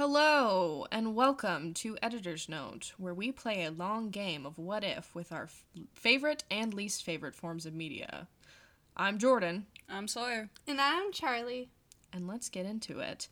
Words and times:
Hello, 0.00 0.86
and 0.90 1.14
welcome 1.14 1.74
to 1.74 1.98
Editor's 2.00 2.48
Note, 2.48 2.94
where 2.96 3.12
we 3.12 3.30
play 3.30 3.64
a 3.64 3.70
long 3.70 4.08
game 4.08 4.46
of 4.46 4.56
what 4.56 4.82
if 4.82 5.14
with 5.14 5.30
our 5.30 5.42
f- 5.42 5.62
favorite 5.92 6.42
and 6.50 6.72
least 6.72 7.04
favorite 7.04 7.34
forms 7.34 7.66
of 7.66 7.74
media. 7.74 8.26
I'm 8.96 9.18
Jordan, 9.18 9.66
I'm 9.90 10.08
Sawyer. 10.08 10.48
And 10.66 10.80
I'm 10.80 11.12
Charlie. 11.12 11.68
and 12.14 12.26
let's 12.26 12.48
get 12.48 12.64
into 12.64 13.00
it. 13.00 13.28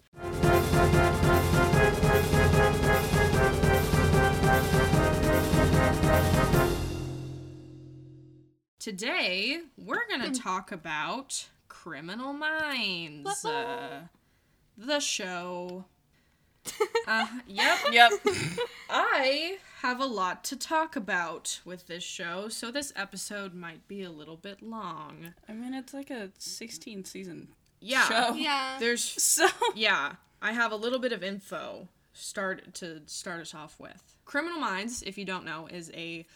Today, 8.79 9.61
we're 9.79 10.07
going 10.07 10.31
to 10.31 10.39
talk 10.39 10.71
about 10.71 11.49
Criminal 11.69 12.35
Minds, 12.35 13.43
uh, 13.43 14.01
the 14.77 15.01
show. 15.01 15.87
Uh, 17.07 17.27
yep, 17.47 17.79
Yep. 17.93 18.13
I 18.91 19.59
have 19.83 20.01
a 20.01 20.07
lot 20.07 20.45
to 20.45 20.57
talk 20.57 20.97
about 20.97 21.61
with 21.65 21.87
this 21.87 22.03
show, 22.03 22.49
so 22.49 22.71
this 22.71 22.93
episode 22.97 23.55
might 23.55 23.87
be 23.89 24.03
a 24.03 24.11
little 24.11 24.37
bit 24.37 24.63
long. 24.63 25.35
I 25.49 25.53
mean, 25.53 25.75
it's 25.75 25.95
like 25.95 26.11
a 26.11 26.31
16 26.39 27.05
season 27.05 27.49
Yeah. 27.81 28.05
show. 28.09 28.35
Yeah. 28.35 28.77
There's 28.81 29.03
So, 29.23 29.47
yeah, 29.75 30.13
I 30.43 30.53
have 30.53 30.73
a 30.73 30.77
little 30.77 30.99
bit 30.99 31.13
of 31.13 31.23
info 31.23 31.89
start 32.13 32.75
to 32.75 33.03
start 33.07 33.41
us 33.41 33.55
off 33.55 33.79
with. 33.79 34.15
Criminal 34.25 34.59
Minds, 34.59 35.03
if 35.03 35.17
you 35.17 35.25
don't 35.25 35.45
know, 35.45 35.69
is 35.71 35.91
a 35.95 36.27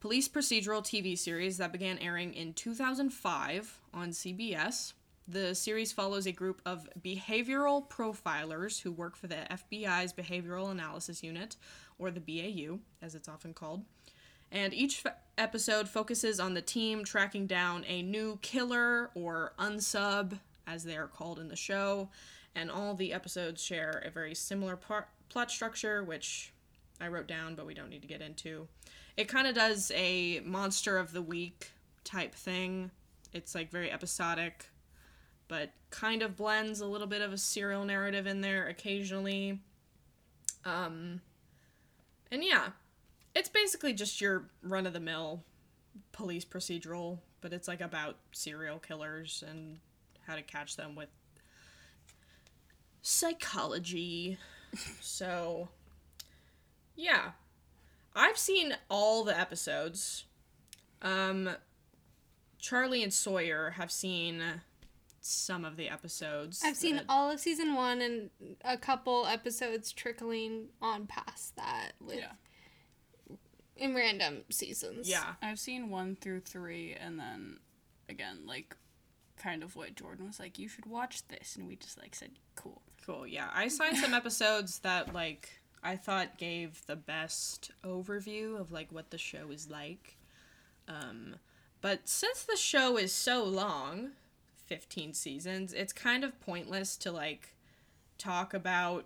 police 0.00 0.28
procedural 0.28 0.82
TV 0.82 1.16
series 1.16 1.58
that 1.58 1.72
began 1.72 1.98
airing 1.98 2.34
in 2.34 2.52
2005 2.52 3.78
on 3.94 4.10
CBS. 4.10 4.92
The 5.30 5.54
series 5.54 5.92
follows 5.92 6.26
a 6.26 6.32
group 6.32 6.60
of 6.66 6.88
behavioral 7.00 7.88
profilers 7.88 8.80
who 8.82 8.90
work 8.90 9.14
for 9.14 9.28
the 9.28 9.46
FBI's 9.48 10.12
Behavioral 10.12 10.72
Analysis 10.72 11.22
Unit, 11.22 11.54
or 12.00 12.10
the 12.10 12.18
BAU, 12.18 12.80
as 13.00 13.14
it's 13.14 13.28
often 13.28 13.54
called. 13.54 13.84
And 14.50 14.74
each 14.74 15.06
f- 15.06 15.14
episode 15.38 15.88
focuses 15.88 16.40
on 16.40 16.54
the 16.54 16.62
team 16.62 17.04
tracking 17.04 17.46
down 17.46 17.84
a 17.86 18.02
new 18.02 18.40
killer 18.42 19.10
or 19.14 19.52
unsub, 19.56 20.36
as 20.66 20.82
they 20.82 20.96
are 20.96 21.06
called 21.06 21.38
in 21.38 21.46
the 21.46 21.54
show. 21.54 22.08
And 22.56 22.68
all 22.68 22.94
the 22.94 23.12
episodes 23.12 23.62
share 23.62 24.02
a 24.04 24.10
very 24.10 24.34
similar 24.34 24.74
par- 24.74 25.06
plot 25.28 25.52
structure, 25.52 26.02
which 26.02 26.52
I 27.00 27.06
wrote 27.06 27.28
down, 27.28 27.54
but 27.54 27.66
we 27.66 27.74
don't 27.74 27.90
need 27.90 28.02
to 28.02 28.08
get 28.08 28.20
into. 28.20 28.66
It 29.16 29.28
kind 29.28 29.46
of 29.46 29.54
does 29.54 29.92
a 29.94 30.40
monster 30.40 30.98
of 30.98 31.12
the 31.12 31.22
week 31.22 31.70
type 32.02 32.34
thing. 32.34 32.90
It's 33.32 33.54
like 33.54 33.70
very 33.70 33.92
episodic, 33.92 34.66
but 35.50 35.70
kind 35.90 36.22
of 36.22 36.36
blends 36.36 36.80
a 36.80 36.86
little 36.86 37.08
bit 37.08 37.20
of 37.20 37.32
a 37.32 37.36
serial 37.36 37.84
narrative 37.84 38.24
in 38.24 38.40
there 38.40 38.68
occasionally. 38.68 39.58
Um, 40.64 41.20
and 42.30 42.44
yeah, 42.44 42.68
it's 43.34 43.48
basically 43.48 43.92
just 43.92 44.20
your 44.20 44.44
run 44.62 44.86
of 44.86 44.92
the 44.92 45.00
mill 45.00 45.42
police 46.12 46.44
procedural, 46.44 47.18
but 47.40 47.52
it's 47.52 47.66
like 47.66 47.80
about 47.80 48.16
serial 48.30 48.78
killers 48.78 49.42
and 49.46 49.78
how 50.24 50.36
to 50.36 50.42
catch 50.42 50.76
them 50.76 50.94
with 50.94 51.08
psychology. 53.02 54.38
so, 55.00 55.68
yeah. 56.94 57.32
I've 58.14 58.38
seen 58.38 58.76
all 58.88 59.24
the 59.24 59.38
episodes. 59.38 60.26
Um 61.02 61.50
Charlie 62.60 63.02
and 63.02 63.12
Sawyer 63.12 63.70
have 63.70 63.90
seen 63.90 64.42
some 65.20 65.64
of 65.64 65.76
the 65.76 65.88
episodes. 65.88 66.62
I've 66.64 66.76
seen 66.76 66.96
that- 66.96 67.06
all 67.08 67.30
of 67.30 67.40
season 67.40 67.74
one 67.74 68.00
and 68.00 68.30
a 68.64 68.76
couple 68.76 69.26
episodes 69.26 69.92
trickling 69.92 70.68
on 70.80 71.06
past 71.06 71.56
that 71.56 71.92
with 72.00 72.18
yeah. 72.18 72.32
in 73.76 73.94
random 73.94 74.44
seasons. 74.50 75.08
Yeah. 75.08 75.34
I've 75.42 75.58
seen 75.58 75.90
one 75.90 76.16
through 76.16 76.40
three, 76.40 76.94
and 76.94 77.18
then 77.18 77.60
again, 78.08 78.46
like, 78.46 78.76
kind 79.36 79.62
of 79.62 79.76
what 79.76 79.94
Jordan 79.94 80.26
was 80.26 80.38
like, 80.40 80.58
you 80.58 80.68
should 80.68 80.86
watch 80.86 81.26
this. 81.28 81.56
And 81.56 81.66
we 81.66 81.76
just, 81.76 81.98
like, 81.98 82.14
said, 82.14 82.32
cool. 82.56 82.82
Cool. 83.04 83.26
Yeah, 83.26 83.48
I 83.52 83.68
signed 83.68 83.96
some 83.96 84.14
episodes 84.20 84.80
that 84.80 85.14
like 85.14 85.60
I 85.82 85.96
thought 85.96 86.38
gave 86.38 86.84
the 86.86 86.96
best 86.96 87.70
overview 87.84 88.58
of 88.60 88.70
like 88.70 88.92
what 88.92 89.10
the 89.10 89.18
show 89.18 89.50
is 89.50 89.70
like. 89.70 90.16
Um, 90.88 91.36
but 91.80 92.08
since 92.08 92.42
the 92.42 92.56
show 92.56 92.96
is 92.96 93.12
so 93.12 93.44
long, 93.44 94.10
15 94.70 95.14
seasons, 95.14 95.72
it's 95.72 95.92
kind 95.92 96.22
of 96.22 96.40
pointless 96.40 96.96
to 96.98 97.10
like 97.10 97.56
talk 98.18 98.54
about 98.54 99.04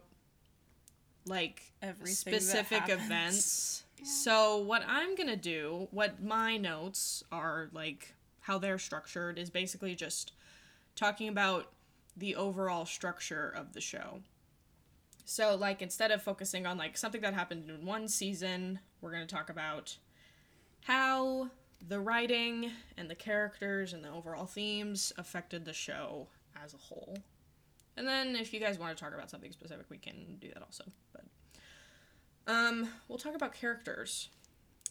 like 1.26 1.72
Everything 1.82 2.14
specific 2.14 2.88
events. 2.88 3.80
So 4.04 4.58
what 4.58 4.82
I'm 4.86 5.14
going 5.14 5.30
to 5.30 5.36
do, 5.36 5.88
what 5.90 6.22
my 6.22 6.58
notes 6.58 7.24
are 7.32 7.70
like 7.72 8.12
how 8.40 8.58
they're 8.58 8.78
structured 8.78 9.38
is 9.38 9.48
basically 9.48 9.94
just 9.94 10.32
talking 10.94 11.28
about 11.28 11.72
the 12.14 12.36
overall 12.36 12.84
structure 12.84 13.48
of 13.48 13.72
the 13.72 13.80
show. 13.80 14.20
So, 15.24 15.56
like, 15.56 15.80
instead 15.80 16.10
of 16.10 16.22
focusing 16.22 16.66
on 16.66 16.76
like 16.76 16.98
something 16.98 17.22
that 17.22 17.32
happened 17.32 17.70
in 17.70 17.86
one 17.86 18.08
season, 18.08 18.80
we're 19.00 19.12
going 19.12 19.26
to 19.26 19.34
talk 19.34 19.48
about 19.48 19.96
how 20.82 21.48
the 21.88 22.00
writing 22.00 22.70
and 22.96 23.10
the 23.10 23.14
characters 23.14 23.92
and 23.92 24.04
the 24.04 24.10
overall 24.10 24.46
themes 24.46 25.12
affected 25.18 25.64
the 25.64 25.72
show 25.72 26.28
as 26.62 26.74
a 26.74 26.78
whole. 26.78 27.18
And 27.96 28.06
then, 28.06 28.34
if 28.36 28.52
you 28.52 28.60
guys 28.60 28.78
want 28.78 28.96
to 28.96 29.02
talk 29.02 29.14
about 29.14 29.30
something 29.30 29.52
specific, 29.52 29.86
we 29.88 29.98
can 29.98 30.36
do 30.40 30.48
that 30.48 30.62
also. 30.62 30.84
But 31.12 31.24
um, 32.52 32.88
we'll 33.08 33.18
talk 33.18 33.36
about 33.36 33.54
characters. 33.54 34.28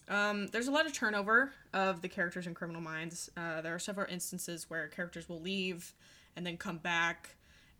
Um, 0.07 0.47
there's 0.47 0.67
a 0.67 0.71
lot 0.71 0.85
of 0.85 0.93
turnover 0.93 1.51
of 1.73 2.01
the 2.01 2.09
characters 2.09 2.47
in 2.47 2.53
Criminal 2.53 2.81
Minds. 2.81 3.29
Uh, 3.35 3.61
there 3.61 3.73
are 3.75 3.79
several 3.79 4.07
instances 4.09 4.69
where 4.69 4.87
characters 4.87 5.27
will 5.29 5.41
leave 5.41 5.93
and 6.35 6.45
then 6.45 6.57
come 6.57 6.77
back, 6.77 7.35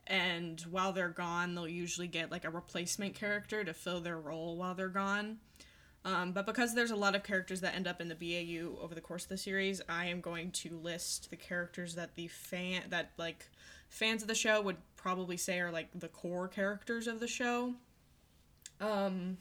and 0.08 0.62
while 0.70 0.92
they're 0.92 1.10
gone, 1.10 1.56
they'll 1.56 1.68
usually 1.68 2.08
get 2.08 2.32
like 2.32 2.46
a 2.46 2.50
replacement 2.50 3.16
character 3.16 3.64
to 3.64 3.74
fill 3.74 4.02
their 4.02 4.20
role 4.20 4.58
while 4.58 4.76
they're 4.76 4.90
gone. 4.90 5.38
Um, 6.06 6.34
but 6.34 6.46
because 6.46 6.76
there's 6.76 6.92
a 6.92 6.96
lot 6.96 7.16
of 7.16 7.24
characters 7.24 7.62
that 7.62 7.76
end 7.76 7.88
up 7.88 8.02
in 8.02 8.10
the 8.10 8.16
BAU 8.16 8.82
over 8.82 8.94
the 8.94 9.02
course 9.02 9.24
of 9.24 9.30
the 9.30 9.38
series, 9.38 9.82
I 9.88 10.08
am 10.08 10.20
going 10.20 10.52
to 10.52 10.78
list 10.78 11.30
the 11.30 11.38
characters 11.38 11.96
that 11.96 12.16
the 12.16 12.28
fan 12.28 12.84
that 12.90 13.12
like 13.18 13.50
fans 13.88 14.22
of 14.22 14.28
the 14.28 14.36
show 14.36 14.62
would 14.62 14.78
probably 14.98 15.38
say 15.38 15.60
are 15.60 15.72
like 15.72 15.88
the 15.96 16.10
core 16.10 16.48
characters 16.50 17.08
of 17.08 17.22
the 17.22 17.28
show. 17.28 17.76
Um, 18.82 19.38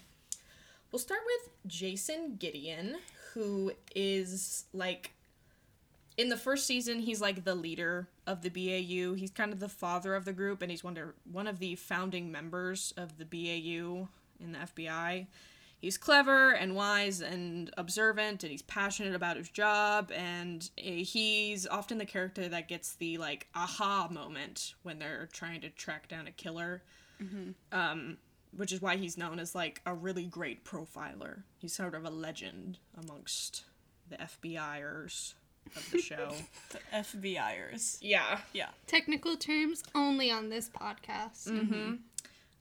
we'll 0.93 1.01
start 1.01 1.23
with 1.27 1.51
Jason 1.67 2.37
Gideon, 2.39 2.97
who 3.35 3.73
is 3.97 4.67
like 4.73 5.13
in 6.17 6.29
the 6.29 6.37
first 6.37 6.67
season 6.67 7.01
he's 7.01 7.21
like 7.21 7.45
the 7.45 7.57
leader 7.57 8.07
of 8.27 8.43
the 8.43 8.51
BAU. 8.51 9.15
He's 9.15 9.31
kind 9.31 9.53
of 9.53 9.59
the 9.59 9.69
father 9.69 10.15
of 10.15 10.25
the 10.25 10.33
group 10.33 10.63
and 10.63 10.71
he's 10.71 10.85
one 10.85 10.97
one 11.31 11.49
of 11.49 11.59
the 11.59 11.75
founding 11.75 12.31
members 12.31 12.95
of 12.97 13.19
the 13.19 13.25
BAU 13.25 14.09
in 14.39 14.53
the 14.53 14.59
FBI. 14.59 15.27
He's 15.83 15.99
clever 15.99 16.53
and 16.53 16.75
wise 16.75 17.21
and 17.21 17.71
observant 17.77 18.45
and 18.45 18.51
he's 18.53 18.63
passionate 18.63 19.15
about 19.17 19.37
his 19.37 19.51
job 19.51 20.11
and 20.15 20.71
eh, 20.79 21.03
he's 21.03 21.67
often 21.67 21.99
the 21.99 22.07
character 22.07 22.49
that 22.49 22.69
gets 22.69 22.95
the 22.95 23.19
like 23.19 23.49
aha 23.55 24.07
moment 24.09 24.75
when 24.85 24.99
they're 25.01 25.29
trying 25.33 25.61
to 25.63 25.69
track 25.71 26.09
down 26.09 26.27
a 26.29 26.33
killer. 26.33 26.83
Um 27.73 28.17
which 28.57 28.71
is 28.71 28.81
why 28.83 28.97
he's 28.97 29.17
known 29.19 29.39
as 29.39 29.55
like 29.55 29.81
a 29.87 29.93
really 29.95 30.25
great 30.25 30.65
profiler. 30.65 31.43
He's 31.59 31.73
sort 31.75 31.95
of 31.95 32.05
a 32.05 32.11
legend 32.11 32.79
amongst 32.97 33.65
the 34.09 34.17
FBIers 34.19 35.35
of 35.77 35.91
the 35.91 35.99
show. 35.99 36.33
The 36.71 36.79
FBIers. 36.97 37.99
yeah. 38.01 38.39
Yeah. 38.53 38.69
Technical 38.87 39.37
terms 39.37 39.83
only 39.95 40.31
on 40.31 40.49
this 40.51 40.69
podcast. 40.69 41.49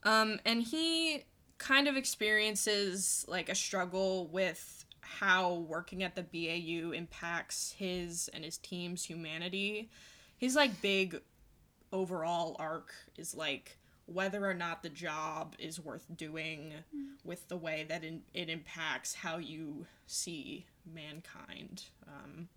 Um, 0.04 0.40
and 0.46 0.64
he 0.64 1.24
kind 1.62 1.88
of 1.88 1.96
experiences 1.96 3.24
like 3.28 3.48
a 3.48 3.54
struggle 3.54 4.26
with 4.28 4.84
how 5.02 5.54
working 5.54 6.02
at 6.02 6.16
the 6.16 6.24
BAU 6.24 6.92
impacts 6.92 7.76
his 7.78 8.32
and 8.34 8.44
his 8.44 8.58
team's 8.58 9.06
humanity. 9.06 9.92
His 10.38 10.56
like 10.56 10.82
big 10.82 11.22
overall 11.94 12.56
arc 12.58 12.92
is 13.16 13.36
like 13.36 13.78
whether 14.08 14.44
or 14.44 14.56
not 14.56 14.82
the 14.82 14.90
job 14.90 15.56
is 15.60 15.80
worth 15.80 16.06
doing 16.18 16.74
with 17.24 17.48
the 17.48 17.58
way 17.58 17.86
that 17.88 18.04
in, 18.04 18.24
it 18.34 18.50
impacts 18.50 19.14
how 19.14 19.38
you 19.38 19.86
see 20.08 20.66
mankind. 20.92 21.84
Um, 22.08 22.48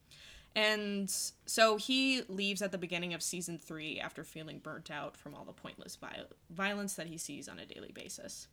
and 0.56 1.10
so 1.44 1.76
he 1.76 2.22
leaves 2.26 2.62
at 2.62 2.72
the 2.72 2.78
beginning 2.78 3.12
of 3.12 3.22
season 3.22 3.58
three 3.58 4.00
after 4.00 4.24
feeling 4.24 4.60
burnt 4.60 4.90
out 4.90 5.14
from 5.14 5.34
all 5.34 5.44
the 5.44 5.52
pointless 5.52 5.96
vi- 5.96 6.24
violence 6.48 6.94
that 6.94 7.08
he 7.08 7.18
sees 7.18 7.48
on 7.48 7.58
a 7.58 7.66
daily 7.66 7.92
basis. 7.92 8.48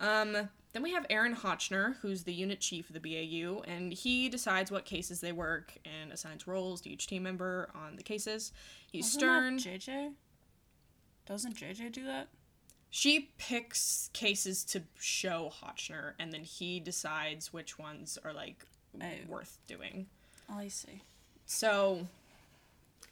Um, 0.00 0.48
then 0.72 0.82
we 0.82 0.92
have 0.92 1.04
Aaron 1.10 1.34
Hotchner, 1.34 1.96
who's 2.00 2.24
the 2.24 2.32
unit 2.32 2.60
chief 2.60 2.88
of 2.90 2.94
the 2.94 3.00
BAU, 3.00 3.60
and 3.62 3.92
he 3.92 4.28
decides 4.28 4.70
what 4.70 4.84
cases 4.84 5.20
they 5.20 5.32
work 5.32 5.72
and 5.84 6.12
assigns 6.12 6.46
roles 6.46 6.80
to 6.82 6.90
each 6.90 7.06
team 7.06 7.22
member 7.24 7.70
on 7.74 7.96
the 7.96 8.02
cases. 8.02 8.52
He's 8.90 9.04
Wasn't 9.06 9.20
stern. 9.20 9.56
that 9.56 9.62
JJ? 9.80 10.12
Doesn't 11.26 11.56
JJ 11.56 11.92
do 11.92 12.04
that? 12.06 12.28
she 12.92 13.30
picks 13.38 14.10
cases 14.12 14.64
to 14.64 14.82
show 14.98 15.52
Hotchner, 15.62 16.14
and 16.18 16.32
then 16.32 16.42
he 16.42 16.80
decides 16.80 17.52
which 17.52 17.78
ones 17.78 18.18
are 18.24 18.32
like 18.32 18.66
Oh. 19.00 19.06
worth 19.28 19.58
doing. 19.68 20.06
I 20.48 20.66
see. 20.66 21.02
So, 21.46 22.08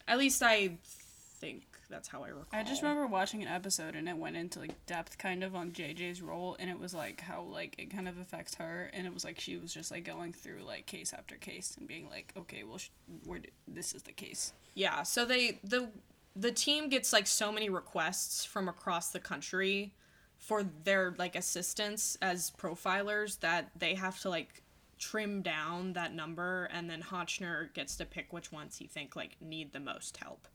at 0.09 0.19
least 0.19 0.43
I 0.43 0.79
think 0.83 1.63
that's 1.91 2.09
how 2.09 2.23
I 2.23 2.29
recall. 2.29 2.47
I 2.53 2.63
just 2.63 2.83
remember 2.83 3.07
watching 3.07 3.43
an 3.43 3.49
episode 3.49 3.95
and 3.95 4.09
it 4.09 4.17
went 4.17 4.37
into 4.37 4.59
like 4.59 4.87
depth 4.87 5.19
kind 5.19 5.43
of 5.43 5.55
on 5.55 5.73
JJ's 5.73 6.21
role 6.23 6.57
and 6.59 6.69
it 6.71 6.79
was 6.79 6.95
like 6.95 7.21
how 7.21 7.43
like 7.43 7.75
it 7.79 7.91
kind 7.91 8.09
of 8.09 8.19
affects 8.19 8.55
her 8.57 8.91
and 8.93 9.07
it 9.07 9.15
was 9.15 9.25
like 9.25 9.41
she 9.41 9.57
was 9.57 9.73
just 9.73 9.91
like 9.91 10.05
going 10.05 10.33
through 10.33 10.63
like 10.67 10.87
case 10.87 11.13
after 11.13 11.37
case 11.37 11.77
and 11.79 11.89
being 11.89 12.09
like 12.09 12.33
okay 12.37 12.63
well 12.65 12.79
sh- 12.79 12.91
we're 13.25 13.39
d- 13.39 13.51
this 13.67 13.95
is 13.95 14.03
the 14.03 14.13
case. 14.13 14.53
Yeah, 14.75 15.03
so 15.03 15.25
they 15.25 15.61
the 15.65 15.89
the 16.37 16.53
team 16.53 16.89
gets 16.89 17.13
like 17.13 17.27
so 17.27 17.51
many 17.51 17.69
requests 17.69 18.45
from 18.45 18.69
across 18.69 19.11
the 19.11 19.21
country 19.21 19.93
for 20.39 20.63
their 20.85 21.15
like 21.19 21.35
assistance 21.35 22.17
as 22.23 22.53
profilers 22.53 23.41
that 23.41 23.71
they 23.77 23.95
have 23.95 24.21
to 24.21 24.29
like 24.29 24.63
trim 24.99 25.43
down 25.43 25.93
that 25.95 26.13
number 26.15 26.69
and 26.73 26.89
then 26.91 27.03
Hotchner 27.03 27.73
gets 27.73 27.97
to 27.97 28.05
pick 28.05 28.33
which 28.33 28.53
ones 28.53 28.77
he 28.79 28.87
think 28.87 29.17
like 29.17 29.37
need 29.41 29.73
the 29.73 29.81
most 29.81 30.17
help. 30.19 30.47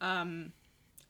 Um 0.00 0.52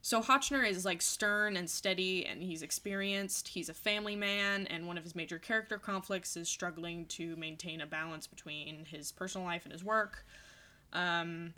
so 0.03 0.21
Hotchner 0.21 0.69
is 0.69 0.85
like 0.85 1.01
stern 1.01 1.57
and 1.57 1.69
steady 1.69 2.27
and 2.27 2.43
he's 2.43 2.63
experienced. 2.63 3.49
He's 3.49 3.71
a 3.71 3.75
family 3.75 4.17
man 4.17 4.67
and 4.67 4.87
one 4.87 4.99
of 4.99 5.05
his 5.05 5.15
major 5.15 5.39
character 5.39 5.79
conflicts 5.79 6.37
is 6.37 6.49
struggling 6.49 7.07
to 7.07 7.37
maintain 7.37 7.81
a 7.81 7.87
balance 7.87 8.27
between 8.27 8.85
his 8.85 9.13
personal 9.13 9.47
life 9.47 9.65
and 9.65 9.73
his 9.73 9.83
work. 9.83 10.25
Um 10.93 11.55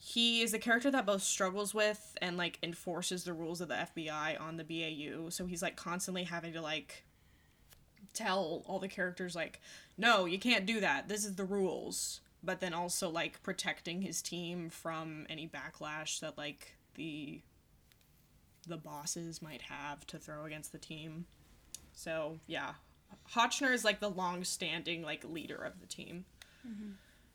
he 0.00 0.42
is 0.42 0.54
a 0.54 0.58
character 0.58 0.90
that 0.92 1.06
both 1.06 1.22
struggles 1.22 1.74
with 1.74 2.16
and 2.22 2.36
like 2.36 2.58
enforces 2.62 3.24
the 3.24 3.32
rules 3.32 3.60
of 3.60 3.68
the 3.68 3.74
FBI 3.74 4.40
on 4.40 4.56
the 4.56 4.64
BAU. 4.64 5.28
So 5.28 5.46
he's 5.46 5.60
like 5.62 5.76
constantly 5.76 6.22
having 6.22 6.52
to 6.52 6.62
like 6.62 7.04
tell 8.14 8.62
all 8.66 8.78
the 8.78 8.88
characters 8.88 9.34
like, 9.34 9.60
"No, 9.96 10.24
you 10.24 10.38
can't 10.38 10.66
do 10.66 10.80
that. 10.80 11.08
This 11.08 11.24
is 11.24 11.34
the 11.34 11.44
rules." 11.44 12.20
But 12.42 12.60
then 12.60 12.72
also 12.72 13.08
like 13.08 13.42
protecting 13.42 14.02
his 14.02 14.22
team 14.22 14.70
from 14.70 15.26
any 15.28 15.48
backlash 15.48 16.20
that 16.20 16.38
like 16.38 16.76
the 16.94 17.40
the 18.66 18.76
bosses 18.76 19.40
might 19.40 19.62
have 19.62 20.06
to 20.06 20.18
throw 20.18 20.44
against 20.44 20.72
the 20.72 20.78
team. 20.78 21.24
So, 21.92 22.38
yeah. 22.46 22.74
Hotchner 23.34 23.72
is 23.72 23.84
like 23.84 24.00
the 24.00 24.10
long-standing 24.10 25.02
like 25.02 25.24
leader 25.24 25.56
of 25.56 25.80
the 25.80 25.86
team. 25.86 26.26
Mm-hmm. 26.66 26.90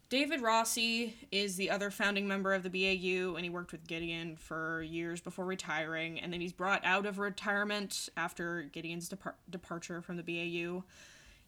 David 0.10 0.42
Rossi 0.42 1.16
is 1.32 1.56
the 1.56 1.72
other 1.72 1.90
founding 1.90 2.28
member 2.28 2.54
of 2.54 2.62
the 2.62 2.70
BAU, 2.70 3.34
and 3.36 3.44
he 3.44 3.50
worked 3.50 3.72
with 3.72 3.88
Gideon 3.88 4.36
for 4.36 4.84
years 4.84 5.20
before 5.22 5.46
retiring. 5.46 6.20
And 6.20 6.32
then 6.32 6.40
he's 6.40 6.54
brought 6.54 6.86
out 6.86 7.08
of 7.08 7.18
retirement 7.18 8.10
after 8.16 8.70
Gideon's 8.72 9.10
depar- 9.10 9.34
departure 9.50 10.04
from 10.04 10.18
the 10.18 10.24
BAU. 10.24 10.84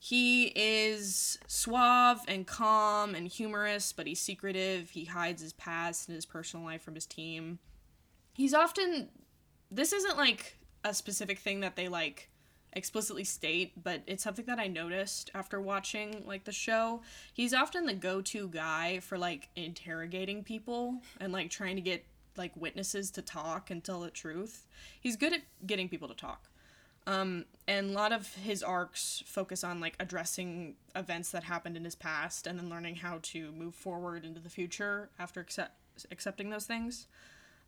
He 0.06 0.52
is 0.56 1.40
suave 1.48 2.20
and 2.28 2.46
calm 2.46 3.16
and 3.16 3.28
humorous, 3.28 3.92
but 3.92 4.06
he's 4.06 4.20
secretive. 4.20 4.92
He 4.92 5.06
hides 5.06 5.42
his 5.42 5.54
past 5.54 6.08
and 6.08 6.14
his 6.14 6.28
personal 6.28 6.64
life 6.64 6.84
from 6.84 6.94
his 6.94 7.08
team. 7.08 7.58
He's 8.36 8.54
often. 8.54 9.10
This 9.72 9.92
isn't 9.94 10.16
like 10.16 10.60
a 10.84 10.94
specific 10.94 11.40
thing 11.40 11.62
that 11.62 11.76
they 11.76 11.88
like 11.88 12.30
explicitly 12.74 13.24
state, 13.24 13.84
but 13.84 14.04
it's 14.06 14.22
something 14.22 14.46
that 14.46 14.60
I 14.60 14.68
noticed 14.68 15.32
after 15.34 15.60
watching 15.60 16.24
like 16.28 16.44
the 16.44 16.52
show. 16.52 17.02
He's 17.34 17.56
often 17.56 17.88
the 17.88 17.96
go-to 17.96 18.48
guy 18.50 19.00
for 19.00 19.18
like 19.18 19.50
interrogating 19.56 20.44
people 20.44 21.02
and 21.20 21.34
like 21.34 21.50
trying 21.50 21.78
to 21.78 21.82
get 21.82 22.06
like 22.38 22.56
witnesses 22.56 23.10
to 23.10 23.24
talk 23.24 23.72
and 23.72 23.84
tell 23.84 24.02
the 24.02 24.12
truth. 24.12 24.68
He's 25.02 25.16
good 25.16 25.34
at 25.34 25.42
getting 25.66 25.90
people 25.90 26.10
to 26.10 26.14
talk. 26.14 26.48
Um, 27.08 27.46
and 27.68 27.92
a 27.92 27.94
lot 27.94 28.12
of 28.12 28.34
his 28.36 28.64
arcs 28.64 29.24
focus 29.26 29.64
on 29.64 29.80
like 29.80 29.96
addressing 30.00 30.76
events 30.96 31.32
that 31.32 31.44
happened 31.44 31.78
in 31.78 31.84
his 31.84 31.96
past 31.96 32.48
and 32.48 32.58
then 32.58 32.70
learning 32.70 32.96
how 32.96 33.20
to 33.22 33.52
move 33.52 33.76
forward 33.76 34.26
into 34.26 34.40
the 34.40 34.50
future 34.50 35.10
after 35.20 35.40
accept- 35.40 35.78
accepting 36.12 36.50
those 36.50 36.66
things. 36.66 37.08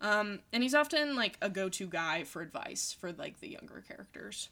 Um, 0.01 0.39
and 0.53 0.61
he's 0.63 0.75
often 0.75 1.15
like 1.15 1.37
a 1.41 1.49
go-to 1.49 1.87
guy 1.87 2.23
for 2.23 2.41
advice 2.41 2.95
for 2.99 3.11
like 3.11 3.39
the 3.39 3.49
younger 3.49 3.83
characters. 3.87 4.49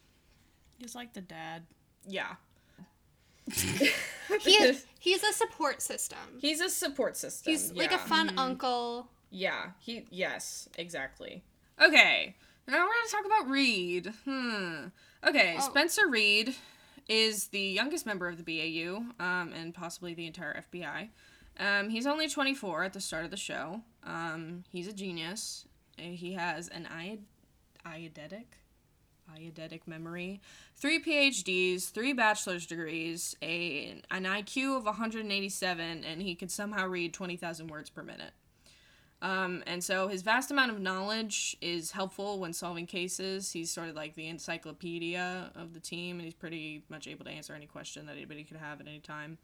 He's 0.80 0.96
like 0.96 1.14
the 1.14 1.22
dad. 1.22 1.64
Yeah. 2.08 2.36
He 4.42 4.54
is, 4.54 4.86
he's 5.00 5.24
a 5.24 5.32
support 5.32 5.84
system. 5.84 6.18
He's 6.40 6.60
a 6.60 6.68
support 6.68 7.16
system. 7.16 7.52
He's 7.52 7.72
like 7.72 7.92
a 7.92 7.94
yeah. 7.94 8.06
fun 8.06 8.40
uncle. 8.40 9.08
Yeah, 9.30 9.68
he 9.80 10.06
yes, 10.10 10.68
exactly. 10.78 11.44
Okay. 11.80 12.36
Now 12.68 12.86
we're 12.86 12.94
gonna 12.94 13.10
talk 13.12 13.26
about 13.26 13.50
Reid. 13.52 14.08
Hmm. 14.26 14.86
Okay, 15.24 15.56
Oh. 15.58 15.62
Spencer 15.70 16.08
Reid 16.08 16.56
is 17.08 17.48
the 17.48 17.60
youngest 17.60 18.06
member 18.06 18.28
of 18.28 18.38
the 18.38 18.44
BAU, 18.44 18.98
um, 19.24 19.54
and 19.54 19.74
possibly 19.74 20.14
the 20.14 20.26
entire 20.26 20.56
FBI. 20.56 21.10
Um, 21.58 21.90
he's 21.90 22.06
only 22.08 22.28
24 22.28 22.84
at 22.84 22.94
the 22.94 23.00
start 23.02 23.24
of 23.26 23.32
the 23.32 23.38
show. 23.38 23.82
Um, 24.04 24.64
he's 24.72 24.88
a 24.88 24.94
genius. 24.94 25.66
Uh, 26.00 26.04
He 26.04 26.34
has 26.34 26.68
an 26.70 26.86
iod- 26.92 27.24
eidetic, 27.86 28.46
eidetic 29.38 29.88
memory, 29.88 30.42
three 30.76 31.00
PhDs, 31.02 31.90
three 31.92 32.14
bachelor's 32.14 32.66
degrees, 32.66 33.36
a 33.42 34.02
an 34.12 34.26
IQ 34.26 34.76
of 34.78 34.86
187, 34.86 36.04
and 36.04 36.22
he 36.22 36.36
can 36.36 36.50
somehow 36.50 36.88
read 36.88 37.14
20,000 37.14 37.68
words 37.68 37.90
per 37.90 38.02
minute. 38.04 38.34
Um, 39.22 39.64
and 39.66 39.84
so 39.84 40.08
his 40.08 40.22
vast 40.22 40.52
amount 40.52 40.72
of 40.72 40.80
knowledge 40.80 41.58
is 41.62 41.92
helpful 41.92 42.40
when 42.40 42.54
solving 42.54 42.86
cases. 42.86 43.52
He's 43.52 43.72
sort 43.72 43.90
of 43.90 43.96
like 43.96 44.16
the 44.16 44.28
encyclopedia 44.28 45.52
of 45.56 45.74
the 45.74 45.80
team, 45.80 46.18
and 46.18 46.26
he's 46.26 46.34
pretty 46.34 46.84
much 46.90 47.08
able 47.08 47.26
to 47.26 47.32
answer 47.32 47.54
any 47.54 47.66
question 47.66 48.06
that 48.06 48.14
anybody 48.14 48.44
could 48.44 48.58
have 48.58 48.82
at 48.82 48.88
any 48.88 49.00
time. 49.00 49.38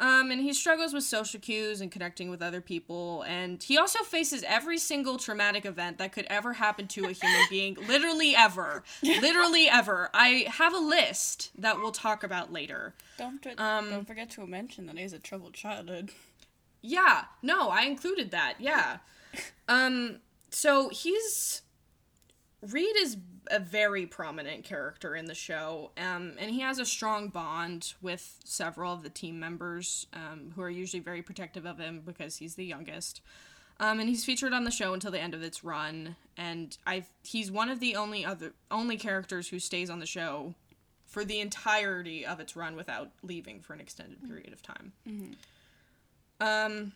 Um, 0.00 0.30
and 0.30 0.40
he 0.40 0.54
struggles 0.54 0.94
with 0.94 1.04
social 1.04 1.38
cues 1.38 1.82
and 1.82 1.92
connecting 1.92 2.30
with 2.30 2.40
other 2.40 2.62
people. 2.62 3.22
And 3.28 3.62
he 3.62 3.76
also 3.76 4.02
faces 4.02 4.42
every 4.44 4.78
single 4.78 5.18
traumatic 5.18 5.66
event 5.66 5.98
that 5.98 6.12
could 6.12 6.24
ever 6.30 6.54
happen 6.54 6.88
to 6.88 7.04
a 7.04 7.12
human 7.12 7.46
being. 7.50 7.76
Literally 7.86 8.34
ever. 8.34 8.82
Literally 9.02 9.68
ever. 9.68 10.08
I 10.14 10.46
have 10.48 10.72
a 10.72 10.78
list 10.78 11.50
that 11.58 11.76
we'll 11.76 11.92
talk 11.92 12.22
about 12.22 12.50
later. 12.50 12.94
Don't 13.18 13.46
Um, 13.58 13.90
don't 13.90 14.06
forget 14.06 14.30
to 14.30 14.46
mention 14.46 14.86
that 14.86 14.96
he 14.96 15.02
has 15.02 15.12
a 15.12 15.18
troubled 15.18 15.52
childhood. 15.52 16.12
Yeah, 16.82 17.24
no, 17.42 17.68
I 17.68 17.82
included 17.82 18.30
that. 18.30 18.54
Yeah. 18.58 18.98
Um 19.68 20.20
so 20.50 20.88
he's 20.88 21.62
Reid 22.62 22.96
is 22.98 23.16
a 23.50 23.58
very 23.58 24.06
prominent 24.06 24.64
character 24.64 25.14
in 25.16 25.26
the 25.26 25.34
show. 25.34 25.90
Um 25.96 26.34
and 26.38 26.50
he 26.50 26.60
has 26.60 26.78
a 26.78 26.86
strong 26.86 27.28
bond 27.28 27.94
with 28.00 28.40
several 28.44 28.92
of 28.92 29.02
the 29.02 29.10
team 29.10 29.38
members 29.38 30.06
um 30.12 30.52
who 30.54 30.62
are 30.62 30.70
usually 30.70 31.00
very 31.00 31.22
protective 31.22 31.66
of 31.66 31.78
him 31.78 32.02
because 32.04 32.36
he's 32.36 32.54
the 32.54 32.64
youngest. 32.66 33.20
Um, 33.80 33.98
and 33.98 34.10
he's 34.10 34.26
featured 34.26 34.52
on 34.52 34.64
the 34.64 34.70
show 34.70 34.92
until 34.92 35.10
the 35.10 35.18
end 35.18 35.32
of 35.32 35.42
its 35.42 35.64
run, 35.64 36.16
and 36.36 36.76
I 36.86 37.06
he's 37.22 37.50
one 37.50 37.70
of 37.70 37.80
the 37.80 37.96
only 37.96 38.26
other 38.26 38.52
only 38.70 38.98
characters 38.98 39.48
who 39.48 39.58
stays 39.58 39.88
on 39.88 40.00
the 40.00 40.06
show 40.06 40.54
for 41.06 41.24
the 41.24 41.40
entirety 41.40 42.26
of 42.26 42.40
its 42.40 42.54
run 42.54 42.76
without 42.76 43.10
leaving 43.22 43.60
for 43.62 43.72
an 43.72 43.80
extended 43.80 44.22
period 44.28 44.52
of 44.52 44.62
time. 44.62 44.92
Um, 46.40 46.92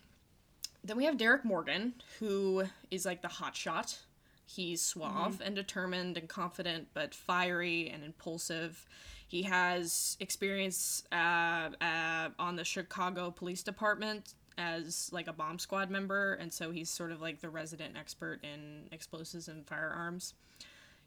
then 0.83 0.97
we 0.97 1.05
have 1.05 1.17
Derek 1.17 1.45
Morgan, 1.45 1.93
who 2.19 2.63
is 2.91 3.05
like 3.05 3.21
the 3.21 3.27
hotshot. 3.27 3.97
He's 4.45 4.81
suave 4.81 5.41
and 5.43 5.55
determined 5.55 6.17
and 6.17 6.29
confident, 6.29 6.87
but 6.93 7.15
fiery 7.15 7.89
and 7.89 8.03
impulsive. 8.03 8.85
He 9.27 9.43
has 9.43 10.17
experience 10.19 11.03
uh, 11.11 11.69
uh, 11.81 12.29
on 12.37 12.55
the 12.55 12.63
Chicago 12.63 13.31
Police 13.31 13.63
Department 13.63 14.35
as 14.57 15.09
like 15.11 15.27
a 15.27 15.33
bomb 15.33 15.59
squad 15.59 15.89
member, 15.89 16.35
and 16.35 16.53
so 16.53 16.71
he's 16.71 16.89
sort 16.89 17.11
of 17.11 17.21
like 17.21 17.41
the 17.41 17.49
resident 17.49 17.97
expert 17.97 18.39
in 18.43 18.87
explosives 18.91 19.47
and 19.47 19.65
firearms. 19.67 20.35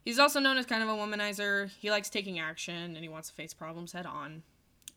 He's 0.03 0.19
also 0.19 0.39
known 0.39 0.57
as 0.57 0.65
kind 0.65 0.83
of 0.83 0.89
a 0.89 0.93
womanizer. 0.93 1.69
He 1.79 1.91
likes 1.91 2.09
taking 2.09 2.39
action 2.39 2.95
and 2.95 2.97
he 2.97 3.09
wants 3.09 3.29
to 3.29 3.35
face 3.35 3.53
problems 3.53 3.91
head 3.91 4.05
on. 4.05 4.43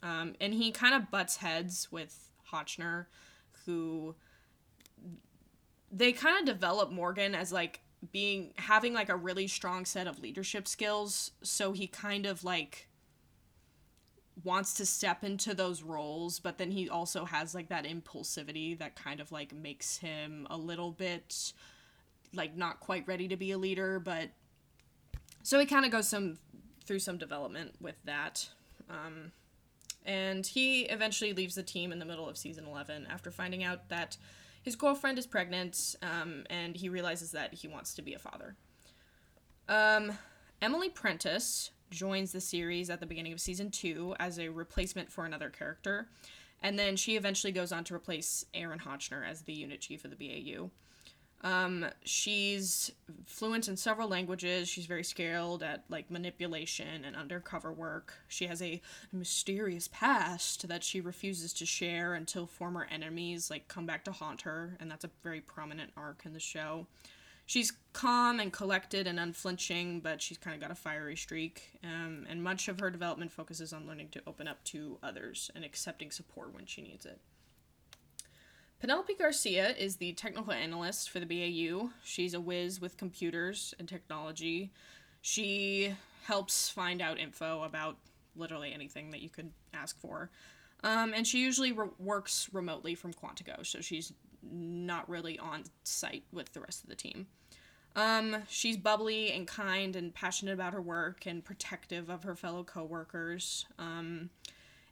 Um, 0.03 0.35
and 0.41 0.55
he 0.55 0.73
kind 0.73 0.95
of 0.95 1.11
butts 1.11 1.37
heads 1.37 1.89
with 1.91 2.31
Hotchner, 2.53 3.07
who 3.67 4.15
they 5.91 6.13
kind 6.13 6.39
of 6.39 6.55
develop 6.55 6.91
Morgan 6.91 7.35
as 7.35 7.53
like 7.53 7.81
being 8.11 8.53
having 8.57 8.93
like 8.95 9.09
a 9.09 9.17
really 9.17 9.47
strong 9.47 9.85
set 9.85 10.07
of 10.07 10.19
leadership 10.19 10.67
skills. 10.67 11.33
So 11.43 11.73
he 11.73 11.87
kind 11.87 12.27
of 12.27 12.43
like 12.43 12.89
wants 14.43 14.75
to 14.75 14.87
step 14.87 15.23
into 15.23 15.55
those 15.55 15.83
roles, 15.83 16.41
but 16.41 16.59
then 16.59 16.71
he 16.71 16.89
also 16.89 17.25
has 17.25 17.55
like 17.55 17.69
that 17.69 17.85
impulsivity 17.85 18.79
that 18.79 18.97
kind 18.97 19.21
of 19.21 19.31
like 19.31 19.55
makes 19.55 19.99
him 19.99 20.47
a 20.51 20.57
little 20.57 20.91
bit 20.91 21.53
like 22.35 22.57
not 22.57 22.81
quite 22.81 23.07
ready 23.07 23.29
to 23.29 23.37
be 23.37 23.53
a 23.53 23.59
leader, 23.59 24.01
but 24.01 24.31
so 25.43 25.59
he 25.59 25.67
kind 25.67 25.85
of 25.85 25.91
goes 25.91 26.09
some 26.09 26.39
through 26.85 26.99
some 26.99 27.19
development 27.19 27.75
with 27.81 27.97
that. 28.05 28.49
Um, 28.89 29.33
and 30.05 30.47
he 30.47 30.83
eventually 30.83 31.33
leaves 31.33 31.55
the 31.55 31.63
team 31.63 31.93
in 31.93 31.99
the 31.99 32.05
middle 32.05 32.29
of 32.29 32.37
season 32.37 32.67
11 32.67 33.07
after 33.11 33.31
finding 33.31 33.63
out 33.65 33.89
that 33.89 34.17
his 34.63 34.77
girlfriend 34.77 35.19
is 35.19 35.27
pregnant 35.27 35.97
um, 36.03 36.45
and 36.49 36.77
he 36.77 36.89
realizes 36.89 37.33
that 37.33 37.55
he 37.55 37.69
wants 37.69 37.95
to 37.95 38.03
be 38.03 38.15
a 38.15 38.19
father. 38.19 38.55
Um, 39.69 40.13
Emily 40.61 40.89
Prentiss 40.89 41.71
joins 41.91 42.33
the 42.33 42.41
series 42.41 42.89
at 42.91 43.01
the 43.01 43.07
beginning 43.07 43.33
of 43.33 43.41
season 43.41 43.71
two 43.71 44.15
as 44.19 44.39
a 44.39 44.49
replacement 44.49 45.11
for 45.11 45.25
another 45.25 45.51
character, 45.51 46.09
and 46.63 46.79
then 46.79 46.97
she 46.97 47.17
eventually 47.17 47.53
goes 47.53 47.73
on 47.73 47.85
to 47.85 47.95
replace 47.95 48.45
Aaron 48.55 48.79
Hotchner 48.79 49.29
as 49.29 49.43
the 49.43 49.53
unit 49.53 49.81
chief 49.81 50.05
of 50.05 50.17
the 50.17 50.17
BAU. 50.17 50.71
Um, 51.45 51.87
she's 52.05 52.93
fluent 53.27 53.67
in 53.67 53.77
several 53.77 54.09
languages. 54.09 54.69
She's 54.69 54.87
very 54.87 55.03
skilled 55.03 55.63
at 55.63 55.85
like 55.89 56.11
manipulation 56.11 57.05
and 57.05 57.17
undercover 57.17 57.73
work. 57.73 58.15
She 58.29 58.47
has 58.47 58.63
a 58.63 58.81
mysterious 59.13 59.89
past 59.89 60.69
that 60.69 60.85
she 60.85 61.01
refuses 61.01 61.53
to 61.55 61.67
share 61.67 62.15
until 62.15 62.47
former 62.47 62.87
enemies 62.91 63.51
like 63.51 63.67
come 63.69 63.87
back 63.87 64.05
to 64.05 64.13
haunt 64.13 64.43
her, 64.43 64.77
and 64.79 64.91
that's 64.91 65.05
a 65.05 65.11
very 65.23 65.41
prominent 65.41 65.91
arc 65.97 66.23
in 66.25 66.33
the 66.33 66.41
show. 66.41 66.87
She's 67.45 67.73
calm 67.93 68.39
and 68.39 68.53
collected 68.53 69.09
and 69.09 69.19
unflinching, 69.19 70.01
but 70.01 70.23
she's 70.23 70.39
kind 70.39 70.55
of 70.55 70.61
got 70.61 70.71
a 70.71 70.77
fiery 70.77 71.17
streak. 71.17 71.73
Um, 71.83 72.25
and 72.29 72.43
much 72.43 72.69
of 72.69 72.79
her 72.79 72.89
development 72.89 73.33
focuses 73.33 73.73
on 73.73 73.87
learning 73.87 74.11
to 74.13 74.23
open 74.29 74.47
up 74.47 74.63
to 74.67 74.99
others 75.03 75.51
and 75.55 75.65
accepting 75.65 76.13
support 76.13 76.55
when 76.55 76.67
she 76.67 76.83
needs 76.83 77.05
it. 77.05 77.21
Penelope 78.83 79.15
Garcia 79.15 79.77
is 79.79 79.95
the 79.95 80.13
technical 80.15 80.53
analyst 80.53 81.09
for 81.09 81.21
the 81.21 81.25
BAU. 81.25 81.91
She's 82.03 82.35
a 82.35 82.41
whiz 82.41 82.81
with 82.81 82.97
computers 82.97 83.73
and 83.79 83.89
technology. 83.89 84.73
She 85.21 85.95
helps 86.25 86.69
find 86.69 87.01
out 87.01 87.17
info 87.17 87.63
about 87.63 87.99
literally 88.35 88.75
anything 88.75 89.13
that 89.13 89.21
you 89.21 89.29
could 89.29 89.53
ask 89.73 90.01
for. 90.01 90.33
Um, 90.83 91.15
and 91.15 91.25
she 91.25 91.39
usually 91.39 91.71
re- 91.71 91.91
works 92.01 92.49
remotely 92.53 92.97
from 92.97 93.13
Quantico, 93.13 93.65
so 93.65 93.81
she's 93.81 94.13
not 94.43 95.09
really 95.09 95.39
on 95.39 95.63
site 95.85 96.25
with 96.33 96.53
the 96.53 96.61
rest 96.61 96.83
of 96.83 96.89
the 96.89 96.97
team. 96.97 97.29
Um, 97.95 98.39
she's 98.49 98.77
bubbly 98.77 99.31
and 99.31 99.47
kind 99.47 99.95
and 99.95 100.13
passionate 100.13 100.55
about 100.55 100.73
her 100.73 100.83
work 100.83 101.25
and 101.25 101.45
protective 101.45 102.11
of 102.11 102.25
her 102.25 102.35
fellow 102.35 102.65
coworkers. 102.65 103.65
Um, 103.79 104.31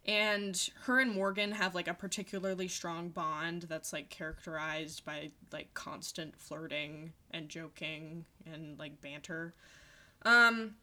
and 0.06 0.70
her 0.84 0.98
and 0.98 1.12
Morgan 1.12 1.52
have 1.52 1.74
like 1.74 1.88
a 1.88 1.94
particularly 1.94 2.68
strong 2.68 3.10
bond 3.10 3.62
that's 3.62 3.92
like 3.92 4.08
characterized 4.08 5.04
by 5.04 5.30
like 5.52 5.74
constant 5.74 6.38
flirting 6.38 7.12
and 7.30 7.48
joking 7.48 8.24
and 8.50 8.78
like 8.78 9.00
banter. 9.00 9.54
Um, 10.22 10.76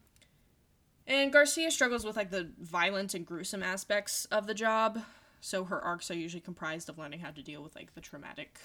and 1.06 1.32
Garcia 1.32 1.70
struggles 1.70 2.04
with 2.04 2.16
like 2.16 2.30
the 2.30 2.50
violent 2.60 3.14
and 3.14 3.26
gruesome 3.26 3.62
aspects 3.62 4.26
of 4.26 4.46
the 4.46 4.54
job. 4.54 5.00
So 5.40 5.64
her 5.64 5.80
arcs 5.80 6.10
are 6.10 6.16
usually 6.16 6.40
comprised 6.40 6.88
of 6.88 6.98
learning 6.98 7.20
how 7.20 7.30
to 7.30 7.42
deal 7.42 7.62
with 7.62 7.74
like 7.74 7.94
the 7.94 8.00
traumatic 8.00 8.58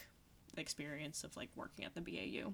experience 0.55 1.24
of 1.24 1.36
like 1.36 1.50
working 1.55 1.86
at 1.86 1.95
the 1.95 2.01
BAU. 2.01 2.53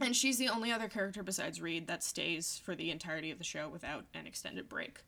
And 0.00 0.14
she's 0.14 0.38
the 0.38 0.48
only 0.48 0.72
other 0.72 0.88
character 0.88 1.22
besides 1.22 1.60
Reid 1.60 1.86
that 1.86 2.02
stays 2.02 2.60
for 2.62 2.74
the 2.74 2.90
entirety 2.90 3.30
of 3.30 3.38
the 3.38 3.44
show 3.44 3.68
without 3.68 4.04
an 4.14 4.26
extended 4.26 4.68
break. 4.68 5.00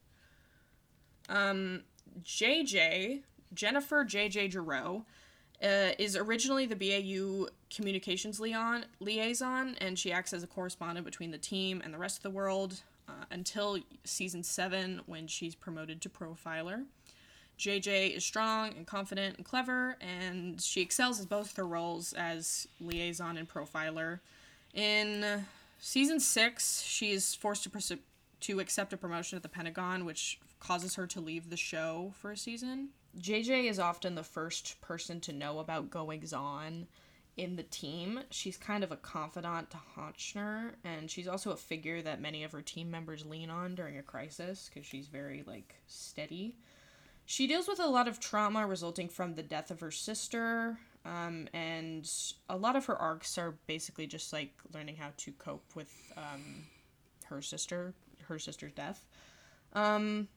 Um, 1.29 1.83
JJ, 2.23 3.23
Jennifer 3.55 4.05
JJ 4.05 4.53
Jareau, 4.53 5.05
uh, 5.63 5.93
is 5.99 6.17
originally 6.17 6.67
the 6.67 6.77
BAU 6.77 7.49
communications 7.75 8.39
liaison, 8.39 8.85
liaison, 9.01 9.75
and 9.81 9.99
she 9.99 10.13
acts 10.13 10.33
as 10.33 10.43
a 10.43 10.47
correspondent 10.47 11.05
between 11.05 11.31
the 11.31 11.39
team 11.39 11.81
and 11.85 11.95
the 11.95 11.99
rest 11.99 12.19
of 12.19 12.23
the 12.23 12.31
world 12.31 12.83
uh, 13.09 13.13
until 13.31 13.79
season 14.05 14.43
7 14.43 15.01
when 15.07 15.27
she's 15.27 15.55
promoted 15.55 16.01
to 16.03 16.09
profiler. 16.09 16.85
JJ 17.59 18.17
is 18.17 18.25
strong 18.25 18.75
and 18.77 18.87
confident 18.87 19.39
and 19.39 19.47
clever, 19.47 19.97
and 20.01 20.61
she 20.61 20.83
excels 20.83 21.21
at 21.21 21.29
both 21.29 21.57
her 21.57 21.67
roles 21.67 22.13
as 22.13 22.69
liaison 22.81 23.39
and 23.39 23.49
profiler. 23.49 24.21
In 24.75 25.45
season 25.79 26.21
6, 26.21 26.83
she 26.83 27.13
is 27.13 27.35
forced 27.35 27.63
to, 27.63 27.71
pers- 27.71 27.93
to 28.41 28.61
accept 28.61 28.93
a 28.93 28.97
promotion 28.99 29.37
at 29.37 29.43
the 29.43 29.49
Pentagon, 29.49 30.05
which 30.05 30.39
causes 30.61 30.95
her 30.95 31.07
to 31.09 31.21
leave 31.21 31.51
the 31.51 31.57
show 31.57 32.13
for 32.21 32.33
a 32.33 32.37
season. 32.37 32.91
JJ 33.19 33.71
is 33.71 33.79
often 33.79 34.15
the 34.15 34.23
first 34.23 34.81
person 34.81 35.21
to 35.23 35.33
know 35.33 35.59
about 35.59 35.91
goings 35.91 36.33
on 36.33 36.87
in 37.37 37.57
the 37.57 37.63
team. 37.63 38.21
She's 38.31 38.57
kind 38.57 38.83
of 38.83 38.93
a 38.93 38.97
confidant 38.97 39.71
to 39.71 39.79
Hotchner, 39.97 40.73
and 40.85 41.11
she's 41.11 41.29
also 41.29 41.51
a 41.51 41.57
figure 41.57 42.03
that 42.03 42.21
many 42.21 42.45
of 42.45 42.53
her 42.53 42.63
team 42.63 42.91
members 42.91 43.27
lean 43.27 43.51
on 43.51 43.75
during 43.75 43.99
a 43.99 44.03
crisis 44.03 44.71
because 44.73 44.87
she's 44.87 45.07
very 45.07 45.45
like 45.47 45.75
steady. 45.87 46.57
She 47.27 47.47
deals 47.47 47.69
with 47.69 47.81
a 47.81 47.87
lot 47.87 48.09
of 48.09 48.21
trauma 48.21 48.67
resulting 48.67 49.09
from 49.09 49.35
the 49.35 49.43
death 49.43 49.71
of 49.71 49.81
her 49.81 49.91
sister, 49.91 50.79
um, 51.05 51.49
and 51.53 52.11
a 52.49 52.57
lot 52.57 52.77
of 52.77 52.87
her 52.87 52.97
arcs 52.97 53.37
are 53.37 53.55
basically 53.67 54.07
just 54.07 54.33
like 54.33 54.53
learning 54.73 54.97
how 54.97 55.11
to 55.17 55.33
cope 55.33 55.75
with 55.75 55.93
um, 56.17 56.65
her 57.25 57.43
sister, 57.43 57.95
her 58.29 58.39
sister's 58.39 58.73
death. 58.73 59.05
Um, 59.73 60.29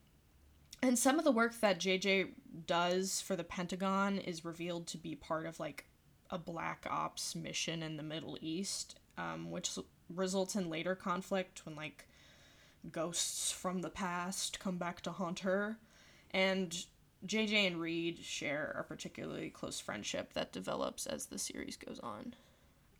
and 0.82 0.98
some 0.98 1.18
of 1.18 1.24
the 1.24 1.32
work 1.32 1.60
that 1.60 1.80
JJ 1.80 2.30
does 2.66 3.20
for 3.20 3.36
the 3.36 3.44
Pentagon 3.44 4.18
is 4.18 4.44
revealed 4.44 4.86
to 4.88 4.98
be 4.98 5.14
part 5.14 5.46
of 5.46 5.60
like 5.60 5.86
a 6.30 6.38
black 6.38 6.86
ops 6.88 7.34
mission 7.34 7.82
in 7.82 7.96
the 7.96 8.02
Middle 8.02 8.38
East, 8.40 8.98
um, 9.18 9.50
which 9.50 9.70
results 10.08 10.56
in 10.56 10.70
later 10.70 10.94
conflict 10.94 11.66
when 11.66 11.76
like 11.76 12.06
ghosts 12.90 13.52
from 13.52 13.82
the 13.82 13.90
past 13.90 14.58
come 14.58 14.78
back 14.78 15.00
to 15.02 15.12
haunt 15.12 15.40
her. 15.40 15.78
And 16.30 16.86
JJ 17.26 17.66
and 17.66 17.80
Reid 17.80 18.18
share 18.18 18.74
a 18.78 18.84
particularly 18.84 19.50
close 19.50 19.80
friendship 19.80 20.32
that 20.32 20.52
develops 20.52 21.06
as 21.06 21.26
the 21.26 21.38
series 21.38 21.76
goes 21.76 22.00
on. 22.00 22.34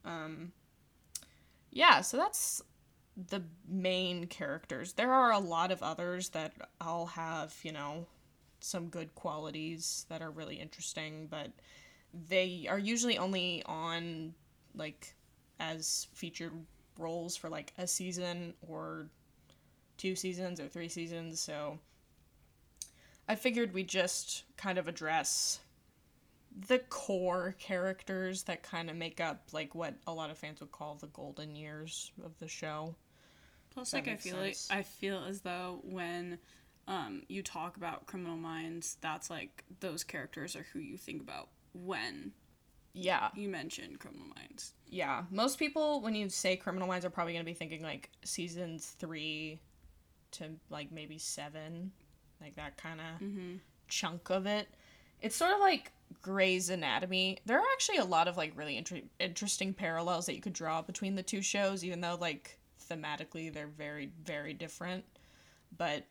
Um, 0.04 0.52
yeah, 1.70 2.00
so 2.02 2.16
that's 2.16 2.62
the 3.28 3.42
main 3.68 4.26
characters. 4.26 4.92
There 4.92 5.12
are 5.12 5.32
a 5.32 5.38
lot 5.38 5.70
of 5.70 5.82
others 5.82 6.30
that 6.30 6.52
all 6.80 7.06
have, 7.06 7.54
you 7.62 7.72
know, 7.72 8.06
some 8.60 8.88
good 8.88 9.14
qualities 9.14 10.06
that 10.08 10.22
are 10.22 10.30
really 10.30 10.56
interesting, 10.56 11.26
but 11.30 11.50
they 12.28 12.66
are 12.68 12.78
usually 12.78 13.18
only 13.18 13.62
on 13.66 14.34
like 14.74 15.14
as 15.58 16.06
featured 16.14 16.52
roles 16.98 17.36
for 17.36 17.48
like 17.48 17.72
a 17.78 17.86
season 17.86 18.54
or 18.66 19.06
two 19.96 20.16
seasons 20.16 20.60
or 20.60 20.68
three 20.68 20.88
seasons, 20.88 21.40
so 21.40 21.78
I 23.28 23.34
figured 23.34 23.74
we 23.74 23.84
just 23.84 24.44
kind 24.56 24.78
of 24.78 24.88
address 24.88 25.60
the 26.66 26.78
core 26.78 27.54
characters 27.58 28.42
that 28.44 28.62
kind 28.62 28.90
of 28.90 28.96
make 28.96 29.20
up 29.20 29.48
like 29.52 29.74
what 29.74 29.94
a 30.06 30.12
lot 30.12 30.30
of 30.30 30.38
fans 30.38 30.60
would 30.60 30.72
call 30.72 30.96
the 30.96 31.06
golden 31.08 31.54
years 31.54 32.12
of 32.24 32.38
the 32.38 32.48
show. 32.48 32.94
Plus, 33.70 33.92
like 33.92 34.08
I 34.08 34.16
feel 34.16 34.34
sense. 34.36 34.68
like 34.68 34.78
I 34.78 34.82
feel 34.82 35.24
as 35.28 35.42
though 35.42 35.80
when 35.84 36.38
um, 36.88 37.22
you 37.28 37.42
talk 37.42 37.76
about 37.76 38.06
Criminal 38.06 38.36
Minds, 38.36 38.96
that's 39.00 39.30
like 39.30 39.64
those 39.78 40.02
characters 40.02 40.56
are 40.56 40.66
who 40.72 40.80
you 40.80 40.96
think 40.96 41.22
about 41.22 41.48
when. 41.72 42.32
Yeah. 42.92 43.28
You 43.36 43.48
mentioned 43.48 44.00
Criminal 44.00 44.26
Minds. 44.36 44.74
Yeah, 44.88 45.22
most 45.30 45.58
people 45.58 46.00
when 46.00 46.16
you 46.16 46.28
say 46.28 46.56
Criminal 46.56 46.88
Minds 46.88 47.04
are 47.04 47.10
probably 47.10 47.32
gonna 47.32 47.44
be 47.44 47.54
thinking 47.54 47.82
like 47.82 48.10
seasons 48.24 48.96
three 48.98 49.60
to 50.32 50.50
like 50.68 50.90
maybe 50.90 51.18
seven, 51.18 51.92
like 52.40 52.56
that 52.56 52.76
kind 52.76 53.00
of 53.00 53.20
mm-hmm. 53.20 53.56
chunk 53.86 54.30
of 54.30 54.46
it. 54.46 54.68
It's 55.20 55.36
sort 55.36 55.52
of 55.52 55.60
like 55.60 55.92
Grey's 56.22 56.70
Anatomy. 56.70 57.38
There 57.46 57.58
are 57.58 57.66
actually 57.72 57.98
a 57.98 58.04
lot 58.04 58.28
of 58.28 58.36
like 58.36 58.52
really 58.56 58.76
inter- 58.76 59.02
interesting 59.18 59.72
parallels 59.74 60.26
that 60.26 60.34
you 60.34 60.40
could 60.40 60.52
draw 60.52 60.82
between 60.82 61.14
the 61.14 61.22
two 61.22 61.42
shows, 61.42 61.84
even 61.84 62.00
though 62.00 62.16
like 62.20 62.58
thematically 62.90 63.52
they're 63.52 63.68
very 63.68 64.10
very 64.24 64.52
different 64.52 65.04
but 65.76 66.04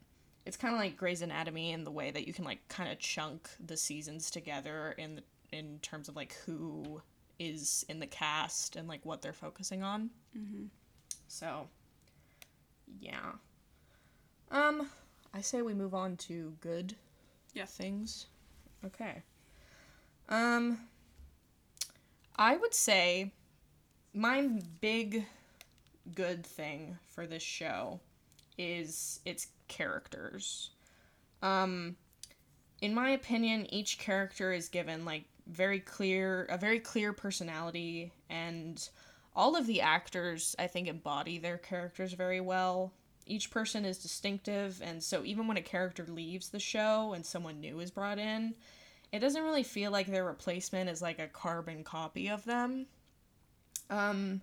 it's 0.46 0.58
kind 0.58 0.74
of 0.74 0.80
like 0.80 0.98
Grey's 0.98 1.22
Anatomy 1.22 1.72
in 1.72 1.84
the 1.84 1.92
way 1.92 2.12
that 2.12 2.28
you 2.28 2.34
can 2.34 2.46
like 2.46 2.68
kind 2.70 2.92
of 2.92 3.00
chunk 3.00 3.50
the 3.64 3.78
seasons 3.78 4.32
together 4.32 4.96
in 4.98 5.16
the, 5.16 5.24
in 5.52 5.80
terms 5.82 6.10
of 6.10 6.16
like 6.16 6.36
who 6.46 7.02
is 7.38 7.86
in 7.90 8.00
the 8.00 8.08
cast 8.08 8.76
and 8.76 8.88
like 8.88 9.06
what 9.06 9.22
they're 9.22 9.34
focusing 9.34 9.84
on. 9.84 10.10
Mm-hmm. 10.38 10.66
So, 11.28 11.68
yeah. 13.00 13.34
Um, 14.52 14.90
I 15.34 15.42
say 15.42 15.62
we 15.62 15.74
move 15.74 15.94
on 15.94 16.18
to 16.18 16.54
good 16.62 16.96
yeah. 17.54 17.66
things. 17.66 18.28
Okay. 18.86 19.22
Um, 20.30 20.78
I 22.36 22.56
would 22.56 22.74
say 22.74 23.32
my 24.14 24.48
big 24.80 25.26
good 26.16 26.46
thing 26.46 26.98
for 27.08 27.26
this 27.26 27.44
show 27.44 28.00
is 28.58 29.20
its 29.26 29.48
characters. 29.68 30.70
Um, 31.42 31.96
in 32.82 32.94
my 32.94 33.10
opinion, 33.10 33.72
each 33.74 33.98
character 33.98 34.54
is 34.54 34.70
given 34.70 35.04
like 35.04 35.26
very 35.48 35.80
clear 35.80 36.46
a 36.50 36.58
very 36.58 36.80
clear 36.80 37.12
personality 37.12 38.12
and 38.30 38.88
all 39.36 39.56
of 39.56 39.66
the 39.66 39.82
actors 39.82 40.56
I 40.60 40.68
think 40.68 40.88
embody 40.88 41.40
their 41.40 41.58
characters 41.58 42.14
very 42.14 42.40
well. 42.40 42.94
Each 43.26 43.50
person 43.50 43.84
is 43.84 43.98
distinctive 43.98 44.80
and 44.84 45.02
so 45.04 45.24
even 45.24 45.48
when 45.48 45.58
a 45.58 45.62
character 45.62 46.06
leaves 46.08 46.50
the 46.50 46.60
show 46.60 47.14
and 47.14 47.26
someone 47.26 47.60
new 47.60 47.80
is 47.80 47.90
brought 47.90 48.20
in, 48.20 48.54
it 49.12 49.20
doesn't 49.20 49.44
really 49.44 49.64
feel 49.64 49.92
like 49.92 50.08
their 50.08 50.26
replacement 50.26 50.90
is 50.90 51.02
like 51.02 51.20
a 51.20 51.28
carbon 51.28 51.84
copy 51.84 52.30
of 52.30 52.46
them. 52.46 52.86
Um 53.90 54.42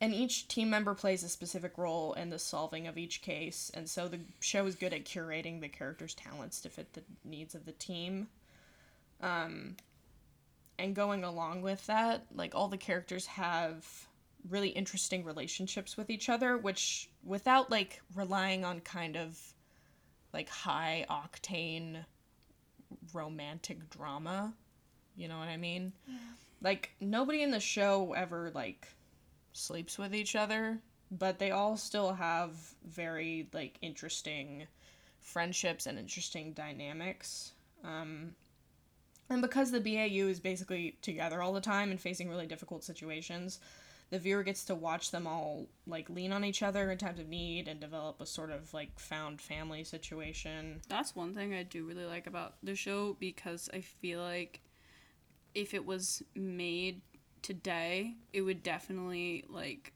and 0.00 0.12
each 0.12 0.48
team 0.48 0.68
member 0.68 0.94
plays 0.94 1.22
a 1.22 1.28
specific 1.28 1.78
role 1.78 2.12
in 2.14 2.28
the 2.28 2.38
solving 2.38 2.88
of 2.88 2.98
each 2.98 3.22
case, 3.22 3.70
and 3.72 3.88
so 3.88 4.08
the 4.08 4.18
show 4.40 4.66
is 4.66 4.74
good 4.74 4.92
at 4.92 5.04
curating 5.04 5.60
the 5.60 5.68
characters' 5.68 6.12
talents 6.12 6.60
to 6.62 6.68
fit 6.68 6.92
the 6.92 7.04
needs 7.24 7.54
of 7.54 7.66
the 7.66 7.72
team. 7.72 8.26
Um, 9.20 9.76
and 10.76 10.96
going 10.96 11.22
along 11.22 11.62
with 11.62 11.86
that, 11.86 12.26
like 12.34 12.52
all 12.52 12.66
the 12.66 12.76
characters 12.76 13.26
have 13.26 13.86
really 14.50 14.70
interesting 14.70 15.24
relationships 15.24 15.96
with 15.96 16.10
each 16.10 16.28
other, 16.28 16.58
which 16.58 17.08
without 17.22 17.70
like 17.70 18.02
relying 18.16 18.64
on 18.64 18.80
kind 18.80 19.16
of 19.16 19.38
like 20.32 20.48
high 20.48 21.06
octane 21.08 22.04
romantic 23.12 23.88
drama. 23.90 24.54
You 25.16 25.28
know 25.28 25.38
what 25.38 25.48
I 25.48 25.56
mean? 25.56 25.92
Like 26.62 26.90
nobody 27.00 27.42
in 27.42 27.50
the 27.50 27.60
show 27.60 28.12
ever 28.14 28.50
like 28.54 28.86
sleeps 29.52 29.98
with 29.98 30.14
each 30.14 30.36
other, 30.36 30.78
but 31.10 31.38
they 31.38 31.50
all 31.50 31.76
still 31.76 32.14
have 32.14 32.52
very 32.86 33.48
like 33.52 33.78
interesting 33.82 34.66
friendships 35.20 35.86
and 35.86 35.98
interesting 35.98 36.52
dynamics. 36.52 37.52
Um 37.84 38.34
and 39.30 39.40
because 39.40 39.70
the 39.70 39.80
BAU 39.80 40.28
is 40.28 40.40
basically 40.40 40.96
together 41.00 41.42
all 41.42 41.52
the 41.52 41.60
time 41.60 41.90
and 41.90 42.00
facing 42.00 42.28
really 42.28 42.46
difficult 42.46 42.84
situations, 42.84 43.60
the 44.12 44.18
viewer 44.18 44.42
gets 44.42 44.64
to 44.64 44.74
watch 44.74 45.10
them 45.10 45.26
all 45.26 45.66
like 45.86 46.10
lean 46.10 46.32
on 46.32 46.44
each 46.44 46.62
other 46.62 46.90
in 46.90 46.98
times 46.98 47.18
of 47.18 47.28
need 47.28 47.66
and 47.66 47.80
develop 47.80 48.20
a 48.20 48.26
sort 48.26 48.50
of 48.50 48.74
like 48.74 49.00
found 49.00 49.40
family 49.40 49.82
situation. 49.84 50.82
That's 50.86 51.16
one 51.16 51.32
thing 51.32 51.54
I 51.54 51.62
do 51.62 51.86
really 51.86 52.04
like 52.04 52.26
about 52.26 52.56
the 52.62 52.74
show 52.74 53.16
because 53.18 53.70
I 53.72 53.80
feel 53.80 54.20
like 54.20 54.60
if 55.54 55.72
it 55.72 55.86
was 55.86 56.22
made 56.34 57.00
today, 57.40 58.16
it 58.34 58.42
would 58.42 58.62
definitely 58.62 59.46
like 59.48 59.94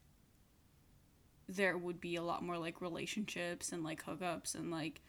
there 1.47 1.77
would 1.77 2.01
be 2.01 2.17
a 2.17 2.23
lot 2.23 2.43
more 2.43 2.57
like 2.57 2.81
relationships 2.81 3.71
and 3.71 3.85
like 3.85 4.03
hookups 4.03 4.55
and 4.55 4.71
like 4.71 5.03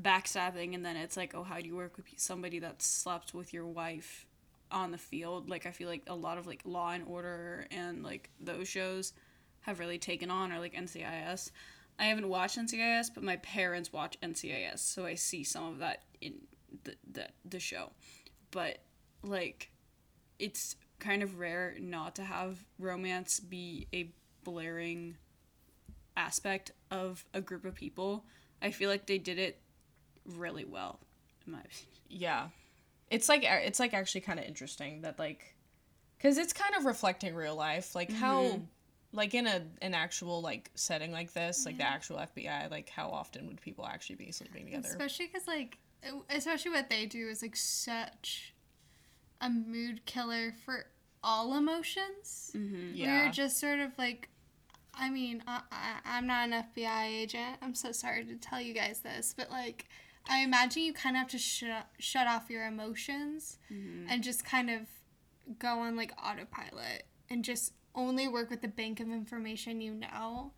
backstabbing 0.00 0.74
and 0.74 0.84
then 0.84 0.96
it's 0.96 1.16
like 1.16 1.34
oh 1.34 1.44
how 1.44 1.60
do 1.60 1.66
you 1.66 1.76
work 1.76 1.96
with 1.96 2.06
somebody 2.16 2.58
that 2.58 2.82
slept 2.82 3.34
with 3.34 3.52
your 3.52 3.66
wife 3.66 4.26
on 4.72 4.90
the 4.90 4.98
field 4.98 5.48
like 5.48 5.66
i 5.66 5.70
feel 5.70 5.88
like 5.88 6.02
a 6.06 6.14
lot 6.14 6.38
of 6.38 6.46
like 6.46 6.60
law 6.64 6.90
and 6.90 7.04
order 7.06 7.66
and 7.70 8.02
like 8.02 8.30
those 8.40 8.68
shows 8.68 9.12
have 9.60 9.78
really 9.78 9.98
taken 9.98 10.30
on 10.30 10.50
or 10.52 10.58
like 10.58 10.74
ncis 10.74 11.50
i 11.98 12.04
haven't 12.04 12.28
watched 12.28 12.58
ncis 12.58 13.10
but 13.14 13.22
my 13.22 13.36
parents 13.36 13.92
watch 13.92 14.18
ncis 14.22 14.78
so 14.78 15.04
i 15.04 15.14
see 15.14 15.44
some 15.44 15.64
of 15.66 15.78
that 15.78 16.02
in 16.20 16.34
the 16.84 16.94
the, 17.10 17.28
the 17.44 17.60
show. 17.60 17.90
But 18.50 18.78
like 19.22 19.70
it's 20.38 20.76
kind 20.98 21.22
of 21.22 21.38
rare 21.38 21.76
not 21.80 22.16
to 22.16 22.22
have 22.22 22.64
romance 22.78 23.40
be 23.40 23.86
a 23.92 24.12
blaring 24.44 25.16
aspect 26.16 26.72
of 26.90 27.24
a 27.34 27.40
group 27.40 27.64
of 27.64 27.74
people. 27.74 28.24
I 28.60 28.70
feel 28.70 28.90
like 28.90 29.06
they 29.06 29.18
did 29.18 29.38
it 29.38 29.60
really 30.36 30.64
well 30.64 31.00
in 31.46 31.52
my 31.52 31.60
opinion. 31.60 31.86
Yeah. 32.08 32.48
It's 33.12 33.28
like 33.28 33.44
it's 33.44 33.78
like 33.78 33.94
actually 33.94 34.22
kind 34.22 34.38
of 34.38 34.46
interesting 34.46 35.02
that 35.02 35.18
like 35.18 35.54
cuz 36.18 36.38
it's 36.38 36.52
kind 36.52 36.74
of 36.74 36.84
reflecting 36.84 37.34
real 37.34 37.54
life, 37.54 37.94
like 37.94 38.10
how 38.10 38.42
mm-hmm. 38.42 38.64
like 39.12 39.34
in 39.34 39.46
a 39.46 39.62
an 39.82 39.94
actual 39.94 40.40
like 40.40 40.70
setting 40.74 41.12
like 41.12 41.32
this, 41.32 41.66
like 41.66 41.76
the 41.76 41.84
mm-hmm. 41.84 41.92
actual 41.92 42.16
FBI, 42.16 42.70
like 42.70 42.88
how 42.88 43.10
often 43.10 43.46
would 43.48 43.60
people 43.60 43.86
actually 43.86 44.16
be 44.16 44.32
sleeping 44.32 44.64
together? 44.64 44.88
Especially 44.88 45.26
because, 45.26 45.46
like, 45.46 45.78
especially 46.30 46.70
what 46.70 46.88
they 46.88 47.06
do 47.06 47.28
is 47.28 47.42
like 47.42 47.56
such 47.56 48.54
a 49.42 49.50
mood 49.50 50.06
killer 50.06 50.54
for 50.64 50.86
all 51.22 51.56
emotions. 51.56 52.52
Mm-hmm. 52.56 52.94
yeah. 52.94 53.26
We're 53.26 53.32
just 53.32 53.60
sort 53.60 53.80
of 53.80 53.90
like, 53.98 54.28
I 54.94 55.10
mean, 55.10 55.42
I, 55.46 55.60
I, 55.70 55.94
I'm 56.04 56.26
not 56.26 56.48
an 56.48 56.64
FBI 56.76 57.06
agent. 57.06 57.58
I'm 57.60 57.74
so 57.74 57.92
sorry 57.92 58.24
to 58.24 58.36
tell 58.36 58.60
you 58.60 58.72
guys 58.72 59.00
this, 59.00 59.34
but 59.36 59.50
like, 59.50 59.88
I 60.28 60.40
imagine 60.40 60.82
you 60.82 60.92
kind 60.92 61.16
of 61.16 61.20
have 61.20 61.30
to 61.30 61.38
shut 61.38 61.88
shut 61.98 62.26
off 62.26 62.50
your 62.50 62.66
emotions 62.66 63.58
mm-hmm. 63.72 64.06
and 64.08 64.22
just 64.22 64.44
kind 64.44 64.70
of 64.70 64.82
go 65.58 65.80
on 65.80 65.96
like 65.96 66.12
autopilot 66.22 67.04
and 67.28 67.44
just 67.44 67.72
only 67.94 68.28
work 68.28 68.48
with 68.48 68.62
the 68.62 68.68
bank 68.68 69.00
of 69.00 69.08
information 69.08 69.80
you 69.80 69.92
know 69.94 70.52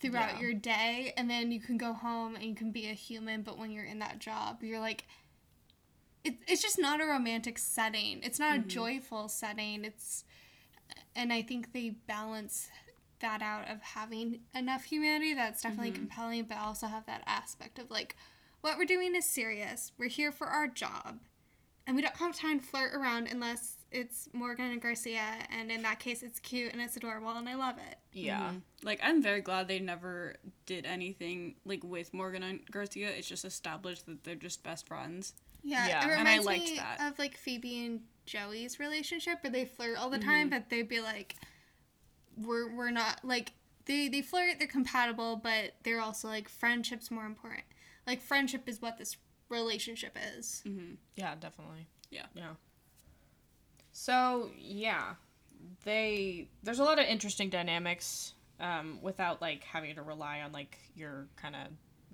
throughout 0.00 0.34
Yeah. 0.34 0.40
your 0.40 0.54
day. 0.54 1.12
And 1.16 1.28
then 1.28 1.50
you 1.50 1.60
can 1.60 1.76
go 1.76 1.92
home 1.92 2.36
and 2.36 2.44
you 2.44 2.54
can 2.54 2.70
be 2.70 2.88
a 2.88 2.94
human 2.94 3.42
but 3.42 3.58
when 3.58 3.70
you're 3.70 3.84
in 3.84 3.98
that 4.00 4.18
job 4.18 4.62
you're 4.62 4.80
like 4.80 5.04
it, 6.24 6.34
it's 6.46 6.60
just 6.60 6.78
not 6.78 7.00
a 7.00 7.06
romantic 7.06 7.58
setting. 7.58 8.20
It's 8.22 8.38
not 8.38 8.56
a 8.56 8.58
mm-hmm. 8.58 8.68
joyful 8.68 9.28
setting. 9.28 9.84
It's 9.84 10.24
and 11.14 11.32
i 11.32 11.42
think 11.42 11.72
they 11.72 11.90
balance 12.06 12.68
that 13.20 13.42
out 13.42 13.68
of 13.68 13.82
having 13.82 14.40
enough 14.54 14.84
humanity 14.84 15.34
that's 15.34 15.62
definitely 15.62 15.90
mm-hmm. 15.90 16.06
compelling 16.06 16.44
but 16.44 16.56
also 16.58 16.86
have 16.86 17.04
that 17.06 17.22
aspect 17.26 17.78
of 17.78 17.90
like 17.90 18.16
what 18.60 18.76
we're 18.78 18.84
doing 18.84 19.14
is 19.14 19.24
serious 19.24 19.92
we're 19.98 20.08
here 20.08 20.32
for 20.32 20.46
our 20.46 20.66
job 20.68 21.18
and 21.86 21.96
we 21.96 22.02
don't 22.02 22.16
have 22.16 22.36
time 22.36 22.60
to 22.60 22.66
flirt 22.66 22.94
around 22.94 23.28
unless 23.30 23.76
it's 23.90 24.28
morgan 24.32 24.66
and 24.70 24.82
garcia 24.82 25.22
and 25.50 25.70
in 25.70 25.82
that 25.82 25.98
case 25.98 26.22
it's 26.22 26.38
cute 26.40 26.72
and 26.72 26.82
it's 26.82 26.96
adorable 26.96 27.30
and 27.30 27.48
i 27.48 27.54
love 27.54 27.76
it 27.78 27.98
yeah. 28.12 28.40
Mm-hmm. 28.48 28.56
like 28.82 29.00
i'm 29.02 29.22
very 29.22 29.40
glad 29.40 29.68
they 29.68 29.78
never 29.78 30.34
did 30.66 30.84
anything 30.84 31.54
like 31.64 31.82
with 31.84 32.12
morgan 32.12 32.42
and 32.42 32.60
garcia 32.70 33.08
it's 33.10 33.28
just 33.28 33.44
established 33.44 34.06
that 34.06 34.24
they're 34.24 34.34
just 34.34 34.62
best 34.62 34.86
friends 34.86 35.34
Yeah, 35.62 35.86
Yeah. 35.88 36.08
it 36.08 36.18
And 36.18 36.28
I 36.28 36.38
liked 36.38 36.64
me 36.64 36.76
that. 36.76 37.00
of 37.12 37.18
like 37.18 37.36
Phoebe 37.36 37.84
and 37.86 38.00
Joey's 38.26 38.78
relationship, 38.78 39.42
where 39.42 39.50
they 39.50 39.64
flirt 39.64 39.96
all 39.96 40.10
the 40.10 40.18
time, 40.18 40.50
mm-hmm. 40.50 40.58
but 40.58 40.68
they'd 40.70 40.86
be 40.88 41.00
like, 41.00 41.34
"We're 42.36 42.68
we're 42.76 42.90
not 42.90 43.24
like 43.24 43.52
they 43.86 44.08
they 44.08 44.20
flirt, 44.22 44.58
they're 44.58 44.68
compatible, 44.68 45.36
but 45.42 45.74
they're 45.82 46.00
also 46.00 46.28
like 46.28 46.48
friendship's 46.48 47.10
more 47.10 47.24
important. 47.24 47.64
Like 48.08 48.20
friendship 48.22 48.68
is 48.68 48.82
what 48.82 48.98
this 48.98 49.16
relationship 49.50 50.16
is. 50.36 50.64
Yeah, 51.14 51.34
definitely. 51.38 51.86
Yeah. 52.10 52.26
Yeah. 52.34 52.54
So, 53.92 54.50
yeah. 54.58 55.14
They 55.84 56.48
there's 56.62 56.78
a 56.78 56.84
lot 56.84 56.98
of 56.98 57.04
interesting 57.06 57.50
dynamics 57.50 58.32
um 58.60 58.98
without 59.02 59.40
like 59.40 59.62
having 59.64 59.94
to 59.94 60.02
rely 60.02 60.40
on 60.40 60.50
like 60.52 60.76
your 60.96 61.26
kind 61.36 61.54
of 61.54 61.62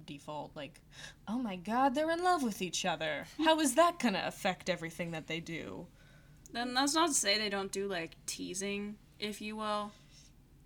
default 0.07 0.51
like 0.55 0.81
oh 1.29 1.39
my 1.39 1.57
god, 1.57 1.95
they're 1.95 2.11
in 2.11 2.23
love 2.25 2.43
with 2.43 2.61
each 2.63 2.85
other. 2.85 3.27
How 3.45 3.61
is 3.61 3.75
that 3.77 3.99
going 3.99 4.15
to 4.15 4.27
affect 4.27 4.69
everything 4.69 5.13
that 5.13 5.27
they 5.27 5.41
do? 5.41 5.87
then 6.53 6.73
that's 6.73 6.95
not 6.95 7.09
to 7.09 7.15
say 7.15 7.37
they 7.37 7.49
don't 7.49 7.73
do 7.73 7.89
like 7.89 8.13
teasing 8.27 8.95
if 9.19 9.41
you 9.41 9.57
will 9.57 9.91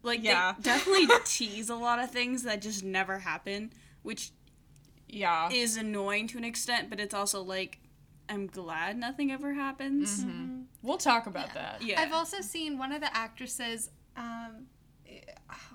like 0.03 0.23
Yeah. 0.23 0.53
they 0.59 0.63
definitely 0.65 1.07
tease 1.25 1.71
a 1.71 1.75
lot 1.77 1.99
of 1.99 2.11
things 2.11 2.43
that 2.43 2.61
just 2.61 2.85
never 2.85 3.19
happen 3.21 3.73
which 4.03 4.33
Yeah. 5.09 5.49
is 5.51 5.77
annoying 5.77 6.27
to 6.29 6.39
an 6.39 6.45
extent 6.45 6.91
but 6.91 7.01
it's 7.01 7.15
also 7.15 7.43
like 7.43 7.79
i'm 8.29 8.47
glad 8.47 8.97
nothing 8.99 9.31
ever 9.33 9.55
happens 9.55 10.25
we'll 10.83 10.99
talk 10.99 11.27
about 11.27 11.55
that. 11.55 11.83
yeah 11.83 12.01
I've 12.01 12.13
also 12.13 12.41
seen 12.41 12.79
one 12.79 12.93
of 12.93 13.01
the 13.01 13.15
actresses. 13.17 13.91
Um, 14.17 14.67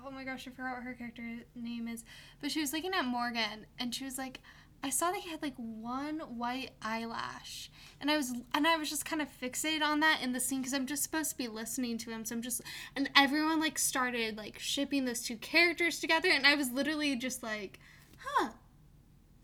oh 0.04 0.10
my 0.10 0.24
gosh, 0.24 0.46
I 0.46 0.50
forgot 0.50 0.74
what 0.74 0.82
her 0.84 0.94
character 0.94 1.22
name 1.54 1.88
is, 1.88 2.04
but 2.40 2.50
she 2.50 2.60
was 2.60 2.72
looking 2.72 2.92
at 2.94 3.04
Morgan, 3.04 3.66
and 3.78 3.94
she 3.94 4.04
was 4.04 4.18
like, 4.18 4.40
"I 4.82 4.90
saw 4.90 5.10
that 5.12 5.20
he 5.20 5.30
had 5.30 5.42
like 5.42 5.54
one 5.56 6.20
white 6.20 6.70
eyelash," 6.82 7.70
and 8.00 8.10
I 8.10 8.16
was 8.16 8.32
and 8.54 8.66
I 8.66 8.76
was 8.76 8.90
just 8.90 9.04
kind 9.04 9.20
of 9.22 9.28
fixated 9.40 9.82
on 9.82 10.00
that 10.00 10.20
in 10.22 10.32
the 10.32 10.40
scene 10.40 10.60
because 10.60 10.74
I'm 10.74 10.86
just 10.86 11.02
supposed 11.02 11.30
to 11.32 11.36
be 11.36 11.48
listening 11.48 11.98
to 11.98 12.10
him, 12.10 12.24
so 12.24 12.34
I'm 12.34 12.42
just 12.42 12.60
and 12.94 13.10
everyone 13.16 13.60
like 13.60 13.78
started 13.78 14.36
like 14.36 14.58
shipping 14.58 15.04
those 15.04 15.22
two 15.22 15.36
characters 15.36 16.00
together, 16.00 16.28
and 16.30 16.46
I 16.46 16.54
was 16.54 16.70
literally 16.70 17.16
just 17.16 17.42
like, 17.42 17.78
"Huh, 18.18 18.50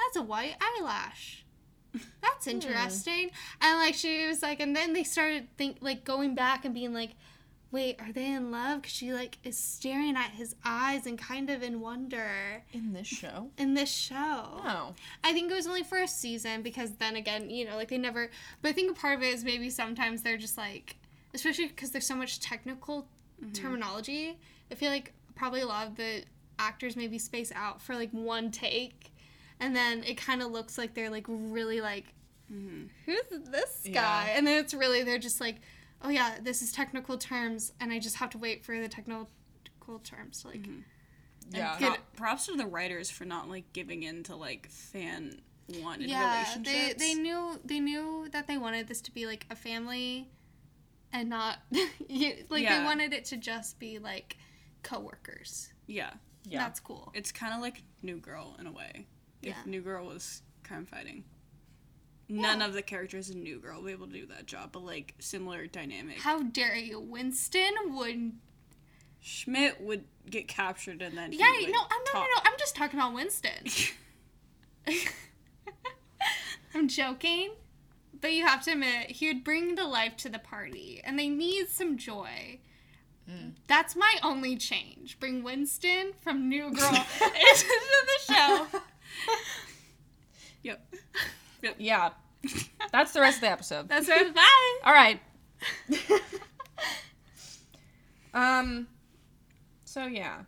that's 0.07 0.17
a 0.17 0.23
white 0.23 0.57
eyelash." 0.61 1.45
That's 2.23 2.45
hmm. 2.45 2.51
interesting. 2.51 3.31
And 3.61 3.79
like 3.79 3.95
she 3.95 4.27
was 4.27 4.43
like, 4.43 4.61
and 4.61 4.75
then 4.75 4.93
they 4.93 5.05
started 5.05 5.49
think 5.57 5.79
like 5.81 6.05
going 6.05 6.35
back 6.35 6.65
and 6.65 6.73
being 6.73 6.95
like, 6.95 7.11
wait, 7.73 8.01
are 8.01 8.13
they 8.13 8.33
in 8.33 8.51
love? 8.51 8.83
Because 8.83 8.95
she 8.95 9.13
like 9.13 9.39
is 9.45 9.57
staring 9.57 10.17
at 10.17 10.31
his 10.31 10.55
eyes 10.65 11.07
and 11.07 11.19
kind 11.19 11.51
of 11.51 11.63
in 11.63 11.81
wonder 11.81 12.65
In 12.73 12.93
this 12.93 13.07
show? 13.07 13.51
in 13.59 13.75
this 13.75 13.91
show. 13.91 14.17
Oh. 14.17 14.95
I 15.23 15.33
think 15.33 15.51
it 15.51 15.55
was 15.55 15.67
only 15.67 15.83
for 15.83 15.99
a 15.99 16.09
season 16.09 16.63
because 16.63 16.93
then 16.93 17.17
again, 17.17 17.51
you 17.51 17.65
know, 17.65 17.77
like 17.77 17.89
they 17.89 17.99
never. 17.99 18.31
But 18.63 18.71
I 18.71 18.73
think 18.73 18.91
a 18.91 18.95
part 18.95 19.17
of 19.17 19.23
it 19.23 19.35
is 19.35 19.45
maybe 19.45 19.71
sometimes 19.71 20.23
they're 20.23 20.37
just 20.37 20.59
like, 20.59 20.97
especially 21.35 21.69
because 21.69 21.91
there's 21.91 22.07
so 22.07 22.17
much 22.17 22.41
technical 22.41 23.07
mm-hmm. 23.43 23.53
terminology. 23.53 24.39
I 24.71 24.75
feel 24.75 24.91
like 24.91 25.13
probably 25.35 25.61
a 25.61 25.67
lot 25.67 25.87
of 25.87 25.97
the 25.97 26.25
actors 26.59 26.97
maybe 26.97 27.19
space 27.19 27.53
out 27.55 27.81
for 27.81 27.95
like 27.95 28.11
one 28.11 28.51
take, 28.51 29.13
and 29.61 29.75
then 29.75 30.03
it 30.05 30.17
kind 30.17 30.43
of 30.43 30.51
looks 30.51 30.79
like 30.79 30.95
they're 30.95 31.11
like 31.11 31.27
really 31.29 31.81
like, 31.81 32.07
mm-hmm. 32.53 32.85
who's 33.07 33.49
this 33.51 33.81
guy? 33.85 34.27
Yeah. 34.29 34.37
And 34.37 34.47
then 34.47 34.59
it's 34.59 34.75
really 34.75 35.03
they're 35.03 35.19
just 35.19 35.41
like, 35.41 35.57
oh 36.03 36.09
yeah, 36.09 36.37
this 36.43 36.63
is 36.63 36.73
technical 36.73 37.19
terms, 37.19 37.73
and 37.81 37.93
I 37.93 37.99
just 37.99 38.17
have 38.17 38.31
to 38.31 38.39
wait 38.39 38.65
for 38.65 38.79
the 38.79 38.89
technical 38.89 39.29
terms 40.05 40.43
to 40.43 40.49
like. 40.49 40.63
Mm-hmm. 40.63 40.81
Yeah. 41.53 41.77
Pro- 41.79 41.97
props 42.15 42.47
to 42.47 42.57
the 42.57 42.67
writers 42.67 43.11
for 43.11 43.25
not 43.25 43.49
like 43.49 43.73
giving 43.73 44.05
in 44.05 44.23
to 44.25 44.37
like 44.37 44.69
fan 44.69 45.41
wanted 45.83 46.09
yeah 46.09 46.45
they 46.63 46.71
relationships 46.73 47.01
they 47.01 47.15
knew 47.15 47.61
they 47.65 47.81
knew 47.81 48.29
that 48.33 48.47
they 48.49 48.57
wanted 48.57 48.89
this 48.89 49.01
to 49.01 49.13
be 49.13 49.27
like 49.27 49.47
a 49.51 49.57
family 49.57 50.29
and 51.13 51.29
not 51.29 51.59
you, 52.09 52.35
like 52.49 52.69
they 52.69 52.85
wanted 52.85 53.13
it 53.13 53.25
to 53.27 53.37
just 53.37 53.79
be 53.79 53.99
like 53.99 54.37
coworkers. 54.83 55.73
Yeah. 55.87 56.11
Yeah. 56.45 56.61
That's 56.61 56.81
cool. 56.81 57.11
It's 57.15 57.33
kind 57.33 57.55
of 57.55 57.61
like 57.61 57.83
New 58.03 58.17
Girl 58.17 58.57
in 58.59 58.67
a 58.67 58.73
way. 58.73 59.07
If 59.43 59.49
Yeah. 59.49 59.63
New 59.67 59.81
Girl 59.81 60.07
was 60.07 60.43
crime 60.65 60.87
fighting. 60.87 61.25
None 62.29 62.63
of 62.63 62.75
the 62.75 62.83
characters 62.83 63.29
in 63.31 63.43
New 63.43 63.59
Girl 63.59 63.79
will 63.79 63.87
be 63.87 63.93
able 63.93 64.07
to 64.07 64.13
do 64.13 64.27
that 64.27 64.47
job, 64.47 64.71
but 64.73 64.85
like 64.85 65.15
similar 65.19 65.67
dynamic. 65.67 66.19
How 66.21 66.43
dare 66.43 66.77
you? 66.77 67.01
Winston 67.01 67.73
would. 67.97 68.33
Schmidt 69.21 69.81
would 69.81 70.05
get 70.31 70.47
captured 70.49 71.03
and 71.03 71.19
then 71.19 71.33
he 71.33 71.39
Yeah, 71.39 71.51
would 71.61 71.71
no, 71.73 71.81
I'm 71.91 72.01
no, 72.15 72.21
no, 72.21 72.27
no. 72.27 72.43
I'm 72.45 72.59
just 72.59 72.75
talking 72.77 72.99
about 72.99 73.15
Winston. 73.15 73.65
I'm 76.75 76.89
joking. 76.89 77.53
But 78.21 78.33
you 78.33 78.47
have 78.47 78.63
to 78.65 78.73
admit, 78.73 79.11
he 79.13 79.29
would 79.29 79.43
bring 79.45 79.75
the 79.77 79.85
life 79.87 80.17
to 80.19 80.29
the 80.29 80.39
party, 80.39 81.01
and 81.03 81.19
they 81.19 81.29
need 81.29 81.69
some 81.69 81.97
joy. 81.97 82.59
Mm. 83.29 83.53
That's 83.67 83.97
my 83.97 84.15
only 84.23 84.57
change. 84.57 85.19
Bring 85.19 85.43
Winston 85.43 86.13
from 86.21 86.49
New 86.49 86.71
Girl 86.71 86.91
into 87.23 87.67
the 87.67 88.35
show. 88.35 88.67
Yep. 91.63 91.77
Yeah. 91.79 92.11
That's 92.93 93.13
the 93.13 93.21
rest 93.21 93.37
of 93.37 93.41
the 93.43 93.51
episode. 93.51 93.89
That's 93.89 94.09
right. 94.09 94.35
Bye. 94.35 94.79
All 94.85 94.93
right. 94.93 95.21
um 98.35 98.87
so 99.85 100.07
yeah. 100.07 100.43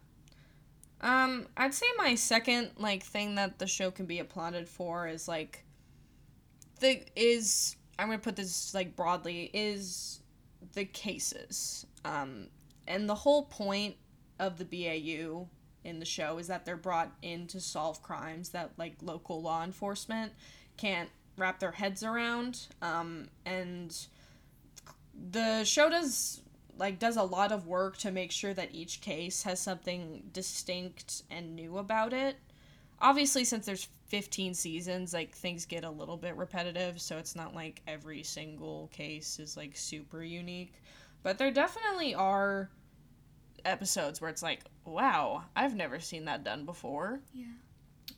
Um 1.01 1.47
I'd 1.57 1.75
say 1.75 1.87
my 1.97 2.15
second 2.15 2.71
like 2.79 3.03
thing 3.03 3.35
that 3.35 3.59
the 3.59 3.67
show 3.67 3.91
can 3.91 4.07
be 4.07 4.21
applauded 4.21 4.69
for 4.69 5.07
is 5.09 5.29
like 5.29 5.65
the 6.81 7.03
is 7.17 7.77
I'm 7.99 8.09
going 8.09 8.19
to 8.19 8.25
put 8.25 8.37
this 8.37 8.73
like 8.75 8.97
broadly 8.97 9.51
is 9.53 10.21
the 10.73 10.85
cases. 10.85 11.87
Um 12.05 12.49
and 12.89 13.09
the 13.09 13.15
whole 13.15 13.45
point 13.45 13.97
of 14.39 14.59
the 14.59 14.65
BAU 14.65 15.49
in 15.85 15.99
the 15.99 16.05
show 16.05 16.39
is 16.39 16.47
that 16.47 16.65
they're 16.65 16.77
brought 16.77 17.13
in 17.23 17.47
to 17.49 17.61
solve 17.61 18.03
crimes 18.03 18.51
that 18.51 18.71
like 18.77 18.95
local 19.03 19.43
law 19.43 19.65
enforcement 19.65 20.33
can't 20.77 21.09
wrap 21.37 21.59
their 21.59 21.73
heads 21.73 22.03
around. 22.03 22.67
Um, 22.81 23.29
and 23.45 23.97
the 25.31 25.65
show 25.65 25.89
does 25.89 26.41
like 26.79 26.99
does 26.99 27.17
a 27.17 27.23
lot 27.23 27.53
of 27.53 27.67
work 27.67 27.99
to 27.99 28.11
make 28.11 28.33
sure 28.33 28.55
that 28.55 28.75
each 28.75 29.01
case 29.01 29.43
has 29.43 29.61
something 29.61 30.23
distinct 30.33 31.23
and 31.31 31.55
new 31.55 31.79
about 31.79 32.13
it. 32.13 32.37
Obviously 33.01 33.45
since 33.45 33.67
there's 33.67 33.89
15 34.09 34.55
seasons 34.55 35.13
like 35.13 35.35
things 35.35 35.67
get 35.67 35.85
a 35.85 35.91
little 35.91 36.17
bit 36.17 36.37
repetitive 36.37 37.01
so 37.01 37.19
it's 37.19 37.35
not 37.35 37.55
like 37.55 37.83
every 37.87 38.23
single 38.23 38.89
case 38.93 39.39
is 39.39 39.57
like 39.57 39.77
super 39.77 40.23
unique. 40.23 40.75
But 41.23 41.39
there 41.39 41.51
definitely 41.51 42.15
are 42.15 42.71
episodes 43.65 44.21
where 44.21 44.31
it's 44.31 44.43
like 44.43 44.61
wow 44.85 45.45
i've 45.57 45.75
never 45.77 46.01
seen 46.01 46.25
that 46.25 46.43
done 46.45 46.65
before 46.65 47.21
Yeah. 47.33 47.45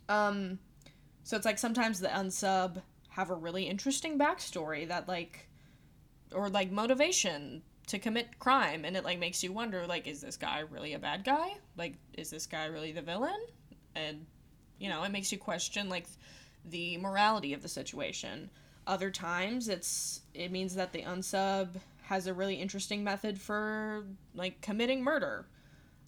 um, 0.09 0.59
so 1.23 1.37
it's 1.37 1.47
like 1.47 1.59
sometimes 1.59 2.01
the 2.01 2.09
unsub 2.09 2.83
have 3.11 3.31
a 3.31 3.35
really 3.35 3.65
interesting 3.65 4.19
backstory 4.19 4.89
that 4.89 5.07
like, 5.09 5.49
or 6.33 6.49
like 6.49 6.71
motivation 6.71 7.63
to 7.87 7.99
commit 7.99 8.39
crime, 8.39 8.85
and 8.85 8.97
it 8.97 9.05
like 9.05 9.19
makes 9.19 9.43
you 9.43 9.53
wonder 9.53 9.87
like, 9.87 10.07
is 10.07 10.21
this 10.21 10.37
guy 10.37 10.61
really 10.71 10.95
a 10.95 10.99
bad 10.99 11.25
guy? 11.25 11.53
Like, 11.77 11.95
is 12.15 12.29
this 12.31 12.47
guy 12.47 12.67
really 12.67 12.93
the 12.93 13.03
villain? 13.03 13.39
And 13.95 14.27
you 14.79 14.89
know, 14.89 15.03
it 15.05 15.13
makes 15.13 15.31
you 15.31 15.39
question 15.39 15.89
like 15.89 16.07
the 16.65 16.97
morality 16.99 17.55
of 17.55 17.63
the 17.63 17.69
situation. 17.69 18.51
Other 18.87 19.11
times, 19.11 19.69
it's 19.69 20.23
it 20.35 20.51
means 20.51 20.75
that 20.75 20.93
the 20.93 21.03
unsub 21.03 21.69
has 22.03 22.27
a 22.27 22.35
really 22.35 22.57
interesting 22.57 23.03
method 23.05 23.41
for 23.41 24.05
like 24.35 24.61
committing 24.61 25.03
murder 25.03 25.47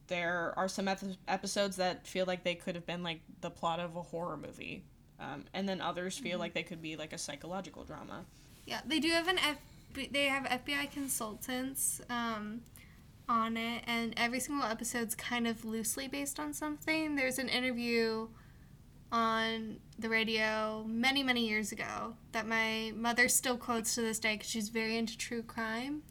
there 0.09 0.55
are 0.57 0.69
some 0.69 0.88
ep- 0.88 1.01
episodes 1.29 1.77
that 1.77 2.07
feel 2.07 2.27
like 2.27 2.45
they 2.45 2.55
could 2.55 2.75
have 2.75 2.87
been 2.87 3.03
like 3.03 3.21
the 3.40 3.51
plot 3.51 3.81
of 3.81 3.97
a 3.97 4.03
horror 4.03 4.37
movie 4.37 4.85
um, 5.19 5.45
and 5.55 5.69
then 5.69 5.81
others 5.81 6.19
feel 6.19 6.38
like 6.38 6.53
they 6.55 6.62
could 6.62 6.83
be 6.83 6.97
like 6.97 7.12
a 7.12 7.19
psychological 7.19 7.85
drama 7.85 8.25
Yeah, 8.66 8.81
they 8.85 8.99
do 8.99 9.09
have 9.11 9.29
an 9.29 9.38
F. 9.38 9.59
They 10.11 10.27
have 10.27 10.45
FBI 10.45 10.90
consultants 10.90 12.03
um, 12.11 12.61
on 13.29 13.57
it, 13.57 13.83
and 13.87 14.12
every 14.19 14.40
single 14.40 14.66
episode's 14.66 15.14
kind 15.14 15.47
of 15.47 15.64
loosely 15.64 16.07
based 16.07 16.38
on 16.38 16.53
something. 16.53 17.14
There's 17.16 17.38
an 17.38 17.49
interview 17.49 18.29
on 19.11 19.79
the 19.99 20.09
radio 20.09 20.85
many 20.88 21.23
many 21.23 21.49
years 21.49 21.71
ago 21.73 22.14
that 22.33 22.47
my 22.47 22.92
mother 22.95 23.29
still 23.29 23.57
quotes 23.57 23.95
to 23.95 24.01
this 24.03 24.19
day 24.19 24.35
because 24.35 24.51
she's 24.51 24.69
very 24.69 24.99
into 24.99 25.16
true 25.16 25.42
crime. 25.42 26.03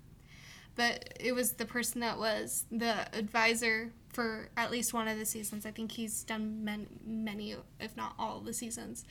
But 0.76 1.18
it 1.20 1.34
was 1.34 1.54
the 1.54 1.66
person 1.66 2.02
that 2.02 2.18
was 2.18 2.66
the 2.72 3.08
advisor 3.18 3.94
for 4.14 4.50
at 4.56 4.72
least 4.72 4.94
one 4.94 5.08
of 5.08 5.18
the 5.18 5.26
seasons. 5.26 5.66
I 5.66 5.72
think 5.72 5.92
he's 5.92 6.24
done 6.24 6.64
many, 6.64 6.88
many 7.06 7.56
if 7.80 7.96
not 7.96 8.14
all 8.18 8.40
the 8.40 8.54
seasons. 8.54 9.06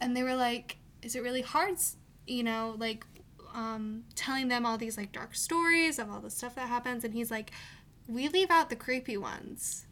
And 0.00 0.16
they 0.16 0.22
were 0.22 0.34
like, 0.34 0.78
"Is 1.02 1.14
it 1.14 1.22
really 1.22 1.42
hard, 1.42 1.76
you 2.26 2.42
know, 2.42 2.74
like 2.78 3.06
um, 3.54 4.04
telling 4.14 4.48
them 4.48 4.66
all 4.66 4.76
these 4.78 4.96
like 4.96 5.12
dark 5.12 5.34
stories 5.34 5.98
of 5.98 6.10
all 6.10 6.20
the 6.20 6.30
stuff 6.30 6.54
that 6.56 6.68
happens?" 6.68 7.04
And 7.04 7.14
he's 7.14 7.30
like, 7.30 7.50
"We 8.08 8.28
leave 8.28 8.50
out 8.50 8.70
the 8.70 8.76
creepy 8.76 9.16
ones." 9.16 9.86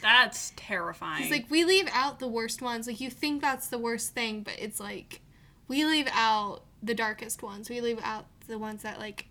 That's 0.00 0.52
terrifying. 0.56 1.22
He's 1.22 1.30
like, 1.30 1.50
"We 1.50 1.64
leave 1.64 1.88
out 1.92 2.18
the 2.18 2.28
worst 2.28 2.62
ones. 2.62 2.86
Like 2.86 3.00
you 3.00 3.10
think 3.10 3.42
that's 3.42 3.68
the 3.68 3.78
worst 3.78 4.14
thing, 4.14 4.42
but 4.42 4.54
it's 4.58 4.80
like 4.80 5.20
we 5.68 5.84
leave 5.84 6.08
out 6.12 6.62
the 6.82 6.94
darkest 6.94 7.42
ones. 7.42 7.68
We 7.68 7.80
leave 7.80 8.00
out 8.02 8.26
the 8.50 8.58
ones 8.58 8.82
that 8.82 8.98
like." 8.98 9.26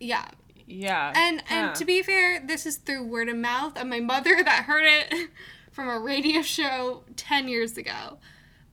Yeah, 0.00 0.28
yeah 0.66 1.12
and 1.14 1.40
Huh. 1.46 1.54
and 1.54 1.74
to 1.76 1.84
be 1.84 2.02
fair, 2.02 2.40
this 2.44 2.66
is 2.66 2.76
through 2.78 3.04
word 3.06 3.28
of 3.28 3.36
mouth 3.36 3.76
of 3.78 3.86
my 3.86 4.00
mother 4.00 4.42
that 4.42 4.64
heard 4.64 4.84
it 4.84 5.30
from 5.72 5.88
a 5.88 5.98
radio 5.98 6.42
show 6.42 7.04
ten 7.16 7.48
years 7.48 7.76
ago. 7.78 8.18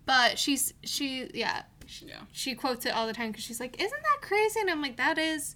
But 0.05 0.37
she's 0.39 0.73
she 0.83 1.29
yeah 1.33 1.63
she, 1.85 2.05
Yeah. 2.07 2.21
she 2.31 2.55
quotes 2.55 2.85
it 2.85 2.89
all 2.93 3.07
the 3.07 3.13
time 3.13 3.31
because 3.31 3.43
she's 3.43 3.59
like, 3.59 3.79
"Isn't 3.81 4.01
that 4.01 4.21
crazy?" 4.21 4.59
And 4.59 4.69
I'm 4.69 4.81
like, 4.81 4.97
"That 4.97 5.17
is 5.17 5.55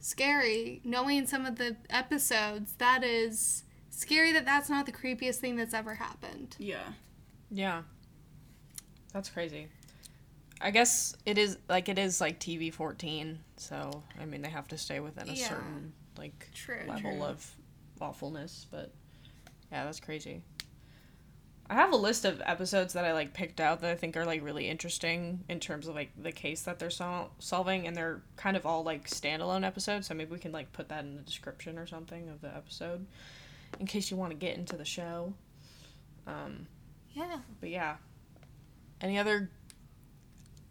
scary." 0.00 0.80
Knowing 0.84 1.26
some 1.26 1.46
of 1.46 1.56
the 1.56 1.76
episodes, 1.90 2.74
that 2.78 3.02
is 3.02 3.64
scary. 3.90 4.32
That 4.32 4.44
that's 4.44 4.68
not 4.68 4.86
the 4.86 4.92
creepiest 4.92 5.36
thing 5.36 5.56
that's 5.56 5.74
ever 5.74 5.94
happened. 5.94 6.56
yeah. 6.58 6.92
yeah 7.50 7.82
that's 9.12 9.30
crazy 9.30 9.68
i 10.60 10.70
guess 10.70 11.14
it 11.26 11.36
is 11.38 11.58
like 11.68 11.88
it 11.88 11.98
is 11.98 12.20
like 12.20 12.40
tv 12.40 12.72
14 12.72 13.38
so 13.56 14.02
i 14.20 14.24
mean 14.24 14.42
they 14.42 14.48
have 14.48 14.66
to 14.68 14.78
stay 14.78 15.00
within 15.00 15.28
a 15.28 15.32
Yeah. 15.32 15.48
certain 15.48 15.92
like 16.18 16.48
True. 16.54 16.80
level 16.88 17.12
true. 17.12 17.22
of 17.24 17.50
awfulness, 18.00 18.66
but 18.70 18.90
yeah, 19.70 19.84
that's 19.84 20.00
crazy. 20.00 20.42
I 21.68 21.74
have 21.74 21.92
a 21.92 21.96
list 21.96 22.24
of 22.24 22.40
episodes 22.44 22.92
that 22.94 23.04
I 23.04 23.12
like 23.12 23.34
picked 23.34 23.60
out 23.60 23.80
that 23.80 23.90
I 23.90 23.96
think 23.96 24.16
are 24.16 24.24
like 24.24 24.42
really 24.42 24.68
interesting 24.68 25.44
in 25.48 25.60
terms 25.60 25.88
of 25.88 25.94
like 25.94 26.10
the 26.16 26.30
case 26.32 26.62
that 26.62 26.78
they're 26.78 26.88
sol- 26.90 27.32
solving, 27.38 27.86
and 27.86 27.94
they're 27.96 28.22
kind 28.36 28.56
of 28.56 28.64
all 28.64 28.82
like 28.84 29.08
standalone 29.10 29.66
episodes. 29.66 30.06
So 30.06 30.14
maybe 30.14 30.30
we 30.30 30.38
can 30.38 30.52
like 30.52 30.72
put 30.72 30.88
that 30.90 31.04
in 31.04 31.16
the 31.16 31.22
description 31.22 31.76
or 31.78 31.86
something 31.86 32.28
of 32.28 32.40
the 32.40 32.48
episode, 32.54 33.04
in 33.80 33.86
case 33.86 34.10
you 34.10 34.16
want 34.16 34.30
to 34.30 34.36
get 34.36 34.56
into 34.56 34.76
the 34.76 34.84
show. 34.84 35.34
Um, 36.26 36.66
Yeah. 37.12 37.40
but 37.60 37.68
yeah, 37.70 37.96
any 39.00 39.18
other 39.18 39.50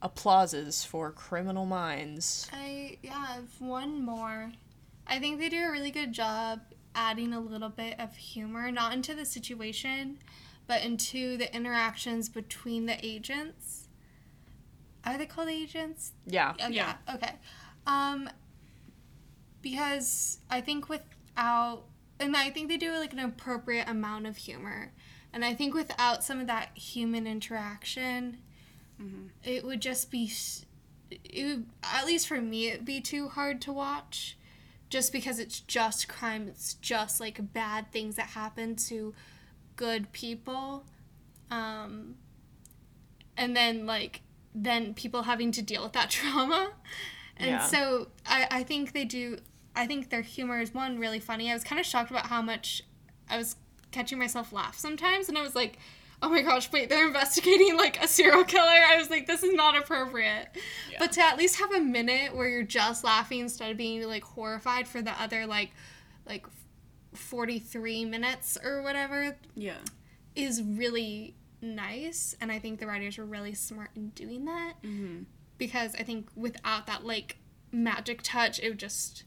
applauses 0.01 0.83
for 0.83 1.11
Criminal 1.11 1.65
Minds? 1.65 2.49
I 2.53 2.97
yeah, 3.01 3.15
I 3.17 3.33
have 3.35 3.59
one 3.59 4.03
more. 4.03 4.51
I 5.07 5.19
think 5.19 5.39
they 5.39 5.49
do 5.49 5.63
a 5.63 5.71
really 5.71 5.91
good 5.91 6.13
job 6.13 6.61
adding 6.95 7.33
a 7.33 7.39
little 7.39 7.69
bit 7.69 7.99
of 7.99 8.15
humor, 8.15 8.71
not 8.71 8.93
into 8.93 9.13
the 9.13 9.25
situation, 9.25 10.17
but 10.67 10.83
into 10.83 11.37
the 11.37 11.53
interactions 11.55 12.29
between 12.29 12.85
the 12.85 12.97
agents. 13.05 13.87
Are 15.05 15.17
they 15.17 15.25
called 15.27 15.49
agents? 15.49 16.13
Yeah, 16.25 16.53
Yeah. 16.57 16.69
yeah. 16.69 16.93
Okay. 17.13 17.33
Um, 17.85 18.29
because 19.61 20.39
I 20.49 20.61
think 20.61 20.89
without, 20.89 21.83
and 22.19 22.35
I 22.35 22.49
think 22.49 22.69
they 22.69 22.77
do 22.77 22.91
like 22.93 23.13
an 23.13 23.19
appropriate 23.19 23.87
amount 23.87 24.25
of 24.27 24.37
humor, 24.37 24.91
and 25.33 25.43
I 25.43 25.53
think 25.53 25.73
without 25.73 26.23
some 26.23 26.39
of 26.39 26.47
that 26.47 26.69
human 26.75 27.27
interaction, 27.27 28.37
it 29.43 29.63
would 29.63 29.81
just 29.81 30.09
be, 30.11 30.31
it 31.11 31.45
would, 31.45 31.65
at 31.83 32.05
least 32.05 32.27
for 32.27 32.41
me, 32.41 32.69
it'd 32.69 32.85
be 32.85 33.01
too 33.01 33.27
hard 33.29 33.61
to 33.61 33.73
watch, 33.73 34.37
just 34.89 35.11
because 35.11 35.39
it's 35.39 35.59
just 35.61 36.07
crime. 36.07 36.47
It's 36.47 36.75
just 36.75 37.19
like 37.19 37.53
bad 37.53 37.91
things 37.91 38.15
that 38.15 38.27
happen 38.29 38.75
to 38.87 39.13
good 39.75 40.11
people, 40.11 40.85
um, 41.51 42.15
and 43.37 43.55
then 43.55 43.85
like 43.85 44.21
then 44.53 44.93
people 44.93 45.23
having 45.23 45.51
to 45.51 45.61
deal 45.61 45.83
with 45.83 45.93
that 45.93 46.09
trauma. 46.09 46.71
And 47.37 47.49
Yeah. 47.51 47.59
so 47.59 48.07
I, 48.25 48.47
I 48.49 48.63
think 48.63 48.93
they 48.93 49.05
do 49.05 49.37
I 49.75 49.85
think 49.85 50.09
their 50.09 50.21
humor 50.21 50.61
is 50.61 50.73
one 50.73 50.97
really 50.99 51.19
funny. 51.19 51.51
I 51.51 51.53
was 51.53 51.63
kind 51.65 51.79
of 51.79 51.85
shocked 51.85 52.09
about 52.09 52.27
how 52.27 52.41
much 52.41 52.81
I 53.29 53.37
was 53.37 53.57
catching 53.91 54.17
myself 54.17 54.53
laugh 54.53 54.77
sometimes 54.77 55.27
and 55.29 55.37
I 55.37 55.41
was 55.41 55.55
like 55.55 55.77
oh 56.21 56.29
my 56.29 56.41
gosh, 56.41 56.71
wait, 56.71 56.89
they're 56.89 57.07
investigating 57.07 57.77
like 57.77 58.01
a 58.03 58.07
serial 58.07 58.43
killer. 58.43 58.63
I 58.65 58.97
was 58.97 59.09
like, 59.09 59.27
this 59.27 59.43
is 59.43 59.53
not 59.53 59.77
appropriate. 59.77 60.47
Yeah. 60.91 60.97
But 60.99 61.11
to 61.13 61.21
at 61.21 61.37
least 61.37 61.57
have 61.59 61.71
a 61.73 61.79
minute 61.81 62.35
where 62.35 62.47
you're 62.49 62.63
just 62.63 63.03
laughing 63.03 63.41
instead 63.41 63.69
of 63.71 63.77
being 63.77 64.01
like 64.07 64.23
horrified 64.23 64.87
for 64.87 65.01
the 65.01 65.11
other 65.21 65.45
like 65.45 65.71
like 66.27 66.45
43 67.13 68.05
minutes 68.05 68.57
or 68.63 68.81
whatever 68.81 69.35
Yeah. 69.55 69.77
is 70.35 70.61
really 70.61 71.35
nice 71.61 72.35
and 72.41 72.51
I 72.51 72.59
think 72.59 72.79
the 72.79 72.87
writers 72.87 73.17
were 73.17 73.25
really 73.25 73.53
smart 73.53 73.89
in 73.95 74.09
doing 74.09 74.45
that 74.45 74.73
Mm-hmm. 74.83 75.23
because 75.57 75.95
I 75.95 76.03
think 76.03 76.27
without 76.35 76.87
that 76.87 77.05
like 77.05 77.37
magic 77.71 78.21
touch 78.21 78.59
it 78.59 78.69
would 78.69 78.79
just 78.79 79.23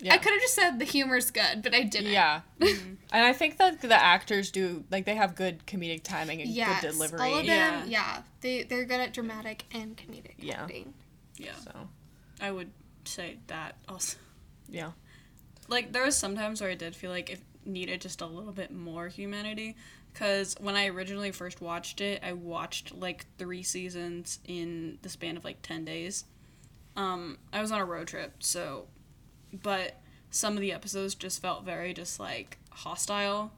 yeah. 0.00 0.08
Yeah. 0.08 0.14
I 0.14 0.18
could 0.18 0.32
have 0.32 0.40
just 0.40 0.54
said 0.54 0.78
the 0.78 0.84
humor's 0.84 1.30
good, 1.30 1.62
but 1.62 1.74
I 1.74 1.82
didn't. 1.82 2.12
Yeah. 2.12 2.40
and 2.60 2.98
I 3.12 3.32
think 3.32 3.58
that 3.58 3.80
the 3.80 3.94
actors 3.94 4.50
do 4.50 4.84
like 4.90 5.04
they 5.04 5.14
have 5.14 5.34
good 5.34 5.66
comedic 5.66 6.02
timing 6.02 6.40
and 6.42 6.50
Yes, 6.50 6.80
good 6.82 6.92
delivery. 6.92 7.20
all 7.20 7.38
of 7.38 7.44
Yeah. 7.44 7.80
them. 7.80 7.90
Yeah, 7.90 8.22
they 8.40 8.62
they're 8.64 8.84
good 8.84 9.00
at 9.00 9.12
dramatic 9.12 9.64
and 9.72 9.96
comedic 9.96 10.34
Yeah. 10.38 10.62
acting. 10.62 10.94
Yeah. 11.36 11.54
So, 11.64 11.88
I 12.40 12.50
would 12.50 12.70
say 13.04 13.38
that 13.48 13.76
also. 13.88 14.18
yeah. 14.68 14.92
Like 15.68 15.92
there 15.92 16.04
was 16.04 16.16
sometimes 16.16 16.60
where 16.60 16.70
I 16.70 16.74
did 16.74 16.94
feel 16.96 17.10
like 17.10 17.30
it 17.30 17.40
needed 17.64 18.00
just 18.00 18.20
a 18.20 18.26
little 18.26 18.52
bit 18.52 18.70
more 18.72 19.08
humanity. 19.08 19.76
Because 20.12 20.56
when 20.58 20.74
I 20.74 20.86
originally 20.86 21.30
first 21.30 21.60
watched 21.60 22.00
it, 22.00 22.20
I 22.24 22.32
watched 22.32 22.92
like 22.94 23.26
three 23.38 23.62
seasons 23.62 24.40
in 24.44 24.98
the 25.02 25.08
span 25.08 25.36
of 25.36 25.44
like 25.44 25.62
ten 25.62 25.84
days. 25.84 26.24
Um, 26.96 27.38
I 27.52 27.60
was 27.60 27.70
on 27.70 27.80
a 27.80 27.84
road 27.84 28.08
trip, 28.08 28.34
so, 28.40 28.88
but 29.52 29.96
some 30.30 30.54
of 30.54 30.60
the 30.60 30.72
episodes 30.72 31.14
just 31.14 31.40
felt 31.42 31.64
very 31.64 31.92
just 31.94 32.20
like 32.20 32.58
hostile, 32.70 33.52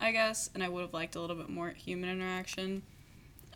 I 0.00 0.12
guess, 0.12 0.50
and 0.54 0.62
I 0.62 0.68
would 0.68 0.82
have 0.82 0.92
liked 0.94 1.14
a 1.16 1.20
little 1.20 1.36
bit 1.36 1.48
more 1.48 1.70
human 1.70 2.10
interaction. 2.10 2.82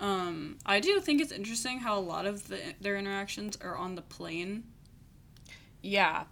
Um, 0.01 0.59
I 0.67 0.81
do 0.81 1.01
think 1.01 1.21
it's 1.21 1.33
interesting 1.33 1.79
how 1.81 1.99
a 1.99 2.01
lot 2.01 2.27
of 2.27 2.49
the, 2.49 2.59
their 2.81 2.97
interactions 2.97 3.57
are 3.61 3.77
on 3.77 3.95
the 3.95 4.03
plane. 4.03 4.65
Yeah. 5.83 6.25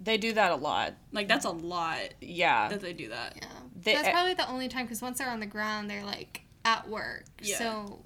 They 0.00 0.16
do 0.16 0.32
that 0.32 0.52
a 0.52 0.56
lot. 0.56 0.94
Like 1.12 1.26
that's 1.28 1.44
a 1.44 1.50
lot 1.50 1.98
Yeah. 2.20 2.68
that 2.68 2.80
they 2.80 2.92
do 2.92 3.08
that. 3.08 3.34
Yeah, 3.36 3.48
They- 3.82 3.94
that's 3.94 4.08
probably 4.08 4.34
the 4.34 4.48
only 4.48 4.68
time 4.68 4.84
because 4.86 5.02
once 5.02 5.18
they're 5.18 5.30
on 5.30 5.40
the 5.40 5.46
ground, 5.46 5.90
they're 5.90 6.04
like 6.04 6.42
at 6.64 6.88
work. 6.88 7.24
Yeah. 7.42 7.58
So 7.58 8.04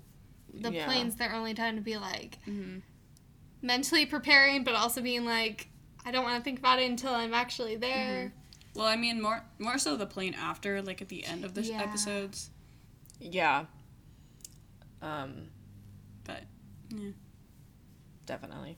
the 0.55 0.73
Yeah. 0.73 0.87
plane's 0.87 1.17
their 1.17 1.35
only 1.35 1.55
time 1.55 1.77
to 1.77 1.83
be 1.83 1.97
like 1.99 2.39
Mm-hmm. 2.47 2.79
mentally 3.61 4.07
preparing, 4.07 4.65
but 4.65 4.75
also 4.75 5.01
being 5.03 5.25
like, 5.25 5.69
I 6.05 6.11
don't 6.11 6.25
want 6.25 6.37
to 6.39 6.43
think 6.43 6.59
about 6.59 6.79
it 6.81 6.91
until 6.91 7.15
I'm 7.15 7.35
actually 7.35 7.77
there. 7.77 8.33
Well, 8.75 8.87
I 8.87 8.97
mean, 8.97 9.21
more 9.21 9.45
more 9.59 9.79
so 9.79 9.97
the 9.97 10.07
plane 10.07 10.35
after, 10.35 10.81
like 10.83 11.01
at 11.03 11.09
the 11.09 11.25
end 11.25 11.45
of 11.45 11.55
the 11.55 11.63
sh 11.63 11.69
Yeah. 11.69 11.83
episodes. 11.83 12.51
Yeah. 13.21 13.67
Um 15.01 15.49
But 16.25 16.45
yeah. 16.91 17.11
definitely. 18.27 18.77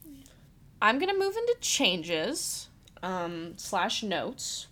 I'm 0.81 0.99
gonna 0.99 1.17
move 1.17 1.35
into 1.35 1.55
changes, 1.61 2.69
um, 3.01 3.57
slash 3.57 4.03
notes. 4.03 4.67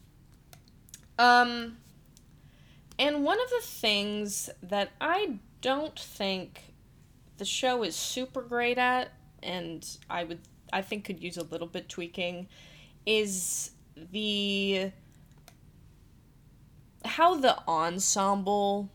Um, 1.18 1.78
and 3.00 3.24
one 3.24 3.40
of 3.40 3.50
the 3.50 3.62
things 3.64 4.50
that 4.62 4.92
I 5.00 5.40
don't 5.62 5.98
think 5.98 6.74
the 7.38 7.46
show 7.46 7.84
is 7.84 7.96
super 7.96 8.42
great 8.42 8.78
at, 8.78 9.12
and 9.42 9.88
I 10.10 10.24
would 10.24 10.40
I 10.74 10.82
think 10.82 11.06
could 11.06 11.22
use 11.22 11.38
a 11.38 11.44
little 11.44 11.68
bit 11.68 11.88
tweaking, 11.88 12.48
is 13.06 13.72
the 13.96 14.92
how 17.06 17.36
the 17.36 17.58
ensemble 17.68 18.90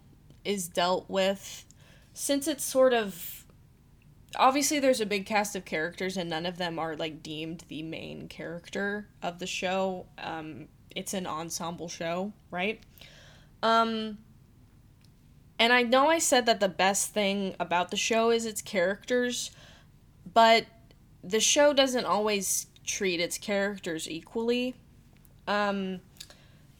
is 0.45 0.69
dealt 0.69 1.09
with. 1.09 1.65
Since 2.13 2.49
it's 2.49 2.65
sort 2.65 2.93
of 2.93 3.45
obviously 4.37 4.79
there's 4.79 5.01
a 5.01 5.07
big 5.07 5.25
cast 5.25 5.57
of 5.57 5.65
characters 5.65 6.17
and 6.17 6.29
none 6.29 6.45
of 6.45 6.59
them 6.59 6.79
are 6.79 6.97
like 6.97 7.23
deemed 7.23 7.65
the 7.69 7.83
main 7.83 8.29
character 8.29 9.09
of 9.23 9.39
the 9.39 9.47
show. 9.47 10.07
Um 10.19 10.69
it's 10.95 11.15
an 11.15 11.27
ensemble 11.27 11.89
show 11.89 12.33
right? 12.51 12.81
Um 13.63 14.19
and 15.59 15.73
i 15.73 15.83
know 15.83 16.09
i 16.09 16.19
said 16.19 16.47
that 16.47 16.61
the 16.61 16.69
best 16.69 17.13
thing 17.13 17.55
about 17.59 17.91
the 17.91 17.97
show 17.97 18.31
is 18.31 18.47
its 18.47 18.63
characters 18.63 19.51
but 20.33 20.67
the 21.23 21.41
show 21.41 21.73
doesn't 21.73 22.05
always 22.05 22.67
treat 22.87 23.21
its 23.21 23.39
characters 23.39 24.09
equally 24.09 24.75
um 25.47 26.01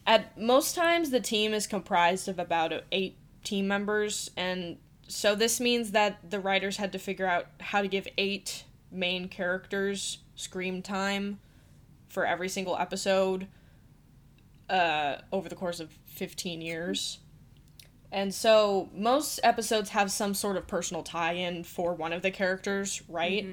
at 0.07 0.39
most 0.39 0.75
times 0.75 1.11
the 1.11 1.21
team 1.21 1.53
is 1.53 1.67
comprised 1.67 2.29
of 2.29 2.39
about 2.39 2.73
eight 2.93 3.17
team 3.45 3.69
members 3.69 4.31
and 4.37 4.79
so 5.09 5.35
this 5.35 5.59
means 5.59 5.93
that 5.93 6.19
the 6.31 6.39
writers 6.39 6.77
had 6.77 6.93
to 6.93 6.99
figure 6.99 7.27
out 7.27 7.47
how 7.61 7.81
to 7.81 7.89
give 7.89 8.07
eight 8.19 8.65
main 8.91 9.29
characters 9.29 10.19
screen 10.35 10.83
time 10.83 11.41
for 12.09 12.27
every 12.27 12.49
single 12.49 12.77
episode 12.77 13.49
uh, 14.69 15.17
over 15.33 15.49
the 15.49 15.55
course 15.55 15.81
of 15.81 15.91
15 16.07 16.61
years. 16.61 17.19
And 18.11 18.35
so 18.35 18.89
most 18.95 19.39
episodes 19.43 19.91
have 19.91 20.11
some 20.11 20.33
sort 20.33 20.57
of 20.57 20.67
personal 20.67 21.03
tie 21.03 21.35
in 21.35 21.63
for 21.65 21.95
one 21.95 22.13
of 22.13 22.23
the 22.23 22.31
characters, 22.31 23.03
right? 23.09 23.45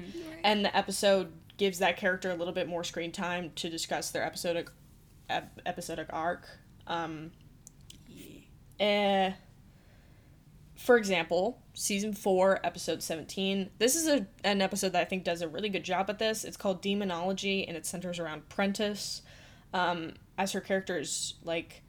And 0.44 0.64
the 0.64 0.74
episode 0.76 1.32
gives 1.58 1.78
that 1.78 1.96
character 1.96 2.30
a 2.30 2.34
little 2.34 2.54
bit 2.54 2.68
more 2.68 2.84
screen 2.84 3.12
time 3.12 3.52
to 3.56 3.68
discuss 3.68 4.10
their 4.10 4.24
episodic 4.24 4.70
ep- 5.28 5.60
episodic 5.66 6.08
arc. 6.10 6.46
Um, 6.86 7.32
eh, 8.80 9.32
for 10.76 10.96
example, 10.96 11.62
season 11.74 12.12
four, 12.12 12.60
episode 12.64 13.02
17. 13.02 13.70
This 13.78 13.96
is 13.96 14.06
a, 14.06 14.26
an 14.44 14.60
episode 14.60 14.92
that 14.92 15.02
I 15.02 15.04
think 15.04 15.24
does 15.24 15.42
a 15.42 15.48
really 15.48 15.68
good 15.68 15.84
job 15.84 16.08
at 16.08 16.18
this. 16.18 16.44
It's 16.44 16.56
called 16.56 16.80
Demonology 16.80 17.66
and 17.66 17.76
it 17.76 17.86
centers 17.86 18.18
around 18.18 18.48
Prentiss. 18.48 19.22
Um, 19.74 20.14
as 20.38 20.52
her 20.52 20.60
character 20.60 20.98
is 20.98 21.34
like, 21.42 21.82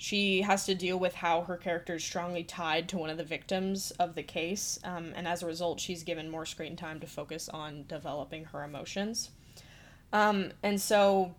she 0.00 0.42
has 0.42 0.64
to 0.64 0.76
deal 0.76 0.96
with 0.96 1.12
how 1.12 1.42
her 1.42 1.56
character 1.56 1.96
is 1.96 2.04
strongly 2.04 2.44
tied 2.44 2.88
to 2.88 2.96
one 2.96 3.10
of 3.10 3.16
the 3.18 3.24
victims 3.24 3.90
of 3.98 4.14
the 4.14 4.22
case. 4.22 4.78
Um, 4.84 5.12
and 5.16 5.26
as 5.26 5.42
a 5.42 5.46
result, 5.46 5.80
she's 5.80 6.04
given 6.04 6.30
more 6.30 6.46
screen 6.46 6.76
time 6.76 7.00
to 7.00 7.06
focus 7.08 7.48
on 7.48 7.84
developing 7.88 8.44
her 8.46 8.62
emotions. 8.62 9.30
Um, 10.12 10.52
and 10.62 10.80
so, 10.80 11.34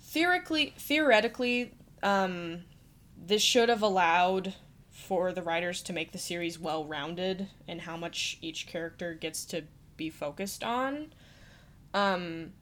theoretically, 0.00 0.72
theoretically, 0.78 1.74
um, 2.02 2.62
this 3.14 3.42
should 3.42 3.68
have 3.68 3.82
allowed 3.82 4.54
for 4.88 5.30
the 5.30 5.42
writers 5.42 5.82
to 5.82 5.92
make 5.92 6.12
the 6.12 6.18
series 6.18 6.58
well 6.58 6.86
rounded 6.86 7.46
and 7.68 7.82
how 7.82 7.96
much 7.96 8.38
each 8.40 8.66
character 8.66 9.12
gets 9.12 9.44
to 9.44 9.64
be 9.98 10.08
focused 10.08 10.64
on. 10.64 11.12
Um, 11.92 12.52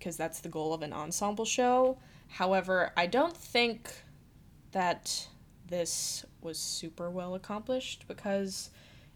because 0.00 0.16
that's 0.16 0.40
the 0.40 0.48
goal 0.48 0.74
of 0.74 0.82
an 0.82 0.92
ensemble 0.92 1.44
show. 1.44 1.96
However, 2.26 2.90
I 2.96 3.06
don't 3.06 3.36
think 3.36 4.02
that 4.72 5.28
this 5.68 6.24
was 6.40 6.58
super 6.58 7.08
well 7.10 7.34
accomplished 7.34 8.04
because 8.08 8.70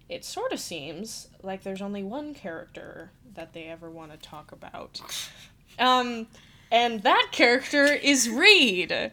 it 0.08 0.24
sort 0.24 0.52
of 0.52 0.60
seems 0.60 1.28
like 1.42 1.62
there's 1.62 1.82
only 1.82 2.02
one 2.02 2.32
character 2.32 3.10
that 3.34 3.52
they 3.52 3.64
ever 3.64 3.90
want 3.90 4.12
to 4.12 4.18
talk 4.18 4.52
about. 4.52 5.00
Um, 5.78 6.28
and 6.70 7.02
that 7.02 7.28
character 7.32 7.84
is 7.84 8.30
Reid. 8.30 9.12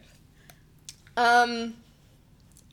Um, 1.14 1.74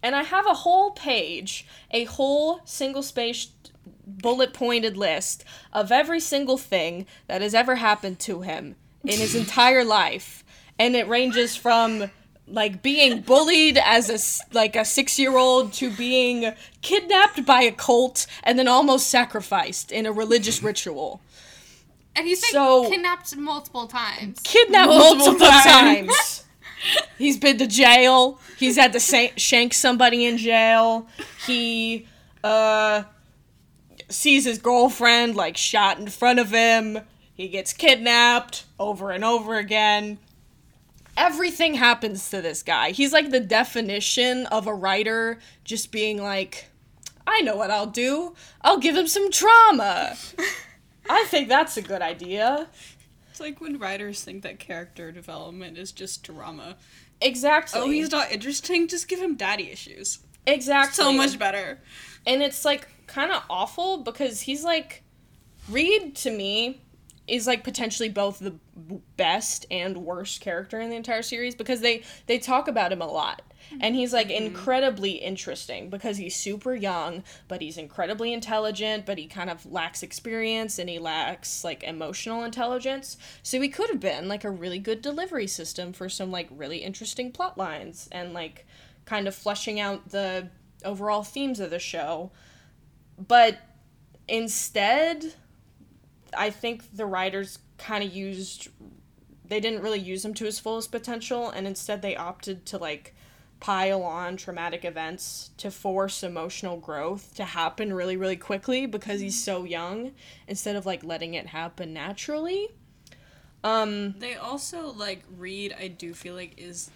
and 0.02 0.16
I 0.16 0.24
have 0.24 0.48
a 0.48 0.54
whole 0.54 0.92
page, 0.92 1.68
a 1.92 2.06
whole 2.06 2.62
single 2.66 3.04
spaced 3.04 3.72
bullet 4.06 4.54
pointed 4.54 4.98
list 4.98 5.44
of 5.72 5.92
every 5.92 6.20
single 6.20 6.58
thing 6.58 7.06
that 7.28 7.42
has 7.42 7.54
ever 7.54 7.76
happened 7.76 8.20
to 8.20 8.42
him 8.42 8.76
in 9.04 9.20
his 9.20 9.36
entire 9.42 9.84
life. 9.84 10.44
And 10.80 10.96
it 10.96 11.08
ranges 11.08 11.56
from 11.56 12.10
like 12.52 12.82
being 12.84 13.22
bullied 13.22 13.78
as 13.78 14.10
a 14.10 14.16
s- 14.16 14.42
like 14.52 14.76
a 14.76 14.80
6-year-old 14.82 15.74
to 15.74 15.90
being 15.90 16.54
kidnapped 16.82 17.46
by 17.46 17.62
a 17.64 17.72
cult 17.72 18.28
and 18.44 18.60
then 18.60 18.68
almost 18.68 19.10
sacrificed 19.10 19.92
in 19.92 20.06
a 20.06 20.12
religious 20.12 20.62
ritual. 20.62 21.22
And 22.16 22.28
he's 22.28 22.42
been 22.42 22.52
So- 22.52 22.90
kidnapped 22.90 23.36
multiple 23.38 23.88
times. 23.88 24.40
Kidnapped 24.44 24.90
Multiple 24.90 25.18
multiple, 25.28 25.48
times. 25.48 26.08
times. 26.08 26.44
He's 27.18 27.38
been 27.38 27.58
to 27.60 27.68
jail. 27.68 28.40
He's 28.58 28.76
had 28.76 28.92
to 28.94 29.00
sa- 29.00 29.28
shank 29.38 29.74
somebody 29.74 30.26
in 30.26 30.38
jail. 30.38 31.08
He 31.46 32.08
uh 32.44 33.04
sees 34.10 34.44
his 34.46 34.58
girlfriend 34.58 35.36
like 35.36 35.56
shot 35.56 36.00
in 36.00 36.08
front 36.10 36.40
of 36.40 36.50
him. 36.52 37.00
He 37.34 37.48
gets 37.48 37.72
kidnapped 37.72 38.66
over 38.80 39.12
and 39.12 39.24
over 39.24 39.56
again. 39.56 40.18
Everything 41.18 41.76
happens 41.76 42.30
to 42.30 42.42
this 42.42 42.64
guy. 42.64 42.92
He's 42.92 43.14
like 43.14 43.32
the 43.32 43.40
definition 43.40 44.46
of 44.48 44.66
a 44.68 44.74
writer 44.74 45.40
just 45.64 45.92
being 45.92 46.22
like, 46.22 46.66
I 47.28 47.42
know 47.42 47.56
what 47.56 47.70
I'll 47.72 47.86
do. 47.88 48.34
I'll 48.62 48.78
give 48.80 48.96
him 48.96 49.08
some 49.08 49.30
drama. 49.30 50.16
I 51.10 51.26
think 51.28 51.50
that's 51.50 51.78
a 51.78 51.82
good 51.82 52.02
idea. 52.02 52.68
It's 53.30 53.40
like 53.40 53.60
when 53.62 53.78
writers 53.78 54.24
think 54.24 54.44
that 54.44 54.60
character 54.60 55.12
development 55.12 55.78
is 55.78 55.92
just 55.92 56.24
drama. 56.24 56.78
Exactly. 57.22 57.80
Oh, 57.80 57.90
he's 57.90 58.12
not 58.12 58.32
interesting. 58.32 58.88
Just 58.88 59.08
give 59.08 59.20
him 59.20 59.36
daddy 59.36 59.70
issues. 59.72 60.20
exactly 60.48 60.96
so 61.04 61.14
much 61.14 61.38
better. 61.38 61.80
and 62.26 62.42
it's 62.42 62.66
like 62.66 62.88
kind 63.08 63.32
of 63.32 63.44
awful 63.50 63.98
because 63.98 64.42
he's 64.42 64.64
like 64.64 65.04
Reid 65.70 66.16
to 66.18 66.32
me 66.32 66.82
is 67.32 67.48
like 67.48 67.64
potentially 67.64 68.10
both 68.10 68.40
the 68.40 68.54
best 69.16 69.66
and 69.72 69.96
worst 69.96 70.42
character 70.42 70.82
in 70.82 70.90
the 70.90 70.98
entire 70.98 71.22
series 71.22 71.56
because 71.56 71.80
they 71.80 72.04
they 72.28 72.38
talk 72.38 72.68
about 72.68 72.92
him 72.92 73.02
a 73.02 73.08
lot. 73.08 73.42
And 73.80 73.96
he's 73.96 74.12
like 74.12 74.28
mm-hmm. 74.28 74.48
incredibly 74.48 75.12
interesting 75.12 75.90
because 75.90 76.18
he's 76.18 76.36
super 76.36 76.76
young 76.76 77.24
but 77.48 77.62
he's 77.62 77.78
incredibly 77.78 78.34
intelligent 78.34 79.06
but 79.06 79.18
he 79.18 79.28
kind 79.28 79.50
of 79.50 79.66
lacks 79.66 80.04
experience 80.04 80.78
and 80.78 80.90
he 80.90 81.00
lacks 81.00 81.64
like 81.64 81.84
emotional 81.84 82.44
intelligence. 82.44 83.16
So 83.44 83.62
he 83.62 83.70
could 83.70 83.90
have 83.90 84.02
been 84.02 84.28
like 84.28 84.44
a 84.44 84.52
really 84.52 84.80
good 84.80 85.02
delivery 85.02 85.48
system 85.48 85.94
for 85.94 86.10
some 86.10 86.32
like 86.32 86.50
really 86.52 86.80
interesting 86.80 87.32
plot 87.32 87.58
lines 87.58 88.10
and 88.12 88.34
like 88.34 88.68
kind 89.06 89.26
of 89.26 89.34
fleshing 89.34 89.80
out 89.80 90.10
the 90.10 90.50
overall 90.84 91.24
themes 91.24 91.62
of 91.62 91.70
the 91.70 91.80
show. 91.80 92.32
But 93.18 93.58
instead 94.28 95.34
i 96.38 96.50
think 96.50 96.96
the 96.96 97.06
writers 97.06 97.60
kind 97.78 98.04
of 98.04 98.14
used 98.14 98.70
they 99.46 99.60
didn't 99.60 99.82
really 99.82 100.00
use 100.00 100.24
him 100.24 100.34
to 100.34 100.46
his 100.46 100.60
fullest 100.60 100.92
potential 100.92 101.50
and 101.50 101.68
instead 101.68 102.02
they 102.02 102.16
opted 102.16 102.66
to 102.66 102.78
like 102.78 103.16
pile 103.60 104.02
on 104.02 104.38
traumatic 104.38 104.84
events 104.84 105.52
to 105.58 105.70
force 105.70 106.24
emotional 106.24 106.78
growth 106.78 107.34
to 107.36 107.44
happen 107.44 107.94
really 107.94 108.18
really 108.18 108.38
quickly 108.38 108.86
because 108.86 109.20
he's 109.22 109.42
so 109.44 109.64
young 109.64 110.12
instead 110.48 110.76
of 110.76 110.86
like 110.86 111.04
letting 111.04 111.34
it 111.36 111.48
happen 111.48 111.94
naturally 111.94 112.70
um 113.64 114.16
They 114.18 114.36
also 114.36 114.92
like 114.92 115.24
Reid. 115.38 115.76
I 115.80 115.88
do 115.88 116.14
feel 116.14 116.36
like 116.36 116.54
is, 116.58 116.90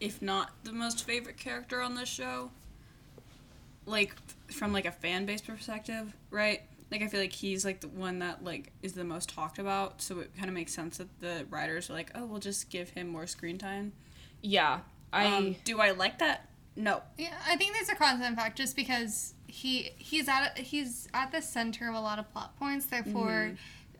if 0.00 0.22
not 0.22 0.50
the 0.62 0.72
most 0.72 1.04
favorite 1.04 1.36
character 1.36 1.80
on 1.80 1.94
this 1.94 2.08
show. 2.08 2.50
Like 3.86 4.14
from 4.52 4.72
like 4.72 4.86
a 4.86 4.92
fan 4.92 5.26
base 5.26 5.40
perspective, 5.40 6.14
right? 6.30 6.62
Like 6.90 7.02
I 7.02 7.08
feel 7.08 7.20
like 7.20 7.32
he's 7.32 7.64
like 7.64 7.80
the 7.80 7.88
one 7.88 8.18
that 8.20 8.44
like 8.44 8.72
is 8.82 8.92
the 8.92 9.04
most 9.04 9.28
talked 9.28 9.58
about. 9.58 10.00
So 10.02 10.20
it 10.20 10.30
kind 10.36 10.48
of 10.48 10.54
makes 10.54 10.72
sense 10.72 10.98
that 10.98 11.08
the 11.20 11.46
writers 11.50 11.90
are 11.90 11.92
like, 11.94 12.10
oh, 12.14 12.24
we'll 12.26 12.40
just 12.40 12.70
give 12.70 12.90
him 12.90 13.08
more 13.08 13.26
screen 13.26 13.58
time. 13.58 13.92
yeah 14.42 14.80
i 15.12 15.26
Um, 15.26 15.56
do 15.64 15.80
I 15.80 15.92
like 15.92 16.18
that? 16.18 16.48
No. 16.76 17.02
Yeah, 17.16 17.34
I 17.48 17.56
think 17.56 17.72
there's 17.72 17.88
a 17.88 17.94
constant 17.94 18.36
fact 18.36 18.58
just 18.58 18.74
because 18.74 19.34
he 19.46 19.90
he's 19.96 20.28
at 20.28 20.58
he's 20.58 21.08
at 21.14 21.30
the 21.30 21.40
center 21.40 21.88
of 21.88 21.94
a 21.94 22.00
lot 22.00 22.18
of 22.18 22.30
plot 22.32 22.58
points. 22.58 22.86
Therefore, 22.86 23.52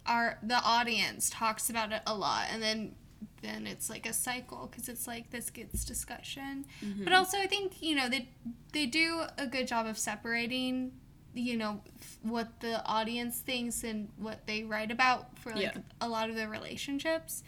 our 0.06 0.38
the 0.42 0.60
audience 0.62 1.30
talks 1.30 1.70
about 1.70 1.92
it 1.92 2.02
a 2.06 2.14
lot, 2.14 2.46
and 2.50 2.60
then 2.62 2.94
then 3.42 3.66
it's 3.66 3.88
like 3.88 4.06
a 4.06 4.12
cycle 4.12 4.68
because 4.70 4.88
it's 4.88 5.06
like 5.06 5.30
this 5.30 5.50
gets 5.50 5.84
discussion. 5.84 6.64
But 7.04 7.12
also, 7.12 7.38
I 7.38 7.46
think 7.46 7.80
you 7.80 7.94
know 7.94 8.08
they 8.08 8.28
they 8.72 8.86
do 8.86 9.22
a 9.38 9.46
good 9.46 9.68
job 9.68 9.86
of 9.86 9.96
separating 9.96 10.92
you 11.34 11.56
know 11.56 11.80
what 12.22 12.60
the 12.60 12.84
audience 12.86 13.40
thinks 13.40 13.82
and 13.84 14.08
what 14.18 14.46
they 14.46 14.62
write 14.64 14.90
about 14.90 15.36
for 15.38 15.50
like 15.50 15.62
Yeah. 15.62 15.72
a 16.00 16.08
lot 16.08 16.30
of 16.30 16.36
their 16.36 16.48
relationships. 16.48 17.42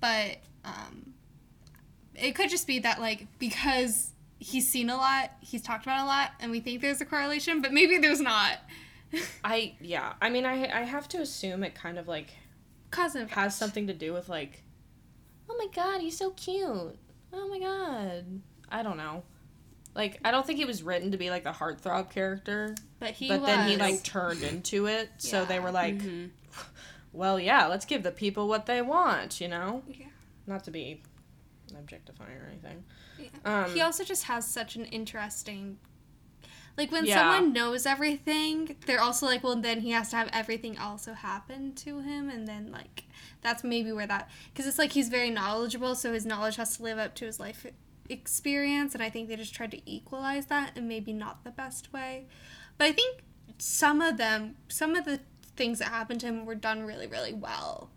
But 0.00 0.38
um 0.64 1.14
it 2.14 2.32
could 2.36 2.48
just 2.48 2.66
be 2.66 2.78
that 2.78 3.00
like 3.00 3.26
because 3.38 4.12
he's 4.38 4.68
seen 4.68 4.88
a 4.90 4.96
lot 4.96 5.32
he's 5.40 5.62
talked 5.62 5.84
about 5.84 6.04
a 6.04 6.06
lot 6.06 6.30
and 6.40 6.50
we 6.52 6.60
think 6.60 6.80
there's 6.80 7.00
a 7.00 7.04
correlation 7.04 7.60
but 7.60 7.72
maybe 7.72 7.98
there's 7.98 8.20
not. 8.20 8.58
I 9.44 9.74
yeah. 9.80 10.14
I 10.22 10.30
mean 10.30 10.44
i 10.46 10.80
i 10.80 10.82
have 10.82 11.08
to 11.10 11.18
assume 11.20 11.62
it 11.64 11.74
kind 11.74 11.98
of 11.98 12.06
like 12.08 12.30
cause 12.90 13.14
and 13.16 13.28
has 13.32 13.56
something 13.56 13.86
to 13.88 13.94
do 13.94 14.12
with 14.12 14.28
like 14.28 14.62
oh 15.50 15.56
my 15.58 15.66
god 15.74 16.00
he's 16.00 16.16
so 16.16 16.30
cute. 16.30 16.96
Oh 17.32 17.48
my 17.48 17.58
god. 17.58 18.40
I 18.70 18.82
don't 18.84 18.96
know 18.96 19.22
like 19.94 20.18
i 20.24 20.30
don't 20.30 20.46
think 20.46 20.58
he 20.58 20.64
was 20.64 20.82
written 20.82 21.10
to 21.12 21.16
be 21.16 21.30
like 21.30 21.44
the 21.44 21.52
heartthrob 21.52 22.10
character 22.10 22.74
but 23.00 23.10
he 23.10 23.28
but 23.28 23.40
was 23.40 23.46
then 23.48 23.68
he 23.68 23.76
like 23.76 24.02
turned 24.02 24.42
into 24.42 24.86
it 24.86 25.08
so 25.18 25.44
they 25.44 25.58
were 25.60 25.70
like 25.70 26.00
well 27.12 27.38
yeah 27.38 27.66
let's 27.66 27.84
give 27.84 28.02
the 28.02 28.10
people 28.10 28.48
what 28.48 28.66
they 28.66 28.82
want 28.82 29.40
you 29.40 29.48
know 29.48 29.82
Yeah. 29.88 30.06
not 30.46 30.64
to 30.64 30.70
be 30.70 31.02
objectifying 31.78 32.36
or 32.38 32.46
anything 32.50 32.84
Yeah. 33.18 33.28
um 33.64 33.70
he 33.74 33.80
also 33.80 34.04
just 34.04 34.24
has 34.24 34.46
such 34.46 34.76
an 34.76 34.84
interesting 34.86 35.78
like 36.76 36.90
when 36.90 37.04
Yeah. 37.06 37.16
someone 37.20 37.52
knows 37.52 37.86
everything 37.86 38.76
they're 38.86 39.00
also 39.00 39.26
like 39.26 39.42
well 39.44 39.56
then 39.56 39.80
he 39.80 39.90
has 39.92 40.10
to 40.10 40.16
have 40.16 40.28
everything 40.32 40.76
also 40.78 41.12
happen 41.14 41.72
to 41.76 42.00
him 42.00 42.28
and 42.28 42.46
then 42.48 42.70
like 42.72 43.04
that's 43.42 43.62
maybe 43.62 43.92
where 43.92 44.06
that 44.06 44.28
because 44.52 44.66
it's 44.66 44.78
like 44.78 44.92
he's 44.92 45.08
very 45.08 45.30
knowledgeable 45.30 45.94
so 45.94 46.12
his 46.12 46.26
knowledge 46.26 46.56
has 46.56 46.76
to 46.76 46.82
live 46.82 46.98
up 46.98 47.14
to 47.16 47.24
his 47.26 47.38
life 47.38 47.64
experience 48.08 48.94
and 48.94 49.02
i 49.02 49.08
think 49.08 49.28
they 49.28 49.36
just 49.36 49.54
tried 49.54 49.70
to 49.70 49.90
equalize 49.90 50.46
that 50.46 50.72
and 50.76 50.88
maybe 50.88 51.12
not 51.12 51.42
the 51.44 51.50
best 51.50 51.92
way 51.92 52.26
but 52.78 52.86
i 52.86 52.92
think 52.92 53.22
some 53.58 54.00
of 54.00 54.16
them 54.16 54.56
some 54.68 54.94
of 54.94 55.04
the 55.04 55.20
things 55.56 55.78
that 55.78 55.88
happened 55.88 56.20
to 56.20 56.26
him 56.26 56.44
were 56.44 56.54
done 56.54 56.82
really 56.82 57.06
really 57.06 57.32
well 57.32 57.90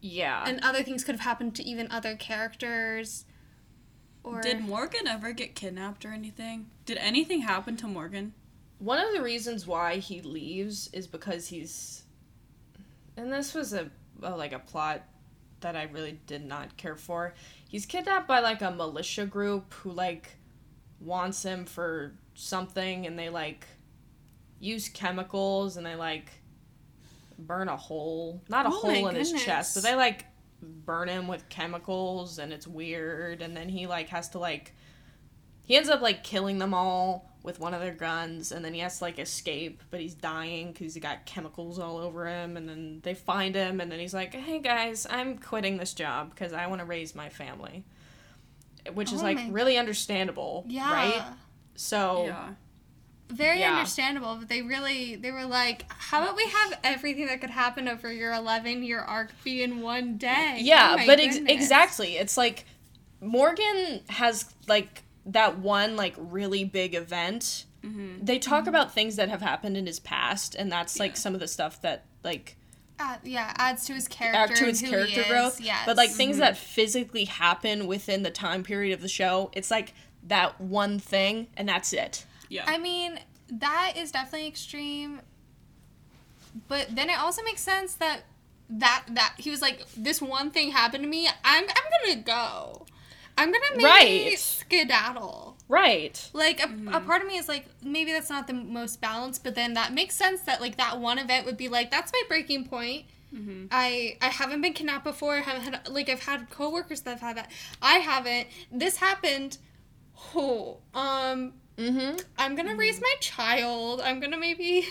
yeah 0.00 0.44
and 0.46 0.60
other 0.62 0.82
things 0.82 1.04
could 1.04 1.14
have 1.14 1.24
happened 1.24 1.54
to 1.54 1.62
even 1.62 1.90
other 1.90 2.14
characters 2.16 3.24
or 4.22 4.40
Did 4.40 4.62
Morgan 4.62 5.06
ever 5.06 5.32
get 5.32 5.54
kidnapped 5.54 6.06
or 6.06 6.08
anything? 6.08 6.70
Did 6.86 6.96
anything 6.96 7.42
happen 7.42 7.76
to 7.76 7.86
Morgan? 7.86 8.32
one 8.78 8.98
of 8.98 9.12
the 9.14 9.22
reasons 9.22 9.66
why 9.66 9.96
he 9.96 10.20
leaves 10.20 10.90
is 10.92 11.06
because 11.06 11.48
he's 11.48 12.02
and 13.16 13.32
this 13.32 13.54
was 13.54 13.72
a, 13.72 13.90
a 14.22 14.36
like 14.36 14.52
a 14.52 14.58
plot 14.58 15.02
that 15.60 15.76
I 15.76 15.84
really 15.84 16.20
did 16.26 16.44
not 16.44 16.76
care 16.76 16.96
for. 16.96 17.32
He's 17.74 17.86
kidnapped 17.86 18.28
by 18.28 18.38
like 18.38 18.62
a 18.62 18.70
militia 18.70 19.26
group 19.26 19.74
who 19.74 19.90
like 19.90 20.36
wants 21.00 21.42
him 21.42 21.64
for 21.64 22.14
something 22.34 23.04
and 23.04 23.18
they 23.18 23.30
like 23.30 23.66
use 24.60 24.88
chemicals 24.88 25.76
and 25.76 25.84
they 25.84 25.96
like 25.96 26.30
burn 27.36 27.68
a 27.68 27.76
hole, 27.76 28.40
not 28.48 28.66
a 28.66 28.68
Oh 28.68 28.78
hole 28.78 29.08
in 29.08 29.16
his 29.16 29.32
chest, 29.32 29.74
but 29.74 29.82
they 29.82 29.96
like 29.96 30.24
burn 30.62 31.08
him 31.08 31.26
with 31.26 31.48
chemicals 31.48 32.38
and 32.38 32.52
it's 32.52 32.68
weird. 32.68 33.42
And 33.42 33.56
then 33.56 33.68
he 33.68 33.88
like 33.88 34.08
has 34.10 34.28
to 34.28 34.38
like 34.38 34.72
he 35.64 35.74
ends 35.74 35.88
up 35.88 36.00
like 36.00 36.22
killing 36.22 36.60
them 36.60 36.74
all 36.74 37.33
with 37.44 37.60
one 37.60 37.72
of 37.74 37.80
their 37.80 37.92
guns 37.94 38.50
and 38.50 38.64
then 38.64 38.74
he 38.74 38.80
has 38.80 38.98
to 38.98 39.04
like 39.04 39.18
escape 39.20 39.82
but 39.90 40.00
he's 40.00 40.14
dying 40.14 40.72
because 40.72 40.94
he 40.94 41.00
got 41.00 41.24
chemicals 41.26 41.78
all 41.78 41.98
over 41.98 42.26
him 42.26 42.56
and 42.56 42.68
then 42.68 42.98
they 43.04 43.14
find 43.14 43.54
him 43.54 43.80
and 43.80 43.92
then 43.92 44.00
he's 44.00 44.14
like 44.14 44.34
hey 44.34 44.58
guys 44.58 45.06
i'm 45.10 45.38
quitting 45.38 45.76
this 45.76 45.92
job 45.94 46.30
because 46.30 46.52
i 46.52 46.66
want 46.66 46.80
to 46.80 46.84
raise 46.86 47.14
my 47.14 47.28
family 47.28 47.84
which 48.94 49.12
is 49.12 49.20
Oh 49.20 49.24
like 49.24 49.36
my- 49.36 49.48
really 49.50 49.76
understandable 49.78 50.64
yeah 50.68 50.92
right 50.92 51.22
so 51.76 52.24
Yeah. 52.26 52.48
very 53.28 53.60
Yeah. 53.60 53.74
understandable 53.74 54.36
but 54.36 54.48
they 54.48 54.62
really 54.62 55.16
they 55.16 55.30
were 55.30 55.44
like 55.44 55.84
how 55.88 56.22
about 56.22 56.36
we 56.36 56.46
have 56.46 56.78
everything 56.82 57.26
that 57.26 57.40
could 57.42 57.50
happen 57.50 57.88
over 57.88 58.10
your 58.12 58.32
11 58.32 58.82
year 58.82 59.00
arc 59.00 59.30
be 59.44 59.62
in 59.62 59.80
one 59.82 60.16
day 60.16 60.58
yeah 60.60 60.96
Oh 60.98 61.06
but 61.06 61.20
ex- 61.20 61.36
exactly 61.36 62.16
it's 62.16 62.36
like 62.38 62.64
morgan 63.20 64.00
has 64.08 64.46
like 64.66 65.02
that 65.26 65.58
one 65.58 65.96
like 65.96 66.14
really 66.18 66.64
big 66.64 66.94
event 66.94 67.66
Mm-hmm. 67.84 68.24
they 68.24 68.38
talk 68.38 68.60
mm-hmm. 68.60 68.70
about 68.70 68.94
things 68.94 69.16
that 69.16 69.28
have 69.28 69.42
happened 69.42 69.76
in 69.76 69.84
his 69.84 70.00
past 70.00 70.54
and 70.54 70.72
that's 70.72 70.98
like 70.98 71.10
Yeah. 71.10 71.16
some 71.16 71.34
of 71.34 71.40
the 71.40 71.48
stuff 71.48 71.82
that 71.82 72.04
like 72.22 72.56
Add- 72.98 73.20
yeah 73.24 73.52
adds 73.58 73.84
to 73.88 73.92
his 73.92 74.08
character 74.08 74.54
add 74.54 74.56
to 74.56 74.64
his 74.64 74.80
character 74.80 75.20
is. 75.20 75.26
growth 75.26 75.60
yes. 75.60 75.82
but 75.84 75.94
like 75.94 76.08
things 76.08 76.38
that 76.38 76.54
mm-hmm. 76.54 76.64
physically 76.64 77.24
happen 77.24 77.86
within 77.86 78.22
the 78.22 78.30
time 78.30 78.62
period 78.62 78.94
of 78.94 79.02
the 79.02 79.08
show 79.08 79.50
it's 79.52 79.70
like 79.70 79.92
that 80.26 80.58
one 80.58 80.98
thing 80.98 81.48
and 81.58 81.68
that's 81.68 81.92
it 81.92 82.24
Yeah. 82.48 82.64
i 82.66 82.78
mean 82.78 83.20
that 83.50 83.92
is 83.98 84.10
definitely 84.12 84.48
extreme 84.48 85.20
but 86.68 86.86
then 86.90 87.10
it 87.10 87.18
also 87.18 87.42
makes 87.42 87.60
sense 87.60 87.94
that 87.96 88.22
that 88.70 89.04
that 89.10 89.34
he 89.36 89.50
was 89.50 89.60
like 89.60 89.84
this 89.94 90.22
one 90.22 90.50
thing 90.50 90.70
happened 90.70 91.04
to 91.04 91.10
me 91.10 91.28
i'm 91.44 91.64
i'm 91.64 92.06
gonna 92.08 92.22
go 92.22 92.86
i'm 93.38 93.50
gonna 93.52 93.64
maybe 93.76 93.84
Right. 93.84 94.38
skedaddle 94.38 95.56
right 95.68 96.30
Like 96.32 96.60
a, 96.60 96.68
a 96.92 97.00
part 97.00 97.22
of 97.22 97.28
me 97.28 97.36
is 97.38 97.48
like 97.48 97.66
maybe 97.82 98.12
that's 98.12 98.30
not 98.30 98.46
the 98.46 98.52
most 98.52 99.00
balanced, 99.00 99.42
but 99.44 99.54
then 99.54 99.74
that 99.74 99.92
makes 99.94 100.14
sense 100.14 100.42
that 100.42 100.60
like 100.60 100.76
that 100.76 101.00
one 101.00 101.18
event 101.18 101.46
would 101.46 101.56
be 101.56 101.68
like 101.68 101.90
that's 101.90 102.12
my 102.12 102.22
breaking 102.28 102.66
point. 102.68 103.06
Mhm. 103.34 103.68
I 103.70 104.16
I 104.20 104.28
haven't 104.28 104.60
been 104.60 104.74
kidnapped 104.74 105.04
before. 105.04 105.36
I 105.36 105.40
haven't 105.40 105.62
had 105.64 105.88
like 105.88 106.08
I've 106.08 106.22
had 106.24 106.50
coworkers 106.50 107.00
that 107.02 107.10
have 107.12 107.20
had 107.20 107.36
that. 107.38 107.50
I 107.82 107.94
haven't. 107.94 108.46
This 108.70 108.98
happened. 108.98 109.58
Oh, 110.36 110.78
um, 110.94 111.54
mm-hmm 111.76 112.16
I'm 112.38 112.54
gonna 112.54 112.76
raise 112.76 113.00
my 113.00 113.14
child. 113.20 114.00
I'm 114.02 114.20
gonna 114.20 114.38
maybe 114.38 114.86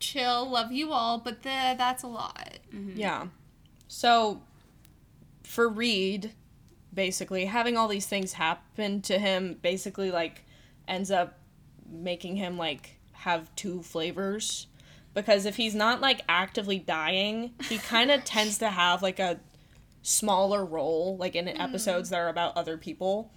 chill, 0.00 0.48
love 0.50 0.72
you 0.72 0.92
all, 0.92 1.18
but 1.18 1.42
the, 1.42 1.74
that's 1.78 2.02
a 2.02 2.08
lot. 2.08 2.58
yeah 2.94 3.26
so 3.88 4.40
for 5.44 5.68
Reid 5.68 6.32
basically 6.96 7.44
having 7.44 7.76
all 7.76 7.86
these 7.86 8.06
things 8.06 8.32
happen 8.32 9.00
to 9.02 9.18
him 9.18 9.56
basically 9.62 10.10
like 10.10 10.44
ends 10.88 11.12
up 11.12 11.38
making 11.88 12.34
him 12.34 12.58
like 12.58 12.98
have 13.12 13.54
two 13.54 13.82
flavors. 13.82 14.66
Because 15.14 15.46
if 15.46 15.56
he's 15.56 15.74
not 15.74 16.00
like 16.00 16.22
actively 16.28 16.80
dying 16.80 17.52
he 17.68 17.78
kind 17.92 18.10
of 18.10 18.24
tends 18.24 18.58
to 18.58 18.68
have 18.68 19.02
like 19.02 19.20
a 19.20 19.38
smaller 20.02 20.64
role 20.64 21.16
like 21.16 21.36
in 21.36 21.44
mm-hmm. 21.46 21.60
episodes 21.60 22.10
that 22.10 22.18
are 22.18 22.28
about 22.28 22.56
other 22.56 22.76
people. 22.76 23.30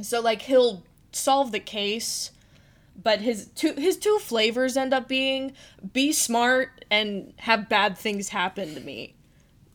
So 0.00 0.20
like 0.20 0.42
he'll 0.42 0.84
solve 1.12 1.52
the 1.52 1.60
case 1.60 2.30
but 3.02 3.20
his 3.20 3.48
two 3.48 3.74
his 3.74 3.96
two 3.96 4.18
flavors 4.20 4.76
end 4.76 4.94
up 4.94 5.08
being 5.08 5.52
be 5.92 6.12
smart 6.12 6.84
and 6.90 7.32
have 7.38 7.68
bad 7.68 7.98
things 7.98 8.30
happen 8.30 8.74
to 8.74 8.80
me. 8.80 9.12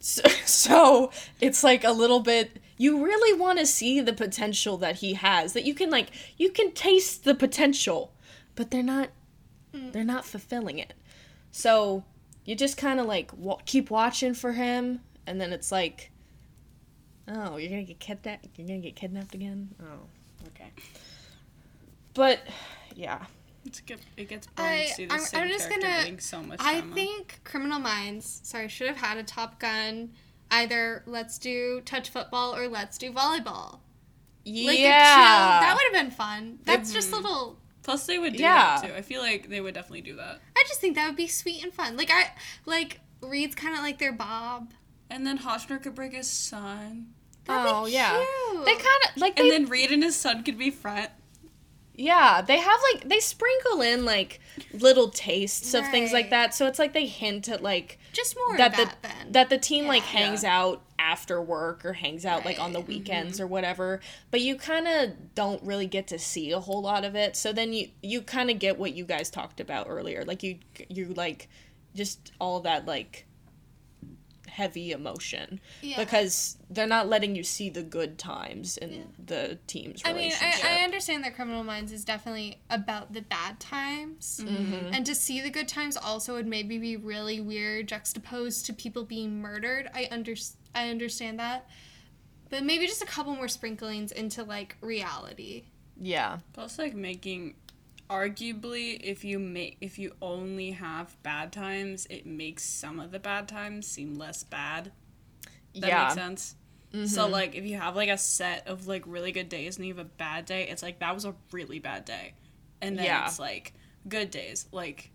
So, 0.04 0.24
so 0.46 1.12
it's 1.40 1.64
like 1.64 1.84
a 1.84 1.92
little 1.92 2.22
bit 2.22 2.58
you 2.82 3.06
really 3.06 3.40
want 3.40 3.60
to 3.60 3.66
see 3.68 4.02
the 4.02 4.12
potential 4.12 4.76
that 4.78 4.96
he 4.96 5.14
has 5.14 5.54
that 5.54 5.66
you 5.66 5.76
can 5.76 5.92
like 5.92 6.08
you 6.38 6.50
can 6.50 6.72
taste 6.72 7.24
the 7.24 7.36
potential 7.36 8.12
but 8.56 8.72
they're 8.72 8.82
not 8.82 9.10
mm. 9.72 9.92
they're 9.92 10.04
not 10.04 10.26
fulfilling 10.26 10.80
it. 10.80 10.94
So 11.52 12.04
you 12.44 12.56
just 12.56 12.78
kind 12.78 13.00
of 13.00 13.06
like 13.06 13.32
wa- 13.38 13.60
keep 13.68 13.92
watching 13.92 14.34
for 14.34 14.54
him 14.54 15.02
and 15.28 15.40
then 15.40 15.54
it's 15.54 15.72
like 15.72 16.10
oh 17.28 17.58
you're 17.58 17.70
gonna 17.70 17.84
get 17.84 18.00
kidnapped 18.00 18.48
you're 18.58 18.68
gonna 18.68 18.80
get 18.80 18.96
kidnapped 18.96 19.36
again? 19.36 19.70
Oh 19.80 20.48
okay. 20.48 20.72
But 22.16 22.40
yeah. 22.96 23.26
It's 23.64 23.80
get, 23.82 24.00
it 24.18 24.28
gets 24.28 24.48
boring 24.48 24.72
I- 24.72 24.86
to 24.86 24.94
see 24.96 25.06
the 25.06 25.14
I'm- 25.14 25.22
same 25.22 25.42
I'm 25.44 25.50
just 25.50 25.70
character 25.70 25.88
gonna- 25.88 26.02
getting 26.02 26.20
so 26.20 26.42
much 26.42 26.60
I 26.60 26.82
think 26.82 27.42
Criminal 27.44 27.80
Minds, 27.80 28.42
sorry, 28.44 28.70
should 28.70 28.88
have 28.88 28.98
had 28.98 29.18
a 29.18 29.24
Top 29.24 29.60
Gun. 29.60 30.10
Either 30.52 31.02
let's 31.06 31.38
do 31.38 31.82
touch 31.86 32.10
football 32.10 32.54
or 32.56 32.68
let's 32.68 32.98
do 32.98 33.12
volleyball. 33.12 33.80
Like 34.46 34.80
yeah 34.80 35.58
a 35.58 35.62
chill. 35.62 35.68
That 35.68 35.76
would 35.76 35.96
have 35.96 36.06
been 36.06 36.12
fun. 36.16 36.60
That's 36.66 36.92
just 36.94 37.12
little. 37.12 37.58
Plus, 37.84 38.06
they 38.06 38.20
would 38.20 38.34
do 38.34 38.44
Yeah. 38.44 38.80
that 38.82 38.88
too. 38.88 38.94
I 38.94 39.02
feel 39.02 39.22
like 39.22 39.50
they 39.50 39.62
would 39.62 39.74
definitely 39.74 40.02
do 40.02 40.16
that. 40.18 40.40
I 40.56 40.64
just 40.68 40.80
think 40.82 40.96
that 40.96 41.08
would 41.08 41.16
be 41.16 41.28
sweet 41.28 41.64
and 41.64 41.74
fun. 41.74 41.96
Like 41.98 42.12
I 42.12 42.32
like 42.66 43.00
Reid's 43.22 43.56
kind 43.56 43.76
of 43.76 43.82
like 43.82 43.98
their 43.98 44.12
Bob. 44.14 44.74
And 45.10 45.26
then 45.26 45.40
Hotchner 45.40 45.82
could 45.82 45.96
bring 45.96 46.12
his 46.12 46.28
son. 46.30 47.08
That'd 47.46 47.66
be 47.66 47.72
oh 47.74 47.86
yeah 47.88 48.24
cute. 48.52 48.66
they 48.66 48.74
kind 48.74 48.86
of 49.10 49.22
like 49.22 49.36
they 49.36 49.44
And 49.44 49.52
then 49.52 49.66
Reid 49.70 49.92
and 49.92 50.04
his 50.04 50.16
son 50.16 50.44
could 50.44 50.58
be 50.58 50.70
front. 50.70 51.10
Yeah, 51.96 52.42
they 52.42 52.58
have 52.58 52.80
like 52.94 53.08
they 53.08 53.20
sprinkle 53.20 53.82
in 53.82 54.06
like 54.06 54.40
little 54.74 55.10
tastes 55.10 55.74
of 55.74 55.88
things 55.90 56.12
like 56.14 56.30
that. 56.30 56.54
So 56.56 56.66
it's 56.68 56.80
like 56.80 56.94
they 56.94 57.06
hint 57.06 57.50
at 57.50 57.62
like 57.64 58.00
just 58.14 58.36
more 58.48 58.58
that 58.58 58.76
the 58.76 58.86
that 59.02 59.16
that 59.34 59.50
the 59.50 59.58
team 59.58 59.88
like 59.88 60.02
Yeah. 60.14 60.20
hangs 60.20 60.44
out 60.44 60.82
after 61.00 61.42
work 61.42 61.84
or 61.86 61.94
hangs 61.94 62.26
out 62.26 62.46
like 62.46 62.60
on 62.60 62.74
the 62.74 62.80
Right. 62.80 62.88
Mm-hmm. 62.88 62.98
weekends 63.00 63.40
or 63.42 63.48
whatever. 63.48 64.00
But 64.30 64.42
you 64.42 64.56
kind 64.56 64.88
of 64.88 65.34
don't 65.36 65.62
really 65.64 65.88
get 65.88 66.08
to 66.08 66.20
see 66.20 66.52
a 66.52 66.60
whole 66.60 66.82
lot 66.82 67.04
of 67.06 67.16
it. 67.16 67.36
So 67.36 67.52
then 67.54 67.74
you 67.74 67.90
you 68.02 68.22
kind 68.22 68.50
of 68.52 68.60
get 68.60 68.78
what 68.78 68.94
you 68.94 69.06
guys 69.06 69.30
talked 69.30 69.60
about 69.60 69.88
earlier. 69.90 70.24
Like 70.26 70.44
you 70.44 70.60
you 70.90 71.14
like 71.14 71.50
just 71.96 72.32
all 72.40 72.60
that 72.62 72.86
like 72.86 73.26
heavy 74.52 74.92
emotion 74.92 75.62
yeah. 75.82 75.98
because 75.98 76.58
they're 76.70 76.86
not 76.86 77.08
letting 77.08 77.36
you 77.36 77.44
see 77.44 77.70
the 77.70 77.82
good 77.82 78.18
times 78.18 78.78
in 78.78 79.08
the 79.26 79.58
team's 79.66 80.02
I 80.04 80.12
mean. 80.12 80.34
I, 80.42 80.80
I 80.80 80.84
understand 80.84 81.24
that 81.24 81.36
Criminal 81.36 81.64
Minds 81.64 81.94
is 81.94 82.04
definitely 82.04 82.60
about 82.70 83.14
the 83.14 83.22
bad 83.22 83.60
times. 83.62 84.42
Mm-hmm. 84.44 84.94
And 84.94 85.06
to 85.06 85.16
see 85.16 85.40
the 85.40 85.50
good 85.50 85.70
times 85.70 85.96
also 85.96 86.34
would 86.34 86.48
maybe 86.48 86.78
be 86.78 86.98
really 86.98 87.40
weird 87.40 87.88
juxtaposed 87.88 88.66
to 88.66 88.74
people 88.74 89.06
being 89.06 89.42
murdered. 89.42 89.90
I 89.94 90.10
under, 90.12 90.36
I 90.76 90.90
understand 90.90 91.40
that. 91.40 91.68
But 92.50 92.64
maybe 92.64 92.86
just 92.88 93.02
a 93.02 93.06
couple 93.06 93.34
more 93.34 93.48
sprinklings 93.48 94.12
into 94.12 94.44
like 94.44 94.76
reality. 94.82 95.64
yeah. 95.98 96.40
Plus, 96.52 96.78
like 96.78 96.94
making, 96.94 97.56
arguably, 98.12 99.00
if 99.02 99.24
you 99.24 99.40
make 99.40 99.78
if 99.80 99.98
you 99.98 100.14
only 100.22 100.72
have 100.72 101.16
bad 101.24 101.52
times, 101.54 102.06
it 102.10 102.26
makes 102.26 102.64
some 102.64 103.00
of 103.00 103.12
the 103.12 103.20
bad 103.20 103.48
times 103.48 103.88
seem 103.88 104.16
less 104.16 104.44
bad. 104.44 104.92
That 105.76 105.88
yeah. 105.88 106.04
makes 106.04 106.16
sense. 106.16 106.56
So 106.92 106.98
mm-hmm. 107.24 107.32
like, 107.32 107.56
if 107.56 107.64
you 107.64 107.78
have 107.78 107.96
like 107.96 108.10
a 108.10 108.18
set 108.18 108.68
of 108.68 108.86
like 108.86 109.04
really 109.06 109.32
good 109.32 109.48
days 109.48 109.78
and 109.78 109.86
you 109.86 109.94
have 109.94 110.06
a 110.06 110.10
bad 110.10 110.46
day, 110.46 110.68
it's 110.68 110.84
like 110.84 111.00
that 111.00 111.16
was 111.16 111.24
a 111.24 111.34
really 111.54 111.80
bad 111.80 112.04
day, 112.04 112.34
and 112.82 112.98
then 112.98 113.06
Yeah. 113.06 113.26
it's 113.26 113.40
like 113.40 113.74
good 114.10 114.30
days. 114.30 114.68
Like 114.74 115.12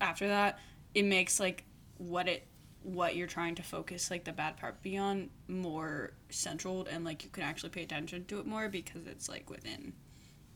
after 0.00 0.28
that, 0.28 0.60
it 0.94 1.04
makes 1.04 1.40
like 1.40 1.64
what 1.96 2.28
it 2.28 2.46
what 2.84 3.16
you're 3.16 3.26
trying 3.26 3.56
to 3.56 3.62
focus 3.62 4.08
like 4.08 4.24
the 4.24 4.32
bad 4.32 4.56
part 4.56 4.80
beyond 4.82 5.28
more 5.48 6.12
central 6.30 6.86
and 6.90 7.04
like 7.04 7.24
you 7.24 7.28
can 7.28 7.42
actually 7.42 7.68
pay 7.68 7.82
attention 7.82 8.24
to 8.24 8.38
it 8.38 8.46
more 8.46 8.68
because 8.68 9.04
it's 9.06 9.28
like 9.28 9.50
within 9.50 9.92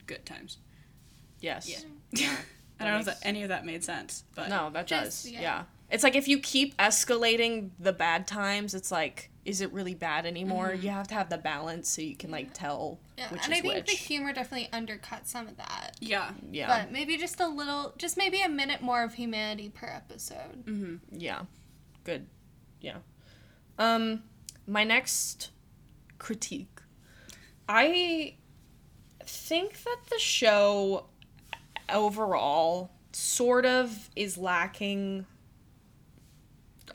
good 0.06 0.24
times. 0.24 0.58
Yes. 1.42 1.84
Yeah. 2.14 2.34
I 2.80 2.84
don't 2.84 2.94
know 2.94 3.00
if 3.00 3.04
that, 3.06 3.18
any 3.22 3.42
of 3.44 3.50
that 3.50 3.64
made 3.64 3.84
sense, 3.84 4.24
but 4.34 4.48
No, 4.48 4.68
that 4.70 4.86
Just- 4.86 5.24
does. 5.24 5.30
yeah. 5.32 5.40
Yeah. 5.40 5.64
It's 5.90 6.02
like 6.02 6.16
if 6.16 6.26
you 6.26 6.38
keep 6.38 6.76
escalating 6.78 7.70
the 7.78 7.92
bad 7.92 8.26
times, 8.26 8.74
it's 8.74 8.90
like, 8.90 9.30
is 9.44 9.60
it 9.60 9.72
really 9.72 9.94
bad 9.94 10.24
anymore? 10.26 10.72
You 10.74 10.88
have 10.90 11.06
to 11.08 11.14
have 11.14 11.28
the 11.30 11.36
balance 11.38 11.88
so 11.88 12.00
you 12.02 12.16
can 12.16 12.30
like 12.30 12.52
tell 12.54 12.98
Yeah. 13.18 13.30
which 13.30 13.44
and 13.44 13.52
is 13.52 13.58
I 13.58 13.62
think 13.62 13.74
which. 13.74 13.86
the 13.86 13.92
humor 13.96 14.32
definitely 14.32 14.68
undercut 14.72 15.26
some 15.28 15.48
of 15.48 15.56
that. 15.58 15.96
yeah. 16.00 16.32
yeah. 16.50 16.66
But 16.66 16.92
maybe 16.92 17.16
just 17.18 17.40
a 17.40 17.46
little, 17.46 17.94
just 17.98 18.16
maybe 18.16 18.40
a 18.40 18.48
minute 18.48 18.80
more 18.82 19.02
of 19.04 19.14
humanity 19.14 19.68
per 19.68 19.86
episode. 19.86 20.64
Mm-hmm. 20.66 20.96
yeah. 21.18 21.42
Good. 22.04 22.26
Yeah. 22.80 22.96
Um 23.78 24.22
my 24.66 24.84
next 24.84 25.50
critique. 26.18 26.80
I 27.68 28.36
think 29.24 29.82
that 29.84 29.98
the 30.10 30.18
show 30.18 31.06
overall 31.88 32.90
sort 33.12 33.66
of 33.66 34.10
is 34.16 34.38
lacking 34.38 35.26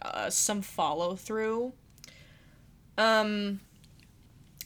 uh, 0.01 0.29
some 0.29 0.61
follow 0.61 1.15
through. 1.15 1.73
Um, 2.97 3.59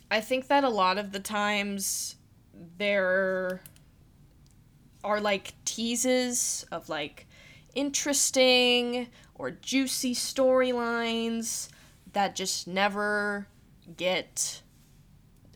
I 0.09 0.21
think 0.21 0.47
that 0.47 0.63
a 0.63 0.69
lot 0.69 0.97
of 0.97 1.11
the 1.11 1.19
times 1.19 2.15
there 2.77 3.61
are 5.03 5.19
like 5.19 5.53
teases 5.65 6.65
of 6.71 6.89
like 6.89 7.27
interesting 7.75 9.07
or 9.35 9.51
juicy 9.51 10.13
storylines 10.13 11.69
that 12.13 12.35
just 12.35 12.67
never 12.67 13.47
get 13.97 14.61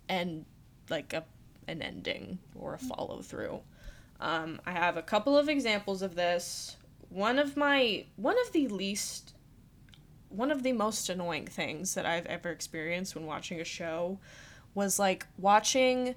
and 0.07 0.45
like 0.89 1.13
a 1.13 1.23
an 1.67 1.81
ending 1.81 2.39
or 2.55 2.75
a 2.75 2.77
follow 2.77 3.21
through. 3.21 3.59
Um, 4.19 4.61
I 4.65 4.71
have 4.71 4.97
a 4.97 5.01
couple 5.01 5.37
of 5.37 5.49
examples 5.49 6.01
of 6.01 6.15
this. 6.15 6.77
One 7.09 7.39
of 7.39 7.55
my 7.55 8.05
one 8.15 8.35
of 8.45 8.51
the 8.51 8.67
least 8.67 9.33
one 10.29 10.51
of 10.51 10.63
the 10.63 10.73
most 10.73 11.09
annoying 11.09 11.47
things 11.47 11.93
that 11.93 12.05
I've 12.05 12.25
ever 12.25 12.49
experienced 12.49 13.15
when 13.15 13.25
watching 13.25 13.61
a 13.61 13.65
show 13.65 14.19
was 14.73 14.99
like 14.99 15.25
watching 15.37 16.15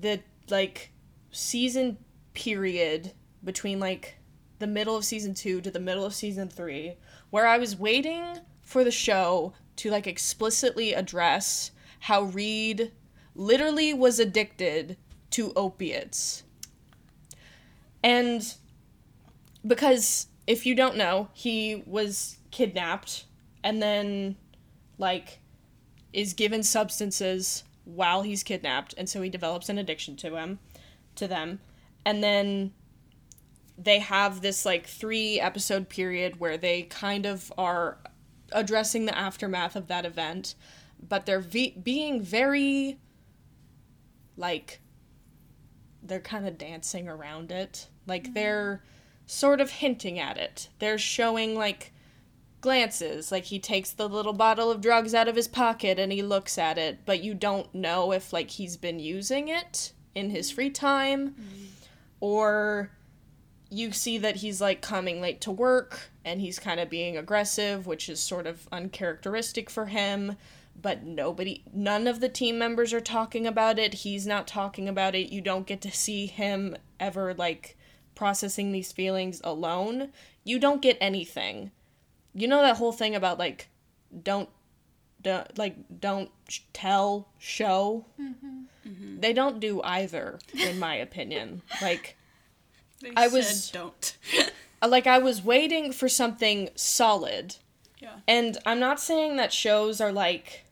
the 0.00 0.20
like 0.48 0.92
season 1.32 1.98
period 2.34 3.12
between 3.42 3.80
like 3.80 4.18
the 4.58 4.66
middle 4.66 4.96
of 4.96 5.04
season 5.04 5.34
2 5.34 5.60
to 5.62 5.70
the 5.70 5.80
middle 5.80 6.04
of 6.04 6.14
season 6.14 6.48
3 6.48 6.94
where 7.30 7.46
I 7.46 7.58
was 7.58 7.76
waiting 7.76 8.38
for 8.62 8.84
the 8.84 8.90
show 8.90 9.52
to 9.76 9.90
like 9.90 10.06
explicitly 10.06 10.94
address 10.94 11.72
how 12.00 12.22
Reid 12.22 12.92
literally 13.34 13.92
was 13.92 14.18
addicted 14.18 14.96
to 15.30 15.52
opiates. 15.54 16.44
And 18.06 18.54
because 19.66 20.28
if 20.46 20.64
you 20.64 20.76
don't 20.76 20.96
know, 20.96 21.28
he 21.32 21.82
was 21.86 22.38
kidnapped 22.52 23.24
and 23.64 23.82
then 23.82 24.36
like 24.96 25.40
is 26.12 26.32
given 26.32 26.62
substances 26.62 27.64
while 27.84 28.22
he's 28.22 28.44
kidnapped. 28.44 28.94
And 28.96 29.08
so 29.08 29.22
he 29.22 29.28
develops 29.28 29.68
an 29.68 29.76
addiction 29.76 30.14
to 30.18 30.36
him 30.36 30.60
to 31.16 31.26
them. 31.26 31.58
And 32.04 32.22
then 32.22 32.74
they 33.76 33.98
have 33.98 34.40
this 34.40 34.64
like 34.64 34.86
3 34.86 35.40
episode 35.40 35.88
period 35.88 36.38
where 36.38 36.56
they 36.56 36.82
kind 36.82 37.26
of 37.26 37.52
are 37.58 37.98
addressing 38.52 39.06
the 39.06 39.18
aftermath 39.18 39.74
of 39.74 39.88
that 39.88 40.06
event. 40.06 40.54
But 41.02 41.26
they're 41.26 41.40
being 41.40 42.22
very 42.22 43.00
like 44.36 44.78
they're 46.04 46.20
kind 46.20 46.46
of 46.46 46.56
dancing 46.56 47.08
around 47.08 47.50
it 47.50 47.88
like 48.06 48.34
they're 48.34 48.82
sort 49.26 49.60
of 49.60 49.70
hinting 49.70 50.18
at 50.18 50.36
it. 50.36 50.68
They're 50.78 50.98
showing 50.98 51.54
like 51.54 51.92
glances. 52.60 53.30
Like 53.30 53.44
he 53.44 53.58
takes 53.58 53.90
the 53.90 54.08
little 54.08 54.32
bottle 54.32 54.70
of 54.70 54.80
drugs 54.80 55.14
out 55.14 55.28
of 55.28 55.36
his 55.36 55.48
pocket 55.48 55.98
and 55.98 56.12
he 56.12 56.22
looks 56.22 56.58
at 56.58 56.78
it 56.78 57.00
but 57.04 57.22
you 57.22 57.34
don't 57.34 57.72
know 57.74 58.12
if 58.12 58.32
like 58.32 58.50
he's 58.50 58.76
been 58.76 58.98
using 58.98 59.48
it 59.48 59.92
in 60.14 60.30
his 60.30 60.50
free 60.50 60.70
time 60.70 61.30
mm-hmm. 61.30 61.64
or 62.20 62.90
you 63.68 63.92
see 63.92 64.16
that 64.18 64.36
he's 64.36 64.60
like 64.60 64.80
coming 64.80 65.20
late 65.20 65.40
to 65.40 65.50
work 65.50 66.10
and 66.24 66.40
he's 66.40 66.58
kind 66.58 66.80
of 66.80 66.88
being 66.88 67.16
aggressive 67.16 67.86
which 67.86 68.08
is 68.08 68.18
sort 68.18 68.46
of 68.46 68.68
uncharacteristic 68.72 69.68
for 69.68 69.86
him 69.86 70.36
but 70.80 71.04
nobody 71.04 71.62
none 71.72 72.06
of 72.06 72.20
the 72.20 72.28
team 72.28 72.58
members 72.58 72.92
are 72.92 73.00
talking 73.00 73.46
about 73.46 73.78
it. 73.78 73.94
He's 73.94 74.26
not 74.26 74.46
talking 74.46 74.88
about 74.88 75.14
it. 75.14 75.32
You 75.32 75.40
don't 75.40 75.66
get 75.66 75.80
to 75.82 75.90
see 75.90 76.26
him 76.26 76.76
ever 77.00 77.34
like 77.34 77.75
processing 78.16 78.72
these 78.72 78.90
feelings 78.90 79.40
alone 79.44 80.08
you 80.42 80.58
don't 80.58 80.82
get 80.82 80.98
anything 81.00 81.70
you 82.34 82.48
know 82.48 82.60
that 82.62 82.76
whole 82.78 82.92
thing 82.92 83.14
about 83.14 83.38
like 83.38 83.68
don't 84.22 84.48
don't 85.22 85.56
like 85.58 85.76
don't 86.00 86.30
tell 86.72 87.28
show 87.38 88.04
mm-hmm. 88.20 88.64
Mm-hmm. 88.88 89.20
they 89.20 89.32
don't 89.32 89.58
do 89.58 89.82
either, 89.82 90.38
in 90.54 90.78
my 90.78 90.94
opinion. 90.94 91.62
Like, 91.82 92.16
They 93.02 93.10
I 93.16 93.26
said 93.28 93.32
was- 93.36 93.70
don't. 93.70 94.16
Uh, 94.82 94.88
like 94.88 95.06
I 95.06 95.16
was 95.18 95.42
waiting 95.42 95.90
for 95.90 96.06
something 96.06 96.68
solid, 96.76 97.56
yeah. 97.98 98.16
and 98.28 98.58
I'm 98.66 98.78
not 98.78 99.00
saying 99.00 99.36
that 99.36 99.50
shows 99.50 100.02
are 100.02 100.12
like 100.12 100.66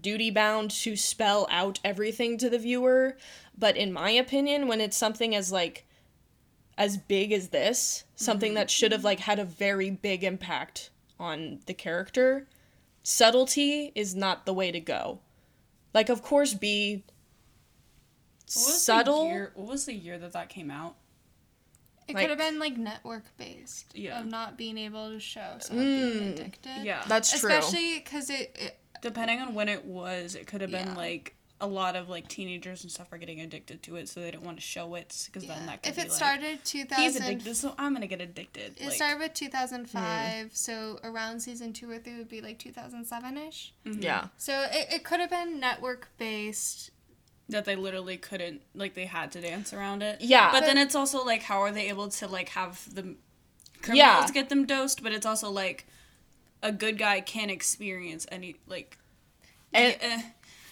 duty 0.00 0.30
bound 0.30 0.70
to 0.70 0.94
spell 0.94 1.48
out 1.50 1.80
everything 1.84 2.38
to 2.38 2.48
the 2.48 2.60
viewer, 2.60 3.16
but 3.58 3.76
in 3.76 3.92
my 3.92 4.10
opinion, 4.10 4.68
when 4.68 4.80
it's 4.80 4.96
something 4.96 5.34
as 5.34 5.50
like 5.50 5.84
as 6.76 6.96
big 6.96 7.32
as 7.32 7.48
this, 7.48 8.04
something 8.16 8.54
that 8.54 8.70
should 8.70 8.92
have 8.92 9.04
like 9.04 9.20
had 9.20 9.38
a 9.38 9.44
very 9.44 9.90
big 9.90 10.24
impact 10.24 10.90
on 11.18 11.60
the 11.66 11.74
character, 11.74 12.46
subtlety 13.02 13.92
is 13.94 14.14
not 14.14 14.46
the 14.46 14.52
way 14.54 14.70
to 14.72 14.80
go. 14.80 15.20
Like 15.92 16.08
of 16.08 16.22
course 16.22 16.54
be 16.54 17.04
What 18.46 18.66
was 18.66 18.82
subtle. 18.84 19.26
Year, 19.26 19.52
what 19.54 19.68
was 19.68 19.86
the 19.86 19.94
year 19.94 20.18
that 20.18 20.32
that 20.32 20.48
came 20.48 20.70
out? 20.70 20.96
It 22.06 22.14
Like- 22.14 22.24
could 22.28 22.30
have 22.30 22.38
been 22.50 22.58
like 22.58 22.76
network 22.76 23.24
based. 23.38 23.96
Yeah. 23.96 24.20
Of 24.20 24.26
not 24.26 24.58
being 24.58 24.76
able 24.76 25.10
to 25.10 25.18
show 25.20 25.56
someone 25.60 25.86
being 25.86 26.12
Mm. 26.12 26.32
addicted. 26.32 26.84
Yeah. 26.84 27.02
That's 27.06 27.38
true. 27.40 27.50
Especially 27.50 27.98
because 28.00 28.28
it, 28.30 28.54
it. 28.58 28.78
Depending 29.00 29.40
on 29.40 29.54
when 29.54 29.68
it 29.68 29.84
was, 29.84 30.34
it 30.34 30.46
could 30.46 30.60
have 30.60 30.70
been 30.70 30.88
Yeah. 30.88 30.94
like 30.96 31.34
a 31.60 31.66
lot 31.66 31.94
of 31.96 32.08
like 32.08 32.26
teenagers 32.28 32.82
and 32.82 32.90
stuff 32.90 33.12
are 33.12 33.16
getting 33.18 33.40
addicted 33.40 33.82
to 33.84 33.96
it, 33.96 34.08
so 34.08 34.20
they 34.20 34.30
don't 34.30 34.44
want 34.44 34.56
to 34.58 34.62
show 34.62 34.94
it 34.96 35.22
because 35.26 35.46
then 35.48 35.64
that 35.66 35.82
could 35.82 35.90
If 35.90 35.96
be 35.96 36.02
it 36.02 36.08
like, 36.08 36.12
started 36.16 36.58
he's 36.64 36.70
2000. 36.86 37.22
addicted, 37.22 37.54
so 37.56 37.74
I'm 37.78 37.94
gonna 37.94 38.06
get 38.08 38.20
addicted. 38.20 38.74
It 38.78 38.86
like, 38.86 38.92
started 38.94 39.18
with 39.20 39.34
2005, 39.34 40.42
Hmm. 40.42 40.48
so 40.52 40.98
around 41.04 41.40
season 41.40 41.72
two 41.72 41.90
or 41.90 41.98
three 41.98 42.16
would 42.18 42.28
be 42.28 42.40
like 42.40 42.58
2007 42.58 43.36
ish. 43.38 43.72
mhm. 43.86 44.02
Yeah. 44.02 44.28
So 44.36 44.66
it, 44.72 44.88
it 44.92 45.04
could 45.04 45.20
have 45.20 45.30
been 45.30 45.60
network 45.60 46.08
based. 46.18 46.90
that 47.48 47.66
they 47.66 47.76
literally 47.76 48.16
couldn't 48.16 48.62
like 48.74 48.94
they 48.94 49.04
had 49.04 49.30
to 49.32 49.40
dance 49.40 49.72
around 49.74 50.02
it. 50.02 50.20
Yeah. 50.22 50.50
but, 50.50 50.60
But- 50.60 50.66
then 50.66 50.78
it's 50.78 50.94
also 50.94 51.24
like 51.24 51.42
how 51.42 51.60
are 51.60 51.70
they 51.70 51.88
able 51.90 52.08
to 52.08 52.26
like 52.26 52.48
have 52.50 52.82
the 52.94 53.14
criminals 53.82 53.96
Yeah. 53.96 54.26
get 54.32 54.48
them 54.48 54.64
dosed? 54.66 55.02
But 55.02 55.12
it's 55.12 55.26
also 55.26 55.50
like 55.50 55.86
a 56.62 56.72
good 56.72 56.96
guy 56.98 57.20
can 57.20 57.50
experience 57.50 58.26
any 58.32 58.56
like. 58.66 58.96
And- 59.74 59.96
eh, 60.00 60.22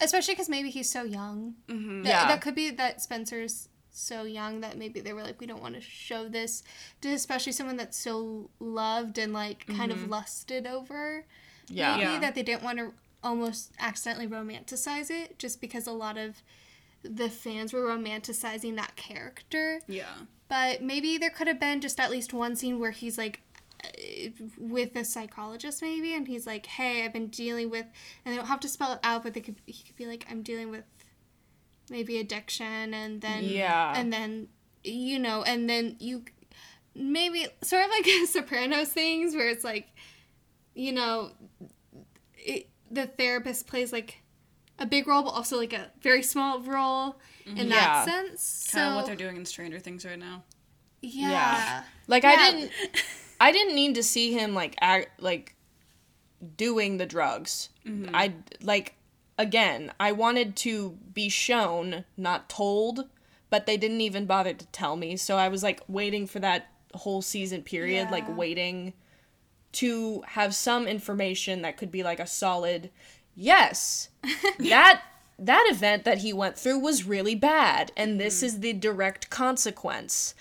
Especially 0.03 0.34
because 0.34 0.48
maybe 0.48 0.70
he's 0.70 0.90
so 0.90 1.03
young. 1.05 1.55
mhm. 1.68 2.03
That, 2.05 2.09
Yeah. 2.11 2.28
that 2.28 2.40
could 2.40 2.55
be 2.55 2.70
that 2.70 3.00
Spencer's 3.03 3.68
so 3.90 4.22
young 4.24 4.61
that 4.62 4.76
maybe 4.78 5.00
they 5.00 5.12
were 5.12 5.22
like, 5.22 5.38
we 5.40 5.46
don't 5.46 5.62
want 5.62 5.74
to 5.74 5.80
show 5.80 6.28
this 6.28 6.62
to 7.03 7.09
especially 7.11 7.53
someone 7.53 7.76
that's 7.76 7.98
so 7.98 8.50
loved 8.59 9.18
and 9.18 9.32
like 9.32 9.66
kind 9.66 9.92
of 9.92 10.09
lusted 10.09 10.66
over. 10.66 11.26
Yeah. 11.68 11.96
Maybe 11.96 12.12
Yeah. 12.12 12.18
that 12.20 12.34
they 12.34 12.42
didn't 12.42 12.62
want 12.62 12.78
to 12.78 12.94
almost 13.22 13.70
accidentally 13.78 14.26
romanticize 14.26 15.11
it 15.11 15.38
just 15.38 15.61
because 15.61 15.86
a 15.86 15.92
lot 15.92 16.16
of 16.18 16.42
the 17.05 17.28
fans 17.28 17.72
were 17.72 17.82
romanticizing 17.82 18.76
that 18.76 18.96
character. 18.96 19.80
Yeah. 19.86 20.07
But 20.48 20.82
maybe 20.82 21.18
there 21.18 21.30
could 21.30 21.46
have 21.46 21.61
been 21.61 21.80
just 21.80 21.98
at 22.00 22.11
least 22.11 22.32
one 22.32 22.57
scene 22.57 22.78
where 22.78 22.90
he's 22.92 23.16
like 23.18 23.40
with 24.59 24.95
a 24.97 25.05
psychologist 25.05 25.83
maybe 25.83 26.14
and 26.14 26.28
he's 26.28 26.47
like, 26.47 26.66
"Hey, 26.66 27.05
I've 27.05 27.12
been 27.12 27.28
dealing 27.28 27.70
with," 27.70 27.87
and 28.24 28.33
they 28.33 28.37
don't 28.37 28.47
have 28.47 28.61
to 28.61 28.68
spell 28.68 28.93
it 28.93 29.01
out, 29.03 29.22
but 29.22 29.35
they 29.35 29.41
could 29.41 29.57
he 29.66 29.83
could 29.85 29.97
be 29.97 30.07
like, 30.07 30.24
"I'm 30.30 30.43
dealing 30.43 30.70
with 30.70 30.85
maybe 31.91 32.18
addiction," 32.18 32.95
and 32.95 33.20
then 33.20 33.45
Yeah. 33.45 33.93
and 33.97 34.12
then 34.12 34.49
you 34.85 35.18
know, 35.18 35.43
and 35.43 35.68
then 35.70 35.97
you 36.01 36.24
maybe 36.95 37.47
sort 37.62 37.85
of 37.85 37.91
like 37.91 38.07
a 38.09 38.26
Sopranos 38.26 38.89
things 38.89 39.35
where 39.35 39.49
it's 39.49 39.64
like, 39.64 39.89
you 40.74 40.93
know, 40.93 41.30
it, 42.37 42.68
the 42.91 43.07
therapist 43.07 43.66
plays 43.66 43.93
like 43.93 44.18
a 44.78 44.87
big 44.87 45.07
role, 45.07 45.22
but 45.22 45.30
also 45.30 45.57
like 45.57 45.72
a 45.72 45.91
very 46.03 46.22
small 46.22 46.61
role 46.61 47.16
mm-hmm. 47.47 47.57
in 47.57 47.68
that 47.68 48.05
sense. 48.05 48.68
Kind 48.72 48.87
of 48.87 48.91
So 48.93 48.97
what 48.97 49.07
they're 49.07 49.16
doing 49.16 49.37
in 49.37 49.45
Stranger 49.45 49.78
Things 49.78 50.05
right 50.05 50.18
now. 50.18 50.45
yeah. 51.01 51.30
Yeah. 51.30 51.83
Like 52.09 52.22
Yeah. 52.24 52.37
I 52.39 52.51
didn't 52.51 52.70
I 53.43 53.51
didn't 53.51 53.74
need 53.74 53.97
to 53.97 54.05
see 54.05 54.32
him 54.32 54.55
like 54.55 54.76
act 54.80 55.20
like 55.20 55.57
doing 56.57 56.99
the 56.99 57.07
drugs. 57.07 57.70
Mm-hmm. 57.84 58.14
I 58.14 58.34
like 58.62 58.95
again, 59.36 59.93
I 59.99 60.12
wanted 60.12 60.55
to 60.59 60.97
be 61.12 61.28
shown, 61.28 62.05
not 62.16 62.49
told, 62.49 63.09
but 63.51 63.66
they 63.66 63.76
didn't 63.76 64.01
even 64.01 64.26
bother 64.26 64.55
to 64.55 64.66
tell 64.66 64.95
me. 64.95 65.16
So 65.16 65.38
I 65.38 65.49
was 65.49 65.64
like 65.64 65.80
waiting 65.88 66.28
for 66.28 66.38
that 66.38 66.68
whole 66.95 67.20
season 67.20 67.62
period, 67.62 68.12
like 68.12 68.36
waiting 68.36 68.93
to 69.72 70.22
have 70.28 70.55
some 70.55 70.86
information 70.86 71.62
that 71.62 71.76
could 71.76 71.90
be 71.90 72.05
like 72.05 72.20
a 72.20 72.28
solid 72.28 72.90
yes. 73.34 74.11
that 74.61 75.03
that 75.36 75.66
event 75.68 76.05
that 76.05 76.18
he 76.18 76.32
went 76.32 76.57
through 76.57 76.78
was 76.78 77.09
really 77.09 77.34
bad 77.34 77.90
and 77.97 78.20
this 78.20 78.36
mm-hmm. 78.36 78.47
is 78.47 78.61
the 78.61 78.72
direct 78.72 79.30
consequence. 79.30 80.36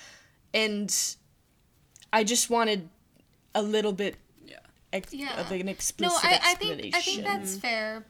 And 0.54 1.16
I 2.14 2.24
just 2.24 2.50
wanted 2.50 2.90
a 3.56 3.62
little 3.62 3.94
bit 3.94 4.16
Yeah. 4.46 4.58
ex- 4.94 5.14
Yeah. 5.14 5.40
of 5.40 5.52
an 5.52 5.66
No, 5.66 5.72
explicit 5.72 6.24
I, 6.24 6.40
I 6.52 6.54
think 6.56 6.80
explanation. 6.80 6.94
I 6.96 7.02
think 7.02 7.24
that's 7.24 7.52
mm-hmm. 7.52 7.60
fair. 7.60 8.06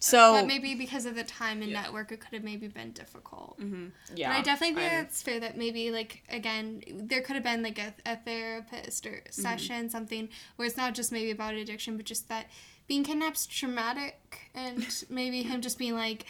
so 0.00 0.34
But 0.34 0.46
maybe 0.46 0.74
because 0.74 1.06
of 1.06 1.14
the 1.16 1.24
time 1.24 1.60
and 1.62 1.70
Yeah. 1.70 1.82
network, 1.82 2.12
it 2.12 2.20
could 2.20 2.32
have 2.34 2.44
maybe 2.44 2.68
been 2.68 2.92
difficult. 2.92 3.58
Mm-hmm. 3.60 3.86
yeah. 4.14 4.28
But 4.30 4.38
I 4.38 4.42
definitely 4.42 4.76
think 4.76 4.92
I- 4.92 5.00
it's 5.00 5.22
fair 5.22 5.40
that 5.40 5.56
maybe 5.56 5.90
like 5.90 6.22
again 6.28 6.82
there 6.88 7.20
could 7.20 7.34
have 7.34 7.44
been 7.44 7.62
like 7.62 7.78
a, 7.78 7.94
a 8.06 8.16
therapist 8.16 9.06
or 9.06 9.10
mm-hmm. 9.10 9.42
session 9.42 9.90
something 9.90 10.28
where 10.56 10.66
it's 10.66 10.76
not 10.76 10.94
just 10.94 11.10
maybe 11.12 11.30
about 11.30 11.54
addiction 11.54 11.96
but 11.96 12.06
just 12.06 12.28
that 12.28 12.46
being 12.86 13.04
kidnapked's 13.04 13.46
traumatic 13.46 14.50
and 14.54 14.86
maybe 15.10 15.42
him 15.42 15.60
just 15.60 15.78
being 15.78 15.94
like 15.94 16.24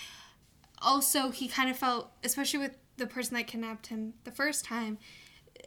also 0.81 1.31
he 1.31 1.47
kind 1.49 1.68
of 1.70 1.76
felt 1.76 2.11
especially 2.24 2.59
with 2.59 2.72
the 2.97 3.07
person 3.07 3.37
that 3.37 3.47
kidnapped 3.47 3.89
him 3.89 4.14
the 4.24 4.31
first 4.31 4.64
time 4.64 4.99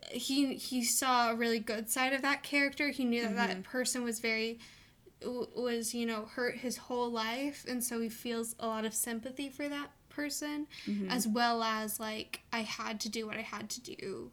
he 0.09 0.55
he 0.55 0.83
saw 0.83 1.31
a 1.31 1.35
really 1.35 1.59
good 1.59 1.89
side 1.89 2.13
of 2.13 2.21
that 2.21 2.43
character. 2.43 2.89
He 2.89 3.05
knew 3.05 3.23
that 3.23 3.35
that 3.35 3.49
mm-hmm. 3.51 3.61
person 3.61 4.03
was 4.03 4.19
very 4.19 4.59
was 5.25 5.93
you 5.93 6.05
know 6.05 6.25
hurt 6.33 6.57
his 6.57 6.77
whole 6.77 7.11
life. 7.11 7.65
And 7.67 7.83
so 7.83 8.01
he 8.01 8.09
feels 8.09 8.55
a 8.59 8.67
lot 8.67 8.85
of 8.85 8.93
sympathy 8.93 9.49
for 9.49 9.67
that 9.69 9.91
person 10.09 10.67
mm-hmm. 10.85 11.09
as 11.09 11.25
well 11.25 11.63
as 11.63 11.97
like 11.97 12.41
i 12.51 12.59
had 12.59 12.99
to 12.99 13.07
do 13.07 13.25
what 13.25 13.37
i 13.37 13.41
had 13.41 13.69
to 13.69 13.81
do. 13.81 14.31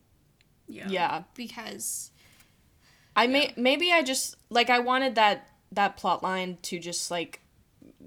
Yeah. 0.66 0.88
yeah. 0.88 1.22
because 1.34 2.10
I 3.16 3.26
may 3.26 3.52
maybe 3.56 3.92
I 3.92 4.02
just 4.02 4.36
like 4.50 4.70
I 4.70 4.78
wanted 4.78 5.16
that 5.16 5.48
that 5.72 5.96
plot 5.96 6.22
line 6.22 6.58
to 6.62 6.78
just 6.78 7.10
like 7.10 7.40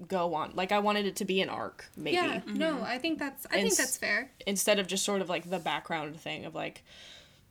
go 0.08 0.34
on. 0.34 0.52
Like 0.54 0.72
I 0.72 0.78
wanted 0.78 1.06
it 1.06 1.16
to 1.16 1.24
be 1.24 1.40
an 1.42 1.48
arc, 1.48 1.86
maybe. 1.96 2.16
yeah. 2.16 2.40
No 2.46 2.74
mm-hmm. 2.74 2.84
i 2.84 2.98
think 2.98 3.18
that's 3.18 3.46
i 3.50 3.56
And 3.56 3.68
think 3.68 3.76
that's 3.76 3.96
fair. 3.96 4.30
Instead 4.46 4.78
of 4.78 4.86
just 4.86 5.04
sort 5.04 5.20
of 5.20 5.28
like 5.28 5.50
the 5.50 5.58
background 5.58 6.18
thing 6.18 6.44
of 6.44 6.54
like 6.54 6.82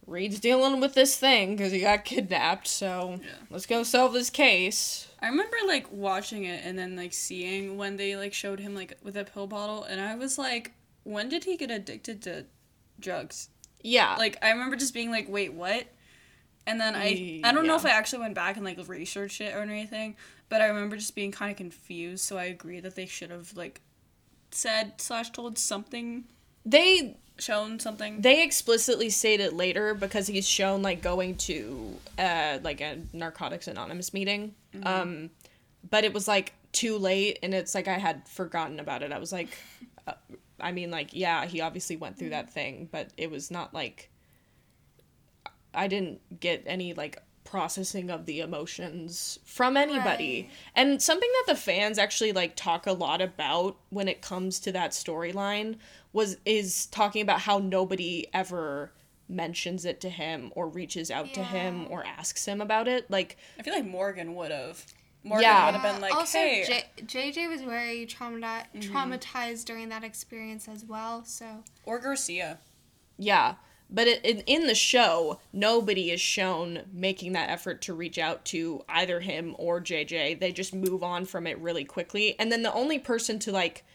Reid's 0.07 0.39
dealing 0.39 0.79
with 0.81 0.93
this 0.93 1.15
thing 1.17 1.55
because 1.55 1.71
he 1.71 1.79
got 1.81 2.03
kidnapped, 2.05 2.67
so 2.67 3.19
Yeah. 3.23 3.29
let's 3.49 3.65
go 3.65 3.83
solve 3.83 4.13
this 4.13 4.29
case. 4.29 5.07
I 5.21 5.27
remember 5.27 5.55
like 5.67 5.91
watching 5.91 6.45
it 6.45 6.63
and 6.65 6.77
then 6.77 6.95
like 6.95 7.13
seeing 7.13 7.77
when 7.77 7.97
they 7.97 8.15
like 8.15 8.33
showed 8.33 8.59
him 8.59 8.73
like 8.75 8.97
with 9.03 9.15
a 9.15 9.23
pill 9.23 9.47
bottle 9.47 9.83
and 9.83 10.01
I 10.01 10.15
was 10.15 10.37
like, 10.37 10.71
when 11.03 11.29
did 11.29 11.43
he 11.43 11.55
get 11.57 11.69
addicted 11.71 12.21
to 12.23 12.45
drugs? 12.99 13.49
Yeah. 13.83 14.15
Like 14.17 14.37
I 14.41 14.49
remember 14.51 14.75
just 14.75 14.93
being 14.93 15.11
like, 15.11 15.27
wait, 15.29 15.53
what? 15.53 15.85
And 16.67 16.79
then 16.81 16.95
I 16.95 17.41
I 17.43 17.51
don't 17.51 17.65
know 17.67 17.75
if 17.75 17.85
I 17.85 17.89
actually 17.91 18.19
went 18.19 18.35
back 18.35 18.55
and 18.55 18.65
like 18.65 18.77
researched 18.87 19.41
it 19.41 19.55
or 19.55 19.61
anything, 19.61 20.15
but 20.49 20.61
I 20.61 20.65
remember 20.67 20.95
just 20.95 21.15
being 21.15 21.31
kind 21.31 21.51
of 21.51 21.57
confused. 21.57 22.23
So 22.25 22.37
I 22.37 22.45
agree 22.45 22.79
that 22.79 22.95
they 22.95 23.05
should 23.05 23.31
have 23.31 23.55
like 23.55 23.81
said 24.51 24.93
slash 24.99 25.29
told 25.31 25.57
something, 25.57 26.25
they 26.65 27.17
shown 27.37 27.79
something. 27.79 28.21
they 28.21 28.43
explicitly 28.43 29.09
stated 29.09 29.51
later 29.53 29.95
because 29.95 30.27
he's 30.27 30.47
shown 30.47 30.81
like 30.83 31.01
going 31.01 31.35
to 31.35 31.95
uh 32.19 32.59
like 32.61 32.81
a 32.81 32.99
narcotics 33.13 33.67
anonymous 33.67 34.13
meeting 34.13 34.53
um 34.83 35.31
but 35.89 36.03
it 36.03 36.13
was 36.13 36.27
like 36.27 36.53
too 36.71 36.97
late 36.99 37.39
and 37.41 37.55
it's 37.55 37.73
like 37.73 37.87
i 37.87 37.97
had 37.97 38.27
forgotten 38.27 38.79
about 38.79 39.01
it 39.01 39.11
i 39.11 39.17
was 39.17 39.31
like 39.31 39.57
uh, 40.07 40.13
i 40.59 40.71
mean 40.71 40.91
like 40.91 41.09
yeah 41.13 41.45
he 41.47 41.61
obviously 41.61 41.95
went 41.95 42.15
through 42.19 42.29
that 42.29 42.51
thing 42.53 42.87
but 42.91 43.09
it 43.17 43.31
was 43.31 43.49
not 43.49 43.73
like 43.73 44.11
i 45.73 45.87
didn't 45.87 46.19
get 46.39 46.63
any 46.67 46.93
like 46.93 47.17
processing 47.43 48.09
of 48.11 48.25
the 48.27 48.39
emotions 48.39 49.39
from 49.45 49.75
anybody 49.75 50.43
Right. 50.43 50.49
and 50.75 51.01
something 51.01 51.29
that 51.45 51.53
the 51.53 51.59
fans 51.59 51.97
actually 51.97 52.31
like 52.33 52.55
talk 52.55 52.85
a 52.85 52.93
lot 52.93 53.19
about 53.21 53.77
when 53.89 54.07
it 54.07 54.21
comes 54.21 54.59
to 54.61 54.71
that 54.73 54.91
storyline 54.91 55.77
was 56.13 56.37
is 56.45 56.85
talking 56.87 57.21
about 57.21 57.41
how 57.41 57.59
nobody 57.59 58.27
ever 58.33 58.91
mentions 59.29 59.85
it 59.85 60.01
to 60.01 60.09
him 60.09 60.51
or 60.55 60.67
reaches 60.67 61.09
out 61.09 61.33
to 61.33 61.41
him 61.41 61.87
or 61.89 62.05
asks 62.05 62.45
him 62.45 62.59
about 62.59 62.87
it 62.87 63.09
like 63.09 63.37
I 63.57 63.63
feel 63.63 63.73
like 63.73 63.85
Morgan 63.85 64.35
would 64.35 64.51
have. 64.51 64.85
Morgan 65.23 65.43
Yeah. 65.43 65.65
would 65.65 65.75
have 65.75 65.83
been 65.93 66.01
like, 66.01 66.13
also 66.13 66.37
hey, 66.39 66.83
J- 66.97 67.31
jj 67.31 67.49
was 67.49 67.61
very 67.61 68.05
traumati- 68.05 68.65
mm-hmm. 68.75 68.95
traumatized 68.95 69.65
during 69.65 69.89
that 69.89 70.03
experience 70.03 70.67
as 70.67 70.83
well 70.83 71.23
so 71.23 71.63
or 71.85 71.99
Garcia. 71.99 72.59
Yeah, 73.17 73.55
but 73.89 74.07
it, 74.07 74.25
in 74.25 74.39
in 74.47 74.67
the 74.67 74.75
show, 74.75 75.39
nobody 75.53 76.11
is 76.11 76.19
shown 76.19 76.83
making 76.91 77.33
that 77.33 77.49
effort 77.49 77.81
to 77.83 77.93
reach 77.93 78.17
out 78.17 78.45
to 78.45 78.83
either 78.89 79.19
him 79.19 79.55
or 79.59 79.79
JJ. 79.79 80.39
They 80.39 80.51
just 80.51 80.73
move 80.73 81.03
on 81.03 81.25
from 81.25 81.45
it 81.45 81.59
really 81.59 81.83
quickly, 81.83 82.35
and 82.39 82.51
then 82.51 82.63
the 82.63 82.73
only 82.73 82.97
person 82.97 83.37
to 83.39 83.51
like 83.51 83.85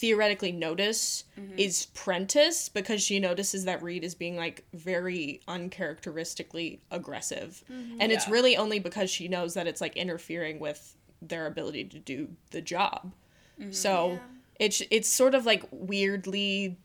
theoretically 0.00 0.52
notice 0.52 1.24
Mm-hmm. 1.38 1.58
is 1.58 1.86
Prentiss 1.94 2.68
because 2.68 3.00
she 3.00 3.20
notices 3.20 3.64
that 3.66 3.80
Reid 3.82 4.02
is 4.02 4.14
being 4.14 4.36
like 4.36 4.64
very 4.74 5.40
uncharacteristically 5.46 6.80
aggressive. 6.90 7.62
And 8.00 8.10
it's 8.12 8.28
really 8.28 8.56
only 8.56 8.78
because 8.80 9.08
she 9.10 9.28
knows 9.28 9.54
that 9.54 9.66
it's 9.68 9.80
like 9.80 9.96
interfering 9.96 10.58
with 10.58 10.96
their 11.22 11.46
ability 11.46 11.84
to 11.84 11.98
do 12.00 12.28
the 12.50 12.60
job. 12.60 13.12
Mm-hmm. 13.60 13.70
So 13.72 14.10
Yeah. 14.12 14.18
it's 14.58 14.82
it's 14.90 15.08
sort 15.08 15.34
of 15.36 15.46
like 15.46 15.62
weirdly 15.70 16.76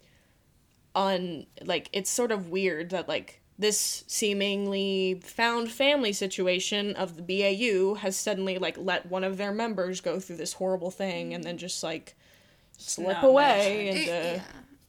un 0.95 1.45
like 1.66 1.89
it's 1.93 2.09
sort 2.11 2.32
of 2.32 2.49
weird 2.49 2.91
that 2.91 3.07
like 3.07 3.41
this 3.57 4.03
seemingly 4.07 5.20
found 5.24 5.72
family 5.72 6.14
situation 6.14 6.93
of 6.95 7.16
the 7.16 7.22
BAU 7.24 7.95
has 7.95 8.16
suddenly 8.18 8.57
like 8.57 8.78
let 8.78 9.05
one 9.07 9.24
of 9.24 9.38
their 9.38 9.51
members 9.51 10.01
go 10.01 10.20
through 10.20 10.38
this 10.38 10.53
horrible 10.53 10.91
thing 10.91 11.34
and 11.34 11.43
then 11.43 11.57
just 11.57 11.84
like 11.84 12.16
slip 12.90 13.18
not 13.18 13.24
away 13.26 13.86
mentioned. 13.86 13.98
into 13.98 14.14
It- 14.14 14.36
yeah. 14.38 14.44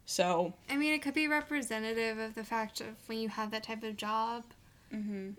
so 0.07 0.53
I 0.71 0.77
mean, 0.77 0.93
it 0.95 1.03
could 1.03 1.15
be 1.15 1.29
representative 1.29 2.19
of 2.19 2.35
the 2.35 2.45
fact 2.45 2.81
of 2.81 2.89
when 3.07 3.19
you 3.19 3.29
have 3.29 3.51
that 3.53 3.63
type 3.65 3.83
of 3.83 3.97
job. 3.97 4.45
Mm-hmm. 4.93 5.31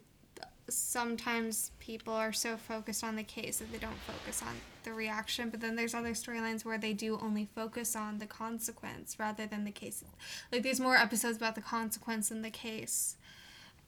Sometimes 0.67 1.69
people 1.79 2.11
are 2.13 2.33
so 2.33 2.57
focused 2.57 3.03
on 3.03 3.15
the 3.15 3.23
case 3.23 3.57
that 3.57 3.71
they 3.71 3.77
don't 3.77 3.99
focus 4.07 4.41
on 4.41 4.55
the 4.83 4.93
reaction. 4.93 5.51
But 5.51 5.61
then 5.61 5.75
there's 5.75 5.93
other 5.93 6.13
storylines 6.13 6.65
where 6.65 6.79
they 6.79 6.91
do 6.91 7.19
only 7.21 7.47
focus 7.53 7.95
on 7.95 8.17
the 8.17 8.25
consequence 8.25 9.17
rather 9.19 9.45
than 9.45 9.63
the 9.63 9.71
case. 9.71 10.03
Like 10.51 10.63
there's 10.63 10.79
more 10.79 10.95
episodes 10.95 11.37
about 11.37 11.53
the 11.53 11.61
consequence 11.61 12.29
than 12.29 12.41
the 12.41 12.49
case. 12.49 13.15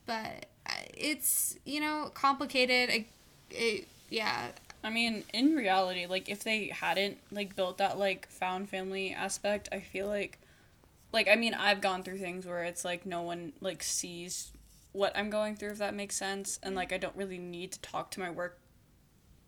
But 0.06 0.46
uh, 0.66 0.72
it's 0.96 1.58
you 1.64 1.80
know 1.80 2.10
complicated. 2.14 2.90
It, 2.90 3.06
it, 3.50 3.88
yeah, 4.08 4.48
I 4.84 4.90
mean, 4.90 5.24
in 5.34 5.54
reality, 5.54 6.06
like 6.06 6.28
if 6.28 6.44
they 6.44 6.68
hadn't 6.68 7.18
like 7.30 7.56
built 7.56 7.78
that 7.78 7.98
like 7.98 8.28
found 8.28 8.68
family 8.68 9.12
aspect, 9.12 9.68
I 9.72 9.80
feel 9.80 10.06
like 10.06 10.38
like 11.12 11.28
I 11.28 11.36
mean, 11.36 11.54
I've 11.54 11.80
gone 11.80 12.02
through 12.02 12.18
things 12.18 12.46
where 12.46 12.64
it's 12.64 12.84
like 12.84 13.04
no 13.06 13.22
one 13.22 13.52
like 13.60 13.82
sees 13.82 14.52
what 14.92 15.16
I'm 15.16 15.30
going 15.30 15.56
through 15.56 15.70
if 15.70 15.78
that 15.78 15.94
makes 15.94 16.16
sense 16.16 16.58
and 16.62 16.74
like 16.74 16.92
I 16.92 16.98
don't 16.98 17.14
really 17.16 17.38
need 17.38 17.72
to 17.72 17.80
talk 17.80 18.10
to 18.12 18.20
my 18.20 18.30
work 18.30 18.58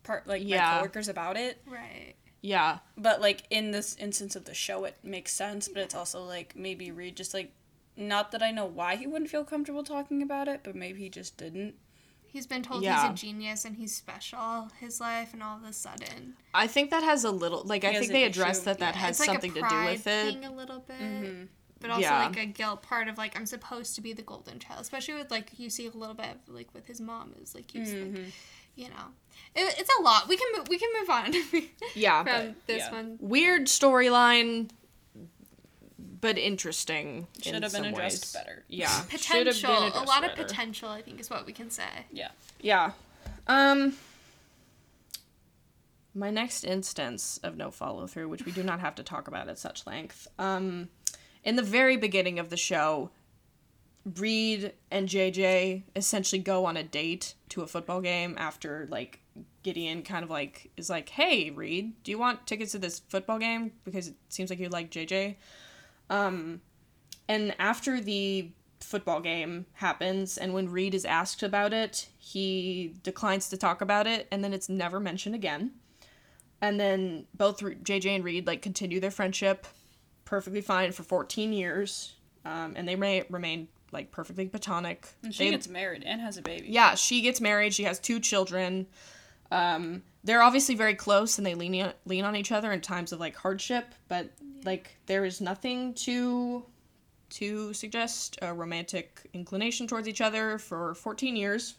part 0.03 0.27
like 0.27 0.43
Yeah. 0.45 0.59
my 0.73 0.77
coworkers 0.79 1.09
about 1.09 1.37
it. 1.37 1.59
right. 1.67 2.15
yeah 2.43 2.79
But 2.97 3.21
like 3.21 3.45
in 3.51 3.71
this 3.71 3.97
instance 3.99 4.37
of 4.37 4.45
the 4.45 4.55
show 4.55 4.85
it 4.85 4.97
makes 5.03 5.33
sense, 5.33 5.69
but 5.69 5.83
it's 5.83 5.95
also 5.95 6.23
like 6.25 6.55
maybe 6.57 6.91
Reid 6.91 7.17
just 7.17 7.35
like 7.35 7.53
not 7.97 8.31
that 8.33 8.43
I 8.43 8.51
know 8.51 8.65
why 8.67 8.97
he 8.97 9.07
wouldn't 9.07 9.31
feel 9.31 9.45
comfortable 9.45 9.83
talking 9.85 10.23
about 10.23 10.49
it, 10.49 10.61
but 10.63 10.75
maybe 10.75 11.01
he 11.01 11.09
just 11.09 11.37
didn't. 11.37 11.75
He's 12.33 12.47
been 12.47 12.63
told 12.63 12.83
Yeah. 12.83 13.03
he's 13.03 13.11
a 13.11 13.15
genius 13.27 13.65
and 13.65 13.77
he's 13.77 13.95
special 13.95 14.69
his 14.79 15.01
life, 15.01 15.33
and 15.33 15.43
all 15.43 15.57
of 15.57 15.65
a 15.65 15.73
sudden, 15.73 16.35
I 16.55 16.67
think 16.67 16.91
that 16.91 17.03
has 17.03 17.25
a 17.25 17.31
little 17.31 17.63
like 17.65 17.85
I 17.85 17.89
He 17.89 17.95
has 17.95 18.01
think 18.03 18.11
an 18.11 18.13
they 18.15 18.23
issue. 18.25 18.41
address 18.41 18.59
that 18.61 18.79
that 18.79 18.95
Yeah, 18.95 19.01
has 19.03 19.19
like 19.21 19.27
something 19.27 19.53
to 19.55 19.61
do 19.61 19.85
with 19.85 20.07
it 20.07 20.33
thing 20.35 20.45
a 20.45 20.53
little 20.53 20.79
bit. 20.81 20.99
Mm-hmm. 21.01 21.45
but 21.81 21.91
also 21.91 22.03
Yeah. 22.03 22.27
like 22.27 22.37
a 22.39 22.47
guilt 22.47 22.83
part 22.83 23.09
of 23.09 23.19
like 23.19 23.37
I'm 23.39 23.47
supposed 23.47 23.95
to 23.97 24.01
be 24.01 24.13
the 24.13 24.23
golden 24.23 24.59
child, 24.59 24.81
especially 24.83 25.15
with 25.15 25.31
like 25.31 25.59
you 25.59 25.71
see 25.71 25.87
a 25.87 25.91
little 25.91 26.15
bit 26.15 26.27
of, 26.49 26.55
like 26.55 26.69
with 26.75 26.87
his 26.87 27.01
mom 27.01 27.35
is 27.43 27.55
like 27.55 27.71
he's 27.71 27.89
Mm-hmm. 27.91 28.15
like 28.17 28.33
you 28.77 28.89
know 28.89 29.07
it, 29.57 29.75
it's 29.79 29.91
a 29.99 30.03
lot. 30.03 30.29
We 30.29 30.37
can 30.37 30.47
mo- 30.57 30.65
we 30.71 30.79
can 30.79 30.89
move 31.01 31.11
on 31.11 31.35
yeah 31.95 32.23
from 32.23 32.55
this 32.67 32.79
yeah. 32.85 32.93
one. 32.93 33.19
weird 33.21 33.67
storyline 33.67 34.71
but 36.21 36.37
interesting 36.39 37.27
Should 37.43 37.55
in 37.55 37.63
have 37.63 37.73
been 37.73 37.83
some 37.85 37.93
addressed 37.93 38.25
ways. 38.25 38.33
better. 38.45 38.65
yeah 38.69 38.89
should 38.89 39.47
have 39.47 39.57
Potential, 39.57 39.75
been 39.75 39.83
a 39.83 39.87
addressed 39.89 40.07
lot 40.07 40.25
of 40.25 40.31
better. 40.31 40.43
potential. 40.45 40.89
I 40.89 41.03
think 41.03 41.21
is 41.21 41.31
what 41.31 41.47
we 41.47 41.53
can 41.53 41.71
say. 41.71 42.07
Yeah. 42.13 42.31
Yeah. 42.61 42.93
Um 43.47 43.97
my 46.15 46.31
next 46.31 46.65
instance 46.65 47.39
of 47.43 47.57
no 47.57 47.71
follow 47.71 48.07
through, 48.07 48.29
which 48.29 48.45
we 48.45 48.53
do 48.53 48.63
not 48.63 48.81
have 48.81 48.97
to 48.97 49.03
talk 49.03 49.29
about 49.29 49.49
at 49.49 49.59
such 49.59 49.87
length. 49.87 50.27
Um 50.39 50.89
in 51.45 51.57
the 51.57 51.63
very 51.63 51.97
beginning 51.97 52.39
of 52.39 52.51
the 52.51 52.57
show, 52.57 53.11
Reid 54.17 54.73
and 54.91 55.09
JJ 55.09 55.83
essentially 55.95 56.41
go 56.41 56.65
on 56.65 56.77
a 56.77 56.83
date 56.83 57.35
to 57.51 57.63
a 57.63 57.67
football 57.67 58.01
game 58.01 58.35
after 58.39 58.87
like 58.91 59.21
Gideon 59.63 60.03
kind 60.03 60.25
of 60.25 60.31
like 60.31 60.71
is 60.77 60.89
like, 60.91 61.11
"Hey, 61.11 61.51
Reid, 61.51 62.03
do 62.03 62.11
you 62.11 62.19
want 62.19 62.47
tickets 62.47 62.73
to 62.73 62.79
this 62.79 63.01
football 63.09 63.39
game 63.39 63.73
because 63.85 64.09
it 64.09 64.15
seems 64.31 64.49
like 64.51 64.59
you 64.59 64.69
like 64.71 64.91
JJ?" 64.91 65.37
Um 66.11 66.61
and 67.29 67.55
after 67.59 68.01
the 68.01 68.51
football 68.81 69.21
game 69.21 69.67
happens 69.75 70.37
and 70.37 70.53
when 70.53 70.69
Reid 70.69 70.95
is 70.95 71.05
asked 71.05 71.43
about 71.43 71.73
it, 71.73 72.09
he 72.19 72.95
declines 73.03 73.49
to 73.51 73.57
talk 73.57 73.81
about 73.81 74.07
it 74.07 74.27
and 74.31 74.43
then 74.45 74.53
it's 74.53 74.69
never 74.69 75.01
mentioned 75.01 75.35
again. 75.35 75.71
And 76.61 76.79
then 76.79 77.27
both 77.35 77.61
JJ 77.61 78.17
and 78.17 78.25
Reid 78.25 78.47
like 78.47 78.61
continue 78.63 79.01
their 79.01 79.11
friendship 79.11 79.67
perfectly 80.25 80.61
fine 80.61 80.93
for 80.93 81.03
14 81.03 81.53
years. 81.53 82.15
Um, 82.45 82.75
and 82.77 82.87
they 82.89 82.97
may 82.97 83.25
remain 83.31 83.69
like 83.93 84.13
perfectly 84.13 84.47
platonic. 84.47 85.07
And 85.23 85.35
she 85.35 85.45
They- 85.47 85.51
gets 85.51 85.69
married 85.69 86.05
and 86.05 86.21
has 86.21 86.37
a 86.37 86.43
baby. 86.43 86.69
yeah, 86.69 86.95
she 86.95 87.21
gets 87.23 87.41
married. 87.41 87.75
She 87.75 87.83
has 87.85 87.99
two 87.99 88.21
children. 88.21 88.87
Um, 89.51 90.03
they're 90.23 90.43
obviously 90.43 90.75
very 90.77 90.95
close, 90.95 91.39
and 91.39 91.47
they 91.47 91.55
lean 91.57 91.93
lean 92.05 92.25
on 92.25 92.37
each 92.37 92.53
other 92.53 92.71
in 92.73 92.81
times 92.81 93.11
of 93.13 93.19
like 93.19 93.35
hardship. 93.37 93.95
But 94.07 94.31
like, 94.65 94.97
there 95.07 95.25
is 95.25 95.41
nothing 95.41 95.95
to 95.95 96.65
to 97.31 97.73
suggest 97.73 98.37
a 98.43 98.53
romantic 98.53 99.21
inclination 99.33 99.87
towards 99.87 100.09
each 100.09 100.21
other 100.21 100.59
for 100.59 100.95
14 100.97 101.37
years, 101.37 101.77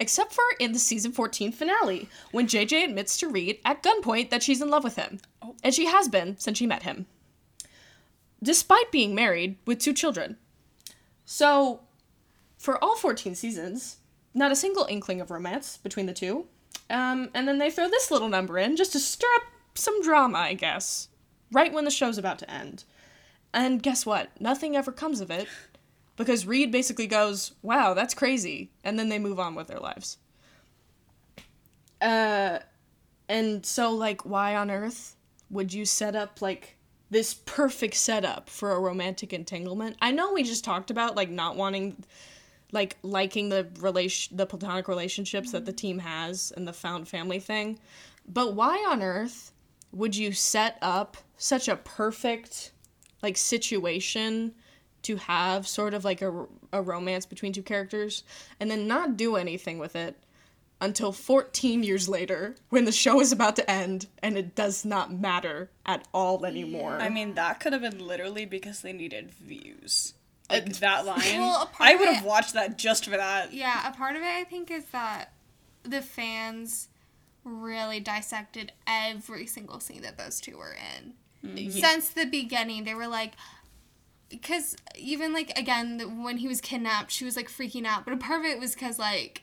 except 0.00 0.32
for 0.32 0.42
in 0.60 0.72
the 0.72 0.78
season 0.78 1.12
14 1.12 1.52
finale 1.52 2.08
when 2.32 2.46
JJ 2.46 2.84
admits 2.84 3.18
to 3.18 3.28
Reid 3.28 3.58
at 3.66 3.82
gunpoint 3.82 4.30
that 4.30 4.42
she's 4.42 4.62
in 4.62 4.70
love 4.70 4.84
with 4.84 4.96
him, 4.96 5.20
Oh. 5.42 5.54
and 5.62 5.74
she 5.74 5.84
has 5.86 6.08
been 6.08 6.38
since 6.38 6.56
she 6.56 6.66
met 6.66 6.84
him, 6.84 7.04
despite 8.42 8.90
being 8.90 9.14
married 9.14 9.56
with 9.66 9.78
two 9.78 9.92
children. 9.92 10.38
So 11.26 11.80
for 12.56 12.82
all 12.82 12.96
14 12.96 13.34
seasons, 13.34 13.98
not 14.32 14.52
a 14.52 14.56
single 14.56 14.86
inkling 14.88 15.20
of 15.20 15.30
romance 15.30 15.76
between 15.76 16.06
the 16.06 16.14
two. 16.14 16.46
Um, 16.88 17.28
and 17.34 17.46
then 17.46 17.58
they 17.58 17.70
throw 17.70 17.88
this 17.88 18.10
little 18.10 18.28
number 18.30 18.56
in 18.58 18.76
just 18.76 18.92
to 18.92 18.98
stir 19.00 19.26
up 19.36 19.42
some 19.74 20.00
drama, 20.02 20.38
I 20.38 20.54
guess, 20.54 21.07
right 21.52 21.72
when 21.72 21.84
the 21.84 21.90
show's 21.90 22.18
about 22.18 22.38
to 22.40 22.50
end. 22.50 22.84
And 23.52 23.82
guess 23.82 24.04
what? 24.04 24.40
Nothing 24.40 24.76
ever 24.76 24.92
comes 24.92 25.20
of 25.20 25.30
it 25.30 25.48
because 26.16 26.46
Reid 26.46 26.70
basically 26.70 27.06
goes, 27.06 27.52
wow, 27.62 27.94
that's 27.94 28.14
crazy. 28.14 28.70
And 28.84 28.98
then 28.98 29.08
they 29.08 29.18
move 29.18 29.40
on 29.40 29.54
with 29.54 29.68
their 29.68 29.78
lives. 29.78 30.18
Uh, 32.00 32.58
and 33.28 33.64
so, 33.64 33.92
like, 33.92 34.24
why 34.24 34.54
on 34.56 34.70
earth 34.70 35.16
would 35.50 35.72
you 35.72 35.84
set 35.84 36.14
up, 36.14 36.42
like, 36.42 36.76
this 37.10 37.34
perfect 37.34 37.94
setup 37.94 38.50
for 38.50 38.72
a 38.72 38.80
romantic 38.80 39.32
entanglement? 39.32 39.96
I 40.02 40.10
know 40.10 40.32
we 40.32 40.42
just 40.42 40.64
talked 40.64 40.90
about, 40.90 41.16
like, 41.16 41.30
not 41.30 41.56
wanting 41.56 42.04
like 42.72 42.96
liking 43.02 43.48
the 43.48 43.66
relation 43.80 44.36
the 44.36 44.46
platonic 44.46 44.88
relationships 44.88 45.52
that 45.52 45.64
the 45.64 45.72
team 45.72 45.98
has 45.98 46.52
and 46.56 46.68
the 46.68 46.72
found 46.72 47.08
family 47.08 47.40
thing 47.40 47.78
but 48.26 48.54
why 48.54 48.76
on 48.90 49.02
earth 49.02 49.52
would 49.92 50.16
you 50.16 50.32
set 50.32 50.78
up 50.82 51.16
such 51.36 51.68
a 51.68 51.76
perfect 51.76 52.72
like 53.22 53.36
situation 53.36 54.52
to 55.02 55.16
have 55.16 55.66
sort 55.66 55.94
of 55.94 56.04
like 56.04 56.22
a, 56.22 56.46
a 56.72 56.82
romance 56.82 57.26
between 57.26 57.52
two 57.52 57.62
characters 57.62 58.24
and 58.60 58.70
then 58.70 58.86
not 58.86 59.16
do 59.16 59.36
anything 59.36 59.78
with 59.78 59.96
it 59.96 60.16
until 60.80 61.10
14 61.10 61.82
years 61.82 62.08
later 62.08 62.54
when 62.68 62.84
the 62.84 62.92
show 62.92 63.20
is 63.20 63.32
about 63.32 63.56
to 63.56 63.68
end 63.68 64.06
and 64.22 64.36
it 64.38 64.54
does 64.54 64.84
not 64.84 65.12
matter 65.12 65.70
at 65.84 66.06
all 66.14 66.44
anymore 66.44 66.98
I 67.00 67.08
mean, 67.08 67.34
that 67.34 67.60
could 67.60 67.72
have 67.72 67.82
been 67.82 68.06
literally 68.06 68.44
because 68.44 68.82
they 68.82 68.92
needed 68.92 69.30
views. 69.30 70.14
Like 70.50 70.78
that 70.78 71.04
line. 71.04 71.40
Well, 71.40 71.62
a 71.62 71.66
part 71.66 71.90
I 71.90 71.94
would 71.94 72.08
have 72.08 72.24
watched 72.24 72.54
that 72.54 72.78
just 72.78 73.04
for 73.04 73.10
that. 73.10 73.52
Yeah, 73.52 73.86
a 73.86 73.92
part 73.92 74.16
of 74.16 74.22
it 74.22 74.28
I 74.28 74.44
think 74.44 74.70
is 74.70 74.84
that 74.86 75.32
the 75.82 76.00
fans 76.00 76.88
really 77.48 78.00
dissected 78.00 78.72
every 78.86 79.46
single 79.46 79.80
scene 79.80 80.02
that 80.02 80.18
those 80.18 80.40
two 80.40 80.56
were 80.58 80.74
in. 81.00 81.14
Mm-hmm. 81.44 81.56
Ye- 81.56 81.70
Since 81.80 82.10
the 82.10 82.26
beginning, 82.26 82.84
they 82.84 82.94
were 82.94 83.06
like, 83.08 83.32
because 84.28 84.76
even 84.96 85.32
like 85.32 85.56
again, 85.58 86.22
when 86.22 86.38
he 86.38 86.48
was 86.48 86.60
kidnapped, 86.60 87.10
she 87.10 87.24
was 87.24 87.36
like 87.36 87.48
freaking 87.48 87.86
out. 87.86 88.04
But 88.04 88.14
a 88.14 88.18
part 88.18 88.40
of 88.40 88.46
it 88.46 88.60
was 88.60 88.74
because 88.74 88.98
like 88.98 89.42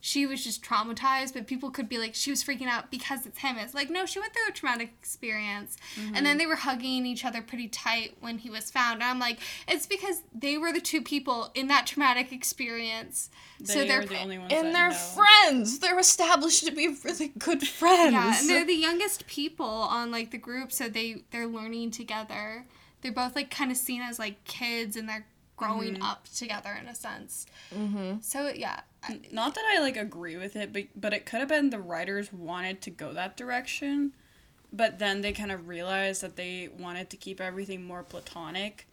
she 0.00 0.26
was 0.26 0.42
just 0.42 0.64
traumatized, 0.64 1.34
but 1.34 1.46
people 1.46 1.70
could 1.70 1.88
be 1.88 1.98
like, 1.98 2.14
she 2.14 2.30
was 2.30 2.42
freaking 2.42 2.66
out 2.66 2.90
because 2.90 3.26
it's 3.26 3.38
him. 3.38 3.56
It's 3.58 3.74
like, 3.74 3.90
no, 3.90 4.06
she 4.06 4.18
went 4.18 4.32
through 4.32 4.48
a 4.48 4.52
traumatic 4.52 4.92
experience. 4.98 5.76
And 6.14 6.24
then 6.24 6.38
they 6.38 6.46
were 6.46 6.56
hugging 6.56 7.04
each 7.04 7.24
other 7.24 7.42
pretty 7.42 7.68
tight 7.68 8.16
when 8.20 8.38
he 8.38 8.48
was 8.48 8.70
found. 8.70 9.02
And 9.02 9.04
I'm 9.04 9.18
like, 9.18 9.38
it's 9.68 9.86
because 9.86 10.22
they 10.34 10.56
were 10.56 10.72
the 10.72 10.80
two 10.80 11.02
people 11.02 11.50
in 11.54 11.68
that 11.68 11.86
traumatic 11.86 12.32
experience. 12.32 13.28
They 13.60 13.74
so 13.74 13.84
they're 13.84 14.04
the 14.06 14.20
only 14.20 14.38
ones 14.38 14.52
and 14.54 14.74
they're 14.74 14.88
know. 14.88 14.94
friends 14.94 15.80
they're 15.80 15.98
established 15.98 16.64
to 16.64 16.72
be 16.72 16.88
really 17.04 17.28
good 17.38 17.66
friends 17.66 18.12
Yeah, 18.12 18.38
and 18.38 18.48
they're 18.48 18.64
the 18.64 18.72
youngest 18.88 19.26
people 19.26 19.66
on 19.66 20.10
like 20.10 20.30
the 20.30 20.38
group, 20.38 20.72
so 20.72 20.88
they 20.88 21.24
they're 21.30 21.46
learning 21.46 21.90
together. 21.90 22.64
They're 23.02 23.12
both 23.12 23.36
like 23.36 23.50
kind 23.50 23.70
of 23.70 23.76
seen 23.76 24.00
as 24.00 24.18
like 24.18 24.44
kids, 24.44 24.96
and 24.96 25.06
they're 25.06 25.26
growing 25.56 26.00
up 26.00 26.26
together 26.34 26.76
in 26.80 26.88
a 26.88 26.94
sense. 26.94 27.44
Mm-hmm. 27.74 28.20
So 28.22 28.48
yeah, 28.48 28.80
Not 29.32 29.54
that 29.54 29.64
I 29.76 29.80
like 29.80 29.96
agree 29.96 30.36
with 30.36 30.56
it, 30.56 30.72
but 30.72 30.84
but 30.94 31.12
it 31.14 31.24
could 31.24 31.40
have 31.40 31.48
been 31.48 31.70
the 31.70 31.78
writers 31.80 32.32
wanted 32.32 32.82
to 32.82 32.90
go 32.90 33.12
that 33.14 33.36
direction, 33.36 34.14
but 34.72 34.98
then 34.98 35.22
they 35.22 35.32
kind 35.32 35.52
of 35.52 35.68
realized 35.68 36.22
that 36.22 36.36
they 36.36 36.68
wanted 36.78 37.10
to 37.10 37.16
keep 37.16 37.40
everything 37.40 37.84
more 37.84 38.02
platonic 38.02 38.86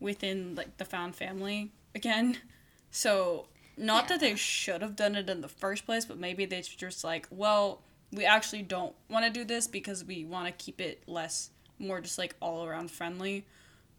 within 0.00 0.54
like 0.54 0.76
the 0.78 0.84
found 0.84 1.16
family 1.16 1.72
again. 1.94 2.38
So 2.96 3.48
not 3.76 4.04
Yeah. 4.04 4.08
that 4.10 4.20
they 4.20 4.36
should 4.36 4.80
have 4.80 4.96
done 4.96 5.16
it 5.16 5.28
in 5.28 5.40
the 5.40 5.48
first 5.48 5.84
place, 5.84 6.04
but 6.04 6.16
maybe 6.18 6.44
they 6.46 6.62
just 6.62 7.02
like, 7.02 7.26
well, 7.30 7.82
we 8.12 8.24
actually 8.24 8.62
don't 8.62 8.94
want 9.10 9.24
to 9.26 9.30
do 9.32 9.44
this 9.44 9.66
because 9.66 10.04
we 10.04 10.24
want 10.24 10.46
to 10.46 10.52
keep 10.64 10.80
it 10.80 11.02
less 11.08 11.50
more 11.80 12.00
just 12.00 12.18
like 12.18 12.36
all 12.40 12.64
around 12.64 12.90
friendly. 12.92 13.46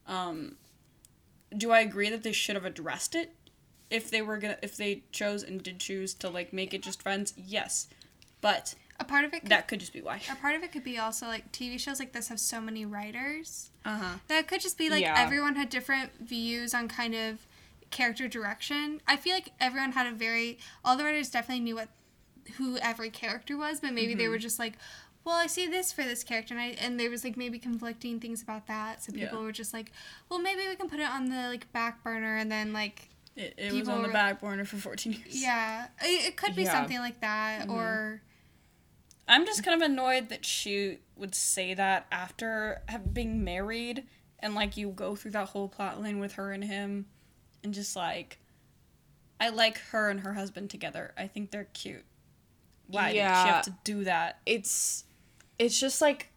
Um 0.07 0.55
do 1.55 1.72
I 1.72 1.80
agree 1.82 2.09
that 2.09 2.24
they 2.24 2.32
should 2.32 2.55
have 2.55 2.66
addressed 2.66 3.16
it 3.16 3.32
if 3.96 4.10
they 4.12 4.22
were 4.22 4.38
gonna 4.38 4.58
if 4.62 4.78
they 4.78 5.04
chose 5.12 5.43
and 5.43 5.62
did 5.64 5.80
choose 5.80 6.14
to 6.16 6.30
like 6.30 6.54
make 6.54 6.74
it 6.74 6.82
just 6.84 7.02
friends? 7.02 7.34
Yes. 7.38 7.88
But 8.41 8.76
A 9.00 9.04
part 9.04 9.26
of 9.26 9.34
it 9.34 9.41
could, 9.41 9.50
that 9.50 9.68
could 9.68 9.80
just 9.80 9.93
be 9.93 10.02
why. 10.02 10.22
a 10.32 10.36
part 10.36 10.56
of 10.56 10.64
it 10.64 10.72
could 10.72 10.84
be 10.84 10.98
also 10.98 11.26
like 11.28 11.52
TV 11.52 11.80
shows 11.80 12.00
like 12.00 12.12
this 12.14 12.28
have 12.28 12.39
so 12.39 12.62
many 12.62 12.86
writers. 12.86 13.72
Uh-huh. 13.84 14.18
That 14.28 14.48
could 14.48 14.62
just 14.62 14.78
be 14.78 14.89
like 14.89 15.02
Yeah. 15.02 15.16
everyone 15.18 15.56
had 15.56 15.70
different 15.70 16.12
views 16.20 16.74
on 16.74 16.88
kind 16.88 17.16
of 17.16 17.46
character 17.91 18.28
direction. 18.28 19.02
I 19.08 19.16
feel 19.16 19.34
like 19.34 19.52
everyone 19.60 19.93
had 19.93 20.08
a 20.08 20.12
very 20.12 20.60
all 20.84 20.96
the 20.98 21.04
writers 21.04 21.30
definitely 21.30 21.64
knew 21.64 21.76
what 21.76 21.89
who 22.58 22.78
every 22.78 23.10
character 23.10 23.58
was, 23.58 23.80
but 23.80 23.93
maybe 23.93 24.14
they 24.14 24.28
were 24.28 24.38
just 24.38 24.60
like, 24.60 24.74
well, 25.24 25.36
I 25.36 25.48
see 25.48 25.66
this 25.68 25.91
for 25.91 26.04
this 26.04 26.24
character, 26.24 26.54
and 26.54 26.62
I 26.62 26.68
and 26.80 27.00
there 27.00 27.10
was 27.10 27.24
like 27.24 27.36
maybe 27.36 27.58
conflicting 27.58 28.20
things 28.20 28.43
about 28.43 28.68
that. 28.68 29.04
So 29.04 29.12
people 29.12 29.39
Yeah. 29.39 29.46
were 29.46 29.52
just 29.52 29.74
like, 29.74 29.91
well, 30.30 30.38
maybe 30.39 30.62
we 30.68 30.76
can 30.76 30.88
put 30.88 31.00
it 31.00 31.10
on 31.10 31.26
the 31.26 31.48
like 31.50 31.72
back 31.74 32.04
burner, 32.04 32.38
and 32.38 32.52
then 32.52 32.72
like 32.74 33.10
It, 33.36 33.54
it 33.58 33.74
was 33.74 33.90
on 33.90 34.02
the 34.02 34.10
back 34.10 34.40
burner 34.40 34.64
for 34.66 34.78
14 34.78 35.12
years. 35.12 35.42
yeah, 35.42 35.88
it, 36.02 36.28
it 36.28 36.38
could 36.38 36.56
be 36.56 36.64
Yeah. 36.64 36.72
something 36.72 37.00
like 37.00 37.20
that, 37.22 37.64
mm-hmm. 37.68 37.72
or 37.72 38.22
I'm 39.28 39.46
just 39.46 39.64
kind 39.64 39.82
of 39.82 39.86
annoyed 39.90 40.30
that 40.30 40.46
she 40.46 41.00
would 41.18 41.36
say 41.36 41.74
that 41.74 42.08
after 42.12 42.82
have 42.88 43.14
being 43.14 43.44
married 43.44 44.06
and 44.40 44.54
like 44.56 44.78
you 44.78 44.90
go 44.90 45.16
through 45.16 45.32
that 45.32 45.50
whole 45.50 45.68
plot 45.68 46.02
line 46.02 46.20
with 46.20 46.34
her 46.34 46.52
and 46.52 46.64
him 46.64 47.08
and 47.64 47.74
just 47.74 47.96
like 47.96 48.38
I 49.40 49.50
like 49.50 49.80
her 49.90 50.10
and 50.10 50.22
her 50.22 50.34
husband 50.34 50.70
together. 50.70 51.14
I 51.18 51.28
think 51.28 51.52
they're 51.52 51.66
cute. 51.74 52.06
Why 52.88 53.08
did 53.08 53.18
she 53.18 53.20
have 53.22 53.64
to 53.66 53.76
do 53.84 54.04
that? 54.06 54.40
it's 54.46 55.04
it's 55.58 55.80
just 55.80 56.02
like 56.02 56.32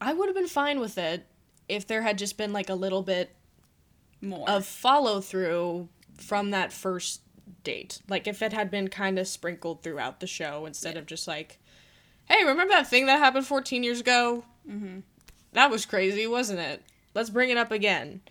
I 0.00 0.12
would 0.12 0.26
have 0.28 0.34
been 0.34 0.48
fine 0.48 0.80
with 0.80 0.98
it 0.98 1.26
if 1.68 1.86
there 1.86 2.02
had 2.02 2.18
just 2.18 2.36
been 2.36 2.52
like 2.52 2.68
a 2.68 2.74
little 2.74 3.02
bit 3.02 3.34
More. 4.20 4.48
of 4.50 4.66
follow 4.66 5.20
through 5.20 5.88
from 6.16 6.50
that 6.50 6.72
first 6.72 7.20
date. 7.64 8.00
Like 8.08 8.26
if 8.26 8.42
it 8.42 8.52
had 8.52 8.70
been 8.70 8.88
kind 8.88 9.18
of 9.18 9.26
sprinkled 9.28 9.82
throughout 9.82 10.20
the 10.20 10.26
show 10.26 10.66
instead 10.66 10.96
of 10.96 11.06
just 11.06 11.26
like, 11.28 11.58
hey, 12.26 12.44
remember 12.44 12.72
that 12.74 12.88
thing 12.88 13.06
that 13.06 13.18
happened 13.18 13.46
14 13.46 13.82
years 13.82 14.00
ago? 14.00 14.44
mm-hmm. 14.68 15.00
That 15.52 15.70
was 15.70 15.84
crazy, 15.84 16.26
wasn't 16.26 16.60
it? 16.60 16.82
Let's 17.14 17.28
bring 17.30 17.50
it 17.50 17.58
up 17.58 17.70
again. 17.70 18.22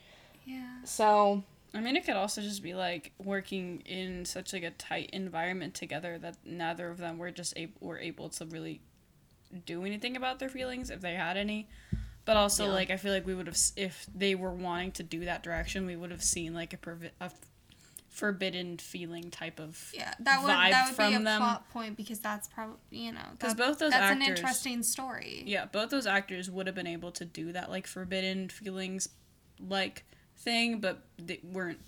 yeah, 0.44 0.78
So, 0.84 1.44
I 1.74 1.80
mean, 1.80 1.96
it 1.96 2.04
could 2.04 2.16
also 2.16 2.42
just 2.42 2.64
be 2.64 2.74
like 2.74 3.12
working 3.24 3.82
in 3.86 4.26
such 4.26 4.54
like 4.54 4.64
a 4.64 4.72
tight 4.72 5.12
environment 5.14 5.76
together 5.76 6.18
that 6.18 6.38
neither 6.44 6.90
of 6.90 6.98
them 6.98 7.18
were 7.20 7.30
just 7.32 7.54
able 7.58 7.74
were 7.80 8.00
able 8.00 8.30
to 8.30 8.46
really 8.46 8.82
do 9.66 9.86
anything 9.86 10.16
about 10.18 10.40
their 10.40 10.50
feelings 10.50 10.90
if 10.90 11.02
they 11.02 11.14
had 11.14 11.38
any. 11.38 11.68
But 12.26 12.38
also, 12.38 12.66
Yeah. 12.66 12.72
like 12.74 12.90
I 12.90 12.98
feel 12.98 13.14
like 13.14 13.26
we 13.28 13.36
would 13.36 13.48
have 13.48 13.58
if 13.76 14.08
they 14.16 14.34
were 14.36 14.52
wanting 14.52 14.92
to 14.94 15.04
do 15.04 15.26
that 15.26 15.44
direction, 15.44 15.86
we 15.86 15.96
would 15.96 16.12
have 16.12 16.24
seen 16.24 16.54
like 16.56 16.74
a, 16.74 16.78
pervi- 16.78 17.12
a 17.20 17.30
forbidden 18.12 18.78
feeling 18.78 19.32
type 19.32 19.60
of 19.60 19.92
yeah, 19.98 20.14
that 20.20 20.44
would 20.44 20.52
vibe 20.52 20.70
that 20.72 20.86
would 20.86 20.92
be 20.92 20.96
from 20.96 21.16
a 21.16 21.24
them. 21.24 21.40
plot 21.42 21.70
point 21.72 21.96
because 21.98 22.20
that's 22.20 22.48
probably 22.50 22.76
you 22.92 23.12
know 23.12 23.20
because 23.32 23.56
both 23.56 23.80
those 23.80 23.92
that's 23.92 24.12
an 24.12 24.22
interesting 24.22 24.84
story. 24.84 25.44
yeah. 25.48 25.66
Both 25.66 25.90
those 25.90 26.06
actors 26.06 26.52
would 26.52 26.68
have 26.68 26.76
been 26.76 26.88
able 26.88 27.12
to 27.14 27.26
do 27.26 27.52
that 27.54 27.70
like 27.72 27.88
forbidden 27.88 28.50
feelings 28.50 29.08
like 29.66 30.04
thing, 30.38 30.80
but 30.80 31.00
they 31.18 31.40
weren't 31.44 31.80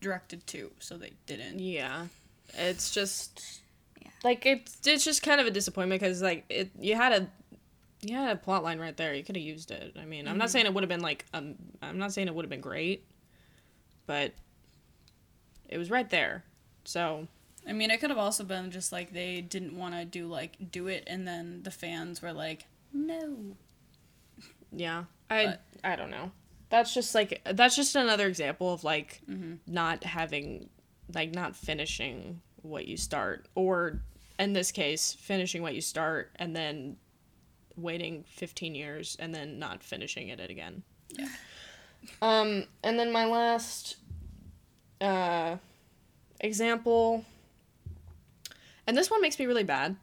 directed 0.00 0.46
to, 0.48 0.70
so 0.80 0.96
they 0.98 1.12
didn't. 1.26 1.60
yeah. 1.60 2.06
It's 2.54 2.90
just 2.90 3.60
Yeah. 4.02 4.08
like 4.24 4.44
it's 4.44 4.78
it's 4.84 5.04
just 5.04 5.22
kind 5.22 5.40
of 5.40 5.46
a 5.46 5.50
disappointment 5.50 6.02
cuz 6.02 6.20
like 6.20 6.44
it 6.48 6.70
you 6.78 6.94
had 6.96 7.12
a 7.12 7.28
you 8.02 8.14
had 8.16 8.32
a 8.32 8.36
plot 8.36 8.62
line 8.64 8.78
right 8.80 8.96
there. 8.96 9.14
You 9.14 9.22
could 9.24 9.36
have 9.36 9.44
used 9.44 9.70
it. 9.70 9.96
I 9.98 10.04
mean, 10.04 10.28
I'm 10.28 10.36
not 10.36 10.50
saying 10.50 10.66
it 10.66 10.74
would 10.74 10.82
have 10.82 10.88
been 10.90 11.00
like 11.00 11.24
um 11.32 11.54
I'm 11.80 11.98
not 11.98 12.12
saying 12.12 12.26
it 12.28 12.34
would 12.34 12.44
have 12.44 12.50
been 12.50 12.60
great, 12.60 13.06
but 14.06 14.34
it 15.74 15.78
was 15.78 15.90
right 15.90 16.08
there. 16.08 16.44
So, 16.84 17.26
I 17.68 17.72
mean, 17.72 17.90
it 17.90 17.98
could 18.00 18.10
have 18.10 18.18
also 18.18 18.44
been 18.44 18.70
just 18.70 18.92
like 18.92 19.12
they 19.12 19.40
didn't 19.40 19.76
want 19.76 19.94
to 19.94 20.04
do 20.04 20.26
like 20.28 20.70
do 20.70 20.86
it, 20.86 21.02
and 21.06 21.26
then 21.26 21.62
the 21.64 21.70
fans 21.70 22.22
were 22.22 22.32
like, 22.32 22.66
"No." 22.92 23.56
Yeah. 24.72 25.04
I 25.30 25.46
But- 25.46 25.60
I 25.82 25.96
don't 25.96 26.10
know. 26.10 26.30
That's 26.70 26.94
just 26.94 27.14
like 27.14 27.40
that's 27.44 27.76
just 27.76 27.94
another 27.96 28.26
example 28.26 28.72
of 28.72 28.84
like 28.84 29.20
Mhm. 29.28 29.58
not 29.66 30.04
having 30.04 30.68
like 31.12 31.34
not 31.34 31.54
finishing 31.56 32.40
what 32.62 32.86
you 32.88 32.96
start 32.96 33.46
or 33.54 34.02
in 34.38 34.52
this 34.54 34.72
case 34.72 35.12
finishing 35.12 35.62
what 35.62 35.74
you 35.74 35.80
start 35.82 36.32
and 36.36 36.56
then 36.56 36.96
waiting 37.76 38.24
15 38.24 38.74
years 38.74 39.14
and 39.20 39.34
then 39.34 39.58
not 39.58 39.82
finishing 39.84 40.28
it 40.28 40.40
again. 40.40 40.82
Yeah. 41.10 41.28
Um 42.22 42.64
and 42.82 42.98
then 42.98 43.12
my 43.12 43.26
last 43.26 43.96
uh 45.00 45.56
example 46.40 47.24
and 48.86 48.96
this 48.96 49.10
one 49.10 49.20
makes 49.20 49.38
me 49.38 49.46
really 49.46 49.64
bad 49.64 49.96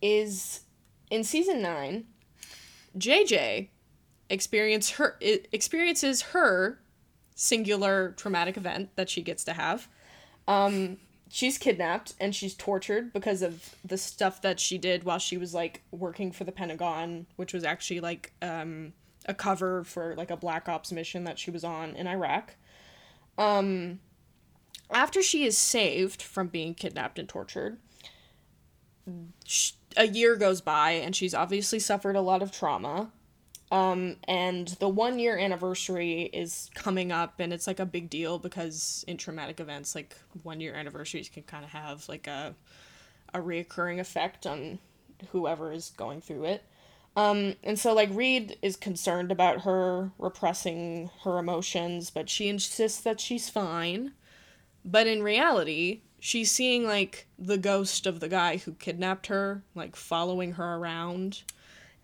is 0.00 0.60
in 1.10 1.24
season 1.24 1.60
9 1.62 2.04
JJ 2.96 3.68
experience 4.30 4.90
her 4.92 5.18
experiences 5.20 6.22
her 6.22 6.78
singular 7.34 8.12
traumatic 8.16 8.56
event 8.56 8.90
that 8.96 9.10
she 9.10 9.22
gets 9.22 9.44
to 9.44 9.52
have. 9.52 9.88
Um, 10.46 10.98
she's 11.28 11.58
kidnapped 11.58 12.14
and 12.20 12.34
she's 12.34 12.54
tortured 12.54 13.12
because 13.12 13.42
of 13.42 13.74
the 13.84 13.98
stuff 13.98 14.42
that 14.42 14.60
she 14.60 14.78
did 14.78 15.04
while 15.04 15.18
she 15.18 15.36
was 15.36 15.54
like 15.54 15.82
working 15.90 16.30
for 16.32 16.44
the 16.44 16.52
Pentagon, 16.52 17.26
which 17.36 17.52
was 17.52 17.64
actually 17.64 18.00
like 18.00 18.32
um, 18.40 18.92
a 19.26 19.34
cover 19.34 19.84
for 19.84 20.14
like 20.16 20.30
a 20.30 20.36
black 20.36 20.68
ops 20.68 20.92
mission 20.92 21.24
that 21.24 21.38
she 21.38 21.50
was 21.50 21.64
on 21.64 21.96
in 21.96 22.06
Iraq. 22.06 22.54
Um, 23.36 23.98
after 24.90 25.22
she 25.22 25.44
is 25.44 25.56
saved 25.56 26.22
from 26.22 26.48
being 26.48 26.74
kidnapped 26.74 27.18
and 27.18 27.28
tortured, 27.28 27.78
a 29.96 30.06
year 30.06 30.36
goes 30.36 30.60
by 30.60 30.92
and 30.92 31.14
she's 31.14 31.34
obviously 31.34 31.78
suffered 31.78 32.16
a 32.16 32.20
lot 32.20 32.42
of 32.42 32.52
trauma. 32.52 33.10
Um, 33.72 34.16
and 34.28 34.68
the 34.68 34.88
one 34.88 35.18
year 35.18 35.36
anniversary 35.36 36.22
is 36.32 36.70
coming 36.74 37.10
up, 37.10 37.40
and 37.40 37.52
it's 37.52 37.66
like 37.66 37.80
a 37.80 37.86
big 37.86 38.08
deal 38.08 38.38
because 38.38 39.04
in 39.08 39.16
traumatic 39.16 39.58
events, 39.58 39.94
like 39.94 40.16
one 40.42 40.60
year 40.60 40.74
anniversaries 40.74 41.28
can 41.28 41.42
kind 41.42 41.64
of 41.64 41.70
have 41.70 42.08
like 42.08 42.26
a 42.26 42.54
a 43.32 43.40
reoccurring 43.40 43.98
effect 43.98 44.46
on 44.46 44.78
whoever 45.30 45.72
is 45.72 45.92
going 45.96 46.20
through 46.20 46.44
it. 46.44 46.64
Um, 47.16 47.54
and 47.64 47.78
so 47.78 47.92
like 47.92 48.10
Reid 48.12 48.58
is 48.62 48.76
concerned 48.76 49.32
about 49.32 49.62
her 49.62 50.12
repressing 50.18 51.10
her 51.24 51.38
emotions, 51.38 52.10
but 52.10 52.30
she 52.30 52.48
insists 52.48 53.00
that 53.00 53.20
she's 53.20 53.50
fine. 53.50 54.12
But 54.84 55.06
in 55.06 55.22
reality, 55.22 56.02
she's 56.18 56.50
seeing 56.50 56.86
like 56.86 57.26
the 57.38 57.58
ghost 57.58 58.06
of 58.06 58.20
the 58.20 58.28
guy 58.28 58.58
who 58.58 58.74
kidnapped 58.74 59.28
her, 59.28 59.62
like 59.74 59.96
following 59.96 60.52
her 60.52 60.76
around. 60.76 61.42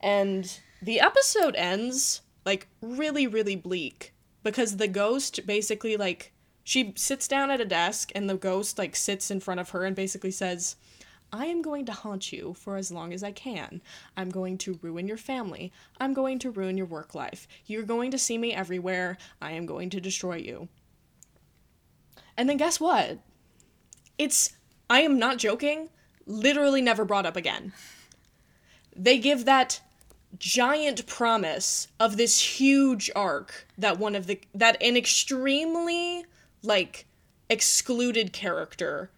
And 0.01 0.59
the 0.81 1.01
episode 1.01 1.55
ends 1.57 2.23
like 2.47 2.69
really, 2.81 3.27
really 3.27 3.57
bleak 3.57 4.15
because 4.43 4.77
the 4.77 4.89
ghost 4.89 5.47
basically 5.47 5.97
like 5.97 6.33
she 6.65 6.93
sits 6.97 7.29
down 7.29 7.51
at 7.51 7.61
a 7.61 7.65
desk 7.65 8.13
and 8.15 8.29
the 8.29 8.37
ghost 8.37 8.79
like 8.79 8.97
sits 8.97 9.31
in 9.31 9.41
front 9.41 9.61
of 9.61 9.71
her 9.71 9.85
and 9.85 9.97
basically 9.97 10.31
says, 10.31 10.77
I 11.33 11.47
am 11.47 11.63
going 11.63 11.87
to 11.87 11.93
haunt 11.93 12.33
you 12.33 12.55
for 12.55 12.77
as 12.77 12.91
long 12.91 13.13
as 13.13 13.23
I 13.23 13.31
can. 13.31 13.83
I'm 14.17 14.31
going 14.31 14.59
to 14.59 14.79
ruin 14.83 15.07
your 15.07 15.17
family. 15.17 15.73
I'm 16.01 16.13
going 16.13 16.39
to 16.41 16.51
ruin 16.51 16.77
your 16.77 16.87
work 16.87 17.15
life. 17.15 17.47
You're 17.67 17.85
going 17.85 18.11
to 18.11 18.19
see 18.19 18.37
me 18.37 18.53
everywhere. 18.53 19.17
I 19.41 19.53
am 19.53 19.65
going 19.65 19.91
to 19.91 20.01
destroy 20.01 20.37
you. 20.37 20.69
And 22.37 22.49
then 22.49 22.57
guess 22.57 22.81
what? 22.81 23.19
It's, 24.19 24.57
I 24.89 25.03
am 25.03 25.19
not 25.19 25.39
joking, 25.39 25.89
literally 26.27 26.83
never 26.83 27.05
brought 27.05 27.27
up 27.27 27.37
again. 27.37 27.73
They 28.95 29.19
give 29.19 29.45
that 29.45 29.81
giant 30.39 31.07
promise 31.07 31.89
of 31.99 32.17
this 32.17 32.59
huge 32.61 33.11
arc 33.17 33.67
that 33.77 33.99
one 33.99 34.15
of 34.15 34.27
the, 34.27 34.41
that 34.55 34.81
an 34.83 34.97
extremely, 34.97 36.25
like, 36.63 37.07
excluded 37.49 38.33
character 38.33 39.11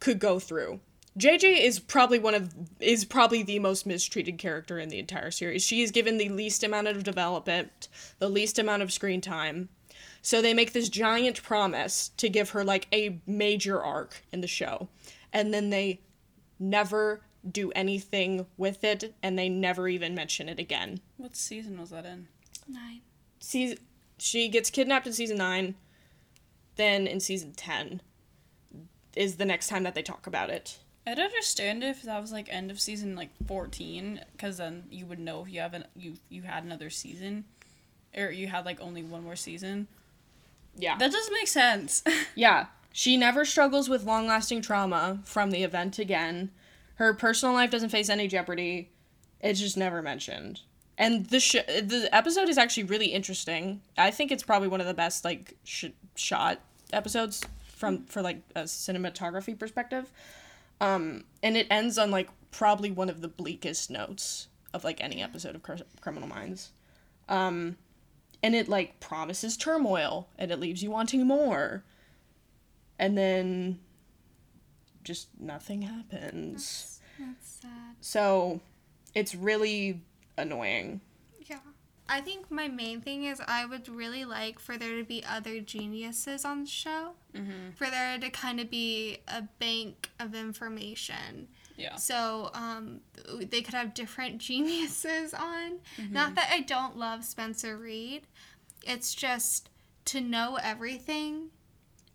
could 0.00 0.18
go 0.18 0.38
through. 0.38 0.80
JJ 1.18 1.60
is 1.60 1.78
probably 1.78 2.18
one 2.18 2.34
of 2.34 2.52
is 2.80 3.04
probably 3.04 3.42
the 3.44 3.60
most 3.60 3.86
mistreated 3.86 4.36
character 4.36 4.78
in 4.80 4.88
the 4.88 4.98
entire 4.98 5.30
series. 5.30 5.62
She 5.62 5.80
is 5.80 5.92
given 5.92 6.18
the 6.18 6.28
least 6.28 6.64
amount 6.64 6.88
of 6.88 7.04
development, 7.04 7.88
the 8.18 8.28
least 8.28 8.58
amount 8.58 8.82
of 8.82 8.92
screen 8.92 9.20
time. 9.20 9.68
So 10.24 10.40
they 10.40 10.54
make 10.54 10.72
this 10.72 10.88
giant 10.88 11.42
promise 11.42 12.08
to 12.16 12.30
give 12.30 12.50
her 12.50 12.64
like 12.64 12.88
a 12.90 13.20
major 13.26 13.82
arc 13.82 14.24
in 14.32 14.40
the 14.40 14.46
show. 14.46 14.88
And 15.34 15.52
then 15.52 15.68
they 15.68 16.00
never 16.58 17.20
do 17.48 17.70
anything 17.72 18.46
with 18.56 18.84
it 18.84 19.14
and 19.22 19.38
they 19.38 19.50
never 19.50 19.86
even 19.86 20.14
mention 20.14 20.48
it 20.48 20.58
again. 20.58 21.00
What 21.18 21.36
season 21.36 21.78
was 21.78 21.90
that 21.90 22.06
in? 22.06 22.28
Nine. 22.66 23.02
Season, 23.38 23.76
she 24.16 24.48
gets 24.48 24.70
kidnapped 24.70 25.06
in 25.06 25.12
season 25.12 25.36
9. 25.36 25.74
Then 26.76 27.06
in 27.06 27.20
season 27.20 27.52
10 27.52 28.00
is 29.14 29.36
the 29.36 29.44
next 29.44 29.68
time 29.68 29.82
that 29.82 29.94
they 29.94 30.02
talk 30.02 30.26
about 30.26 30.48
it. 30.48 30.78
I'd 31.06 31.18
understand 31.18 31.84
if 31.84 32.00
that 32.04 32.22
was 32.22 32.32
like 32.32 32.48
end 32.50 32.70
of 32.70 32.80
season 32.80 33.14
like 33.14 33.28
fourteen, 33.46 34.22
because 34.32 34.56
then 34.56 34.84
you 34.90 35.04
would 35.04 35.18
know 35.18 35.42
if 35.42 35.52
you 35.52 35.60
haven't 35.60 35.84
you 35.94 36.14
you 36.30 36.40
had 36.40 36.64
another 36.64 36.88
season, 36.88 37.44
or 38.16 38.30
you 38.30 38.46
had 38.46 38.64
like 38.64 38.80
only 38.80 39.02
one 39.02 39.22
more 39.22 39.36
season. 39.36 39.86
Yeah. 40.76 40.96
That 40.96 41.12
doesn't 41.12 41.32
make 41.32 41.48
sense. 41.48 42.02
Yeah. 42.34 42.66
She 42.92 43.16
never 43.16 43.44
struggles 43.44 43.88
with 43.88 44.04
long 44.04 44.26
lasting 44.28 44.62
trauma 44.62 45.18
from 45.24 45.50
the 45.50 45.64
event 45.64 45.98
again. 45.98 46.50
Her 46.96 47.12
personal 47.12 47.52
life 47.54 47.70
doesn't 47.70 47.88
face 47.88 48.08
any 48.08 48.28
jeopardy. 48.28 48.90
It's 49.40 49.58
just 49.58 49.76
never 49.76 50.00
mentioned. 50.00 50.60
And 50.96 51.26
the 51.26 51.40
sh- 51.40 51.66
the 51.66 52.08
episode 52.12 52.48
is 52.48 52.56
actually 52.56 52.84
really 52.84 53.06
interesting. 53.06 53.80
I 53.98 54.12
think 54.12 54.30
it's 54.30 54.44
probably 54.44 54.68
one 54.68 54.80
of 54.80 54.86
the 54.86 54.94
best 54.94 55.24
like 55.24 55.56
sh- 55.64 55.86
shot 56.14 56.60
episodes 56.92 57.42
from 57.74 58.04
for 58.06 58.22
like 58.22 58.42
a 58.54 58.62
cinematography 58.62 59.58
perspective. 59.58 60.12
Um 60.80 61.24
and 61.42 61.56
it 61.56 61.66
ends 61.70 61.98
on 61.98 62.12
like 62.12 62.28
probably 62.52 62.92
one 62.92 63.08
of 63.08 63.20
the 63.20 63.28
bleakest 63.28 63.90
notes 63.90 64.46
of 64.72 64.84
like 64.84 65.02
any 65.02 65.20
episode 65.20 65.56
of 65.56 65.62
Cr- 65.64 65.82
Criminal 66.00 66.28
Minds. 66.28 66.70
Um 67.28 67.76
and 68.44 68.54
it 68.54 68.68
like 68.68 69.00
promises 69.00 69.56
turmoil 69.56 70.28
and 70.38 70.50
it 70.50 70.60
leaves 70.60 70.82
you 70.82 70.90
wanting 70.90 71.26
more 71.26 71.82
and 72.98 73.16
then 73.16 73.78
just 75.02 75.28
nothing 75.40 75.80
happens. 75.80 77.00
That's 77.18 77.60
sad. 77.62 77.96
So 78.02 78.60
it's 79.14 79.34
really 79.34 80.02
annoying. 80.36 81.00
Yeah. 81.46 81.60
I 82.06 82.20
think 82.20 82.50
my 82.50 82.68
main 82.68 83.00
thing 83.00 83.24
is 83.24 83.40
I 83.48 83.64
would 83.64 83.88
really 83.88 84.26
like 84.26 84.58
for 84.58 84.76
there 84.76 84.98
to 84.98 85.04
be 85.04 85.24
other 85.26 85.60
geniuses 85.60 86.44
on 86.44 86.64
the 86.64 86.70
show. 86.70 87.12
mm-hmm. 87.34 87.70
For 87.76 87.88
there 87.88 88.18
to 88.18 88.28
kind 88.28 88.60
of 88.60 88.68
be 88.68 89.20
a 89.26 89.44
bank 89.58 90.10
of 90.20 90.34
information. 90.34 91.48
Yeah. 91.76 91.96
So 91.96 92.50
um, 92.54 93.00
they 93.40 93.62
could 93.62 93.74
have 93.74 93.94
different 93.94 94.38
geniuses 94.48 95.34
on. 95.34 95.78
Not 96.10 96.34
that 96.36 96.48
I 96.52 96.60
don't 96.60 96.96
love 96.96 97.24
Spencer 97.24 97.76
Reid. 97.76 98.22
It's 98.86 99.14
just 99.14 99.70
to 100.06 100.20
know 100.20 100.58
everything. 100.62 101.50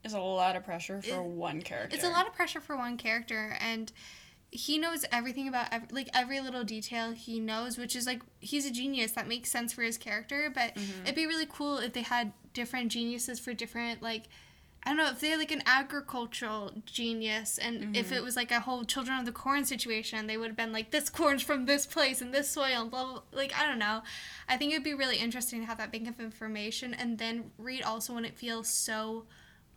is 0.04 0.14
a 0.14 0.20
lot 0.20 0.56
of 0.56 0.64
pressure 0.64 1.02
for 1.02 1.16
It- 1.22 1.24
one 1.24 1.62
character. 1.62 1.96
It's 1.96 2.06
a 2.06 2.10
lot 2.10 2.28
of 2.28 2.34
pressure 2.34 2.62
for 2.62 2.78
one 2.78 2.98
character, 2.98 3.58
and 3.60 3.92
he 4.52 4.78
knows 4.80 5.06
everything 5.12 5.48
about 5.48 5.68
ev- 5.72 5.92
like 5.92 6.10
every 6.14 6.40
little 6.40 6.64
detail 6.64 7.12
he 7.12 7.40
knows, 7.40 7.78
which 7.78 7.96
is 7.96 8.06
like 8.08 8.22
he's 8.40 8.66
a 8.66 8.72
genius. 8.72 9.12
That 9.12 9.28
makes 9.28 9.52
sense 9.52 9.74
for 9.74 9.82
his 9.84 9.98
character, 9.98 10.52
but 10.54 10.72
it'd 11.04 11.16
be 11.16 11.26
really 11.28 11.48
cool 11.48 11.78
if 11.80 11.94
they 11.94 12.02
had 12.02 12.32
different 12.54 12.92
geniuses 12.92 13.40
for 13.40 13.54
different 13.54 14.02
like. 14.02 14.24
I 14.84 14.90
don't 14.90 14.98
know 14.98 15.10
if 15.10 15.20
they 15.20 15.30
had 15.30 15.40
like 15.40 15.52
an 15.52 15.64
agricultural 15.66 16.72
genius, 16.86 17.58
and 17.58 17.96
if 17.96 18.08
mm-hmm. 18.08 18.16
it 18.16 18.24
was 18.24 18.36
like 18.36 18.52
a 18.52 18.62
whole 18.62 18.86
Children 18.86 19.20
of 19.20 19.26
the 19.26 19.32
Corn 19.32 19.66
situation, 19.66 20.28
they 20.28 20.38
would 20.38 20.48
have 20.48 20.56
been 20.56 20.72
like 20.72 20.92
this 20.92 21.10
corn's 21.10 21.44
from 21.44 21.66
this 21.66 21.86
place 21.86 22.22
and 22.22 22.34
this 22.34 22.50
soil, 22.50 22.82
and 22.82 22.92
blah, 22.92 23.04
blah 23.04 23.14
blah. 23.14 23.22
Like 23.32 23.54
I 23.60 23.68
don't 23.68 23.80
know. 23.80 24.04
I 24.48 24.58
think 24.58 24.72
it'd 24.72 24.84
be 24.84 24.94
really 24.94 25.18
interesting 25.18 25.60
to 25.62 25.66
have 25.66 25.78
that 25.80 25.92
bank 25.92 26.08
of 26.08 26.20
information, 26.20 26.94
and 26.94 27.18
then 27.18 27.52
Reid 27.58 27.84
also 27.84 28.14
wouldn't 28.14 28.38
feel 28.38 28.64
so 28.64 29.26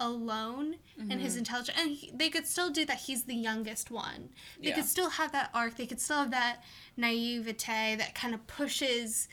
alone 0.01 0.77
in 0.99 1.19
his 1.21 1.35
mm-hmm. 1.35 1.41
intelligence 1.41 1.79
and 1.79 1.91
he, 1.93 2.11
they 2.13 2.29
could 2.29 2.45
still 2.47 2.71
do 2.71 2.85
that 2.85 2.99
he's 2.99 3.23
the 3.25 3.37
youngest 3.37 3.89
one 3.89 4.31
they 4.61 4.71
Yeah. 4.71 4.75
could 4.75 4.87
still 4.87 5.11
have 5.11 5.31
that 5.31 5.51
arc 5.55 5.77
they 5.77 5.87
could 5.87 6.01
still 6.01 6.19
have 6.19 6.33
that 6.33 6.65
naivete 6.97 7.95
that 7.97 8.13
kind 8.13 8.35
of 8.35 8.45
pushes 8.49 9.29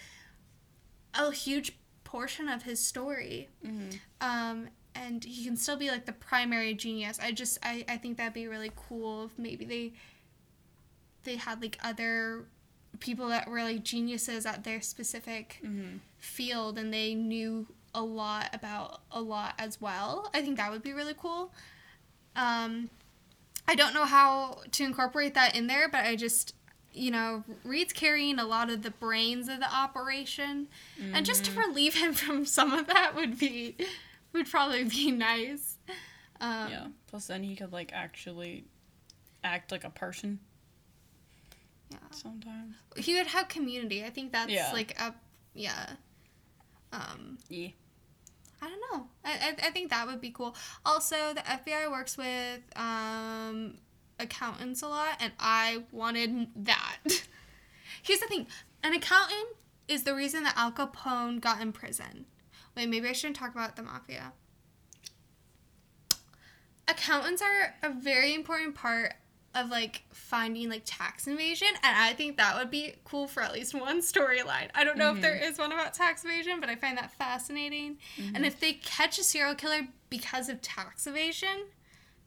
a 1.15 1.31
huge 1.31 1.79
portion 2.03 2.47
of 2.47 2.63
his 2.63 2.85
story 2.85 3.49
mm-hmm. 3.65 3.97
um 4.21 4.67
and 4.99 5.23
he 5.23 5.45
can 5.45 5.55
still 5.55 5.77
be 5.77 5.89
like 5.89 6.05
the 6.05 6.11
primary 6.13 6.73
genius 6.73 7.19
i 7.21 7.31
just 7.31 7.57
i, 7.63 7.83
I 7.87 7.97
think 7.97 8.17
that'd 8.17 8.33
be 8.33 8.47
really 8.47 8.71
cool 8.75 9.25
if 9.25 9.31
maybe 9.37 9.65
they 9.65 9.93
they 11.23 11.37
had 11.37 11.61
like 11.61 11.77
other 11.83 12.45
people 12.99 13.27
that 13.29 13.47
were 13.47 13.63
like 13.63 13.83
geniuses 13.83 14.45
at 14.45 14.63
their 14.63 14.81
specific 14.81 15.59
field 16.17 16.77
and 16.77 16.93
they 16.93 17.13
knew 17.13 17.67
a 17.93 18.01
lot 18.01 18.49
about 18.53 19.01
a 19.11 19.21
lot 19.21 19.55
as 19.57 19.81
well. 19.81 20.29
I 20.33 20.41
think 20.41 20.57
that 20.57 20.71
would 20.71 20.83
be 20.83 20.93
really 20.93 21.15
cool. 21.17 21.51
Um, 22.35 22.89
I 23.67 23.75
don't 23.75 23.93
know 23.93 24.05
how 24.05 24.61
to 24.71 24.83
incorporate 24.83 25.33
that 25.35 25.55
in 25.55 25.67
there, 25.67 25.89
but 25.89 26.05
I 26.05 26.15
just, 26.15 26.55
you 26.93 27.11
know, 27.11 27.43
Reid's 27.63 27.93
carrying 27.93 28.39
a 28.39 28.45
lot 28.45 28.69
of 28.69 28.81
the 28.83 28.91
brains 28.91 29.47
of 29.49 29.59
the 29.59 29.73
operation, 29.73 30.67
and 31.13 31.25
just 31.25 31.45
to 31.45 31.51
relieve 31.59 31.95
him 31.95 32.13
from 32.21 32.45
some 32.45 32.71
of 32.73 32.87
that 32.87 33.15
would 33.15 33.37
be, 33.39 33.75
would 34.33 34.49
probably 34.49 34.83
be 34.85 35.11
nice. 35.11 35.77
Um, 36.39 36.69
Yeah. 36.71 36.87
Plus, 37.07 37.27
then 37.27 37.43
he 37.43 37.55
could 37.55 37.71
like 37.71 37.91
actually 37.93 38.65
act 39.43 39.71
like 39.71 39.83
a 39.83 39.89
person. 39.89 40.39
Yeah. 41.89 41.97
Sometimes. 42.11 42.75
He 42.97 43.15
would 43.15 43.27
have 43.27 43.47
community. 43.47 44.03
I 44.03 44.09
think 44.09 44.31
that's 44.31 44.51
Yeah. 44.51 44.71
like 44.71 44.99
a, 44.99 45.13
yeah. 45.53 45.93
Um, 46.91 47.37
Yeah. 47.49 47.69
I 48.61 48.67
don't 48.69 48.81
know. 48.91 49.07
I, 49.23 49.31
I, 49.31 49.67
I 49.67 49.71
think 49.71 49.89
that 49.89 50.05
would 50.05 50.19
be 50.19 50.31
cool. 50.31 50.55
Also, 50.85 51.33
the 51.33 51.41
FBI 51.41 51.89
works 51.89 52.17
with 52.17 52.59
um, 52.75 53.75
accountants 54.19 54.81
a 54.81 54.87
lot, 54.89 55.15
and 55.21 55.31
I 55.39 55.83
wanted 55.93 56.47
that. 56.65 56.97
Here's 58.03 58.19
the 58.19 58.27
thing 58.27 58.47
an 58.83 58.93
accountant 58.93 59.47
is 59.87 60.03
the 60.03 60.13
reason 60.13 60.43
that 60.43 60.55
Al 60.57 60.71
Capone 60.73 61.39
got 61.39 61.61
in 61.61 61.71
prison. 61.71 62.25
Wait, 62.79 62.87
maybe 62.87 63.09
I 63.09 63.11
shouldn't 63.11 63.35
talk 63.35 63.51
about 63.53 63.75
the 63.75 63.81
mafia. 63.83 64.31
Accountants 66.87 67.41
are 67.41 67.75
a 67.83 67.89
very 67.89 68.33
important 68.33 68.73
part 68.73 69.15
of 69.53 69.69
like 69.69 70.03
finding 70.13 70.69
like 70.69 70.83
tax 70.85 71.27
evasion 71.27 71.69
and 71.81 71.97
i 71.97 72.13
think 72.13 72.37
that 72.37 72.55
would 72.55 72.69
be 72.69 72.93
cool 73.03 73.27
for 73.27 73.41
at 73.41 73.51
least 73.51 73.73
one 73.73 73.99
storyline 73.99 74.69
i 74.75 74.83
don't 74.83 74.95
know 74.95 75.07
if 75.07 75.13
mm-hmm. 75.13 75.21
there 75.21 75.35
is 75.35 75.57
one 75.57 75.71
about 75.71 75.91
tax 75.91 76.23
evasion 76.23 76.59
but 76.59 76.69
i 76.69 76.75
find 76.75 76.95
that 76.95 77.11
fascinating 77.13 77.97
mm-hmm. 78.15 78.35
and 78.35 78.45
if 78.45 78.59
they 78.59 78.73
catch 78.73 79.17
a 79.17 79.23
serial 79.23 79.55
killer 79.55 79.87
because 80.11 80.49
of 80.49 80.61
tax 80.61 81.07
evasion 81.07 81.65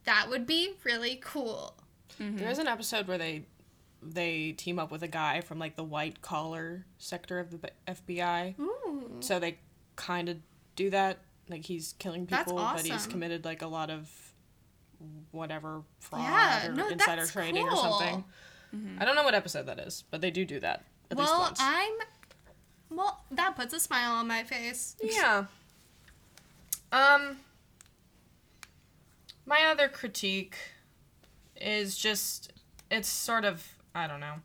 that 0.03 0.29
would 0.29 0.45
be 0.49 0.73
really 0.83 1.15
cool 1.23 1.77
mm-hmm. 2.21 2.37
There 2.39 2.51
is 2.51 2.59
an 2.59 2.67
episode 2.67 3.07
where 3.07 3.19
they 3.19 3.45
they 4.03 4.53
team 4.53 4.79
up 4.79 4.91
with 4.91 5.03
a 5.03 5.09
guy 5.09 5.41
from 5.41 5.59
like 5.59 5.77
the 5.77 5.85
white 5.85 6.21
collar 6.23 6.85
sector 6.99 7.39
of 7.39 7.51
the 7.51 7.71
FBI. 7.87 8.59
Ooh. 8.59 9.17
So 9.21 9.39
they 9.39 9.59
kind 10.03 10.29
of 10.29 10.37
do 10.77 10.91
that. 10.91 11.19
Like 11.49 11.65
he's 11.65 11.95
killing 11.99 12.27
people, 12.27 12.55
but 12.55 12.85
he's 12.87 13.07
committed 13.07 13.45
like 13.45 13.63
a 13.63 13.67
lot 13.67 13.91
of 13.91 14.09
whatever 15.33 15.83
fraud 16.01 16.23
Yeah, 16.23 16.69
or 16.69 16.73
no, 16.75 16.89
insider 16.89 17.27
trading 17.27 17.67
or 17.67 17.71
cool. 17.71 17.99
something. 17.99 18.25
I 18.99 19.05
don't 19.05 19.15
know 19.17 19.23
what 19.25 19.35
episode 19.35 19.67
that 19.67 19.79
is, 19.79 20.05
but 20.11 20.21
they 20.21 20.31
do 20.31 20.45
do 20.45 20.59
that 20.61 20.85
at 21.11 21.19
least 21.19 21.31
well 21.31 21.41
once. 21.43 21.59
i'm 21.61 21.93
well 22.91 23.23
that 23.31 23.55
puts 23.55 23.75
a 23.75 23.81
smile 23.81 24.13
on 24.13 24.27
my 24.27 24.45
face 24.45 24.97
Yeah. 25.03 25.45
Um 26.91 27.37
my 29.45 29.65
other 29.71 29.89
critique 29.89 30.57
is 31.61 31.99
just 31.99 32.53
it's 32.91 33.09
sort 33.09 33.45
of 33.45 33.67
I 33.95 34.07
don't 34.07 34.21
know. 34.21 34.37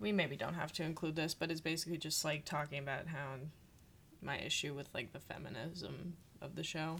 We 0.00 0.12
maybe 0.12 0.36
don't 0.36 0.54
have 0.54 0.72
to 0.74 0.84
include 0.84 1.16
this, 1.16 1.34
but 1.34 1.50
it's 1.50 1.60
basically 1.60 1.98
just 1.98 2.24
like 2.24 2.44
talking 2.44 2.78
about 2.78 3.08
how 3.08 3.34
my 4.22 4.38
issue 4.38 4.74
with 4.74 4.88
like 4.94 5.12
the 5.12 5.20
feminism 5.20 6.14
of 6.40 6.54
the 6.54 6.62
show. 6.64 6.96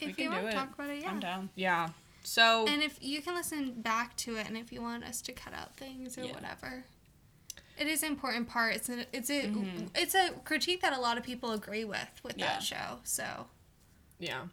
We 0.00 0.08
if 0.08 0.16
can 0.16 0.24
you 0.24 0.30
do 0.30 0.36
want 0.36 0.50
to 0.50 0.56
talk 0.56 0.74
about 0.74 0.90
it 0.90 1.02
yeah 1.02 1.10
I'm 1.10 1.20
down. 1.20 1.50
Yeah. 1.54 1.88
So 2.22 2.66
and 2.68 2.82
if 2.82 2.98
you 3.02 3.20
can 3.22 3.34
listen 3.34 3.72
back 3.82 4.16
to 4.18 4.36
it 4.36 4.46
and 4.48 4.56
if 4.56 4.72
you 4.72 4.80
want 4.82 5.04
us 5.04 5.20
to 5.22 5.32
cut 5.32 5.52
out 5.54 5.76
things 5.76 6.16
or 6.18 6.24
Yeah. 6.24 6.32
whatever 6.32 6.84
it 7.76 7.86
is 7.88 8.02
an 8.02 8.10
important 8.10 8.48
part 8.48 8.74
it's 8.76 8.88
a 8.88 9.04
it's 9.12 9.30
a 9.30 9.42
Mhm. 9.48 9.88
it's 9.94 10.14
a 10.14 10.30
critique 10.44 10.80
that 10.82 10.92
a 10.96 11.00
lot 11.00 11.18
of 11.18 11.24
people 11.24 11.50
agree 11.52 11.84
with 11.84 12.08
with 12.22 12.38
Yeah. 12.38 12.46
that 12.54 12.62
show 12.62 13.00
so 13.04 13.48
Yeah. 14.18 14.44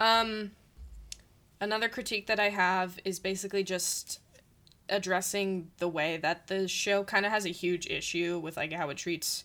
Um 0.00 0.52
another 1.60 1.88
critique 1.88 2.26
that 2.28 2.38
I 2.38 2.50
have 2.50 3.00
is 3.04 3.18
basically 3.18 3.64
just 3.64 4.20
addressing 4.88 5.70
the 5.78 5.88
way 5.88 6.16
that 6.16 6.46
the 6.46 6.66
show 6.68 7.02
kind 7.04 7.26
of 7.26 7.32
has 7.32 7.44
a 7.44 7.50
huge 7.50 7.86
issue 7.86 8.38
with 8.38 8.56
like 8.56 8.72
how 8.72 8.88
it 8.90 8.96
treats 8.96 9.44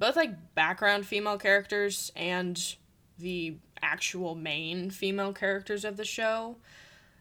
both 0.00 0.16
like 0.16 0.54
background 0.56 1.06
female 1.06 1.38
characters 1.38 2.10
and 2.16 2.74
the 3.20 3.56
actual 3.80 4.34
main 4.34 4.90
female 4.90 5.32
characters 5.32 5.84
of 5.84 5.96
the 5.96 6.04
show. 6.04 6.56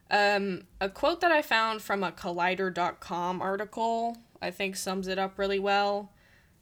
Um, 0.10 0.64
a 0.82 0.90
quote 0.90 1.22
that 1.22 1.32
I 1.32 1.44
found 1.44 1.84
from 1.84 2.04
a 2.04 2.12
Collider.com 2.12 3.42
article 3.44 4.18
I 4.42 4.52
think 4.52 4.76
sums 4.76 5.08
it 5.08 5.20
up 5.20 5.38
really 5.38 5.60
well. 5.60 6.12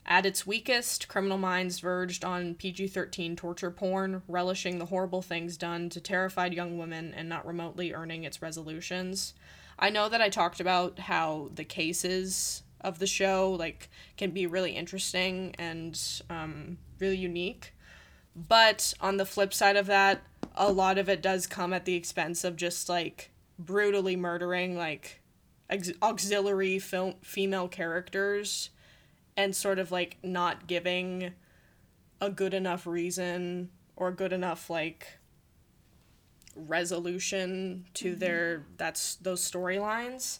At 0.05 0.25
its 0.25 0.47
weakest, 0.47 1.07
Criminal 1.07 1.37
Minds 1.37 1.79
verged 1.79 2.23
on 2.23 2.55
PG 2.55 2.87
13 2.87 3.35
torture 3.35 3.71
porn, 3.71 4.21
relishing 4.27 4.79
the 4.79 4.85
horrible 4.85 5.21
things 5.21 5.57
done 5.57 5.89
to 5.89 5.99
terrified 5.99 6.53
young 6.53 6.77
women 6.77 7.13
and 7.13 7.27
not 7.27 7.45
remotely 7.45 7.93
earning 7.93 8.23
its 8.23 8.41
resolutions. 8.41 9.33
I 9.77 9.89
know 9.89 10.07
that 10.07 10.21
I 10.21 10.29
talked 10.29 10.59
about 10.59 10.97
how 10.97 11.49
the 11.53 11.65
cases 11.65 12.63
of 12.81 12.99
the 12.99 13.07
show 13.07 13.51
like 13.51 13.89
can 14.17 14.31
be 14.31 14.47
really 14.47 14.71
interesting 14.71 15.55
and 15.57 15.99
um, 16.29 16.77
really 16.99 17.17
unique. 17.17 17.73
But 18.35 18.93
on 19.01 19.17
the 19.17 19.25
flip 19.25 19.53
side 19.53 19.75
of 19.75 19.87
that, 19.87 20.21
a 20.55 20.71
lot 20.71 20.97
of 20.97 21.09
it 21.09 21.21
does 21.21 21.47
come 21.47 21.73
at 21.73 21.85
the 21.85 21.95
expense 21.95 22.43
of 22.43 22.55
just 22.55 22.89
like 22.89 23.31
brutally 23.57 24.15
murdering 24.15 24.77
like 24.77 25.21
ex- 25.69 25.91
auxiliary 26.01 26.79
film 26.79 27.15
female 27.21 27.67
characters 27.67 28.69
and 29.35 29.55
sort 29.55 29.79
of 29.79 29.91
like 29.91 30.17
not 30.23 30.67
giving 30.67 31.33
a 32.19 32.29
good 32.29 32.53
enough 32.53 32.87
reason 32.87 33.69
or 33.95 34.11
good 34.11 34.33
enough 34.33 34.69
like 34.69 35.17
resolution 36.55 37.85
to 37.93 38.15
their 38.15 38.63
that's 38.77 39.15
those 39.15 39.49
storylines. 39.49 40.39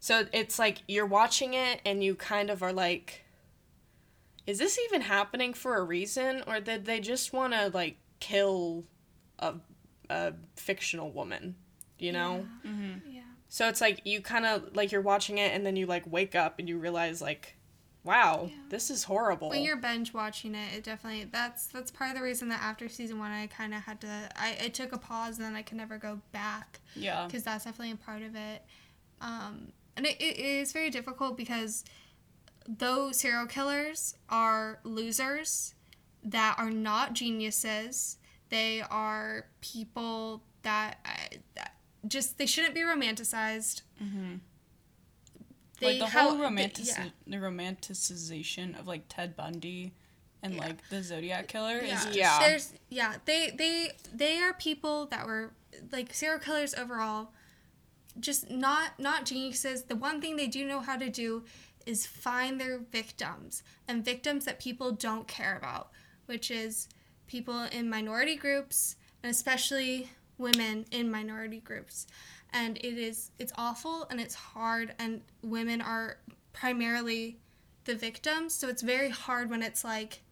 So 0.00 0.26
it's 0.32 0.58
like 0.58 0.78
you're 0.88 1.06
watching 1.06 1.54
it 1.54 1.80
and 1.84 2.02
you 2.02 2.14
kind 2.14 2.50
of 2.50 2.62
are 2.62 2.72
like 2.72 3.24
is 4.46 4.58
this 4.58 4.78
even 4.86 5.02
happening 5.02 5.52
for 5.54 5.76
a 5.76 5.84
reason 5.84 6.42
or 6.46 6.58
did 6.58 6.84
they 6.86 6.98
just 6.98 7.32
want 7.32 7.52
to 7.52 7.68
like 7.72 7.96
kill 8.18 8.84
a 9.38 9.54
a 10.08 10.32
fictional 10.56 11.10
woman, 11.12 11.54
you 11.98 12.10
know? 12.12 12.46
Yeah. 12.64 13.20
So 13.48 13.68
it's 13.68 13.80
like 13.80 14.00
you 14.04 14.20
kind 14.22 14.46
of 14.46 14.74
like 14.74 14.90
you're 14.90 15.02
watching 15.02 15.38
it 15.38 15.52
and 15.52 15.64
then 15.64 15.76
you 15.76 15.86
like 15.86 16.04
wake 16.10 16.34
up 16.34 16.58
and 16.58 16.68
you 16.68 16.78
realize 16.78 17.20
like 17.22 17.56
wow, 18.02 18.46
Yeah. 18.50 18.56
this 18.70 18.90
is 18.90 19.04
horrible. 19.04 19.50
When 19.50 19.62
you're 19.62 19.76
binge 19.76 20.14
watching 20.14 20.54
it, 20.54 20.72
it 20.74 20.82
definitely 20.84 21.24
that's 21.30 21.66
that's 21.66 21.90
part 21.90 22.10
of 22.10 22.16
the 22.16 22.22
reason 22.22 22.48
that 22.48 22.62
after 22.62 22.88
season 22.88 23.18
one, 23.18 23.30
I 23.30 23.46
kind 23.48 23.74
of 23.74 23.82
had 23.82 24.00
to 24.00 24.08
I, 24.36 24.56
I 24.64 24.68
took 24.68 24.92
a 24.92 24.98
pause 24.98 25.36
and 25.36 25.44
then 25.46 25.54
I 25.54 25.60
could 25.62 25.76
never 25.76 25.98
go 25.98 26.20
back 26.32 26.80
Yeah. 26.96 27.26
because 27.26 27.42
that's 27.44 27.64
definitely 27.66 27.92
a 27.92 27.96
part 27.96 28.22
of 28.22 28.34
it. 28.34 28.64
Um, 29.20 29.72
and 30.00 30.06
it, 30.06 30.18
it 30.18 30.38
is 30.38 30.72
very 30.72 30.88
difficult 30.88 31.36
because 31.36 31.84
those 32.66 33.18
serial 33.18 33.44
killers 33.46 34.14
are 34.30 34.78
losers 34.82 35.74
that 36.24 36.54
are 36.58 36.70
not 36.70 37.12
geniuses. 37.12 38.16
They 38.48 38.80
are 38.80 39.44
people 39.60 40.42
that, 40.62 40.98
uh, 41.04 41.36
that 41.56 41.74
just 42.08 42.38
they 42.38 42.46
shouldn't 42.46 42.74
be 42.74 42.80
romanticized. 42.80 43.82
Mm-hmm. 44.02 44.36
They 45.80 45.86
like 45.86 45.98
the 45.98 46.06
how- 46.06 46.28
whole 46.30 46.38
they- 46.38 46.44
romantic 46.44 46.86
yeah. 46.86 47.08
the 47.26 47.36
romanticization 47.36 48.78
of 48.80 48.86
like 48.86 49.02
Ted 49.10 49.36
Bundy 49.36 49.92
and 50.42 50.54
Yeah. 50.54 50.60
like 50.60 50.88
the 50.88 51.02
Zodiac 51.02 51.46
killer 51.48 51.80
yeah. 51.84 52.08
is 52.08 52.16
Yeah. 52.16 52.38
There's 52.40 52.72
yeah, 52.88 53.16
they 53.26 53.50
they 53.50 53.90
they 54.14 54.38
are 54.38 54.54
people 54.54 55.06
that 55.06 55.26
were 55.26 55.52
like 55.92 56.14
serial 56.14 56.38
killers 56.38 56.74
overall 56.74 57.32
just 58.18 58.50
not 58.50 58.98
not 58.98 59.24
geniuses. 59.24 59.84
The 59.84 59.96
one 59.96 60.20
thing 60.20 60.36
they 60.36 60.46
do 60.46 60.64
know 60.66 60.80
how 60.80 60.96
to 60.96 61.08
do 61.08 61.44
is 61.86 62.06
find 62.06 62.60
their 62.60 62.78
victims 62.78 63.62
and 63.88 64.04
victims 64.04 64.44
that 64.44 64.60
people 64.60 64.92
don't 64.92 65.26
care 65.26 65.56
about, 65.56 65.90
which 66.26 66.50
is 66.50 66.88
people 67.26 67.64
in 67.72 67.88
minority 67.88 68.36
groups 68.36 68.96
and 69.22 69.30
especially 69.30 70.08
women 70.38 70.84
in 70.90 71.10
minority 71.10 71.60
groups. 71.60 72.06
And 72.52 72.76
it 72.78 72.98
is 72.98 73.30
it's 73.38 73.52
awful 73.56 74.06
and 74.10 74.20
it's 74.20 74.34
hard 74.34 74.94
and 74.98 75.22
women 75.42 75.80
are 75.80 76.18
primarily 76.52 77.38
the 77.84 77.94
victims, 77.94 78.54
so 78.54 78.68
it's 78.68 78.82
very 78.82 79.08
hard 79.08 79.50
when 79.50 79.62
it's 79.62 79.84
like 79.84 80.22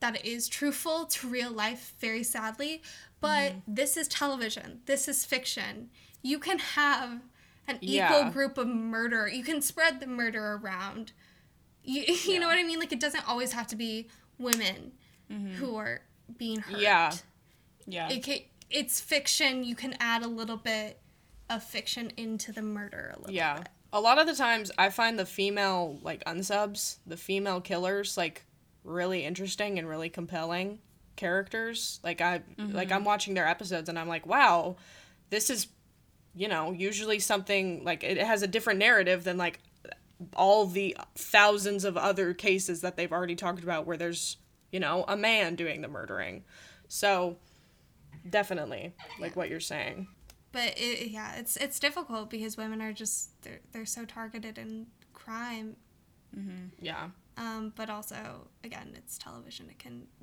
that 0.00 0.16
it 0.16 0.24
is 0.24 0.48
truthful 0.48 1.06
to 1.06 1.28
real 1.28 1.50
life, 1.50 1.94
very 1.98 2.22
sadly. 2.22 2.82
But 3.20 3.52
mm-hmm. 3.52 3.74
this 3.74 3.96
is 3.96 4.08
television. 4.08 4.80
This 4.86 5.08
is 5.08 5.24
fiction. 5.24 5.90
You 6.26 6.38
can 6.38 6.58
have 6.58 7.20
an 7.68 7.78
equal 7.80 8.20
Yeah. 8.20 8.30
group 8.30 8.58
of 8.58 8.66
murder. 8.68 9.28
You 9.28 9.44
can 9.44 9.62
spread 9.62 10.00
the 10.00 10.06
murder 10.06 10.54
around. 10.54 11.12
You, 11.82 12.02
you 12.24 12.40
know 12.40 12.48
what 12.48 12.58
I 12.58 12.62
mean? 12.62 12.78
Like 12.78 12.92
it 12.92 13.00
doesn't 13.00 13.28
always 13.28 13.52
have 13.52 13.66
to 13.68 13.76
be 13.76 14.08
women 14.38 14.92
mm-hmm. 15.30 15.54
who 15.54 15.76
are 15.76 16.00
being 16.36 16.60
hurt. 16.60 16.80
Yeah. 16.80 17.12
yeah. 17.86 18.08
It 18.08 18.24
ca 18.24 18.48
it's 18.68 19.00
fiction. 19.00 19.62
You 19.62 19.76
can 19.76 19.94
add 20.00 20.22
a 20.24 20.28
little 20.28 20.56
bit 20.56 20.98
of 21.48 21.62
fiction 21.62 22.10
into 22.16 22.50
the 22.52 22.62
murder 22.62 23.12
a 23.14 23.20
little 23.20 23.34
Yeah. 23.34 23.58
bit. 23.58 23.68
A 23.92 24.00
lot 24.00 24.18
of 24.18 24.26
the 24.26 24.34
times 24.34 24.72
I 24.76 24.90
find 24.90 25.18
the 25.18 25.26
female 25.26 25.98
like 26.02 26.24
unsubs, 26.24 26.96
the 27.06 27.16
female 27.16 27.60
killers 27.60 28.16
like 28.16 28.44
really 28.82 29.24
interesting 29.24 29.78
and 29.78 29.88
really 29.88 30.08
compelling 30.08 30.80
characters. 31.14 32.00
Like 32.02 32.20
I 32.20 32.42
like 32.58 32.88
mm-hmm. 32.88 32.92
I'm 32.92 33.04
watching 33.04 33.34
their 33.34 33.46
episodes 33.46 33.88
and 33.88 33.98
I'm 33.98 34.08
like, 34.08 34.26
"Wow, 34.26 34.76
this 35.30 35.48
is 35.50 35.68
you 36.36 36.48
know, 36.48 36.70
usually 36.70 37.18
something 37.18 37.82
like 37.82 38.04
it 38.04 38.18
has 38.18 38.42
a 38.42 38.46
different 38.46 38.78
narrative 38.78 39.24
than 39.24 39.38
like 39.38 39.58
all 40.34 40.66
the 40.66 40.96
thousands 41.14 41.84
of 41.84 41.96
other 41.96 42.34
cases 42.34 42.82
that 42.82 42.96
they've 42.96 43.12
already 43.12 43.34
talked 43.34 43.62
about 43.62 43.86
where 43.86 43.96
there's, 43.96 44.36
you 44.70 44.78
know, 44.78 45.04
a 45.08 45.16
man 45.16 45.56
doing 45.56 45.80
the 45.80 45.88
murdering." 45.88 46.44
So, 46.88 47.36
definitely 48.28 48.94
like 49.18 49.34
what 49.34 49.48
you're 49.48 49.60
saying. 49.60 50.08
But 50.52 50.74
it, 50.78 51.08
yeah, 51.10 51.36
it's 51.36 51.56
it's 51.56 51.78
difficult 51.80 52.30
because 52.30 52.56
women 52.56 52.80
are 52.82 52.92
just 52.92 53.30
they're 53.42 53.60
they're 53.72 53.86
so 53.86 54.04
targeted 54.04 54.58
in 54.58 54.86
crime. 55.12 55.76
Mhm. 56.36 56.70
Yeah. 56.80 57.08
Um, 57.38 57.72
but 57.76 57.90
also 57.90 58.48
again, 58.64 58.92
it's 58.96 59.18
television. 59.18 59.68
It 59.70 59.78
can 59.78 60.06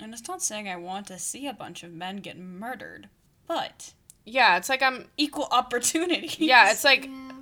and 0.00 0.12
it's 0.12 0.26
not 0.28 0.42
saying 0.42 0.68
I 0.68 0.76
want 0.76 1.06
to 1.08 1.18
see 1.18 1.46
a 1.46 1.52
bunch 1.52 1.82
of 1.82 1.92
men 1.92 2.16
get 2.18 2.38
murdered, 2.38 3.08
but 3.46 3.92
Yeah, 4.24 4.56
it's 4.58 4.68
like 4.68 4.82
I'm 4.82 5.06
equal 5.16 5.48
opportunity. 5.50 6.30
Yeah, 6.38 6.70
it's 6.70 6.84
like 6.84 7.06
yeah. 7.06 7.32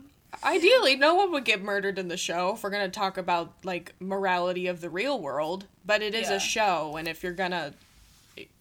ideally 0.44 0.96
no 0.96 1.14
one 1.14 1.32
would 1.32 1.44
get 1.44 1.62
murdered 1.62 1.98
in 1.98 2.08
the 2.08 2.16
show 2.16 2.54
if 2.54 2.62
we're 2.62 2.70
gonna 2.70 2.88
talk 2.88 3.16
about 3.18 3.52
like 3.64 3.94
morality 4.00 4.66
of 4.68 4.80
the 4.80 4.90
real 4.90 5.20
world. 5.20 5.66
But 5.84 6.02
it 6.02 6.14
is 6.14 6.28
Yeah. 6.30 6.36
a 6.36 6.40
show, 6.40 6.96
and 6.96 7.08
if 7.08 7.22
you're 7.22 7.32
gonna, 7.32 7.74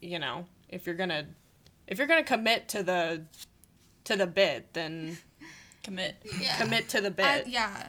you 0.02 0.20
know, 0.20 0.46
if 0.70 0.86
you're 0.86 0.96
gonna, 0.96 1.26
if 1.88 1.98
you're 1.98 2.08
gonna 2.08 2.24
commit 2.24 2.68
to 2.70 2.84
the, 2.84 3.22
to 4.06 4.16
the 4.16 4.28
bit, 4.28 4.74
then 4.74 5.18
commit. 5.84 6.16
yeah. 6.40 6.58
commit 6.58 6.90
to 6.90 7.02
the 7.02 7.12
bit. 7.12 7.26
Uh, 7.26 7.44
yeah. 7.48 7.88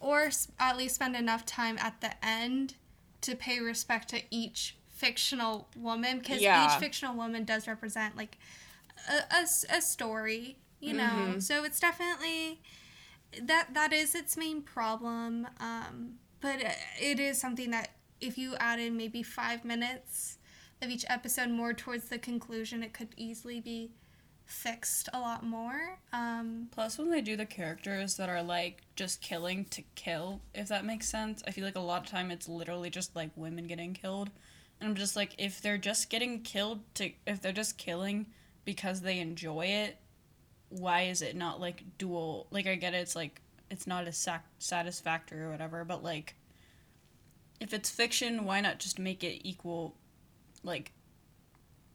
Or 0.00 0.22
s- 0.24 0.48
at 0.58 0.76
least 0.78 0.94
spend 0.94 1.14
enough 1.16 1.44
time 1.46 1.76
at 1.78 2.00
the 2.00 2.12
end 2.24 2.74
to 3.22 3.34
pay 3.36 3.60
respect 3.60 4.08
to 4.10 4.22
each 4.30 4.76
fictional 4.88 5.68
woman 5.76 6.18
because 6.18 6.40
Yeah. 6.40 6.66
each 6.74 6.78
fictional 6.80 7.14
woman 7.14 7.44
does 7.44 7.66
represent 7.68 8.16
like 8.16 8.38
a, 9.08 9.34
a 9.36 9.76
a 9.78 9.80
story, 9.80 10.58
you 10.80 10.92
know. 10.92 11.04
Mm-hmm. 11.04 11.38
So 11.40 11.64
it's 11.64 11.80
definitely 11.80 12.60
that 13.42 13.74
that 13.74 13.92
is 13.92 14.14
its 14.14 14.36
main 14.36 14.62
problem. 14.62 15.46
Um, 15.60 16.14
but 16.40 16.60
it- 16.60 16.76
it 17.00 17.20
is 17.20 17.38
something 17.40 17.70
that 17.70 17.90
if 18.20 18.36
you 18.36 18.56
added 18.56 18.92
maybe 18.92 19.22
five 19.22 19.64
minutes 19.64 20.38
of 20.82 20.90
each 20.90 21.04
episode 21.08 21.50
more 21.50 21.72
towards 21.72 22.08
the 22.08 22.18
conclusion, 22.18 22.82
it 22.82 22.92
could 22.92 23.08
easily 23.16 23.60
be 23.60 23.92
fixed 24.44 25.08
a 25.12 25.20
lot 25.20 25.44
more. 25.44 25.98
Um, 26.12 26.68
Plus, 26.72 26.98
when 26.98 27.10
they 27.10 27.20
do 27.20 27.36
the 27.36 27.46
characters 27.46 28.16
that 28.16 28.28
are 28.28 28.42
like 28.42 28.82
just 28.96 29.20
killing 29.22 29.64
to 29.66 29.82
kill, 29.94 30.40
if 30.54 30.68
that 30.68 30.84
makes 30.84 31.08
sense, 31.08 31.42
I 31.46 31.52
feel 31.52 31.64
like 31.64 31.76
a 31.76 31.80
lot 31.80 32.02
of 32.02 32.08
time 32.08 32.30
it's 32.30 32.48
literally 32.48 32.90
just 32.90 33.14
like 33.14 33.30
women 33.36 33.66
getting 33.66 33.94
killed. 33.94 34.30
And 34.80 34.88
I'm 34.88 34.96
just 34.96 35.14
like, 35.14 35.34
if 35.38 35.60
they're 35.60 35.78
just 35.78 36.10
getting 36.10 36.40
killed 36.40 36.80
to, 36.94 37.12
if 37.26 37.40
they're 37.40 37.52
just 37.52 37.78
killing 37.78 38.26
because 38.64 39.00
they 39.00 39.18
enjoy 39.18 39.66
it, 39.66 39.98
why 40.68 41.02
is 41.02 41.22
it 41.22 41.36
not 41.36 41.60
like 41.60 41.82
dual? 41.98 42.46
Like, 42.50 42.66
I 42.66 42.76
get 42.76 42.94
it, 42.94 42.98
it's 42.98 43.16
like, 43.16 43.40
it's 43.70 43.86
not 43.86 44.06
as 44.06 44.16
sac- 44.16 44.46
satisfactory 44.58 45.42
or 45.42 45.50
whatever, 45.50 45.84
but 45.84 46.02
like, 46.02 46.34
if 47.60 47.74
it's 47.74 47.90
fiction, 47.90 48.44
why 48.44 48.60
not 48.60 48.78
just 48.78 48.98
make 48.98 49.22
it 49.22 49.46
equal? 49.46 49.96
Like, 50.62 50.92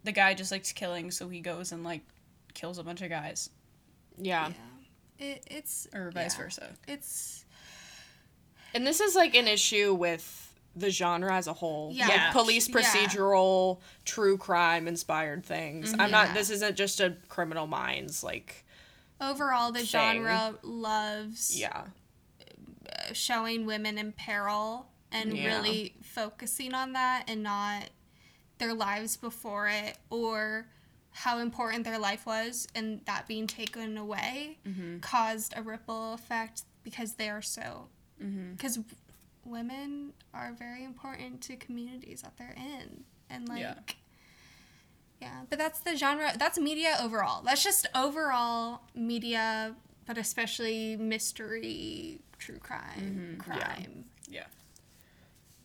the 0.03 0.11
guy 0.11 0.33
just 0.33 0.51
likes 0.51 0.71
killing, 0.71 1.11
so 1.11 1.29
he 1.29 1.39
goes 1.39 1.71
and 1.71 1.83
like 1.83 2.01
kills 2.53 2.77
a 2.77 2.83
bunch 2.83 3.01
of 3.01 3.09
guys, 3.09 3.49
yeah. 4.17 4.51
It, 5.17 5.43
it's 5.49 5.87
or 5.93 6.11
vice 6.11 6.35
yeah. 6.37 6.43
versa. 6.43 6.69
It's 6.87 7.45
and 8.73 8.85
this 8.85 8.99
is 8.99 9.15
like 9.15 9.35
an 9.35 9.47
issue 9.47 9.93
with 9.93 10.53
the 10.75 10.89
genre 10.89 11.33
as 11.33 11.47
a 11.47 11.53
whole. 11.53 11.91
Yeah. 11.93 12.07
Like 12.07 12.15
Yeah. 12.17 12.31
police 12.31 12.67
Yeah. 12.69 12.75
procedural, 12.75 13.79
true 14.03 14.37
crime 14.37 14.87
inspired 14.87 15.45
things. 15.45 15.93
I'm 15.97 16.11
not. 16.11 16.33
This 16.33 16.49
isn't 16.49 16.75
just 16.75 16.99
a 16.99 17.15
Criminal 17.29 17.67
Minds 17.67 18.23
like. 18.23 18.65
overall 19.21 19.71
the 19.71 19.79
Thing. 19.79 19.87
genre 19.87 20.55
loves 20.61 21.57
Yeah. 21.57 21.85
uh, 22.91 23.13
showing 23.13 23.65
women 23.65 23.97
in 23.97 24.11
peril 24.11 24.91
and 25.11 25.37
Yeah. 25.37 25.45
really 25.57 25.95
focusing 26.03 26.73
on 26.73 26.91
that 26.93 27.23
and 27.29 27.41
not 27.41 27.89
their 28.57 28.73
lives 28.73 29.15
before 29.17 29.67
it 29.69 29.97
or 30.09 30.67
how 31.11 31.37
important 31.39 31.85
their 31.85 31.97
life 31.97 32.25
was 32.25 32.67
and 32.75 32.99
that 33.05 33.25
being 33.27 33.47
taken 33.47 33.97
away 33.97 34.57
Mm-hmm. 34.65 34.99
caused 34.99 35.53
a 35.55 35.61
ripple 35.63 36.13
effect 36.13 36.63
because 36.83 37.13
they 37.13 37.29
are 37.29 37.41
so 37.41 37.87
Mm-hmm. 38.21 38.51
Women 39.45 40.13
are 40.33 40.53
very 40.57 40.83
important 40.83 41.41
to 41.41 41.55
communities 41.55 42.21
that 42.21 42.35
they're 42.37 42.55
in 42.57 43.03
and 43.29 43.47
like 43.47 43.59
Yeah. 43.59 43.75
yeah 45.21 45.41
but 45.49 45.57
that's 45.59 45.79
the 45.79 45.95
genre 45.95 46.33
that's 46.37 46.57
media 46.59 46.97
overall 47.01 47.41
that's 47.43 47.63
just 47.63 47.87
overall 47.95 48.81
media 48.93 49.75
but 50.05 50.17
especially 50.19 50.95
mystery, 50.97 52.19
true 52.37 52.59
crime, 52.59 53.37
crime. 53.39 54.05
Yeah. 54.29 54.45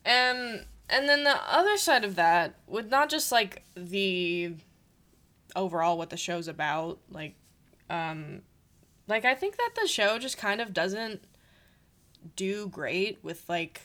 And 0.03 0.65
and 0.89 1.07
then 1.07 1.23
the 1.23 1.37
other 1.47 1.77
side 1.77 2.03
of 2.03 2.15
that, 2.15 2.55
with 2.67 2.89
not 2.89 3.09
just 3.09 3.31
like 3.31 3.63
the 3.75 4.55
overall 5.55 5.95
what 5.97 6.09
the 6.09 6.17
show's 6.17 6.47
about, 6.47 6.97
like 7.11 7.35
um 7.89 8.41
like 9.07 9.23
I 9.23 9.35
think 9.35 9.57
that 9.57 9.71
the 9.79 9.87
show 9.87 10.17
just 10.17 10.37
kind 10.39 10.59
of 10.59 10.73
doesn't 10.73 11.23
do 12.35 12.67
great 12.67 13.19
with 13.23 13.47
like 13.49 13.81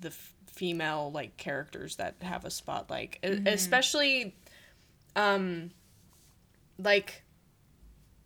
the 0.00 0.08
f- 0.08 0.34
female 0.46 1.10
like 1.12 1.36
characters 1.36 1.96
that 1.96 2.16
have 2.22 2.44
a 2.44 2.50
spotlight, 2.50 3.18
E- 3.24 3.42
especially 3.46 4.34
um 5.16 5.70
like 6.78 7.22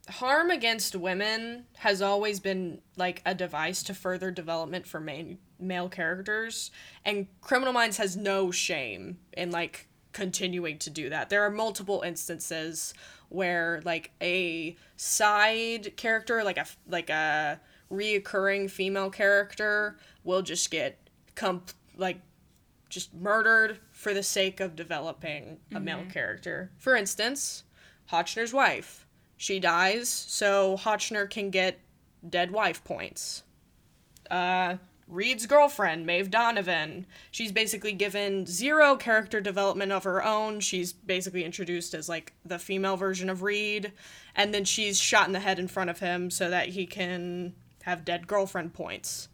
harm 0.08 0.50
against 0.50 0.96
women 0.96 1.64
has 1.78 2.00
always 2.00 2.40
been 2.40 2.80
like 2.96 3.20
a 3.26 3.34
device 3.34 3.82
to 3.82 3.92
further 3.94 4.30
development 4.30 4.86
for 4.86 5.00
main 5.00 5.38
male 5.60 5.88
characters 5.88 6.70
and 7.04 7.26
criminal 7.42 7.72
minds 7.74 7.98
has 7.98 8.16
no 8.16 8.50
shame 8.50 9.18
in 9.34 9.50
like 9.50 9.86
continuing 10.12 10.78
to 10.78 10.90
do 10.90 11.10
that. 11.10 11.28
There 11.28 11.42
are 11.42 11.50
multiple 11.50 12.02
instances 12.02 12.94
where 13.28 13.82
like 13.84 14.10
a 14.22 14.76
side 14.96 15.96
character 15.96 16.42
like 16.42 16.56
a 16.56 16.66
like 16.88 17.10
a 17.10 17.60
reoccurring 17.90 18.70
female 18.70 19.10
character 19.10 19.96
will 20.24 20.42
just 20.42 20.70
get 20.70 20.98
comp 21.34 21.70
like 21.96 22.20
just 22.88 23.12
murdered 23.14 23.78
for 23.92 24.14
the 24.14 24.22
sake 24.22 24.60
of 24.60 24.74
developing 24.74 25.58
a 25.74 25.80
male 25.80 26.04
character 26.10 26.70
for 26.78 26.96
instance 26.96 27.64
Hotchner's 28.10 28.52
wife. 28.52 29.06
She 29.36 29.60
dies, 29.60 30.08
so 30.08 30.76
Hotchner 30.76 31.28
can 31.28 31.50
get 31.50 31.78
dead 32.28 32.50
wife 32.50 32.82
points. 32.84 33.42
Uh, 34.30 34.76
Reid's 35.06 35.46
girlfriend, 35.46 36.06
Maeve 36.06 36.30
Donovan. 36.30 37.06
She's 37.30 37.52
basically 37.52 37.92
given 37.92 38.46
zero 38.46 38.96
character 38.96 39.40
development 39.40 39.92
of 39.92 40.04
her 40.04 40.24
own. 40.24 40.60
She's 40.60 40.92
basically 40.92 41.44
introduced 41.44 41.94
as 41.94 42.08
like 42.08 42.32
the 42.44 42.58
female 42.58 42.96
version 42.96 43.30
of 43.30 43.42
Reid, 43.42 43.92
and 44.34 44.52
then 44.52 44.64
she's 44.64 44.98
shot 44.98 45.26
in 45.26 45.32
the 45.32 45.40
head 45.40 45.58
in 45.58 45.68
front 45.68 45.90
of 45.90 46.00
him 46.00 46.30
so 46.30 46.50
that 46.50 46.70
he 46.70 46.86
can 46.86 47.54
have 47.88 48.04
dead 48.04 48.26
girlfriend 48.26 48.74
points. 48.74 49.28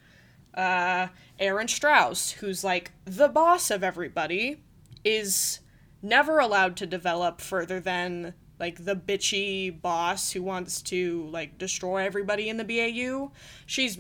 Uh, 0.54 1.08
Erin 1.38 1.68
Strauss, 1.68 2.30
who's 2.32 2.62
like 2.62 2.92
the 3.04 3.28
boss 3.28 3.70
of 3.70 3.82
everybody, 3.82 4.60
is 5.04 5.60
never 6.02 6.38
allowed 6.38 6.76
to 6.76 6.86
develop 6.86 7.40
further 7.40 7.80
than 7.80 8.34
like 8.60 8.84
the 8.84 8.94
bitchy 8.94 9.80
boss 9.82 10.32
who 10.32 10.42
wants 10.42 10.80
to 10.82 11.26
like 11.30 11.58
destroy 11.58 12.04
everybody 12.04 12.48
in 12.48 12.56
the 12.56 12.64
BAU. 12.64 13.32
She's 13.66 13.98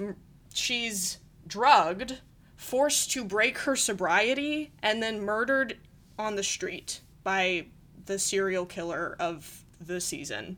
she's 0.52 1.18
drugged, 1.46 2.20
forced 2.56 3.10
to 3.12 3.24
break 3.24 3.58
her 3.58 3.76
sobriety, 3.76 4.72
and 4.82 5.02
then 5.02 5.20
murdered 5.20 5.78
on 6.18 6.36
the 6.36 6.42
street 6.42 7.00
by 7.22 7.66
the 8.06 8.18
serial 8.18 8.66
killer 8.66 9.16
of 9.18 9.64
the 9.80 10.00
season. 10.00 10.56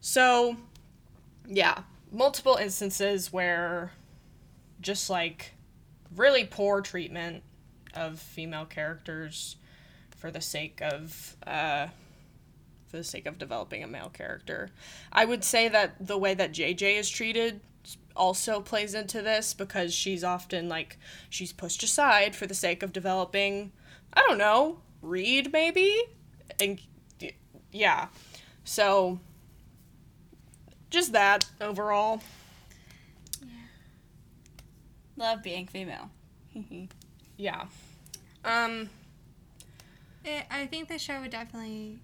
So, 0.00 0.56
yeah, 1.46 1.82
multiple 2.10 2.56
instances 2.56 3.32
where 3.32 3.92
just 4.80 5.10
like 5.10 5.52
really 6.14 6.44
poor 6.44 6.80
treatment 6.80 7.42
of 7.94 8.18
female 8.18 8.64
characters 8.64 9.56
for 10.16 10.30
the 10.30 10.40
sake 10.40 10.80
of 10.82 11.36
uh, 11.46 11.88
for 12.88 12.96
the 12.96 13.04
sake 13.04 13.26
of 13.26 13.38
developing 13.38 13.82
a 13.82 13.86
male 13.86 14.10
character. 14.12 14.70
I 15.12 15.24
would 15.24 15.44
say 15.44 15.68
that 15.68 16.06
the 16.06 16.18
way 16.18 16.34
that 16.34 16.52
JJ 16.52 16.98
is 16.98 17.08
treated 17.08 17.60
also 18.16 18.60
plays 18.60 18.94
into 18.94 19.22
this 19.22 19.54
because 19.54 19.94
she's 19.94 20.24
often 20.24 20.68
like 20.68 20.98
she's 21.28 21.52
pushed 21.52 21.82
aside 21.82 22.34
for 22.34 22.46
the 22.46 22.54
sake 22.54 22.82
of 22.82 22.92
developing 22.92 23.72
I 24.12 24.24
don't 24.28 24.38
know, 24.38 24.80
Reid 25.02 25.52
maybe? 25.52 26.02
And 26.60 26.80
yeah. 27.72 28.08
So 28.64 29.20
just 30.90 31.12
that 31.12 31.46
overall. 31.60 32.20
Love 35.16 35.42
being 35.42 35.66
female. 35.66 36.10
Yeah. 37.36 37.64
Um 38.44 38.90
It, 40.24 40.44
I 40.50 40.66
think 40.66 40.88
the 40.88 40.98
show 40.98 41.22
would 41.22 41.30
definitely, 41.30 42.00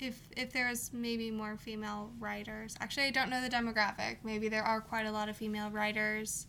if 0.00 0.18
if 0.34 0.50
there 0.52 0.68
was 0.70 0.90
maybe 0.94 1.30
more 1.30 1.58
female 1.58 2.10
writers. 2.18 2.74
Actually, 2.80 3.08
I 3.08 3.10
don't 3.10 3.28
know 3.28 3.42
the 3.42 3.50
demographic. 3.50 4.16
Maybe 4.24 4.48
there 4.48 4.62
are 4.62 4.80
quite 4.80 5.04
a 5.04 5.12
lot 5.12 5.28
of 5.28 5.36
female 5.36 5.70
writers. 5.70 6.46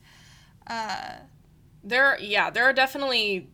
Uh, 0.67 1.17
There, 1.83 2.17
yeah, 2.21 2.49
there 2.49 2.63
are 2.63 2.71
definitely, 2.71 3.49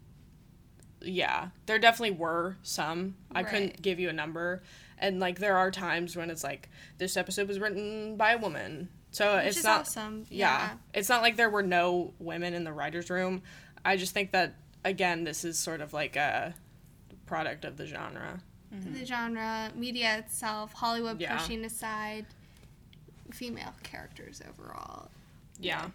yeah, 1.02 1.50
there 1.66 1.80
definitely 1.80 2.16
were 2.16 2.58
some. 2.62 3.16
I 3.34 3.42
couldn't 3.42 3.82
give 3.82 4.00
you 4.00 4.10
a 4.10 4.14
number, 4.14 4.62
and 5.00 5.20
like 5.20 5.40
there 5.40 5.58
are 5.58 5.72
times 5.72 6.16
when 6.16 6.30
it's 6.30 6.44
like 6.44 6.70
this 6.98 7.18
episode 7.18 7.48
was 7.48 7.60
written 7.60 8.16
by 8.18 8.32
a 8.34 8.38
woman, 8.38 8.90
so 9.12 9.38
which 9.38 9.46
it's 9.48 9.58
is 9.58 9.64
not. 9.64 9.82
awesome. 9.82 10.26
Yeah. 10.30 10.60
Yeah. 10.60 10.70
it's 10.94 11.10
not 11.10 11.22
like 11.22 11.36
there 11.38 11.50
were 11.50 11.64
no 11.64 12.14
women 12.20 12.54
in 12.54 12.64
the 12.64 12.74
writers' 12.74 13.10
room. 13.10 13.42
I 13.86 13.98
just 13.98 14.14
think 14.14 14.32
that 14.32 14.56
again, 14.86 15.24
this 15.24 15.44
is 15.46 15.58
sort 15.58 15.82
of 15.82 15.94
like 15.94 16.16
a 16.16 16.54
product 17.26 17.66
of 17.66 17.78
the 17.78 17.86
genre. 17.86 18.42
The 18.72 19.04
genre, 19.04 19.72
media 19.76 20.20
itself, 20.20 20.74
Hollywood 20.74 21.20
Yeah. 21.20 21.38
pushing 21.38 21.66
aside 21.66 22.28
female 23.32 23.74
characters 23.84 24.42
overall. 24.48 25.10
Yeah, 25.60 25.88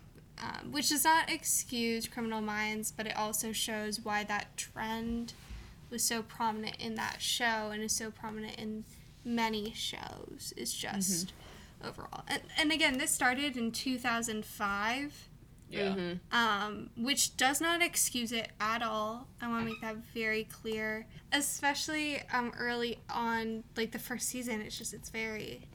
um, 0.43 0.73
which 0.73 0.89
does 0.89 1.05
not 1.05 1.31
excuse 1.31 2.07
criminal 2.09 2.41
minds, 2.41 2.91
but 2.91 3.07
it 3.07 3.17
also 3.17 3.53
shows 3.53 4.01
why 4.01 4.25
that 4.25 4.57
trend 4.57 5.33
was 5.95 6.05
so 6.05 6.23
prominent 6.23 6.77
in 6.79 6.97
that 6.97 7.23
show 7.23 7.71
and 7.73 7.83
is 7.83 7.95
so 7.95 8.11
prominent 8.11 8.57
in 8.57 8.85
many 9.25 9.73
shows. 9.75 10.53
is 10.57 10.75
just 10.75 11.33
overall, 11.83 12.25
and, 12.29 12.43
and 12.59 12.73
again, 12.73 12.99
this 12.99 13.11
started 13.11 13.57
in 13.57 13.73
two 13.73 13.97
thousand 13.97 14.45
five. 14.45 15.29
Yeah. 15.71 16.15
Um, 16.31 16.91
which 16.97 17.37
does 17.37 17.61
not 17.61 17.83
excuse 17.83 18.31
it 18.31 18.51
at 18.61 18.81
all. 18.81 19.27
I 19.41 19.49
want 19.49 19.65
to 19.65 19.73
make 19.73 19.81
that 19.81 19.97
very 20.15 20.45
clear, 20.45 21.07
especially 21.33 22.23
um, 22.33 22.53
early 22.57 23.01
on, 23.11 23.65
like 23.77 23.91
the 23.91 23.99
first 23.99 24.29
season. 24.29 24.61
It's 24.61 24.79
just 24.79 24.95
it's 24.95 25.09
very 25.09 25.67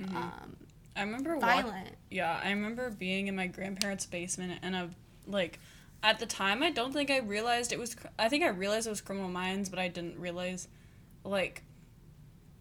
um, 0.00 0.56
I 0.96 1.02
remember 1.02 1.34
wa- 1.36 1.40
violent. 1.40 1.90
Yeah, 2.10 2.40
I 2.42 2.50
remember 2.50 2.90
being 2.90 3.28
in 3.28 3.36
my 3.36 3.46
grandparents' 3.46 4.06
basement 4.06 4.58
and 4.62 4.74
a 4.74 4.90
like 5.26 5.58
at 6.02 6.18
the 6.18 6.26
time 6.26 6.62
I 6.62 6.70
don't 6.70 6.92
think 6.92 7.10
I 7.10 7.18
realized 7.18 7.72
it 7.72 7.78
was 7.78 7.96
I 8.18 8.28
think 8.28 8.44
I 8.44 8.48
realized 8.48 8.86
it 8.86 8.90
was 8.90 9.00
Criminal 9.00 9.28
Minds, 9.28 9.68
but 9.68 9.78
I 9.78 9.88
didn't 9.88 10.18
realize 10.18 10.68
like 11.24 11.62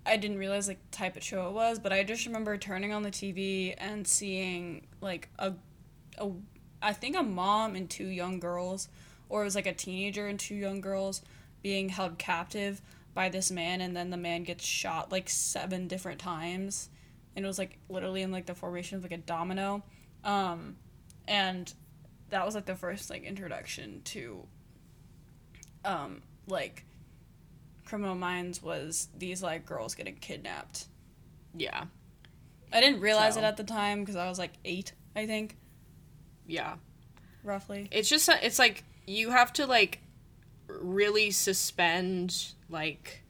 I 0.06 0.18
didn't 0.18 0.38
realize 0.38 0.68
like 0.68 0.80
the 0.92 0.98
type 0.98 1.18
of 1.18 1.24
show 1.24 1.48
it 1.48 1.54
was, 1.54 1.80
but 1.80 1.92
I 1.92 2.04
just 2.04 2.26
remember 2.26 2.58
turning 2.58 2.94
on 2.94 3.04
the 3.04 3.12
TV 3.12 3.74
and 3.78 4.08
seeing 4.08 4.88
like 5.02 5.30
a 5.40 5.54
a 6.18 6.32
I 6.82 6.94
think 6.94 7.16
a 7.16 7.24
mom 7.24 7.76
and 7.76 7.90
two 7.90 8.08
young 8.08 8.40
girls 8.40 8.90
or 9.30 9.42
it 9.42 9.46
was 9.46 9.56
like 9.56 9.66
a 9.66 9.74
teenager 9.74 10.28
and 10.28 10.40
two 10.40 10.56
young 10.56 10.82
girls 10.82 11.22
being 11.64 11.90
held 11.90 12.20
captive 12.20 12.82
by 13.14 13.30
this 13.30 13.50
man 13.50 13.82
and 13.82 13.96
then 13.96 14.12
the 14.12 14.18
man 14.18 14.44
gets 14.44 14.64
shot 14.64 15.12
like 15.12 15.30
seven 15.30 15.88
different 15.88 16.20
times 16.20 16.90
and 17.36 17.44
it 17.44 17.48
was 17.48 17.58
like 17.58 17.80
literally 17.90 18.22
in 18.22 18.32
like 18.32 18.46
the 18.46 18.54
formation 18.56 18.98
of 18.98 19.04
like 19.04 19.12
a 19.12 19.18
domino. 19.18 19.84
Um 20.24 20.76
and 21.28 21.74
that 22.30 22.46
was 22.46 22.56
like 22.56 22.66
the 22.66 22.76
first 22.76 23.10
like 23.10 23.24
introduction 23.24 24.02
to 24.06 24.46
um 25.84 26.22
like 26.48 26.86
criminal 27.86 28.16
minds 28.16 28.62
was 28.64 29.08
these 29.18 29.44
like 29.44 29.66
girls 29.66 29.94
getting 29.96 30.16
kidnapped. 30.16 30.86
Yeah, 31.58 31.86
i 32.74 32.82
didn't 32.82 33.00
realize 33.02 33.36
So- 33.36 33.42
it 33.42 33.44
at 33.44 33.58
the 33.58 33.64
time 33.64 34.00
because 34.02 34.16
i 34.16 34.28
was 34.28 34.38
like 34.40 34.54
eight 34.66 34.94
i 35.16 35.26
think. 35.26 35.56
Yeah. 36.48 36.76
roughly. 37.44 37.88
It's 37.92 38.08
just 38.10 38.28
it's 38.30 38.60
like 38.60 38.84
you 39.08 39.30
have 39.32 39.52
to 39.54 39.66
like 39.66 40.02
really 40.68 41.32
suspend 41.32 42.54
like 42.70 43.24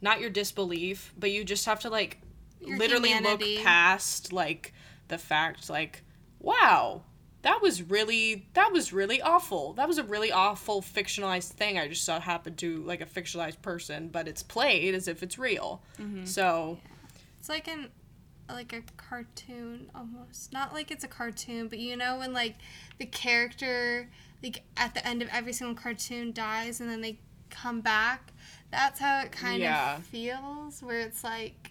not 0.00 0.20
your 0.20 0.30
disbelief 0.30 1.12
but 1.18 1.30
you 1.30 1.44
just 1.44 1.64
have 1.66 1.80
to 1.80 1.90
like 1.90 2.20
Your 2.60 2.76
literally 2.78 3.08
humanity. 3.10 3.56
look 3.56 3.64
past 3.64 4.32
like 4.32 4.72
the 5.08 5.16
fact 5.18 5.68
like 5.70 6.02
wow 6.40 7.02
that 7.44 7.62
was 7.62 7.80
really 7.82 8.48
that 8.54 8.72
was 8.72 8.92
really 8.92 9.22
awful 9.22 9.72
that 9.74 9.86
was 9.86 9.96
a 9.98 10.02
really 10.02 10.32
awful 10.32 10.82
fictionalized 10.82 11.50
thing 11.52 11.78
i 11.78 11.86
just 11.86 12.04
saw 12.04 12.18
happen 12.18 12.54
to 12.56 12.78
like 12.82 13.00
a 13.00 13.06
fictionalized 13.06 13.62
person 13.62 14.08
but 14.08 14.26
it's 14.26 14.42
played 14.42 14.94
as 14.94 15.06
if 15.06 15.22
it's 15.22 15.38
real 15.38 15.80
mm-hmm. 15.98 16.24
so 16.24 16.78
It's 17.38 17.48
like 17.48 17.68
an 17.68 17.90
like 18.48 18.74
a 18.74 18.82
cartoon 18.98 19.90
almost. 19.94 20.52
Not 20.52 20.74
like 20.74 20.90
it's 20.90 21.02
a 21.02 21.08
cartoon, 21.08 21.68
but 21.68 21.78
you 21.78 21.96
know 21.96 22.18
when 22.18 22.34
like 22.34 22.56
the 22.98 23.06
character 23.06 24.10
like 24.42 24.62
at 24.76 24.92
the 24.94 25.06
end 25.06 25.22
of 25.22 25.28
every 25.32 25.54
single 25.54 25.74
cartoon 25.74 26.32
dies 26.32 26.80
and 26.80 26.90
then 26.90 27.00
they 27.00 27.18
come 27.48 27.80
back. 27.80 28.32
That's 28.70 29.00
how 29.00 29.20
it 29.22 29.32
kind 29.32 29.62
Yeah. 29.62 29.96
of 29.96 30.04
feels 30.04 30.82
where 30.82 31.00
it's 31.00 31.24
like 31.24 31.70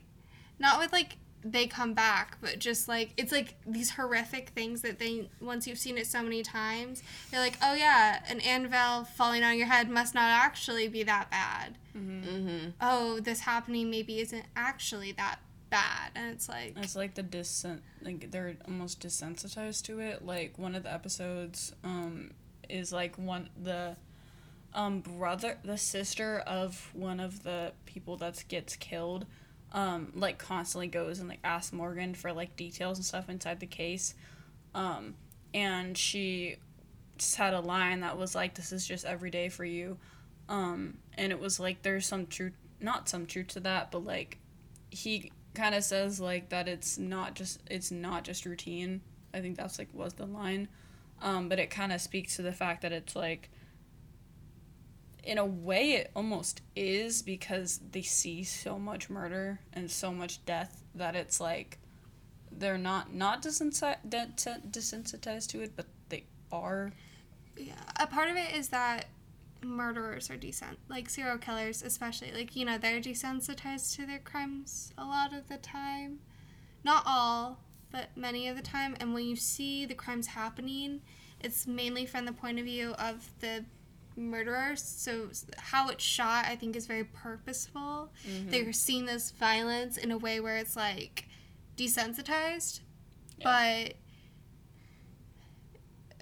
not 0.57 0.79
with 0.79 0.91
like 0.91 1.17
they 1.43 1.67
come 1.67 1.93
back, 1.93 2.37
but 2.41 2.59
just 2.59 2.87
like 2.87 3.11
it's 3.17 3.31
like 3.31 3.55
these 3.65 3.91
horrific 3.91 4.49
things 4.49 4.81
that 4.81 4.99
they 4.99 5.29
once 5.41 5.67
you've 5.67 5.79
seen 5.79 5.97
it 5.97 6.07
so 6.07 6.21
many 6.21 6.43
times, 6.43 7.03
you're 7.31 7.41
like, 7.41 7.57
oh 7.61 7.73
yeah, 7.73 8.23
an 8.29 8.39
anvil 8.41 9.03
falling 9.03 9.43
on 9.43 9.57
your 9.57 9.67
head 9.67 9.89
must 9.89 10.15
not 10.15 10.29
actually 10.29 10.87
be 10.87 11.03
that 11.03 11.29
bad. 11.29 11.77
Mm-hmm. 11.95 12.69
Oh, 12.81 13.19
this 13.19 13.41
happening 13.41 13.89
maybe 13.89 14.19
isn't 14.19 14.45
actually 14.55 15.11
that 15.13 15.39
bad, 15.69 16.11
and 16.15 16.31
it's 16.31 16.47
like 16.47 16.73
It's 16.77 16.95
like 16.95 17.15
the 17.15 17.23
disen 17.23 17.79
like 18.01 18.31
they're 18.31 18.55
almost 18.65 19.01
desensitized 19.01 19.83
to 19.83 19.99
it. 19.99 20.25
Like 20.25 20.57
one 20.57 20.75
of 20.75 20.83
the 20.83 20.93
episodes 20.93 21.73
um 21.83 22.31
is 22.69 22.93
like 22.93 23.17
one 23.17 23.49
the 23.61 23.97
um 24.73 25.01
brother 25.01 25.57
the 25.63 25.77
sister 25.77 26.39
of 26.39 26.89
one 26.93 27.19
of 27.19 27.43
the 27.43 27.73
people 27.85 28.17
that 28.17 28.43
gets 28.47 28.75
killed 28.75 29.25
um 29.73 30.11
like 30.15 30.37
constantly 30.37 30.87
goes 30.87 31.19
and 31.19 31.27
like 31.27 31.39
asks 31.43 31.73
Morgan 31.73 32.13
for 32.13 32.31
like 32.31 32.55
details 32.55 32.97
and 32.97 33.05
stuff 33.05 33.29
inside 33.29 33.59
the 33.59 33.65
case. 33.65 34.13
Um 34.75 35.15
and 35.53 35.97
she 35.97 36.57
just 37.17 37.35
had 37.35 37.53
a 37.53 37.59
line 37.59 38.01
that 38.01 38.17
was 38.17 38.35
like 38.35 38.55
this 38.55 38.71
is 38.71 38.87
just 38.87 39.05
every 39.05 39.29
day 39.29 39.49
for 39.49 39.65
you. 39.65 39.97
Um 40.49 40.97
and 41.17 41.31
it 41.31 41.39
was 41.39 41.59
like 41.59 41.81
there's 41.81 42.05
some 42.05 42.27
truth 42.27 42.53
not 42.79 43.09
some 43.09 43.25
truth 43.25 43.47
to 43.49 43.59
that, 43.61 43.91
but 43.91 44.03
like 44.03 44.37
he 44.89 45.31
kind 45.53 45.75
of 45.75 45.83
says 45.83 46.19
like 46.19 46.49
that 46.49 46.67
it's 46.67 46.97
not 46.97 47.35
just 47.35 47.61
it's 47.69 47.91
not 47.91 48.23
just 48.23 48.45
routine. 48.45 49.01
I 49.33 49.41
think 49.41 49.57
that's 49.57 49.79
like 49.79 49.89
was 49.93 50.13
the 50.13 50.25
line. 50.25 50.67
Um, 51.21 51.47
but 51.47 51.57
it 51.57 51.69
kind 51.69 51.93
of 51.93 52.01
speaks 52.01 52.35
to 52.35 52.41
the 52.41 52.51
fact 52.51 52.81
that 52.81 52.91
it's 52.91 53.15
like 53.15 53.49
in 55.23 55.37
a 55.37 55.45
way 55.45 55.93
it 55.93 56.11
almost 56.15 56.61
is 56.75 57.21
because 57.21 57.79
they 57.91 58.01
see 58.01 58.43
so 58.43 58.77
much 58.77 59.09
murder 59.09 59.59
and 59.71 59.89
so 59.89 60.11
much 60.11 60.43
death 60.45 60.83
that 60.95 61.15
it's 61.15 61.39
like 61.39 61.79
they're 62.51 62.77
not 62.77 63.13
not 63.13 63.41
desensi- 63.41 63.97
de- 64.07 64.31
te- 64.35 64.67
desensitized 64.69 65.49
to 65.49 65.61
it 65.61 65.75
but 65.75 65.87
they 66.09 66.25
are 66.51 66.91
yeah, 67.57 67.73
a 67.99 68.07
part 68.07 68.29
of 68.29 68.35
it 68.35 68.55
is 68.55 68.69
that 68.69 69.05
murderers 69.61 70.29
are 70.29 70.37
decent, 70.37 70.77
like 70.89 71.09
serial 71.09 71.37
killers, 71.37 71.81
especially. 71.81 72.31
Like 72.31 72.55
you 72.55 72.65
know, 72.65 72.77
they're 72.77 72.99
desensitized 72.99 73.95
to 73.95 74.05
their 74.05 74.19
crimes 74.19 74.93
a 74.97 75.05
lot 75.05 75.33
of 75.33 75.47
the 75.47 75.57
time. 75.57 76.19
Not 76.83 77.03
all, 77.05 77.59
but 77.91 78.09
many 78.15 78.47
of 78.47 78.57
the 78.57 78.61
time. 78.61 78.95
And 78.99 79.13
when 79.13 79.25
you 79.25 79.35
see 79.35 79.85
the 79.85 79.93
crimes 79.93 80.27
happening, 80.27 81.01
it's 81.39 81.65
mainly 81.67 82.05
from 82.05 82.25
the 82.25 82.33
point 82.33 82.59
of 82.59 82.65
view 82.65 82.93
of 82.93 83.29
the 83.39 83.65
murderer. 84.15 84.75
So 84.75 85.29
how 85.57 85.89
it's 85.89 86.03
shot, 86.03 86.45
I 86.45 86.55
think, 86.55 86.75
is 86.75 86.85
very 86.85 87.03
purposeful. 87.03 88.11
Mm-hmm. 88.27 88.49
They're 88.49 88.73
seeing 88.73 89.05
this 89.05 89.31
violence 89.31 89.97
in 89.97 90.11
a 90.11 90.17
way 90.17 90.39
where 90.39 90.57
it's 90.57 90.75
like 90.75 91.25
desensitized, 91.77 92.81
but 93.41 93.93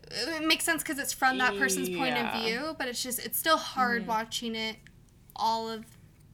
uh, 0.10 0.32
it 0.38 0.48
makes 0.48 0.64
sense 0.64 0.84
because 0.84 1.00
it's 1.00 1.14
from 1.14 1.38
that 1.40 1.58
person's 1.58 1.90
point 1.90 2.18
of 2.18 2.42
view. 2.42 2.76
But 2.78 2.88
it's 2.88 3.04
just 3.04 3.20
it's 3.20 3.38
still 3.38 3.58
hard 3.58 4.02
mm-hmm. 4.02 4.12
watching 4.12 4.56
it. 4.56 4.78
All 5.36 5.70
of 5.70 5.86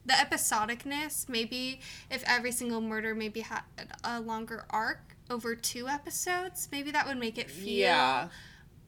the 0.05 0.13
episodicness. 0.13 1.29
Maybe 1.29 1.81
if 2.09 2.23
every 2.25 2.51
single 2.51 2.81
murder 2.81 3.13
maybe 3.13 3.41
had 3.41 3.61
a 4.03 4.19
longer 4.19 4.65
arc 4.69 5.15
over 5.29 5.55
two 5.55 5.87
episodes, 5.87 6.69
maybe 6.71 6.91
that 6.91 7.05
would 7.05 7.17
make 7.17 7.37
it 7.37 7.51
feel 7.51 7.79
Yeah. 7.79 8.27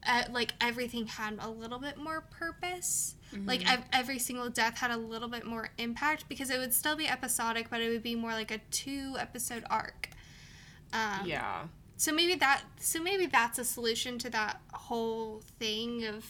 Uh, 0.06 0.24
like 0.32 0.54
everything 0.60 1.06
had 1.06 1.36
a 1.40 1.50
little 1.50 1.78
bit 1.78 1.96
more 1.98 2.22
purpose. 2.22 3.14
Like 3.46 3.70
ev- 3.70 3.84
every 3.92 4.18
single 4.18 4.48
death 4.50 4.78
had 4.78 4.90
a 4.90 4.96
little 4.96 5.28
bit 5.28 5.44
more 5.46 5.68
impact 5.78 6.28
because 6.28 6.50
it 6.50 6.58
would 6.58 6.74
still 6.74 6.96
be 6.96 7.06
episodic, 7.06 7.68
but 7.70 7.80
it 7.80 7.88
would 7.90 8.02
be 8.02 8.14
more 8.16 8.32
like 8.32 8.50
a 8.50 8.58
two 8.70 9.14
episode 9.18 9.62
arc. 9.70 10.08
Um, 10.92 11.26
Yeah. 11.26 11.62
So 11.96 12.12
maybe 12.12 12.34
that. 12.36 12.62
So 12.80 13.00
maybe 13.00 13.26
that's 13.26 13.58
a 13.58 13.64
solution 13.64 14.18
to 14.18 14.30
that 14.30 14.60
whole 14.72 15.42
thing 15.58 16.06
of 16.06 16.24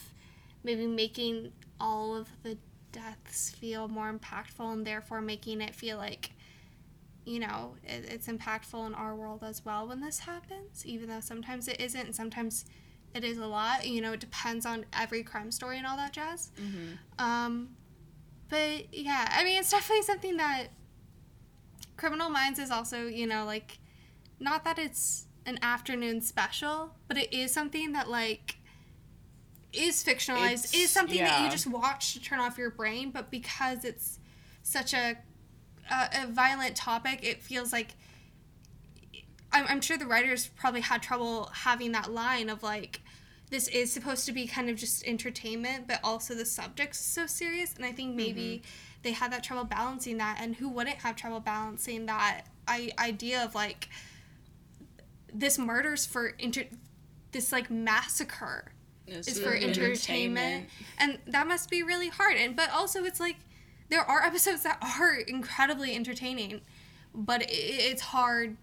maybe 0.65 0.87
making 0.87 1.53
all 1.81 2.17
of 2.17 2.29
the 2.43 2.59
deaths 2.93 3.51
feel 3.51 3.87
more 3.89 4.13
impactful 4.13 4.73
and 4.73 4.85
therefore 4.87 5.21
making 5.23 5.61
it 5.61 5.75
feel 5.75 5.97
like 5.97 6.33
you 7.25 7.39
know 7.39 7.77
it, 7.85 8.05
it's 8.09 8.27
impactful 8.27 8.85
in 8.87 8.95
our 8.95 9.15
world 9.15 9.45
as 9.45 9.65
well 9.65 9.87
when 9.87 10.01
this 10.01 10.19
happens 10.21 10.85
even 10.85 11.09
though 11.09 11.21
sometimes 11.21 11.69
it 11.69 11.81
isn't 11.81 12.07
and 12.07 12.15
sometimes 12.15 12.65
it 13.15 13.25
is 13.25 13.39
a 13.39 13.47
lot 13.47 13.87
you 13.87 14.01
know 14.01 14.13
it 14.13 14.21
depends 14.21 14.65
on 14.67 14.85
every 14.93 15.23
crime 15.23 15.51
story 15.51 15.79
and 15.79 15.87
all 15.87 15.97
that 15.97 16.13
jazz. 16.13 16.51
Um 17.19 17.71
but 18.49 18.93
yeah 18.95 19.29
i 19.37 19.45
mean 19.45 19.59
it's 19.61 19.71
definitely 19.71 20.03
something 20.03 20.37
that 20.37 20.69
criminal 21.97 22.31
minds 22.31 22.59
is 22.59 22.71
also 22.71 23.07
you 23.07 23.27
know 23.27 23.45
like 23.45 23.79
not 24.39 24.65
that 24.65 24.79
it's 24.79 25.27
an 25.47 25.59
afternoon 25.63 26.21
special 26.21 26.95
but 27.09 27.17
it 27.19 27.33
is 27.33 27.53
something 27.53 27.93
that 27.93 28.09
like 28.09 28.57
is 29.73 30.03
fictionalized 30.03 30.65
It's- 30.65 30.75
is 30.75 30.91
something 30.91 31.17
that 31.19 31.45
you 31.45 31.51
just 31.51 31.67
watch 31.67 32.15
to 32.15 32.21
turn 32.21 32.41
off 32.41 32.59
your 32.59 32.71
brain 32.71 33.11
but 33.11 33.31
because 33.31 33.85
it's 33.85 34.19
such 34.63 34.95
a 34.95 35.17
a, 35.91 36.09
a 36.23 36.27
violent 36.29 36.77
topic 36.77 37.21
it 37.23 37.43
feels 37.43 37.73
like 37.73 37.95
I'm, 39.53 39.67
I'm 39.69 39.81
sure 39.81 39.99
the 39.99 40.07
writers 40.07 40.49
probably 40.57 40.81
had 40.81 41.03
trouble 41.03 41.51
having 41.53 41.93
that 41.93 42.13
line 42.13 42.49
of 42.49 42.63
like 42.63 43.01
this 43.51 43.67
is 43.69 43.93
supposed 43.93 44.27
to 44.27 44.33
be 44.33 44.47
kind 44.47 44.71
of 44.71 44.77
just 44.77 45.05
entertainment 45.07 45.87
but 45.87 46.01
also 46.05 46.35
the 46.35 46.47
subject's 46.47 46.99
so 46.99 47.27
serious 47.27 47.75
and 47.75 47.85
i 47.85 47.93
think 47.93 48.15
maybe 48.15 48.63
mm-hmm. 48.63 49.01
they 49.03 49.13
had 49.13 49.33
that 49.33 49.43
trouble 49.43 49.65
balancing 49.65 50.19
that 50.19 50.39
and 50.41 50.57
who 50.57 50.69
wouldn't 50.69 50.99
have 50.99 51.17
trouble 51.17 51.41
balancing 51.41 52.07
that 52.07 52.43
I, 52.69 52.93
idea 52.99 53.45
of 53.45 53.55
like 53.55 53.89
this 55.33 55.59
murders 55.59 56.07
for 56.07 56.29
inter 56.39 56.65
this 57.33 57.53
like 57.53 57.71
massacre 57.71 58.73
is 59.07 59.27
mm-hmm. 59.27 59.43
for 59.43 59.55
entertainment. 59.55 60.69
and 60.99 61.19
that 61.27 61.47
must 61.47 61.71
be 61.71 61.83
really 61.83 62.09
hard 62.09 62.37
and 62.37 62.55
but 62.55 62.71
also 62.71 63.05
it's 63.05 63.21
like 63.21 63.37
there 63.89 64.03
are 64.03 64.23
episodes 64.23 64.63
that 64.63 64.79
are 64.81 65.15
incredibly 65.17 65.95
entertaining 65.95 66.61
but 67.13 67.43
it, 67.43 67.51
it's 67.51 68.03
hard 68.03 68.57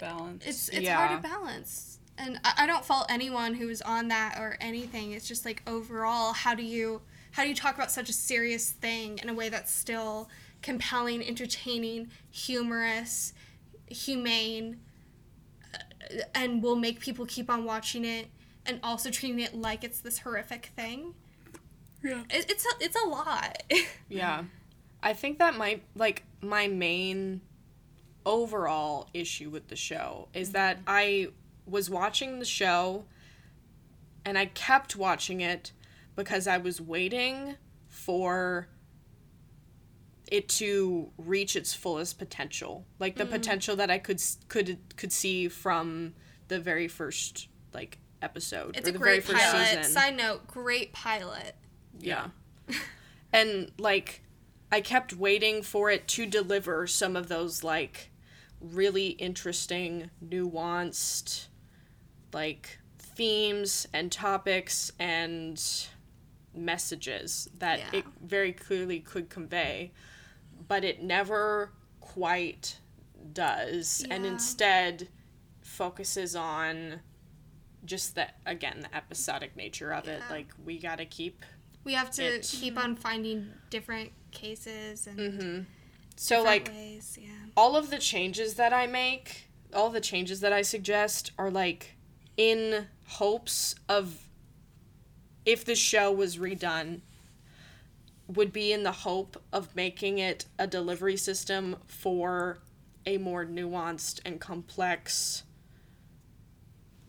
balance 0.00 0.44
it's 0.46 0.68
it's 0.70 0.80
Yeah. 0.80 0.96
hard 1.06 1.22
to 1.22 1.28
balance 1.28 1.98
and 2.18 2.40
I, 2.44 2.52
I 2.58 2.66
don't 2.66 2.84
fault 2.84 3.06
anyone 3.10 3.54
who's 3.54 3.80
on 3.82 4.08
that 4.08 4.36
or 4.38 4.56
anything 4.60 5.12
it's 5.12 5.28
just 5.28 5.44
like 5.44 5.62
overall 5.66 6.32
how 6.32 6.54
do 6.54 6.62
you 6.62 7.02
how 7.32 7.42
do 7.44 7.48
you 7.48 7.54
talk 7.54 7.74
about 7.76 7.90
such 7.90 8.08
a 8.08 8.12
serious 8.12 8.70
thing 8.70 9.18
in 9.22 9.28
a 9.28 9.34
way 9.34 9.48
that's 9.48 9.72
still 9.72 10.28
compelling 10.62 11.24
entertaining 11.26 12.08
humorous 12.30 13.32
humane 13.86 14.80
uh, 15.74 15.78
and 16.34 16.62
will 16.62 16.76
make 16.76 17.00
people 17.00 17.24
keep 17.26 17.48
on 17.50 17.64
watching 17.64 18.04
it 18.04 18.28
and 18.66 18.80
also 18.82 19.10
treating 19.10 19.40
it 19.40 19.54
like 19.54 19.84
it's 19.84 20.00
this 20.00 20.18
horrific 20.18 20.66
thing 20.76 21.14
Yeah. 22.02 22.22
it, 22.30 22.50
it's 22.50 22.64
a, 22.66 22.70
it's 22.80 22.96
a 23.02 23.06
lot 23.08 23.62
Yeah. 24.08 24.44
I 25.02 25.14
think 25.14 25.38
that 25.38 25.56
my 25.56 25.80
like 25.94 26.24
my 26.42 26.68
main 26.68 27.40
overall 28.26 29.08
issue 29.14 29.50
with 29.50 29.68
the 29.68 29.76
show 29.76 30.28
is 30.34 30.48
mm-hmm. 30.48 30.52
that 30.54 30.78
I 30.86 31.28
was 31.66 31.88
watching 31.88 32.38
the 32.38 32.44
show 32.44 33.04
and 34.24 34.36
I 34.36 34.46
kept 34.46 34.96
watching 34.96 35.40
it 35.40 35.72
because 36.16 36.46
I 36.46 36.58
was 36.58 36.80
waiting 36.80 37.56
for 37.88 38.68
it 40.30 40.48
to 40.48 41.10
reach 41.18 41.56
its 41.56 41.74
fullest 41.74 42.18
potential. 42.18 42.86
Like 42.98 43.16
the 43.16 43.24
mm-hmm. 43.24 43.32
potential 43.32 43.76
that 43.76 43.90
I 43.90 43.98
could 43.98 44.22
could 44.48 44.78
could 44.96 45.12
see 45.12 45.48
from 45.48 46.14
the 46.48 46.60
very 46.60 46.88
first 46.88 47.48
like 47.72 47.98
episode 48.22 48.76
it's 48.76 48.88
a 48.88 48.92
the 48.92 48.98
great 48.98 49.24
very 49.24 49.38
first 49.38 49.52
pilot 49.52 49.66
season. 49.68 49.84
side 49.84 50.16
note 50.16 50.46
great 50.46 50.92
pilot 50.92 51.54
Yeah. 51.98 52.28
and 53.32 53.70
like 53.78 54.22
I 54.70 54.80
kept 54.80 55.14
waiting 55.14 55.62
for 55.62 55.90
it 55.90 56.06
to 56.08 56.26
deliver 56.26 56.86
some 56.86 57.16
of 57.16 57.28
those 57.28 57.64
like 57.64 58.09
really 58.60 59.08
interesting, 59.10 60.10
nuanced 60.24 61.46
like 62.32 62.78
themes 62.98 63.86
and 63.92 64.10
topics 64.12 64.92
and 64.98 65.62
messages 66.54 67.48
that 67.58 67.78
Yeah. 67.78 68.00
it 68.00 68.04
very 68.22 68.52
clearly 68.52 69.00
could 69.00 69.28
convey, 69.30 69.92
but 70.68 70.84
it 70.84 71.02
never 71.02 71.72
quite 72.00 72.78
does 73.32 74.04
and 74.10 74.24
instead 74.24 75.08
focuses 75.62 76.34
on 76.34 77.00
just 77.84 78.14
the 78.14 78.26
again 78.46 78.80
the 78.80 78.94
episodic 78.96 79.54
nature 79.56 79.92
of 79.92 80.08
it 80.08 80.20
like 80.30 80.48
we 80.64 80.78
got 80.78 80.96
to 80.98 81.04
keep 81.06 81.44
we 81.84 81.92
have 81.92 82.10
to 82.10 82.22
It- 82.36 82.42
keep 82.42 82.76
on 82.78 82.96
finding 82.96 83.52
different 83.70 84.10
cases 84.32 85.06
and 85.06 85.18
Mm-hmm. 85.18 85.62
So 86.22 86.44
different 86.44 86.68
like 86.68 86.76
ways 86.76 87.18
yeah 87.20 87.30
all 87.56 87.76
of 87.76 87.90
the 87.90 87.98
changes 87.98 88.54
that 88.54 88.72
I 88.72 88.86
make, 88.86 89.50
all 89.74 89.90
the 89.90 90.00
changes 90.00 90.40
that 90.40 90.52
I 90.52 90.62
suggest 90.62 91.32
are 91.38 91.50
like 91.50 91.96
in 92.36 92.86
hopes 93.06 93.74
of 93.88 94.16
if 95.44 95.64
the 95.64 95.74
show 95.74 96.10
was 96.12 96.36
redone 96.36 97.00
would 98.28 98.52
be 98.52 98.72
in 98.72 98.82
the 98.82 98.92
hope 98.92 99.42
of 99.52 99.74
making 99.74 100.18
it 100.18 100.46
a 100.58 100.66
delivery 100.66 101.16
system 101.16 101.76
for 101.86 102.60
a 103.04 103.18
more 103.18 103.44
nuanced 103.44 104.20
and 104.24 104.40
complex 104.40 105.42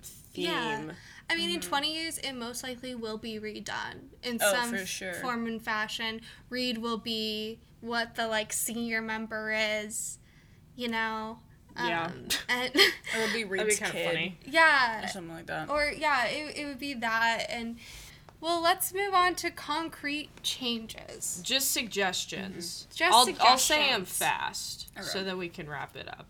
theme. 0.01 0.45
Yeah. 0.45 0.81
I 1.29 1.35
mean, 1.35 1.49
in 1.49 1.59
mm-hmm. 1.59 1.69
20 1.69 1.93
years, 1.93 2.17
it 2.17 2.33
most 2.33 2.63
likely 2.63 2.95
will 2.95 3.17
be 3.17 3.39
redone 3.39 4.09
in 4.23 4.37
Oh, 4.41 4.53
some 4.53 4.85
sure. 4.85 5.13
form 5.13 5.45
and 5.47 5.61
fashion. 5.61 6.21
Reid 6.49 6.79
will 6.79 6.97
be 6.97 7.59
what 7.81 8.15
the 8.15 8.27
like 8.27 8.53
senior 8.53 9.01
member 9.01 9.51
is, 9.53 10.17
you 10.75 10.87
know. 10.87 11.39
Yeah. 11.77 12.05
Um, 12.07 12.27
and 12.49 12.71
it'll 12.75 13.33
be 13.33 13.43
That'd 13.43 13.49
Reid's 13.49 13.79
be 13.79 13.81
kind 13.81 13.93
kid. 13.93 14.05
of 14.05 14.11
funny. 14.11 14.37
yeah, 14.45 15.05
Or 15.05 15.07
something 15.07 15.33
like 15.35 15.47
that. 15.47 15.69
or 15.69 15.91
yeah, 15.97 16.25
it, 16.27 16.57
it 16.57 16.65
would 16.65 16.79
be 16.79 16.93
that. 16.95 17.45
And 17.49 17.77
well, 18.41 18.61
let's 18.61 18.93
move 18.93 19.13
on 19.13 19.35
to 19.35 19.51
concrete 19.51 20.29
changes. 20.43 21.39
Just 21.43 21.71
suggestions. 21.71 22.87
Just 22.93 23.13
I'll, 23.13 23.27
I'll 23.39 23.57
say 23.57 23.91
them 23.91 24.05
suggestions. 24.05 24.13
fast 24.17 24.87
so 25.03 25.23
that 25.23 25.37
we 25.37 25.47
can 25.47 25.69
wrap 25.69 25.95
it 25.95 26.07
up. 26.09 26.25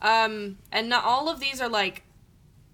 Um, 0.00 0.58
and 0.70 0.88
not 0.88 1.04
all 1.04 1.28
of 1.28 1.40
these 1.40 1.60
are 1.60 1.68
like 1.68 2.04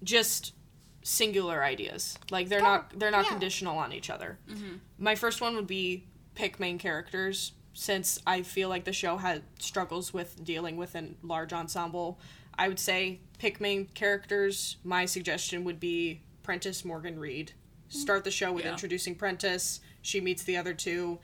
just 0.03 0.53
singular 1.01 1.63
ideas. 1.63 2.17
Like 2.29 2.49
they're 2.49 2.59
Oh, 2.59 2.63
not 2.63 2.99
they're 2.99 3.11
not 3.11 3.25
yeah. 3.25 3.31
conditional 3.31 3.77
on 3.77 3.93
each 3.93 4.09
other. 4.11 4.37
Mm-hmm. 4.49 4.75
My 4.99 5.15
first 5.15 5.41
one 5.41 5.55
would 5.55 5.67
be 5.67 6.03
pick 6.35 6.59
main 6.59 6.77
characters 6.77 7.53
since 7.75 8.19
I 8.25 8.41
feel 8.41 8.69
like 8.69 8.85
the 8.85 8.93
show 8.93 9.17
had 9.17 9.43
struggles 9.59 10.13
with 10.13 10.43
dealing 10.43 10.77
with 10.77 10.95
a 10.95 11.09
large 11.21 11.53
ensemble. 11.53 12.17
I 12.57 12.69
would 12.69 12.79
say 12.79 13.19
pick 13.37 13.59
main 13.59 13.87
characters. 13.87 14.77
My 14.83 15.05
suggestion 15.05 15.65
would 15.65 15.79
be 15.79 16.21
Prentiss 16.41 16.85
Morgan 16.85 17.19
Reid. 17.19 17.51
Start 17.89 18.23
the 18.23 18.31
show 18.31 18.53
with 18.53 18.63
Yeah. 18.63 18.71
introducing 18.71 19.13
Prentiss. 19.13 19.81
She 20.01 20.21
meets 20.21 20.43
the 20.43 20.55
other 20.55 20.73
two. 20.73 21.19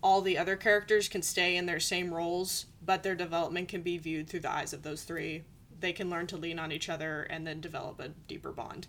All 0.00 0.22
the 0.22 0.38
other 0.38 0.56
characters 0.56 1.08
can 1.08 1.20
stay 1.20 1.56
in 1.56 1.66
their 1.66 1.80
same 1.80 2.14
roles, 2.14 2.66
but 2.80 3.02
their 3.02 3.16
development 3.16 3.68
can 3.68 3.82
be 3.82 3.98
viewed 3.98 4.28
through 4.28 4.40
the 4.40 4.50
eyes 4.50 4.72
of 4.72 4.84
those 4.84 5.02
three. 5.02 5.42
They 5.80 5.92
can 5.92 6.08
learn 6.08 6.28
to 6.28 6.36
lean 6.36 6.60
on 6.60 6.70
each 6.70 6.88
other 6.88 7.22
and 7.24 7.44
then 7.44 7.60
develop 7.60 7.98
a 7.98 8.10
deeper 8.28 8.52
bond. 8.52 8.86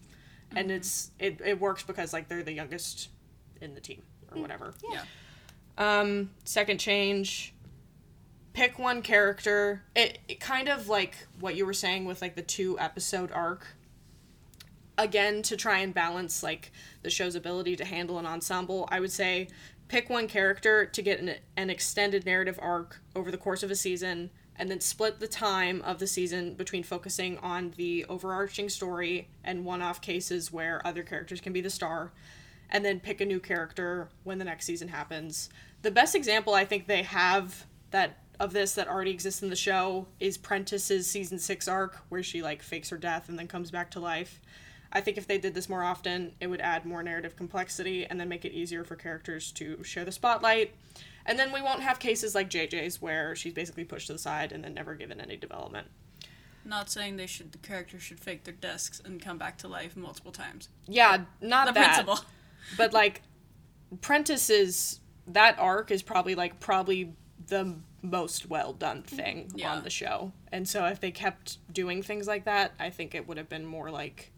And 0.51 0.67
mm-hmm. 0.67 0.77
it's 0.77 1.09
it, 1.17 1.41
it 1.43 1.59
works 1.59 1.81
because 1.81 2.13
like 2.13 2.27
they're 2.27 2.43
the 2.43 2.53
youngest 2.53 3.09
in 3.61 3.73
the 3.73 3.81
team 3.81 4.03
or 4.29 4.37
mm. 4.37 4.41
whatever. 4.41 4.75
Yeah. 4.91 5.03
Um, 5.79 6.31
second 6.43 6.79
change. 6.79 7.55
Pick 8.53 8.77
one 8.77 9.01
character. 9.01 9.83
It, 9.95 10.19
it 10.27 10.39
kind 10.39 10.67
of 10.67 10.89
like 10.89 11.15
what 11.39 11.55
you 11.55 11.65
were 11.65 11.73
saying 11.73 12.05
with 12.05 12.21
like 12.21 12.35
the 12.35 12.41
two 12.41 12.77
episode 12.77 13.31
arc. 13.31 13.65
Again, 14.97 15.41
to 15.43 15.55
try 15.55 15.79
and 15.79 15.93
balance 15.93 16.43
like 16.43 16.73
the 17.01 17.09
show's 17.09 17.35
ability 17.35 17.77
to 17.77 17.85
handle 17.85 18.19
an 18.19 18.25
ensemble, 18.25 18.89
I 18.91 18.99
would 18.99 19.13
say 19.13 19.47
pick 19.87 20.09
one 20.09 20.27
character 20.27 20.85
to 20.85 21.01
get 21.01 21.21
an, 21.21 21.35
an 21.55 21.69
extended 21.69 22.25
narrative 22.25 22.59
arc 22.61 22.99
over 23.15 23.31
the 23.31 23.37
course 23.37 23.63
of 23.63 23.71
a 23.71 23.75
season, 23.75 24.29
and 24.57 24.69
then 24.69 24.81
split 24.81 25.21
the 25.21 25.27
time 25.27 25.81
of 25.83 25.99
the 25.99 26.07
season 26.07 26.53
between 26.55 26.83
focusing 26.83 27.37
on 27.37 27.73
the 27.77 28.05
overarching 28.09 28.67
story 28.67 29.29
and 29.41 29.63
one 29.63 29.81
off 29.81 30.01
cases 30.01 30.51
where 30.51 30.85
other 30.85 31.01
characters 31.01 31.39
can 31.39 31.53
be 31.53 31.61
the 31.61 31.69
star, 31.69 32.11
and 32.69 32.83
then 32.83 32.99
pick 32.99 33.21
a 33.21 33.25
new 33.25 33.39
character 33.39 34.09
when 34.25 34.37
the 34.37 34.43
next 34.43 34.65
season 34.65 34.89
happens. 34.89 35.49
The 35.81 35.91
best 35.91 36.15
example 36.15 36.53
I 36.53 36.65
think 36.65 36.87
they 36.87 37.03
have 37.03 37.65
that 37.91 38.19
of 38.39 38.53
this 38.53 38.73
that 38.75 38.87
already 38.87 39.11
exists 39.11 39.41
in 39.43 39.49
the 39.49 39.55
show 39.55 40.07
is 40.19 40.37
Prentiss's 40.37 41.09
season 41.09 41.39
6 41.39 41.67
arc 41.67 41.97
where 42.09 42.23
she 42.23 42.41
like 42.41 42.61
fakes 42.63 42.89
her 42.89 42.97
death 42.97 43.27
and 43.29 43.37
then 43.37 43.47
comes 43.47 43.69
back 43.71 43.91
to 43.91 43.99
life. 43.99 44.39
I 44.91 45.01
think 45.01 45.17
if 45.17 45.27
they 45.27 45.37
did 45.37 45.53
this 45.53 45.69
more 45.69 45.83
often, 45.83 46.33
it 46.39 46.47
would 46.47 46.61
add 46.61 46.85
more 46.85 47.03
narrative 47.03 47.35
complexity 47.35 48.05
and 48.05 48.19
then 48.19 48.27
make 48.29 48.45
it 48.45 48.53
easier 48.53 48.83
for 48.83 48.95
characters 48.95 49.51
to 49.53 49.83
share 49.83 50.05
the 50.05 50.11
spotlight. 50.11 50.73
And 51.25 51.37
then 51.37 51.51
we 51.51 51.61
won't 51.61 51.81
have 51.83 51.99
cases 51.99 52.33
like 52.33 52.49
JJ's 52.49 53.01
where 53.01 53.35
she's 53.35 53.53
basically 53.53 53.83
pushed 53.83 54.07
to 54.07 54.13
the 54.13 54.19
side 54.19 54.51
and 54.51 54.63
then 54.63 54.73
never 54.73 54.95
given 54.95 55.19
any 55.21 55.35
development. 55.37 55.87
Not 56.65 56.89
saying 56.89 57.17
they 57.17 57.27
should. 57.27 57.51
The 57.51 57.57
characters 57.59 58.01
should 58.01 58.19
fake 58.19 58.45
their 58.45 58.53
desks 58.53 58.99
and 59.03 59.21
come 59.21 59.37
back 59.37 59.57
to 59.59 59.67
life 59.67 59.95
multiple 59.95 60.31
times. 60.31 60.69
Yeah, 60.87 61.23
not 61.41 61.67
The 61.67 61.73
that. 61.73 61.85
principle. 62.05 62.19
But 62.77 62.93
like 62.93 63.21
Prentiss's 64.01 64.99
that 65.29 65.57
arc 65.59 65.91
is 65.91 66.01
probably 66.01 66.35
like 66.35 66.59
probably 66.59 67.13
the 67.47 67.75
most 68.01 68.49
well 68.49 68.73
done 68.73 69.03
thing 69.03 69.51
Yeah. 69.55 69.73
on 69.73 69.83
the 69.83 69.89
show. 69.89 70.31
And 70.51 70.67
so 70.67 70.85
if 70.85 70.99
they 70.99 71.11
kept 71.11 71.57
doing 71.73 72.01
things 72.03 72.27
like 72.27 72.45
that, 72.45 72.73
I 72.79 72.89
think 72.89 73.13
it 73.15 73.27
would 73.27 73.37
have 73.37 73.49
been 73.49 73.65
more 73.65 73.89
like 73.91 74.31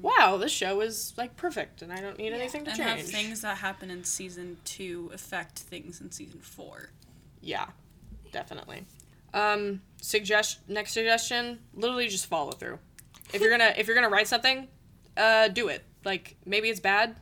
wow, 0.00 0.38
this 0.38 0.50
show 0.50 0.80
is 0.80 1.12
like 1.18 1.36
perfect 1.36 1.82
and 1.82 1.92
I 1.92 2.00
don't 2.00 2.16
need 2.16 2.32
anything 2.32 2.64
to 2.64 2.70
Mm-hmm. 2.70 2.80
and 2.80 2.90
have 3.00 3.06
things 3.06 3.42
that 3.42 3.58
happen 3.58 3.90
in 3.90 4.02
season 4.02 4.56
two 4.64 5.10
affect 5.12 5.58
things 5.58 6.00
in 6.00 6.10
season 6.10 6.40
four. 6.40 6.88
Yeah, 7.42 7.66
definitely. 8.32 8.84
Um, 9.34 9.82
suggest 10.00 10.60
next 10.68 10.92
suggestion, 10.94 11.58
literally 11.74 12.08
just 12.08 12.26
follow 12.26 12.52
through. 12.52 12.78
If 13.34 13.42
you're 13.42 13.50
gonna 13.50 13.74
if 13.76 13.86
you're 13.86 13.94
gonna 13.94 14.08
write 14.08 14.26
something, 14.26 14.68
uh, 15.18 15.48
do 15.48 15.68
it. 15.68 15.84
Like 16.02 16.36
maybe 16.46 16.70
it's 16.70 16.80
bad, 16.80 17.16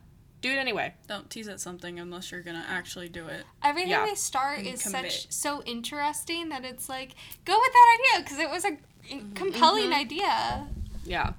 do 0.46 0.52
it 0.52 0.58
anyway. 0.58 0.94
Don't 1.08 1.28
tease 1.30 1.48
at 1.48 1.60
something 1.60 1.98
unless 2.00 2.30
you're 2.30 2.42
gonna 2.42 2.64
actually 2.68 3.08
do 3.08 3.26
it. 3.26 3.44
Everything 3.62 3.90
Yeah. 3.90 4.06
they 4.06 4.14
start 4.14 4.58
And 4.60 4.68
is 4.68 4.82
commit. 4.82 5.12
such 5.12 5.32
so 5.32 5.62
interesting 5.64 6.48
that 6.50 6.64
it's 6.64 6.88
like 6.88 7.12
go 7.44 7.58
with 7.58 7.72
that 7.72 7.98
idea 7.98 8.22
because 8.24 8.38
it 8.38 8.50
was 8.50 8.64
a 8.64 8.78
Mm-hmm. 9.06 9.34
compelling 9.34 9.92
idea. 9.92 10.66
Yeah. 11.04 11.34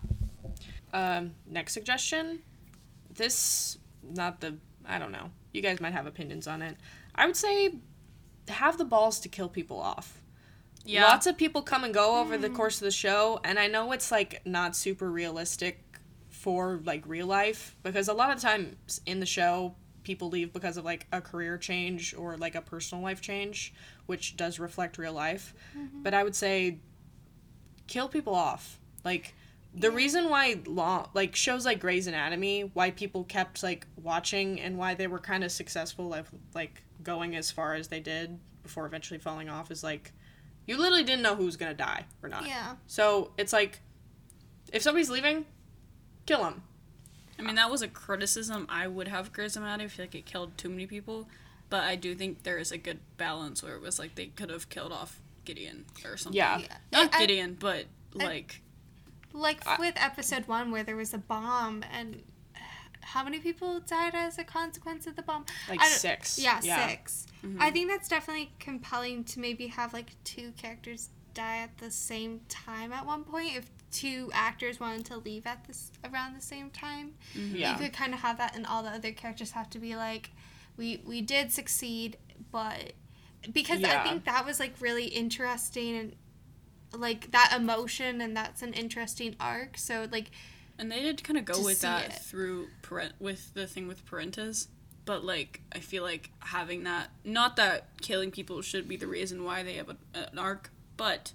Um, 0.94 1.34
next 1.46 1.74
suggestion. 1.74 2.40
This 3.14 3.78
not 4.04 4.40
the 4.40 4.58
I 4.86 5.00
don't 5.00 5.12
know. 5.12 5.32
You 5.54 5.62
guys 5.62 5.82
might 5.82 5.92
have 5.94 6.06
opinions 6.06 6.48
on 6.48 6.62
it. 6.62 6.78
I 7.16 7.26
would 7.26 7.36
say 7.36 7.76
have 8.48 8.78
the 8.78 8.86
balls 8.86 9.20
to 9.22 9.28
kill 9.30 9.50
people 9.50 9.82
off. 9.82 10.22
Yeah. 10.86 11.04
Lots 11.04 11.28
of 11.28 11.36
people 11.36 11.62
come 11.62 11.84
and 11.84 11.94
go 11.94 12.22
over 12.22 12.38
the 12.38 12.50
course 12.50 12.78
of 12.78 12.86
the 12.86 12.92
show, 12.92 13.42
and 13.44 13.60
I 13.60 13.68
know 13.68 13.92
it's 13.92 14.10
like 14.10 14.42
not 14.46 14.74
super 14.74 15.12
realistic 15.12 15.87
for 16.48 16.80
like 16.86 17.06
real 17.06 17.28
life 17.28 17.76
because 17.84 18.08
a 18.08 18.14
lot 18.14 18.34
of 18.34 18.42
times 18.42 19.02
in 19.06 19.20
the 19.20 19.26
show 19.26 19.76
people 20.04 20.30
leave 20.30 20.54
because 20.54 20.78
of 20.78 20.86
like 20.86 21.06
a 21.12 21.20
career 21.20 21.58
change 21.58 22.16
or 22.18 22.38
like 22.38 22.56
a 22.56 22.62
personal 22.62 23.04
life 23.04 23.20
change, 23.20 23.74
which 24.06 24.38
does 24.38 24.58
reflect 24.58 24.98
real 24.98 25.12
life. 25.12 25.54
Mm-hmm. 25.78 26.04
But 26.04 26.14
I 26.14 26.24
would 26.24 26.38
say 26.38 26.78
kill 27.88 28.08
people 28.08 28.34
off. 28.34 28.80
Like 29.04 29.36
the 29.76 29.92
reason 29.92 30.30
why 30.30 30.62
long 30.66 31.10
like 31.14 31.36
shows 31.36 31.66
like 31.66 31.82
Grey's 31.82 32.08
Anatomy, 32.08 32.72
why 32.74 32.92
people 32.92 33.26
kept 33.26 33.62
like 33.62 33.86
watching 34.02 34.62
and 34.62 34.78
why 34.78 34.94
they 34.94 35.08
were 35.08 35.20
kind 35.20 35.44
of 35.44 35.52
successful 35.52 36.14
of 36.14 36.30
like 36.56 36.82
going 37.04 37.36
as 37.36 37.52
far 37.52 37.74
as 37.74 37.90
they 37.90 38.00
did 38.00 38.40
before 38.64 38.86
eventually 38.86 39.20
falling 39.20 39.50
off 39.50 39.70
is 39.70 39.84
like 39.84 40.14
you 40.66 40.78
literally 40.78 41.04
didn't 41.04 41.24
know 41.24 41.36
who 41.36 41.44
was 41.44 41.58
gonna 41.58 41.74
die 41.74 42.06
or 42.24 42.30
not. 42.30 42.48
Yeah. 42.48 42.76
So 42.86 43.34
it's 43.38 43.52
like 43.52 43.82
if 44.72 44.82
somebody's 44.82 45.10
leaving, 45.10 45.46
kill 46.28 46.46
him. 46.46 46.62
I 47.40 47.42
mean, 47.44 47.56
that 47.56 47.70
was 47.70 47.82
a 47.82 47.88
criticism 47.88 48.66
I 48.70 48.88
would 48.88 49.08
have 49.08 49.32
Grey's 49.32 49.56
Anatomy. 49.58 49.86
if 49.86 49.98
like 50.00 50.16
it 50.16 50.26
killed 50.26 50.58
too 50.58 50.70
many 50.70 50.86
people. 50.88 51.28
But 51.70 51.84
I 51.84 51.96
do 51.96 52.16
think 52.16 52.44
there 52.44 52.58
is 52.58 52.72
a 52.72 52.78
good 52.78 53.00
balance 53.18 53.62
where 53.62 53.76
it 53.76 53.82
was 53.82 54.00
like 54.00 54.16
they 54.16 54.28
could 54.28 54.50
have 54.50 54.70
killed 54.70 54.92
off 54.92 55.20
Gideon 55.46 55.86
or 56.06 56.18
something. 56.18 56.38
Yeah. 56.38 56.60
Yeah. 56.60 56.78
Not 56.92 57.14
I- 57.14 57.18
I- 57.18 57.20
Gideon, 57.22 57.58
but 57.60 57.86
like 58.14 58.62
like 59.34 59.66
I- 59.68 59.78
with 59.78 59.96
episode 59.98 60.48
one 60.48 60.72
where 60.72 60.84
there 60.84 60.96
was 60.96 61.14
a 61.14 61.18
bomb 61.18 61.84
and 61.92 62.24
how 63.02 63.24
many 63.24 63.40
people 63.40 63.80
died 63.80 64.14
as 64.16 64.38
a 64.38 64.44
consequence 64.44 65.06
of 65.08 65.16
the 65.16 65.22
bomb? 65.22 65.46
Like 65.70 65.82
six. 65.84 66.38
Yeah, 66.40 66.60
Yeah. 66.64 66.88
6 66.90 67.28
mm-hmm. 67.46 67.62
I 67.62 67.72
think 67.72 67.90
that's 67.90 68.10
definitely 68.10 68.52
compelling 68.60 69.24
to 69.26 69.40
maybe 69.40 69.68
have 69.68 69.94
like 69.94 70.12
two 70.24 70.52
characters 70.58 71.10
die 71.34 71.58
at 71.60 71.78
the 71.78 71.92
same 71.92 72.42
time 72.50 72.92
at 72.92 73.06
one 73.06 73.24
point. 73.24 73.56
If 73.56 73.70
two 73.92 74.30
actors 74.34 74.80
wanted 74.80 75.06
to 75.06 75.18
leave 75.18 75.46
at 75.48 75.66
this 75.66 75.92
around 76.04 76.36
the 76.36 76.42
same 76.42 76.70
time, 76.70 77.14
mm-hmm. 77.36 77.56
Yeah. 77.56 77.74
you 77.74 77.78
could 77.84 77.94
kind 77.94 78.14
of 78.14 78.20
have 78.22 78.38
that, 78.38 78.56
and 78.56 78.66
all 78.66 78.84
the 78.84 78.90
other 78.90 79.12
characters 79.12 79.52
have 79.52 79.70
to 79.72 79.80
be 79.80 79.96
like, 79.96 80.32
we 80.76 81.02
we 81.06 81.22
did 81.22 81.52
succeed, 81.52 82.18
but 82.52 82.94
because 83.52 83.80
Yeah. 83.80 84.02
I 84.02 84.08
think 84.08 84.26
that 84.26 84.46
was 84.46 84.60
like 84.60 84.74
really 84.80 85.06
interesting 85.06 85.96
and 85.96 86.16
like 86.94 87.32
that 87.32 87.54
emotion 87.56 88.22
and 88.22 88.36
that's 88.36 88.62
an 88.62 88.74
interesting 88.74 89.36
arc. 89.40 89.78
So 89.78 90.08
like 90.12 90.32
And 90.78 90.92
they 90.92 91.02
did 91.02 91.24
kind 91.24 91.38
of 91.38 91.46
go 91.46 91.64
with 91.64 91.82
that 91.82 92.06
it. 92.08 92.14
through 92.14 92.68
parent 92.82 93.14
with 93.20 93.54
the 93.54 93.68
thing 93.68 93.88
with 93.88 94.06
Prentiss, 94.06 94.68
but 95.06 95.24
like 95.24 95.62
I 95.72 95.80
feel 95.80 96.04
like 96.04 96.32
having 96.40 96.84
that 96.84 97.10
not 97.24 97.56
that 97.58 97.88
killing 98.02 98.32
people 98.32 98.62
should 98.62 98.88
be 98.88 98.98
the 98.98 99.08
reason 99.08 99.44
why 99.44 99.64
they 99.64 99.74
have 99.74 99.90
a, 99.90 99.98
an 100.14 100.38
arc, 100.38 100.72
but 100.98 101.34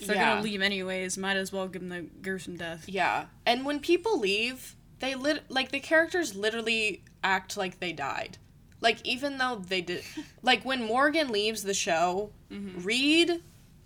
if 0.00 0.06
they're 0.06 0.16
Yeah. 0.16 0.34
gonna 0.34 0.42
leave 0.42 0.62
anyways, 0.62 1.16
might 1.18 1.36
as 1.36 1.52
well 1.52 1.68
give 1.68 1.82
them 1.82 1.88
the 1.88 2.02
gruesome 2.22 2.56
death. 2.56 2.84
Yeah. 2.88 3.26
And 3.44 3.64
when 3.64 3.80
people 3.80 4.18
leave, 4.18 4.74
they 4.98 5.14
lit 5.14 5.44
like 5.50 5.70
the 5.70 5.80
characters 5.80 6.34
literally 6.34 7.02
act 7.22 7.56
like 7.56 7.80
they 7.80 7.92
died. 7.92 8.38
Like 8.80 8.98
even 9.04 9.38
though 9.38 9.56
they 9.56 9.80
did 9.80 10.04
like 10.42 10.64
when 10.64 10.82
Morgan 10.82 11.28
leaves 11.28 11.62
the 11.62 11.74
show, 11.74 12.30
mm-hmm. 12.50 12.82
Reid 12.82 13.42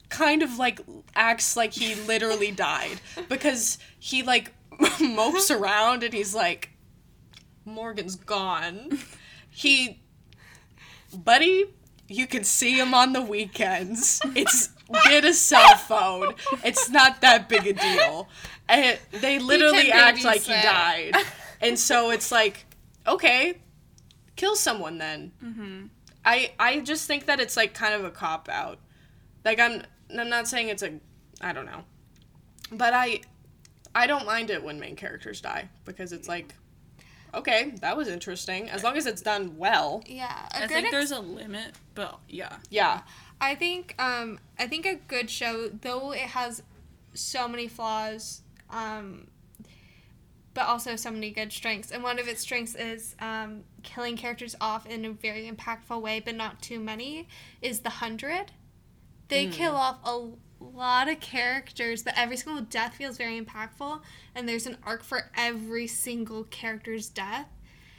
kind 0.09 0.43
of 0.43 0.59
like 0.59 0.81
acts 1.15 1.57
like 1.57 1.73
he 1.73 1.95
literally 1.95 2.51
died 2.71 3.01
because 3.29 3.79
he 3.99 4.23
like 4.23 4.53
mopes 5.01 5.51
around 5.51 6.03
and 6.03 6.13
he's 6.13 6.35
like 6.35 6.71
Morgan's 7.65 8.17
gone. 8.17 8.99
He 9.49 10.01
buddy, 11.13 11.65
you 12.09 12.27
can 12.27 12.45
see 12.45 12.79
him 12.79 12.95
on 12.95 13.13
the 13.13 13.21
weekends. 13.23 14.21
It's 14.35 14.71
get 15.05 15.25
a 15.25 15.35
cell 15.35 15.77
phone. 15.77 16.35
It's 16.65 16.89
not 16.91 17.21
that 17.21 17.49
big 17.49 17.67
a 17.67 17.73
deal. 17.73 18.29
And 18.69 18.99
they 19.13 19.39
literally 19.39 19.91
act 19.91 20.25
like 20.25 20.43
he 20.43 20.53
died. 20.53 21.15
And 21.63 21.79
so 21.79 22.11
it's 22.11 22.33
like, 22.33 22.65
okay, 23.07 23.59
kill 24.37 24.57
someone 24.57 24.97
then. 24.97 25.33
Mm-hmm. 25.45 25.87
I 26.25 26.53
I 26.59 26.81
just 26.81 27.07
think 27.07 27.27
that 27.27 27.39
it's 27.39 27.55
like 27.57 27.75
kind 27.75 27.93
of 27.93 28.05
a 28.05 28.11
cop 28.11 28.49
out. 28.49 28.79
Like 29.45 29.61
I'm 29.61 29.83
I'm 30.19 30.31
not 30.31 30.49
saying 30.49 30.69
it's 30.69 30.83
a 30.83 30.95
I 31.41 31.53
don't 31.53 31.67
know. 31.67 31.85
But 32.73 32.95
I 32.95 33.21
I 33.95 34.07
don't 34.07 34.25
mind 34.25 34.49
it 34.49 34.63
when 34.63 34.81
main 34.81 34.97
characters 34.97 35.41
die 35.41 35.69
because 35.85 36.13
it's 36.13 36.29
like 36.29 36.55
okay, 37.35 37.75
that 37.81 37.97
was 37.97 38.09
interesting. 38.09 38.69
As 38.71 38.83
long 38.83 38.97
as 38.97 39.07
it's 39.07 39.23
done 39.23 39.57
well. 39.57 40.03
Yeah, 40.07 40.49
I 40.53 40.67
think 40.67 40.85
ex- 40.85 40.91
there's 40.91 41.11
a 41.13 41.21
limit, 41.21 41.73
but 41.95 42.19
yeah. 42.29 42.57
Yeah. 42.71 43.03
I 43.41 43.55
think 43.55 43.95
um 43.99 44.39
I 44.59 44.67
think 44.67 44.87
a 44.87 44.97
good 44.97 45.31
show 45.31 45.69
though 45.69 46.13
it 46.13 46.21
has 46.21 46.63
so 47.15 47.49
many 47.49 47.69
flaws 47.69 48.43
um 48.71 49.27
but 50.53 50.67
also 50.67 50.97
so 50.97 51.11
many 51.11 51.31
good 51.31 51.53
strengths 51.53 51.91
and 51.91 52.03
one 52.03 52.19
of 52.19 52.29
its 52.29 52.41
strengths 52.41 52.75
is 52.75 53.15
um 53.21 53.65
killing 53.83 54.17
characters 54.17 54.55
off 54.61 54.87
in 54.87 55.05
a 55.05 55.11
very 55.11 55.51
impactful 55.51 56.01
way 56.01 56.21
but 56.21 56.35
not 56.35 56.61
too 56.61 56.79
many 56.79 57.29
is 57.63 57.81
the 57.81 57.91
100 57.91 58.53
they 59.29 59.47
kill 59.47 59.77
off 59.77 59.99
a 60.05 60.29
lot 60.61 61.09
of 61.09 61.21
characters 61.21 62.03
but 62.03 62.13
every 62.17 62.37
single 62.37 62.63
death 62.63 62.95
feels 62.97 63.17
very 63.17 63.41
impactful 63.41 64.01
and 64.35 64.49
there's 64.49 64.67
an 64.67 64.77
arc 64.85 65.03
for 65.03 65.31
every 65.37 65.87
single 65.87 66.45
character's 66.45 67.09
death. 67.09 67.47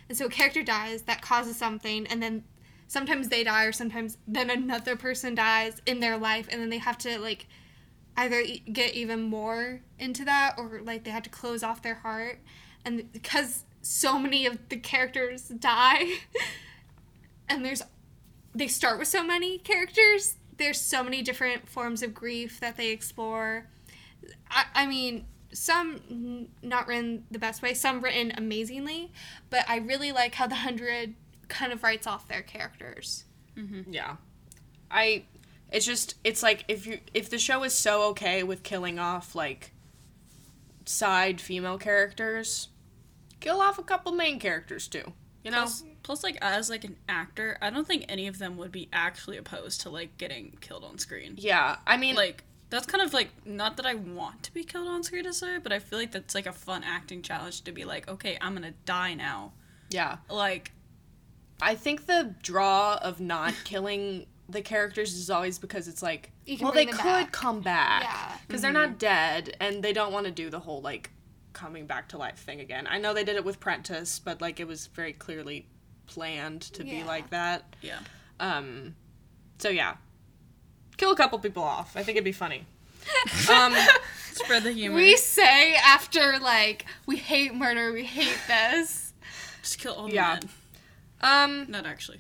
And 0.10 0.18
so 0.18 0.26
a 0.26 0.30
character 0.30 0.62
dies 0.62 1.04
that 1.04 1.22
causes 1.22 1.56
something 1.56 2.06
and 2.08 2.22
then 2.22 2.44
sometimes 2.92 3.30
they 3.30 3.42
die 3.42 3.64
or 3.64 3.72
sometimes 3.72 4.18
then 4.28 4.50
another 4.50 4.98
person 4.98 5.34
dies 5.34 5.82
in 5.86 6.02
their 6.02 6.18
life 6.18 6.50
and 6.52 6.62
then 6.62 6.70
they 6.70 6.78
have 6.78 6.98
to 6.98 7.18
like 7.20 7.48
either 8.18 8.44
get 8.74 8.94
even 8.94 9.22
more 9.22 9.80
into 9.98 10.26
that 10.26 10.56
or 10.58 10.82
like 10.84 11.06
they 11.06 11.10
have 11.10 11.24
to 11.24 11.30
close 11.30 11.64
off 11.64 11.82
their 11.82 11.96
heart. 11.96 12.40
And 12.84 13.10
because 13.14 13.64
so 13.82 14.20
many 14.20 14.46
of 14.46 14.58
the 14.68 14.76
characters 14.76 15.44
die 15.44 16.16
and 17.50 17.64
there's 17.64 17.82
they 18.54 18.68
start 18.68 19.00
with 19.00 19.08
so 19.08 19.24
many 19.24 19.58
characters 19.58 20.36
there's 20.58 20.82
so 20.82 21.02
many 21.02 21.22
different 21.22 21.70
forms 21.70 22.04
of 22.04 22.14
grief 22.14 22.60
that 22.60 22.76
they 22.76 22.90
explore. 22.90 23.68
I, 24.50 24.66
I 24.76 24.86
mean 24.86 25.28
some 25.54 26.50
not 26.62 26.88
written 26.88 27.24
the 27.32 27.40
best 27.40 27.62
way 27.62 27.74
some 27.74 28.02
written 28.02 28.32
amazingly 28.38 29.12
but 29.50 29.66
i 29.68 29.76
really 29.76 30.14
like 30.14 30.36
how 30.36 30.48
the 30.48 30.56
hundred 30.56 31.14
kind 31.52 31.72
of 31.72 31.84
writes 31.84 32.08
off 32.08 32.28
their 32.28 32.42
characters 32.42 33.26
mm-hmm. 33.58 33.94
Yeah. 33.94 34.16
I 34.90 35.24
it's 35.72 35.86
just 35.86 36.16
it's 36.24 36.44
like 36.44 36.66
if 36.68 36.86
you 36.86 37.00
if 37.14 37.30
the 37.30 37.38
show 37.38 37.64
is 37.64 37.74
so 37.74 38.04
okay 38.10 38.44
with 38.44 38.64
killing 38.64 39.00
off 39.00 39.36
like 39.36 39.72
side 40.86 41.40
female 41.40 41.78
characters, 41.78 42.70
kill 43.40 43.62
off 43.62 43.80
a 43.80 43.84
couple 43.84 44.12
main 44.12 44.40
characters 44.40 44.88
too. 44.88 45.14
You 45.44 45.52
know? 45.52 45.62
Plus, 45.62 45.84
plus, 46.04 46.24
like 46.24 46.38
as 46.42 46.70
like 46.70 46.84
an 46.84 46.98
actor, 47.10 47.58
I 47.62 47.72
don't 47.72 47.88
think 47.88 48.06
any 48.10 48.28
of 48.28 48.38
them 48.38 48.58
would 48.58 48.72
be 48.72 48.90
actually 48.94 49.38
opposed 49.38 49.82
to 49.82 49.90
like 49.90 50.18
getting 50.18 50.58
killed 50.62 50.84
on 50.84 50.98
screen. 51.00 51.36
yeah. 51.38 51.78
I 51.88 51.98
mean 51.98 52.16
Like 52.16 52.44
that's 52.70 52.86
kind 52.86 53.04
of 53.04 53.14
like 53.14 53.30
not 53.46 53.78
that 53.78 53.86
I 53.86 53.96
want 53.96 54.44
to 54.44 54.54
be 54.54 54.64
killed 54.64 54.88
on 54.88 55.04
screen 55.04 55.24
to 55.24 55.34
say, 55.34 55.58
but 55.58 55.72
I 55.72 55.80
feel 55.80 56.00
like 56.00 56.12
that's 56.12 56.36
like 56.36 56.46
a 56.48 56.54
fun 56.54 56.84
acting 56.84 57.22
challenge 57.22 57.62
to 57.62 57.72
be 57.72 57.86
like, 57.86 58.10
okay, 58.10 58.38
I'm 58.42 58.54
gonna 58.54 58.74
die 58.86 59.14
now. 59.14 59.54
yeah. 59.90 60.18
Like 60.30 60.74
I 61.62 61.76
think 61.76 62.06
the 62.08 62.36
draw 62.42 62.98
of 63.02 63.20
not 63.20 63.54
killing 63.64 64.26
the 64.50 64.62
characters 64.62 65.14
is 65.14 65.30
always 65.30 65.60
because 65.60 65.88
it's 65.88 66.02
like 66.02 66.32
You 66.46 66.58
can 66.58 66.66
well 66.66 66.74
they 66.74 66.86
could 66.86 66.98
back. 66.98 67.32
come 67.32 67.62
back 67.62 68.04
Yeah. 68.04 68.38
because 68.48 68.62
they're 68.62 68.74
not 68.74 68.98
dead 69.00 69.56
and 69.62 69.82
they 69.84 69.94
don't 69.94 70.12
want 70.12 70.26
to 70.26 70.32
do 70.32 70.50
the 70.50 70.60
whole 70.60 70.82
like 70.82 71.10
coming 71.54 71.86
back 71.86 72.10
to 72.10 72.18
life 72.18 72.38
thing 72.40 72.60
again. 72.60 72.88
I 72.90 72.98
know 72.98 73.14
they 73.14 73.24
did 73.24 73.36
it 73.36 73.46
with 73.46 73.60
Prentiss, 73.60 74.20
but 74.20 74.42
like 74.42 74.60
it 74.60 74.68
was 74.68 74.88
very 74.88 75.14
clearly 75.14 75.68
planned 76.08 76.62
to 76.74 76.84
be 76.84 77.04
like 77.04 77.30
that. 77.30 77.76
yeah, 77.82 78.00
Um, 78.40 78.96
so 79.60 79.70
yeah, 79.70 79.96
kill 80.98 81.12
a 81.12 81.16
couple 81.16 81.40
people 81.40 81.64
off. 81.64 81.96
I 81.96 82.04
think 82.04 82.18
it'd 82.18 82.26
be 82.26 82.32
funny. 82.32 82.66
Um, 83.50 83.74
spread 84.34 84.64
the 84.64 84.72
humor. 84.72 84.96
we 84.96 85.16
say 85.18 85.74
after 85.76 86.38
like 86.40 86.86
we 87.06 87.18
hate 87.18 87.54
murder 87.56 87.92
we 87.92 88.04
hate 88.06 88.38
this 88.48 89.14
Just 89.62 89.80
kill 89.80 89.94
all 89.94 90.08
the 90.08 90.14
Yeah. 90.14 90.34
men. 90.42 90.50
Um, 91.22 91.66
Not 91.70 91.86
actually. 91.86 92.20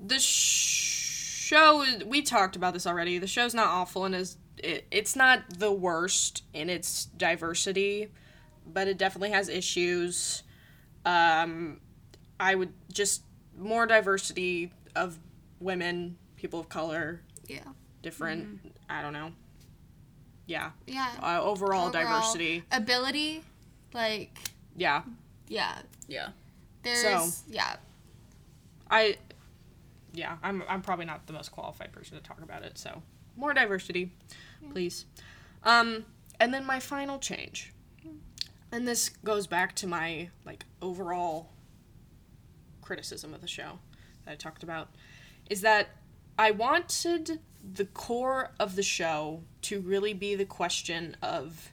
the 0.00 0.18
show 0.18 1.84
we 2.06 2.22
talked 2.22 2.56
about 2.56 2.74
this 2.74 2.86
already. 2.86 3.18
The 3.18 3.26
show's 3.26 3.54
not 3.54 3.66
awful 3.68 4.04
and 4.04 4.14
is 4.14 4.36
it, 4.58 4.86
it's 4.90 5.14
not 5.16 5.58
the 5.58 5.72
worst 5.72 6.42
in 6.52 6.68
its 6.68 7.06
diversity, 7.06 8.08
but 8.66 8.88
it 8.88 8.98
definitely 8.98 9.30
has 9.30 9.48
issues. 9.48 10.42
Um, 11.04 11.80
I 12.40 12.54
would 12.54 12.72
just 12.92 13.22
more 13.56 13.86
diversity 13.86 14.72
of 14.94 15.18
women, 15.60 16.16
people 16.36 16.60
of 16.60 16.68
color, 16.68 17.22
yeah 17.46 17.60
different. 18.02 18.60
I 18.88 19.02
don't 19.02 19.12
know. 19.12 19.32
Yeah, 20.46 20.70
yeah 20.86 21.10
uh, 21.22 21.40
overall, 21.42 21.88
Overall, 21.88 21.90
diversity. 21.90 22.62
ability 22.72 23.42
like 23.92 24.38
Yeah, 24.76 25.02
yeah 25.48 25.78
Yeah. 26.06 26.28
There's 26.82 27.02
So- 27.02 27.30
yeah 27.48 27.76
I. 28.90 29.16
Yeah, 30.14 30.36
I'm. 30.42 30.62
I'm 30.68 30.80
probably 30.80 31.04
not 31.04 31.26
the 31.26 31.32
most 31.34 31.52
qualified 31.52 31.92
person 31.92 32.16
to 32.16 32.22
talk 32.22 32.40
about 32.42 32.62
it. 32.62 32.78
So 32.78 33.02
more 33.36 33.52
diversity, 33.52 34.12
please. 34.72 35.04
Um, 35.62 36.06
and 36.40 36.52
then 36.54 36.64
my 36.64 36.80
final 36.80 37.18
change, 37.18 37.72
and 38.72 38.88
this 38.88 39.10
goes 39.10 39.46
back 39.46 39.74
to 39.76 39.86
my 39.86 40.30
like 40.46 40.64
overall 40.80 41.50
criticism 42.80 43.34
of 43.34 43.42
the 43.42 43.46
show 43.46 43.78
that 44.24 44.32
I 44.32 44.34
talked 44.36 44.62
about, 44.62 44.88
is 45.50 45.60
that 45.60 45.88
I 46.38 46.52
wanted 46.52 47.40
the 47.74 47.84
core 47.84 48.52
of 48.58 48.74
the 48.76 48.82
show 48.82 49.42
to 49.62 49.80
really 49.80 50.14
be 50.14 50.34
the 50.34 50.46
question 50.46 51.16
of, 51.22 51.70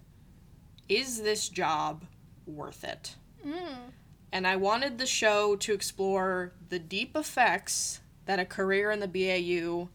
is 0.90 1.22
this 1.22 1.48
job 1.48 2.04
worth 2.46 2.84
it? 2.84 3.16
And 4.36 4.46
I 4.46 4.58
wanted 4.58 4.98
the 4.98 5.06
show 5.06 5.56
to 5.56 5.74
explore 5.74 6.52
the 6.68 6.78
deep 6.78 7.16
effects 7.16 8.02
that 8.26 8.38
a 8.38 8.44
career 8.44 8.92
in 8.92 9.00
the 9.00 9.08
BAU 9.08 9.88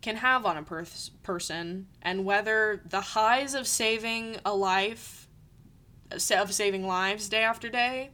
can 0.00 0.16
have 0.16 0.46
on 0.46 0.56
a 0.56 0.62
pers- 0.62 1.10
person 1.22 1.88
and 2.00 2.24
whether 2.24 2.80
the 2.88 3.02
highs 3.02 3.52
of 3.52 3.66
saving 3.66 4.38
a 4.46 4.56
life 4.56 5.28
of 6.10 6.54
saving 6.54 6.86
lives 6.86 7.28
day 7.28 7.42
after 7.42 7.68
day 7.68 8.12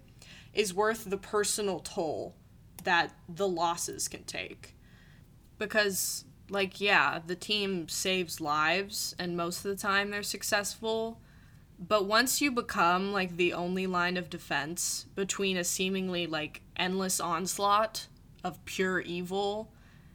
is 0.52 0.74
worth 0.74 1.08
the 1.08 1.16
personal 1.16 1.78
toll 1.78 2.34
that 2.82 3.14
the 3.28 3.46
losses 3.46 4.08
can 4.08 4.24
take. 4.24 4.76
Because 5.58 6.24
like 6.50 6.80
yeah 6.80 7.20
the 7.24 7.36
team 7.36 7.88
saves 7.88 8.40
lives 8.40 9.14
and 9.16 9.36
most 9.36 9.64
of 9.64 9.70
the 9.70 9.80
time 9.80 10.10
they're 10.10 10.24
successful 10.24 11.20
but 11.78 12.06
once 12.06 12.40
you 12.40 12.50
become 12.50 13.12
like 13.12 13.36
the 13.36 13.52
only 13.52 13.86
line 13.86 14.16
of 14.16 14.28
defense 14.28 15.06
between 15.14 15.56
a 15.56 15.64
seemingly 15.64 16.26
like 16.26 16.62
endless 16.76 17.20
onslaught 17.20 18.06
of 18.42 18.64
pure 18.64 19.00
evil 19.00 19.72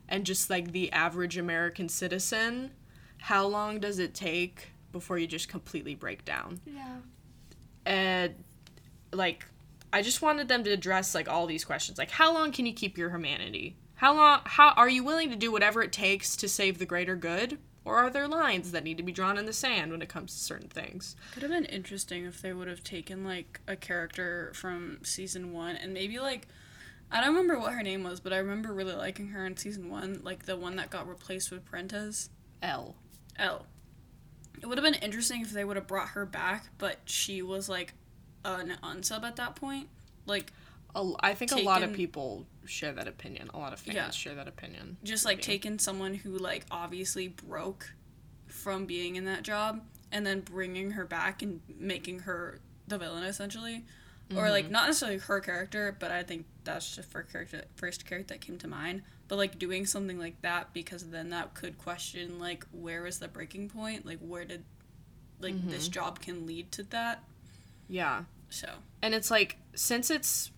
and 0.10 0.26
just 0.26 0.49
like 0.49 0.72
the 0.72 0.91
average 0.91 1.38
American 1.38 1.88
citizen, 1.88 2.72
how 3.18 3.45
long 3.45 3.80
does 3.80 3.99
it 3.99 4.14
take 4.14 4.72
before 4.91 5.18
you 5.18 5.26
just 5.26 5.48
completely 5.48 5.95
break 5.95 6.26
down? 6.26 6.60
yeah 6.65 6.98
And 7.85 8.35
like 9.14 9.45
I 9.94 10.02
just 10.02 10.22
wanted 10.22 10.48
them 10.48 10.64
to 10.64 10.72
address 10.72 11.15
like 11.15 11.30
all 11.30 11.45
these 11.45 11.64
questions. 11.64 11.98
Like 11.98 12.11
how 12.11 12.34
long 12.34 12.52
can 12.52 12.65
you 12.65 12.73
keep 12.73 12.98
your 12.98 13.10
humanity? 13.10 13.77
How 13.95 14.14
long 14.14 14.41
how 14.44 14.72
are 14.72 14.90
you 14.90 15.03
willing 15.03 15.30
to 15.30 15.35
do 15.38 15.52
whatever 15.52 15.81
it 15.81 15.94
takes 15.94 16.35
to 16.38 16.49
save 16.49 16.77
the 16.77 16.85
greater 16.85 17.15
good? 17.15 17.57
Or 17.86 17.98
are 17.98 18.10
there 18.10 18.28
lines 18.28 18.72
that 18.72 18.84
need 18.84 18.98
to 18.98 19.04
be 19.04 19.12
drawn 19.12 19.38
in 19.38 19.46
the 19.46 19.54
sand 19.54 19.92
when 19.92 20.02
it 20.02 20.10
comes 20.10 20.34
to 20.34 20.40
certain 20.40 20.70
things? 20.70 21.16
Could 21.34 21.44
have 21.44 21.52
been 21.52 21.66
interesting 21.66 22.26
if 22.26 22.42
they 22.42 22.54
would 22.54 22.68
have 22.68 22.84
taken 22.84 23.26
like 23.26 23.60
a 23.68 23.76
character 23.76 24.52
from 24.56 25.00
season 25.04 25.52
one 25.52 25.76
and 25.76 25.94
maybe 25.94 26.20
like 26.20 26.48
I 27.12 27.18
don't 27.22 27.36
remember 27.36 27.60
what 27.60 27.74
her 27.74 27.84
name 27.84 28.04
was, 28.04 28.20
but 28.20 28.34
I 28.34 28.38
remember 28.38 28.74
really 28.74 28.96
liking 28.96 29.28
her 29.28 29.46
in 29.46 29.56
season 29.56 29.90
one, 29.90 30.22
like 30.24 30.46
the 30.46 30.58
one 30.58 30.78
that 30.78 30.90
got 30.90 31.08
replaced 31.08 31.52
with 31.52 31.64
Prentiss. 31.64 32.30
L. 32.64 32.96
L. 33.38 33.68
It 34.60 34.66
would 34.66 34.78
have 34.78 34.86
been 34.86 35.02
interesting 35.02 35.42
if 35.42 35.52
they 35.52 35.64
would 35.64 35.76
have 35.76 35.86
brought 35.86 36.10
her 36.10 36.26
back, 36.26 36.70
but 36.80 36.98
she 37.06 37.42
was 37.42 37.70
like 37.70 37.94
an 38.46 38.78
unsub 38.82 39.24
at 39.24 39.36
that 39.36 39.56
point. 39.56 39.90
Like 40.26 40.54
A, 40.95 41.11
I 41.20 41.34
think 41.34 41.52
a 41.52 41.57
lot 41.57 41.84
of 41.84 41.94
people 41.94 42.45
share 42.65 42.91
that 42.94 43.07
opinion. 43.07 43.49
A 43.53 43.57
lot 43.57 43.74
of 43.74 43.80
fans 43.80 43.95
Yeah. 43.95 44.10
share 44.11 44.36
that 44.36 44.48
opinion. 44.48 44.98
just 45.03 45.26
like 45.26 45.41
taking 45.41 45.80
someone 45.80 46.14
who 46.14 46.38
like 46.38 46.65
obviously 46.72 47.28
broke 47.28 47.94
from 48.48 48.86
being 48.86 49.15
in 49.15 49.26
that 49.26 49.44
job 49.44 49.82
and 50.11 50.26
then 50.26 50.41
bringing 50.41 50.91
her 50.91 51.06
back 51.06 51.41
and 51.41 51.61
making 51.68 52.20
her 52.20 52.60
the 52.88 52.98
villain 52.98 53.24
essentially 53.24 53.84
or 54.36 54.49
like 54.49 54.65
mm-hmm. 54.65 54.74
not 54.74 54.88
necessarily 54.88 55.18
her 55.18 55.40
character 55.40 55.95
but 55.99 56.11
i 56.11 56.24
think 56.24 56.45
that's 56.64 56.95
just 56.95 57.10
for 57.11 57.24
character 57.24 57.64
first 57.76 58.06
character 58.06 58.34
that 58.34 58.41
came 58.41 58.57
to 58.60 58.68
mind. 58.68 59.03
But 59.28 59.38
like 59.38 59.57
doing 59.57 59.86
something 59.86 60.20
like 60.20 60.41
that 60.41 60.74
because 60.74 61.10
then 61.10 61.30
that 61.30 61.53
could 61.53 61.78
question 61.78 62.40
like 62.40 62.65
where 62.72 63.03
was 63.03 63.20
the 63.20 63.28
breaking 63.28 63.70
point? 63.70 64.06
Like 64.06 64.20
where 64.20 64.45
did 64.45 64.64
like 65.40 65.56
this 65.70 65.84
mm-hmm. 65.84 65.91
job 65.91 66.20
can 66.20 66.45
lead 66.45 66.72
to 66.74 66.84
that? 66.84 67.24
Yeah. 67.90 68.24
So 68.49 68.68
And 69.02 69.14
it's 69.14 69.32
like 69.32 69.57
since 69.76 70.10
it's 70.10 70.52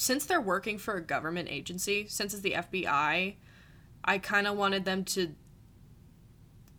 since 0.00 0.24
they're 0.24 0.40
working 0.40 0.78
for 0.78 0.94
a 0.94 1.02
government 1.02 1.50
agency, 1.50 2.06
since 2.08 2.32
it's 2.32 2.42
the 2.42 2.52
FBI, 2.52 3.34
I 4.02 4.18
kind 4.18 4.46
of 4.46 4.56
wanted 4.56 4.86
them 4.86 5.04
to 5.04 5.34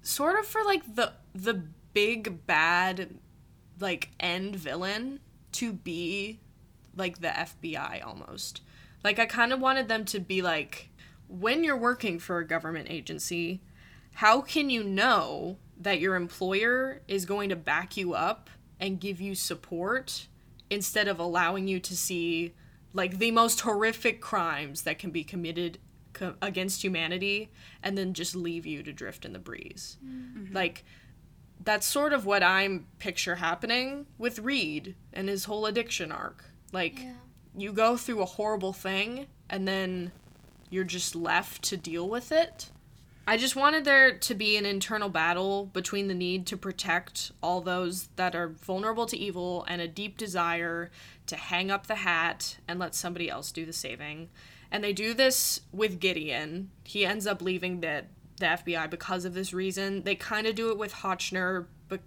sort 0.01 0.39
of 0.39 0.47
for 0.47 0.63
like 0.63 0.95
the 0.95 1.13
the 1.35 1.65
big 1.93 2.47
bad 2.47 3.13
like 3.79 4.09
end 4.19 4.55
villain 4.55 5.19
to 5.51 5.71
be 5.71 6.39
like 6.95 7.21
the 7.21 7.27
FBI 7.27 8.03
almost. 8.03 8.61
Like 9.03 9.19
I 9.19 9.27
kind 9.27 9.53
of 9.53 9.61
wanted 9.61 9.87
them 9.87 10.03
to 10.05 10.19
be 10.19 10.41
like 10.41 10.89
when 11.27 11.63
you're 11.63 11.77
working 11.77 12.17
for 12.17 12.39
a 12.39 12.47
government 12.47 12.87
agency, 12.89 13.61
how 14.15 14.41
can 14.41 14.71
you 14.71 14.83
know 14.83 15.57
that 15.79 15.99
your 15.99 16.15
employer 16.15 17.03
is 17.07 17.25
going 17.25 17.49
to 17.49 17.55
back 17.55 17.95
you 17.95 18.15
up 18.15 18.49
and 18.79 18.99
give 18.99 19.21
you 19.21 19.35
support 19.35 20.25
instead 20.71 21.07
of 21.07 21.19
allowing 21.19 21.67
you 21.67 21.79
to 21.81 21.95
see 21.95 22.55
like 22.93 23.17
the 23.19 23.31
most 23.31 23.61
horrific 23.61 24.21
crimes 24.21 24.81
that 24.83 24.99
can 24.99 25.11
be 25.11 25.23
committed 25.23 25.77
co- 26.13 26.35
against 26.41 26.83
humanity 26.83 27.49
and 27.83 27.97
then 27.97 28.13
just 28.13 28.35
leave 28.35 28.65
you 28.65 28.83
to 28.83 28.91
drift 28.93 29.25
in 29.25 29.33
the 29.33 29.39
breeze. 29.39 29.97
Mm-hmm. 30.05 30.53
Like 30.53 30.83
that's 31.63 31.85
sort 31.85 32.11
of 32.13 32.25
what 32.25 32.41
I'm 32.43 32.87
picture 32.99 33.35
happening 33.35 34.07
with 34.17 34.39
Reid 34.39 34.95
and 35.13 35.29
his 35.29 35.45
whole 35.45 35.65
addiction 35.65 36.11
arc. 36.11 36.43
Like 36.73 36.99
Yeah. 36.99 37.13
you 37.55 37.71
go 37.71 37.97
through 37.97 38.21
a 38.21 38.25
horrible 38.25 38.73
thing 38.73 39.27
and 39.49 39.67
then 39.67 40.11
you're 40.69 40.83
just 40.83 41.15
left 41.15 41.61
to 41.63 41.77
deal 41.77 42.09
with 42.09 42.31
it. 42.31 42.69
I 43.27 43.37
just 43.37 43.55
wanted 43.55 43.85
there 43.85 44.17
to 44.17 44.33
be 44.33 44.57
an 44.57 44.65
internal 44.65 45.07
battle 45.07 45.67
between 45.67 46.07
the 46.07 46.15
need 46.15 46.47
to 46.47 46.57
protect 46.57 47.31
all 47.41 47.61
those 47.61 48.07
that 48.15 48.35
are 48.35 48.49
vulnerable 48.49 49.05
to 49.05 49.17
evil 49.17 49.63
and 49.67 49.79
a 49.79 49.87
deep 49.87 50.17
desire 50.17 50.89
to 51.27 51.35
hang 51.35 51.69
up 51.69 51.87
the 51.87 51.95
hat 51.95 52.57
and 52.67 52.79
let 52.79 52.95
somebody 52.95 53.29
else 53.29 53.51
do 53.51 53.65
the 53.65 53.73
saving. 53.73 54.29
And 54.71 54.83
they 54.83 54.91
do 54.91 55.13
this 55.13 55.61
with 55.71 55.99
Gideon. 55.99 56.71
He 56.83 57.05
ends 57.05 57.27
up 57.27 57.41
leaving 57.41 57.81
the, 57.81 58.05
the 58.37 58.45
FBI 58.47 58.89
because 58.89 59.23
of 59.23 59.35
this 59.35 59.53
reason. 59.53 60.03
They 60.03 60.15
kind 60.15 60.47
of 60.47 60.55
do 60.55 60.71
it 60.71 60.77
with 60.77 60.93
Hotchner, 60.93 61.67
but 61.89 62.01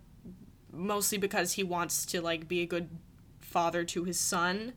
mostly 0.72 1.18
because 1.18 1.52
he 1.52 1.62
wants 1.62 2.04
to 2.06 2.20
like 2.20 2.48
be 2.48 2.60
a 2.60 2.66
good 2.66 2.88
father 3.40 3.84
to 3.84 4.02
his 4.02 4.18
son. 4.18 4.72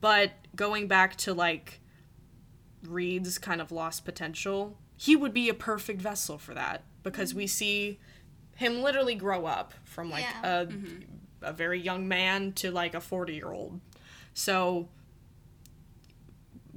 But 0.00 0.32
going 0.56 0.88
back 0.88 1.14
to 1.18 1.32
like 1.32 1.80
Reid's 2.82 3.38
kind 3.38 3.60
of 3.60 3.70
lost 3.70 4.04
potential, 4.04 4.76
he 4.96 5.14
would 5.14 5.32
be 5.34 5.48
a 5.48 5.54
perfect 5.54 6.00
vessel 6.00 6.38
for 6.38 6.54
that 6.54 6.82
because 7.02 7.34
we 7.34 7.46
see 7.46 7.98
him 8.56 8.82
literally 8.82 9.14
grow 9.14 9.46
up 9.46 9.74
from 9.84 10.10
like 10.10 10.24
Yeah. 10.24 10.62
a 10.62 10.66
mm-hmm. 10.66 11.02
a 11.42 11.52
very 11.52 11.80
young 11.80 12.08
man 12.08 12.52
to 12.54 12.70
like 12.70 12.94
a 12.94 13.00
40 13.00 13.34
year 13.34 13.52
old. 13.52 13.80
So 14.32 14.88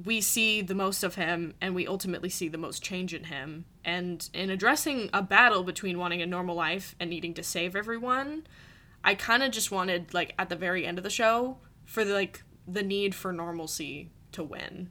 we 0.06 0.22
see 0.22 0.62
the 0.62 0.76
most 0.76 1.04
of 1.04 1.16
him 1.16 1.54
and 1.60 1.76
we 1.76 1.88
ultimately 1.88 2.30
see 2.30 2.48
the 2.48 2.58
most 2.58 2.84
change 2.84 3.14
in 3.14 3.26
him. 3.26 3.66
And 3.84 4.30
in 4.34 4.50
addressing 4.50 5.10
a 5.14 5.22
battle 5.22 5.64
between 5.64 5.98
wanting 5.98 6.22
a 6.22 6.26
normal 6.26 6.56
life 6.56 6.96
and 7.00 7.10
needing 7.10 7.34
to 7.36 7.44
save 7.44 7.76
everyone, 7.76 8.46
I 9.04 9.16
kind 9.16 9.44
of 9.44 9.52
just 9.52 9.72
wanted 9.72 10.14
like 10.14 10.34
at 10.38 10.50
the 10.50 10.56
very 10.56 10.86
end 10.86 10.98
of 10.98 11.04
the 11.04 11.10
show 11.10 11.58
for 11.86 12.06
the, 12.06 12.14
like 12.14 12.44
the 12.68 12.84
need 12.84 13.16
for 13.16 13.34
normalcy 13.34 14.12
to 14.34 14.44
win. 14.44 14.90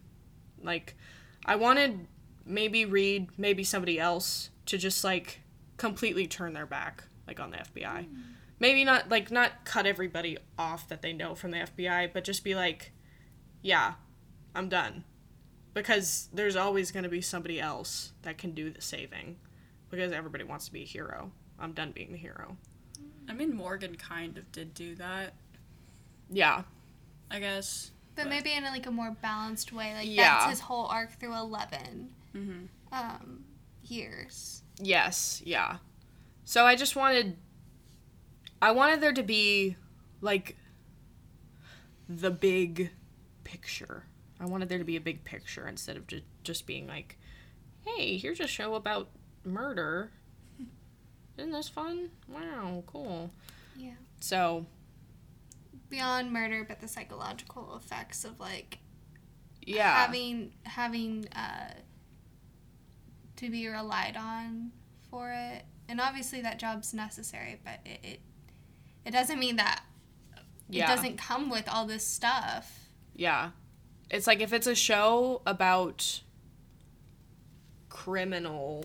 Like 0.63 0.97
I 1.45 1.57
wanted 1.57 2.07
maybe 2.49 2.85
Reid, 2.85 3.29
maybe 3.37 3.63
somebody 3.65 3.99
else 4.01 4.51
to 4.67 4.79
just 4.79 5.05
like 5.05 5.41
completely 5.77 6.27
turn 6.27 6.53
their 6.55 6.67
back 6.67 7.05
like 7.27 7.39
on 7.41 7.51
the 7.51 7.59
FBI. 7.59 8.07
Hmm. 8.07 8.15
Maybe 8.61 8.85
not 8.85 9.09
like 9.09 9.31
not 9.31 9.65
cut 9.65 9.87
everybody 9.87 10.39
off 10.59 10.89
that 10.89 11.03
they 11.03 11.13
know 11.13 11.35
from 11.35 11.53
the 11.53 11.59
FBI, 11.59 12.13
but 12.13 12.25
just 12.25 12.43
be 12.43 12.55
like, 12.55 12.93
yeah, 13.63 13.95
I'm 14.55 14.69
done. 14.69 15.05
Because 15.75 16.29
there's 16.33 16.57
always 16.57 16.91
going 16.91 17.05
to 17.05 17.09
be 17.09 17.21
somebody 17.21 17.61
else 17.61 18.13
that 18.23 18.37
can 18.39 18.53
do 18.53 18.71
the 18.71 18.81
saving. 18.81 19.37
Because 19.91 20.11
everybody 20.13 20.43
wants 20.45 20.67
to 20.67 20.73
be 20.73 20.83
a 20.83 20.87
hero. 20.87 21.31
I'm 21.59 21.73
done 21.73 21.93
being 21.93 22.11
the 22.13 22.19
hero. 22.19 22.57
I 23.29 23.33
mean 23.35 23.55
Morgan 23.55 23.95
kind 23.95 24.37
of 24.39 24.51
did 24.53 24.75
do 24.75 24.95
that, 24.97 25.35
Yeah. 26.31 26.63
I 27.31 27.39
guess. 27.41 27.91
But 28.17 28.25
But- 28.25 28.31
maybe 28.31 28.53
in 28.53 28.65
a, 28.65 28.71
like 28.71 28.87
a 28.87 28.91
more 28.91 29.11
balanced 29.23 29.73
way. 29.73 29.95
Like 29.95 30.07
Yeah. 30.09 30.39
that's 30.39 30.51
his 30.51 30.61
whole 30.61 30.87
arc 30.87 31.13
through 31.21 31.35
11 31.35 32.11
Mm-hmm. 32.35 32.67
um, 32.93 33.45
years. 33.85 34.63
Yes, 34.81 35.43
yeah. 35.45 35.79
So 36.45 36.65
I 36.65 36.77
just 36.77 36.97
wanted 36.97 37.37
I 38.61 38.73
wanted 38.73 39.01
there 39.01 39.13
to 39.13 39.23
be 39.23 39.77
like 40.21 40.57
the 42.09 42.31
big 42.31 42.91
picture. 43.45 44.05
I 44.41 44.47
wanted 44.47 44.69
there 44.69 44.79
to 44.79 44.85
be 44.85 44.97
a 44.97 45.01
big 45.01 45.25
picture 45.25 45.67
instead 45.67 45.97
of 45.97 46.07
just 46.07 46.25
just 46.43 46.67
being 46.67 46.87
like, 46.87 47.19
"Hey, 47.85 48.17
here's 48.19 48.41
a 48.41 48.47
show 48.47 48.75
about 48.75 49.11
murder." 49.45 50.11
Isn't 51.37 51.53
this 51.53 51.69
fun? 51.69 52.11
Wow, 52.27 52.83
cool. 52.87 53.31
Yeah. 53.77 53.93
So, 54.19 54.67
Beyond 55.89 56.33
murder, 56.33 56.65
but 56.69 56.81
the 56.81 56.89
psychological 56.89 57.77
effects 57.77 58.25
of 58.25 58.41
like 58.41 58.79
yeah. 59.63 60.05
having 60.05 60.53
having 60.65 61.29
uh, 61.35 61.75
to 63.39 63.51
be 63.51 63.67
relied 63.69 64.17
on 64.17 64.73
for 65.11 65.33
it, 65.33 65.65
and 65.89 66.01
obviously 66.01 66.43
that 66.43 66.59
job's 66.59 66.93
necessary, 66.95 67.61
but 67.65 67.81
it 67.85 68.01
it, 68.03 68.21
it 69.05 69.11
doesn't 69.11 69.39
mean 69.39 69.57
that 69.57 69.83
yeah. 70.69 70.85
it 70.85 70.97
doesn't 70.97 71.19
come 71.19 71.51
with 71.51 71.69
all 71.69 71.87
this 71.87 72.07
stuff. 72.07 72.89
Yeah. 73.15 73.51
It's 74.11 74.27
like 74.27 74.41
if 74.41 74.53
it's 74.53 74.67
a 74.67 74.75
show 74.75 75.43
about 75.47 76.23
criminal 77.89 78.85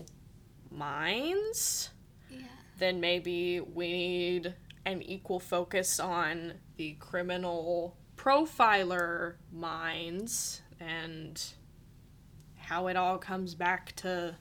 minds, 0.70 1.90
Yeah. 2.30 2.40
then 2.78 3.00
maybe 3.00 3.60
we 3.60 3.90
need 3.90 4.54
an 4.84 5.02
equal 5.02 5.40
focus 5.40 5.98
on 5.98 6.54
the 6.76 6.92
criminal 6.94 7.96
profiler 8.16 9.34
minds 9.52 10.62
and 10.80 11.42
how 12.56 12.86
it 12.88 12.96
all 12.96 13.18
comes 13.18 13.54
back 13.54 13.94
to 13.96 14.36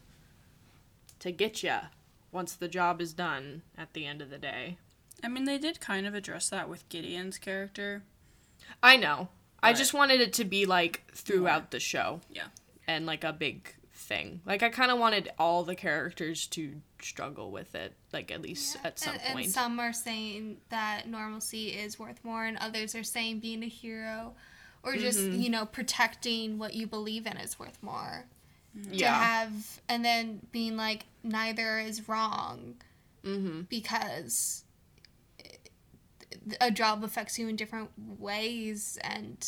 to 1.24 1.32
get 1.32 1.64
ya 1.64 1.82
once 2.32 2.54
the 2.54 2.68
job 2.68 3.02
is 3.02 3.14
done 3.14 3.62
at 3.78 3.94
the 3.94 4.06
end 4.06 4.22
of 4.22 4.30
the 4.30 4.38
day. 4.38 4.78
I 5.24 5.28
mean 5.30 5.46
they 5.46 5.58
did 5.58 5.80
kind 5.80 6.06
of 6.06 6.14
address 6.14 6.50
that 6.50 6.70
with 6.70 6.88
Gideon's 6.90 7.38
character. 7.38 8.04
I 8.82 8.98
know. 8.98 9.30
I 9.62 9.72
just 9.72 9.94
wanted 9.94 10.20
it 10.20 10.34
to 10.34 10.44
be 10.44 10.66
like 10.66 11.04
throughout 11.14 11.62
More. 11.62 11.68
the 11.72 11.80
show. 11.80 12.20
Yeah. 12.30 12.48
And 12.86 13.06
like 13.06 13.24
a 13.24 13.32
big 13.32 13.74
thing. 13.94 14.42
Like 14.46 14.62
I 14.62 14.70
kind 14.70 14.92
of 14.92 15.00
wanted 15.00 15.32
all 15.40 15.64
the 15.64 15.76
characters 15.76 16.48
to 16.48 16.82
struggle 17.02 17.52
with 17.52 17.74
it, 17.74 17.94
like 18.12 18.30
at 18.32 18.42
least 18.42 18.78
at 18.84 19.00
some 19.00 19.14
and, 19.14 19.22
point. 19.34 19.46
and 19.46 19.54
some 19.54 19.80
are 19.80 19.94
saying 19.94 20.58
that 20.70 21.08
normalcy 21.08 21.70
is 21.70 21.98
worth 21.98 22.20
more, 22.24 22.44
and 22.44 22.58
others 22.58 22.96
are 22.96 23.04
saying 23.04 23.40
being 23.40 23.64
a 23.64 23.68
hero 23.68 24.34
or 24.84 24.96
just, 24.98 25.20
Mm-hmm. 25.20 25.40
you 25.40 25.50
know, 25.50 25.66
protecting 25.66 26.58
what 26.60 26.74
you 26.74 26.86
believe 26.88 27.26
in 27.26 27.38
is 27.38 27.58
worth 27.58 27.82
more. 27.82 28.26
To 28.82 28.90
yeah. 28.98 29.14
have, 29.24 29.80
and 29.88 30.04
then 30.04 30.46
being 30.52 30.76
like, 30.76 31.06
neither 31.24 31.80
is 31.80 32.08
wrong 32.10 32.76
Mhm. 33.24 33.70
because 33.70 34.64
a 36.60 36.72
job 36.72 37.04
affects 37.04 37.38
you 37.40 37.48
in 37.48 37.56
different 37.56 37.92
ways 38.20 38.98
and 39.02 39.48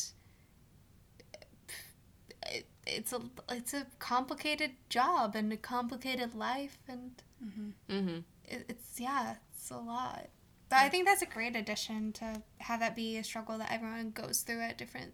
it, 2.47 2.65
it's 2.85 3.11
a 3.11 3.21
it's 3.49 3.73
a 3.73 3.87
complicated 3.99 4.71
job 4.89 5.35
and 5.35 5.51
a 5.51 5.57
complicated 5.57 6.35
life 6.35 6.77
and 6.87 7.11
Mhm. 7.89 8.23
it, 8.45 8.65
it's 8.69 8.99
yeah 8.99 9.35
it's 9.53 9.69
a 9.71 9.77
lot 9.77 10.29
but 10.69 10.77
i 10.77 10.89
think 10.89 11.05
that's 11.05 11.21
a 11.21 11.25
great 11.25 11.55
addition 11.55 12.13
to 12.13 12.41
have 12.59 12.79
that 12.79 12.95
be 12.95 13.17
a 13.17 13.23
struggle 13.23 13.57
that 13.57 13.71
everyone 13.71 14.11
goes 14.11 14.41
through 14.41 14.61
at 14.61 14.77
different 14.77 15.13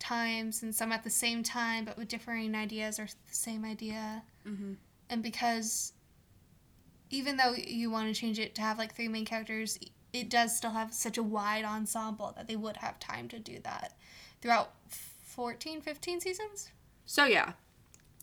times 0.00 0.62
and 0.62 0.74
some 0.74 0.90
at 0.90 1.04
the 1.04 1.10
same 1.10 1.42
time 1.42 1.84
but 1.84 1.96
with 1.96 2.08
differing 2.08 2.54
ideas 2.54 2.98
or 2.98 3.04
the 3.06 3.34
same 3.34 3.64
idea 3.64 4.22
Mm-hmm. 4.48 4.72
and 5.10 5.22
because 5.22 5.92
even 7.10 7.36
though 7.36 7.52
you 7.54 7.90
want 7.90 8.12
to 8.12 8.18
change 8.18 8.38
it 8.38 8.54
to 8.54 8.62
have 8.62 8.78
like 8.78 8.94
three 8.94 9.08
main 9.08 9.24
characters 9.26 9.78
it 10.12 10.28
does 10.30 10.56
still 10.56 10.70
have 10.70 10.92
such 10.94 11.18
a 11.18 11.22
wide 11.22 11.64
ensemble 11.64 12.32
that 12.36 12.48
they 12.48 12.56
would 12.56 12.78
have 12.78 12.98
time 12.98 13.28
to 13.28 13.38
do 13.38 13.58
that 13.62 13.96
throughout 14.40 14.72
14 14.88 15.80
15 15.82 16.20
seasons 16.20 16.70
So 17.06 17.24
yeah. 17.26 17.52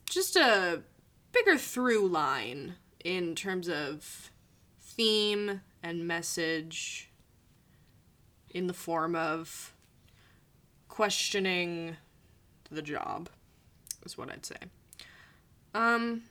Just 0.10 0.36
a 0.38 0.82
bigger 1.32 1.58
through 1.58 2.08
line 2.08 2.76
in 3.04 3.36
terms 3.36 3.68
of 3.70 4.32
theme 4.82 5.62
and 5.84 6.08
message 6.08 7.10
in 8.50 8.68
the 8.68 8.74
form 8.74 9.16
of 9.16 9.74
questioning 10.98 11.96
the 12.72 12.82
job, 12.82 13.30
is 14.04 14.18
what 14.18 14.32
I'd 14.32 14.44
say. 14.44 14.56
Um, 15.76 16.24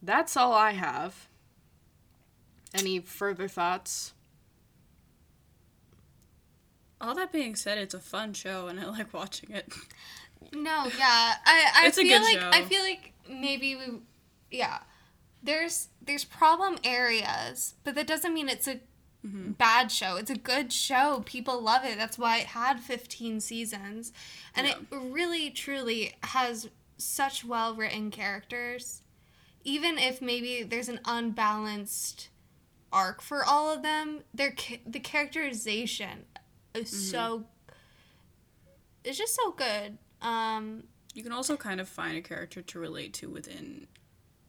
that's 0.00 0.36
all 0.36 0.52
I 0.52 0.70
have. 0.70 1.26
Any 2.72 3.00
further 3.00 3.48
thoughts? 3.48 4.12
All 7.00 7.16
that 7.16 7.32
being 7.32 7.56
said, 7.56 7.78
it's 7.78 7.92
a 7.92 7.98
fun 7.98 8.32
show 8.32 8.68
and 8.68 8.78
I 8.78 8.84
like 8.98 9.12
watching 9.12 9.50
it. 9.50 9.72
No, 10.52 10.84
yeah. 10.96 11.34
I, 11.44 11.72
I 11.74 11.86
It's 11.88 11.98
a 11.98 12.02
feel 12.02 12.20
good 12.20 12.24
like 12.24 12.38
show. 12.38 12.50
I 12.52 12.64
feel 12.64 12.82
like 12.82 13.12
maybe 13.28 13.74
we 13.74 14.02
yeah. 14.52 14.78
There's 15.42 15.88
there's 16.00 16.24
problem 16.24 16.78
areas, 16.84 17.74
but 17.82 17.96
that 17.96 18.06
doesn't 18.06 18.32
mean 18.32 18.48
it's 18.48 18.68
a 18.68 18.78
Mm-hmm. 19.26 19.50
bad 19.52 19.92
show. 19.92 20.16
It's 20.16 20.30
a 20.30 20.34
good 20.36 20.72
show. 20.72 21.22
People 21.26 21.60
love 21.60 21.84
it. 21.84 21.98
That's 21.98 22.18
why 22.18 22.38
it 22.38 22.46
had 22.46 22.80
15 22.80 23.40
seasons. 23.40 24.12
And 24.56 24.66
it 24.66 24.76
really 24.90 25.50
truly 25.50 26.14
has 26.22 26.70
such 26.96 27.44
well-written 27.44 28.10
characters. 28.10 29.02
Even 29.62 29.98
if 29.98 30.22
maybe 30.22 30.62
there's 30.62 30.88
an 30.88 31.00
unbalanced 31.04 32.30
arc 32.90 33.20
for 33.20 33.44
all 33.44 33.70
of 33.70 33.82
them, 33.82 34.20
their 34.32 34.54
the 34.86 35.00
characterization 35.00 36.24
is 36.74 36.90
Mm-hmm. 36.90 37.10
so 37.10 37.44
it's 39.04 39.18
just 39.18 39.34
so 39.34 39.52
good. 39.52 39.98
Um 40.22 40.84
You 41.14 41.22
can 41.22 41.32
also 41.32 41.56
kind 41.56 41.80
of 41.80 41.88
find 41.88 42.16
a 42.16 42.22
character 42.22 42.62
to 42.62 42.78
relate 42.78 43.12
to 43.14 43.28
within 43.28 43.86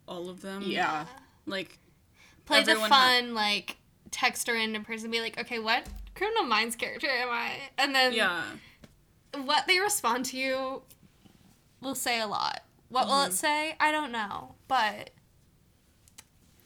all 0.08 0.30
of 0.30 0.42
them. 0.42 0.64
Yeah. 0.66 1.06
Like, 1.46 1.80
play 2.46 2.64
the 2.64 2.76
fun 2.76 3.34
like 3.34 3.78
text 4.12 4.48
her 4.48 4.56
in 4.56 4.76
in 4.76 4.84
person 4.84 5.10
be 5.10 5.20
like 5.22 5.40
okay 5.40 5.58
what 5.60 5.88
criminal 6.16 6.44
minds 6.44 6.76
character 6.76 7.08
am 7.08 7.30
i 7.32 7.54
and 7.78 7.96
then 7.96 8.14
yeah. 8.14 8.44
what 9.46 9.66
they 9.68 9.80
respond 9.80 10.26
to 10.26 10.38
you 10.38 10.82
will 11.82 11.96
say 11.96 12.20
a 12.20 12.28
lot 12.28 12.62
what 12.90 13.08
will 13.08 13.14
Mm-hmm. 13.16 13.32
it 13.32 13.34
say 13.36 13.76
i 13.80 13.92
don't 13.92 14.12
know 14.12 14.56
but 14.68 15.12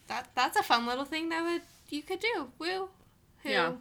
that 0.08 0.28
that's 0.34 0.56
a 0.56 0.62
fun 0.62 0.86
little 0.86 1.04
thing 1.04 1.28
that 1.30 1.42
would 1.42 1.62
you 1.88 2.02
could 2.02 2.20
do 2.20 2.48
woo 2.58 2.88
Who? 3.42 3.48
Yeah. 3.50 3.72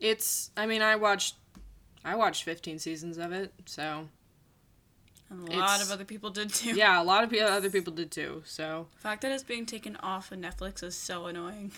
It's. 0.00 0.50
I 0.56 0.66
mean, 0.66 0.82
I 0.82 0.96
watched. 0.96 1.36
I 2.04 2.14
watched 2.16 2.42
15 2.44 2.78
seasons 2.78 3.16
of 3.16 3.32
it, 3.32 3.54
so 3.64 4.08
And 5.30 5.48
a 5.48 5.52
lot 5.56 5.64
It's- 5.76 5.82
of 5.86 5.90
other 5.92 6.04
people 6.04 6.28
did 6.30 6.52
too. 6.52 6.74
yeah, 6.74 7.00
a 7.00 7.04
lot 7.04 7.24
of 7.24 7.30
pe- 7.32 7.38
other 7.40 7.70
people 7.70 7.92
did 7.92 8.10
too. 8.10 8.42
So 8.44 8.88
The 8.96 9.00
fact 9.00 9.22
that 9.22 9.32
it's 9.32 9.44
being 9.44 9.64
taken 9.64 9.96
off 9.96 10.30
of 10.32 10.38
Netflix 10.40 10.82
is 10.82 10.94
so 10.94 11.24
annoying. 11.26 11.72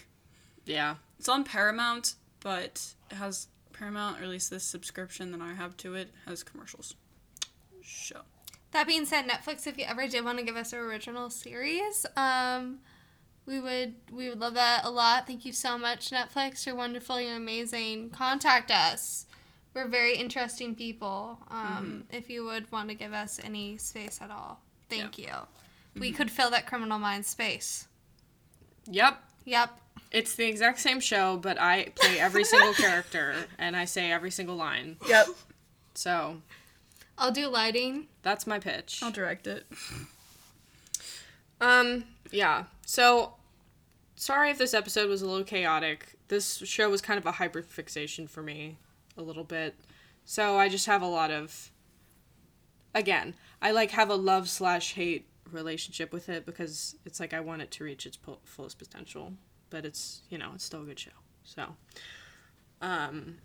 Yeah, 0.67 0.97
It's 1.19 1.29
on 1.29 1.45
Paramount, 1.45 2.15
but 2.41 2.95
it 3.11 3.15
has 3.15 3.49
Paramount, 3.73 4.21
or 4.21 4.25
at 4.25 4.29
least 4.29 4.51
this 4.51 4.65
subscription 4.65 5.31
that 5.33 5.41
I 5.41 5.55
have 5.55 5.77
to 5.79 5.95
it, 5.95 6.11
has 6.27 6.43
commercials. 6.43 6.95
Show. 7.83 8.23
that 8.73 8.89
being 8.89 9.07
said 9.07 9.29
netflix 9.29 9.65
if 9.65 9.79
you 9.79 9.85
ever 9.85 10.09
did 10.09 10.25
want 10.25 10.39
to 10.39 10.45
give 10.45 10.57
us 10.57 10.73
an 10.73 10.81
original 10.81 11.31
series 11.31 12.05
um 12.17 12.81
we 13.47 13.61
would 13.61 13.95
we 14.11 14.29
would 14.29 14.41
love 14.41 14.55
that 14.55 14.85
a 14.85 14.91
lot. 14.91 15.27
Thank 15.27 15.45
you 15.45 15.53
so 15.53 15.79
much 15.79 16.11
netflix. 16.11 16.67
You're 16.67 16.75
wonderful. 16.75 17.21
You're 17.21 17.37
amazing. 17.37 18.11
Contact 18.11 18.71
us. 18.73 19.27
We're 19.73 19.87
very 19.89 20.17
interesting 20.17 20.75
people 20.75 21.39
um 21.49 22.05
if 22.11 22.29
you 22.29 22.45
would 22.45 22.71
want 22.73 22.89
to 22.89 22.95
give 22.95 23.13
us 23.13 23.41
any 23.43 23.77
space 23.77 24.19
at 24.21 24.31
all. 24.31 24.61
Thank 24.91 25.17
you. 25.19 25.33
We 25.97 26.11
could 26.13 26.31
fill 26.31 26.51
that 26.51 26.67
criminal 26.67 26.99
mind 26.99 27.25
space. 27.25 27.87
Yep. 28.91 29.23
yep 29.45 29.79
It's 30.11 30.35
the 30.35 30.47
exact 30.47 30.81
same 30.81 31.01
show, 31.01 31.37
but 31.37 31.61
I 31.61 31.93
play 31.95 32.19
every 32.19 32.45
single 32.45 32.73
character 32.75 33.35
and 33.59 33.77
I 33.77 33.85
say 33.85 34.13
every 34.13 34.31
single 34.31 34.57
line. 34.57 34.97
Yep. 35.09 35.29
So 35.95 36.43
i'll 37.19 37.33
do 37.33 37.49
lighting 37.49 38.07
that's 38.27 38.45
my 38.45 38.59
pitch. 38.59 38.99
I'll 39.05 39.13
direct 39.13 39.47
it. 39.47 39.67
Um, 41.61 42.03
yeah. 42.33 42.65
So, 42.85 43.35
sorry 44.17 44.51
if 44.51 44.59
this 44.59 44.75
episode 44.75 45.09
was 45.09 45.23
a 45.23 45.27
little 45.27 45.45
chaotic. 45.45 46.17
This 46.27 46.57
show 46.65 46.91
was 46.91 47.01
kind 47.01 47.17
of 47.17 47.25
a 47.25 47.31
hyperfixation 47.31 48.29
for 48.29 48.43
me, 48.43 48.79
a 49.17 49.23
little 49.23 49.45
bit. 49.45 49.77
So 50.25 50.59
I 50.59 50.69
just 50.69 50.87
have 50.87 51.03
a 51.03 51.07
lot 51.07 51.31
of. 51.31 51.71
Again, 52.97 53.35
I 53.63 53.71
like 53.71 53.93
have 53.93 54.11
a 54.11 54.17
love 54.17 54.49
slash 54.49 54.95
hate 54.95 55.29
relationship 55.53 56.13
with 56.13 56.29
it 56.29 56.45
because 56.45 56.97
it's 57.05 57.21
like 57.21 57.33
I 57.33 57.39
want 57.39 57.63
it 57.63 57.71
to 57.71 57.85
reach 57.85 58.07
its 58.07 58.17
po- 58.17 58.41
fullest 58.43 58.77
potential, 58.77 59.35
but 59.71 59.85
it's 59.85 60.23
you 60.31 60.39
know 60.39 60.53
it's 60.55 60.65
still 60.65 60.83
a 60.83 60.87
good 60.87 60.99
show. 60.99 61.11
So, 61.45 61.77
um, 62.81 63.37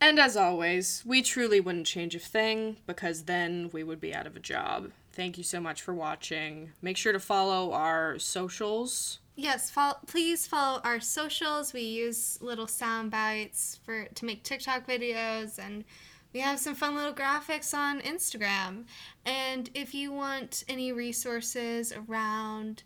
and 0.00 0.18
as 0.18 0.36
always, 0.36 1.02
we 1.06 1.22
truly 1.22 1.60
wouldn't 1.60 1.86
change 1.86 2.14
a 2.14 2.18
thing 2.18 2.76
because 2.86 3.24
then 3.24 3.70
we 3.72 3.82
would 3.82 4.00
be 4.00 4.14
out 4.14 4.26
of 4.26 4.36
a 4.36 4.40
job. 4.40 4.90
Thank 5.12 5.38
you 5.38 5.44
so 5.44 5.60
much 5.60 5.80
for 5.80 5.94
watching. 5.94 6.72
Make 6.82 6.96
sure 6.96 7.12
to 7.12 7.20
follow 7.20 7.72
our 7.72 8.18
socials. 8.18 9.20
Yes, 9.36 9.70
follow, 9.70 9.96
please 10.06 10.46
follow 10.46 10.80
our 10.84 11.00
socials. 11.00 11.72
We 11.72 11.82
use 11.82 12.38
little 12.40 12.66
sound 12.66 13.10
bites 13.10 13.80
for 13.84 14.04
to 14.04 14.24
make 14.24 14.42
TikTok 14.42 14.86
videos 14.86 15.58
and 15.58 15.84
we 16.32 16.40
have 16.40 16.58
some 16.58 16.74
fun 16.74 16.96
little 16.96 17.14
graphics 17.14 17.72
on 17.72 18.00
Instagram. 18.00 18.84
And 19.24 19.70
if 19.72 19.94
you 19.94 20.12
want 20.12 20.64
any 20.68 20.92
resources 20.92 21.92
around 21.92 22.82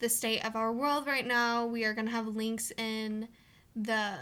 the 0.00 0.08
state 0.08 0.44
of 0.44 0.56
our 0.56 0.72
world 0.72 1.06
right 1.06 1.26
now, 1.26 1.66
we 1.66 1.84
are 1.84 1.94
going 1.94 2.06
to 2.06 2.12
have 2.12 2.26
links 2.26 2.72
in 2.76 3.28
the 3.76 4.14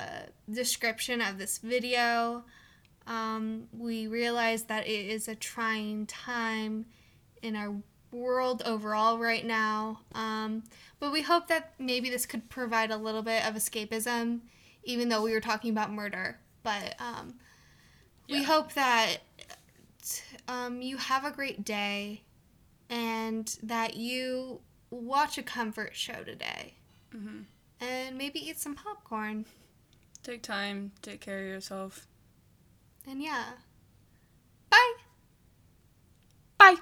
description 0.51 1.21
of 1.21 1.39
this 1.39 1.59
video. 1.59 2.45
Um, 3.07 3.69
we 3.73 4.07
realize 4.07 4.65
that 4.65 4.87
it 4.87 5.07
is 5.07 5.29
a 5.29 5.35
trying 5.35 6.07
time 6.07 6.85
in 7.43 7.57
our 7.57 7.75
world 8.11 8.63
overall 8.67 9.19
right 9.19 9.47
now. 9.47 10.01
Um, 10.15 10.65
but 11.01 11.13
we 11.13 11.23
hope 11.23 11.49
that 11.49 11.73
maybe 11.79 12.11
this 12.11 12.27
could 12.27 12.49
provide 12.51 12.91
a 12.91 12.97
little 12.97 13.23
bit 13.23 13.47
of 13.47 13.55
escapism, 13.55 14.41
even 14.85 15.09
though 15.09 15.23
we 15.23 15.33
were 15.33 15.41
talking 15.41 15.71
about 15.71 15.93
murder. 15.93 16.39
But 16.63 16.97
um, 16.99 17.35
we 18.29 18.43
hope 18.43 18.75
that 18.75 19.19
um, 20.49 20.83
you 20.83 20.97
have 20.97 21.25
a 21.25 21.31
great 21.31 21.65
day 21.65 22.23
and 22.91 23.57
that 23.63 23.97
you 23.97 24.61
watch 24.91 25.39
a 25.39 25.43
comfort 25.43 25.95
show 25.95 26.23
today 26.25 26.75
mm-hmm. 27.15 27.41
and 27.81 28.19
maybe 28.19 28.39
eat 28.39 28.59
some 28.59 28.75
popcorn. 28.75 29.45
Take 30.23 30.43
time, 30.43 30.93
take 31.03 31.21
care 31.21 31.41
of 31.41 31.47
yourself. 31.47 32.07
And 33.07 33.23
yeah. 33.23 33.45
Bye. 34.71 34.93
Bye. 36.59 36.77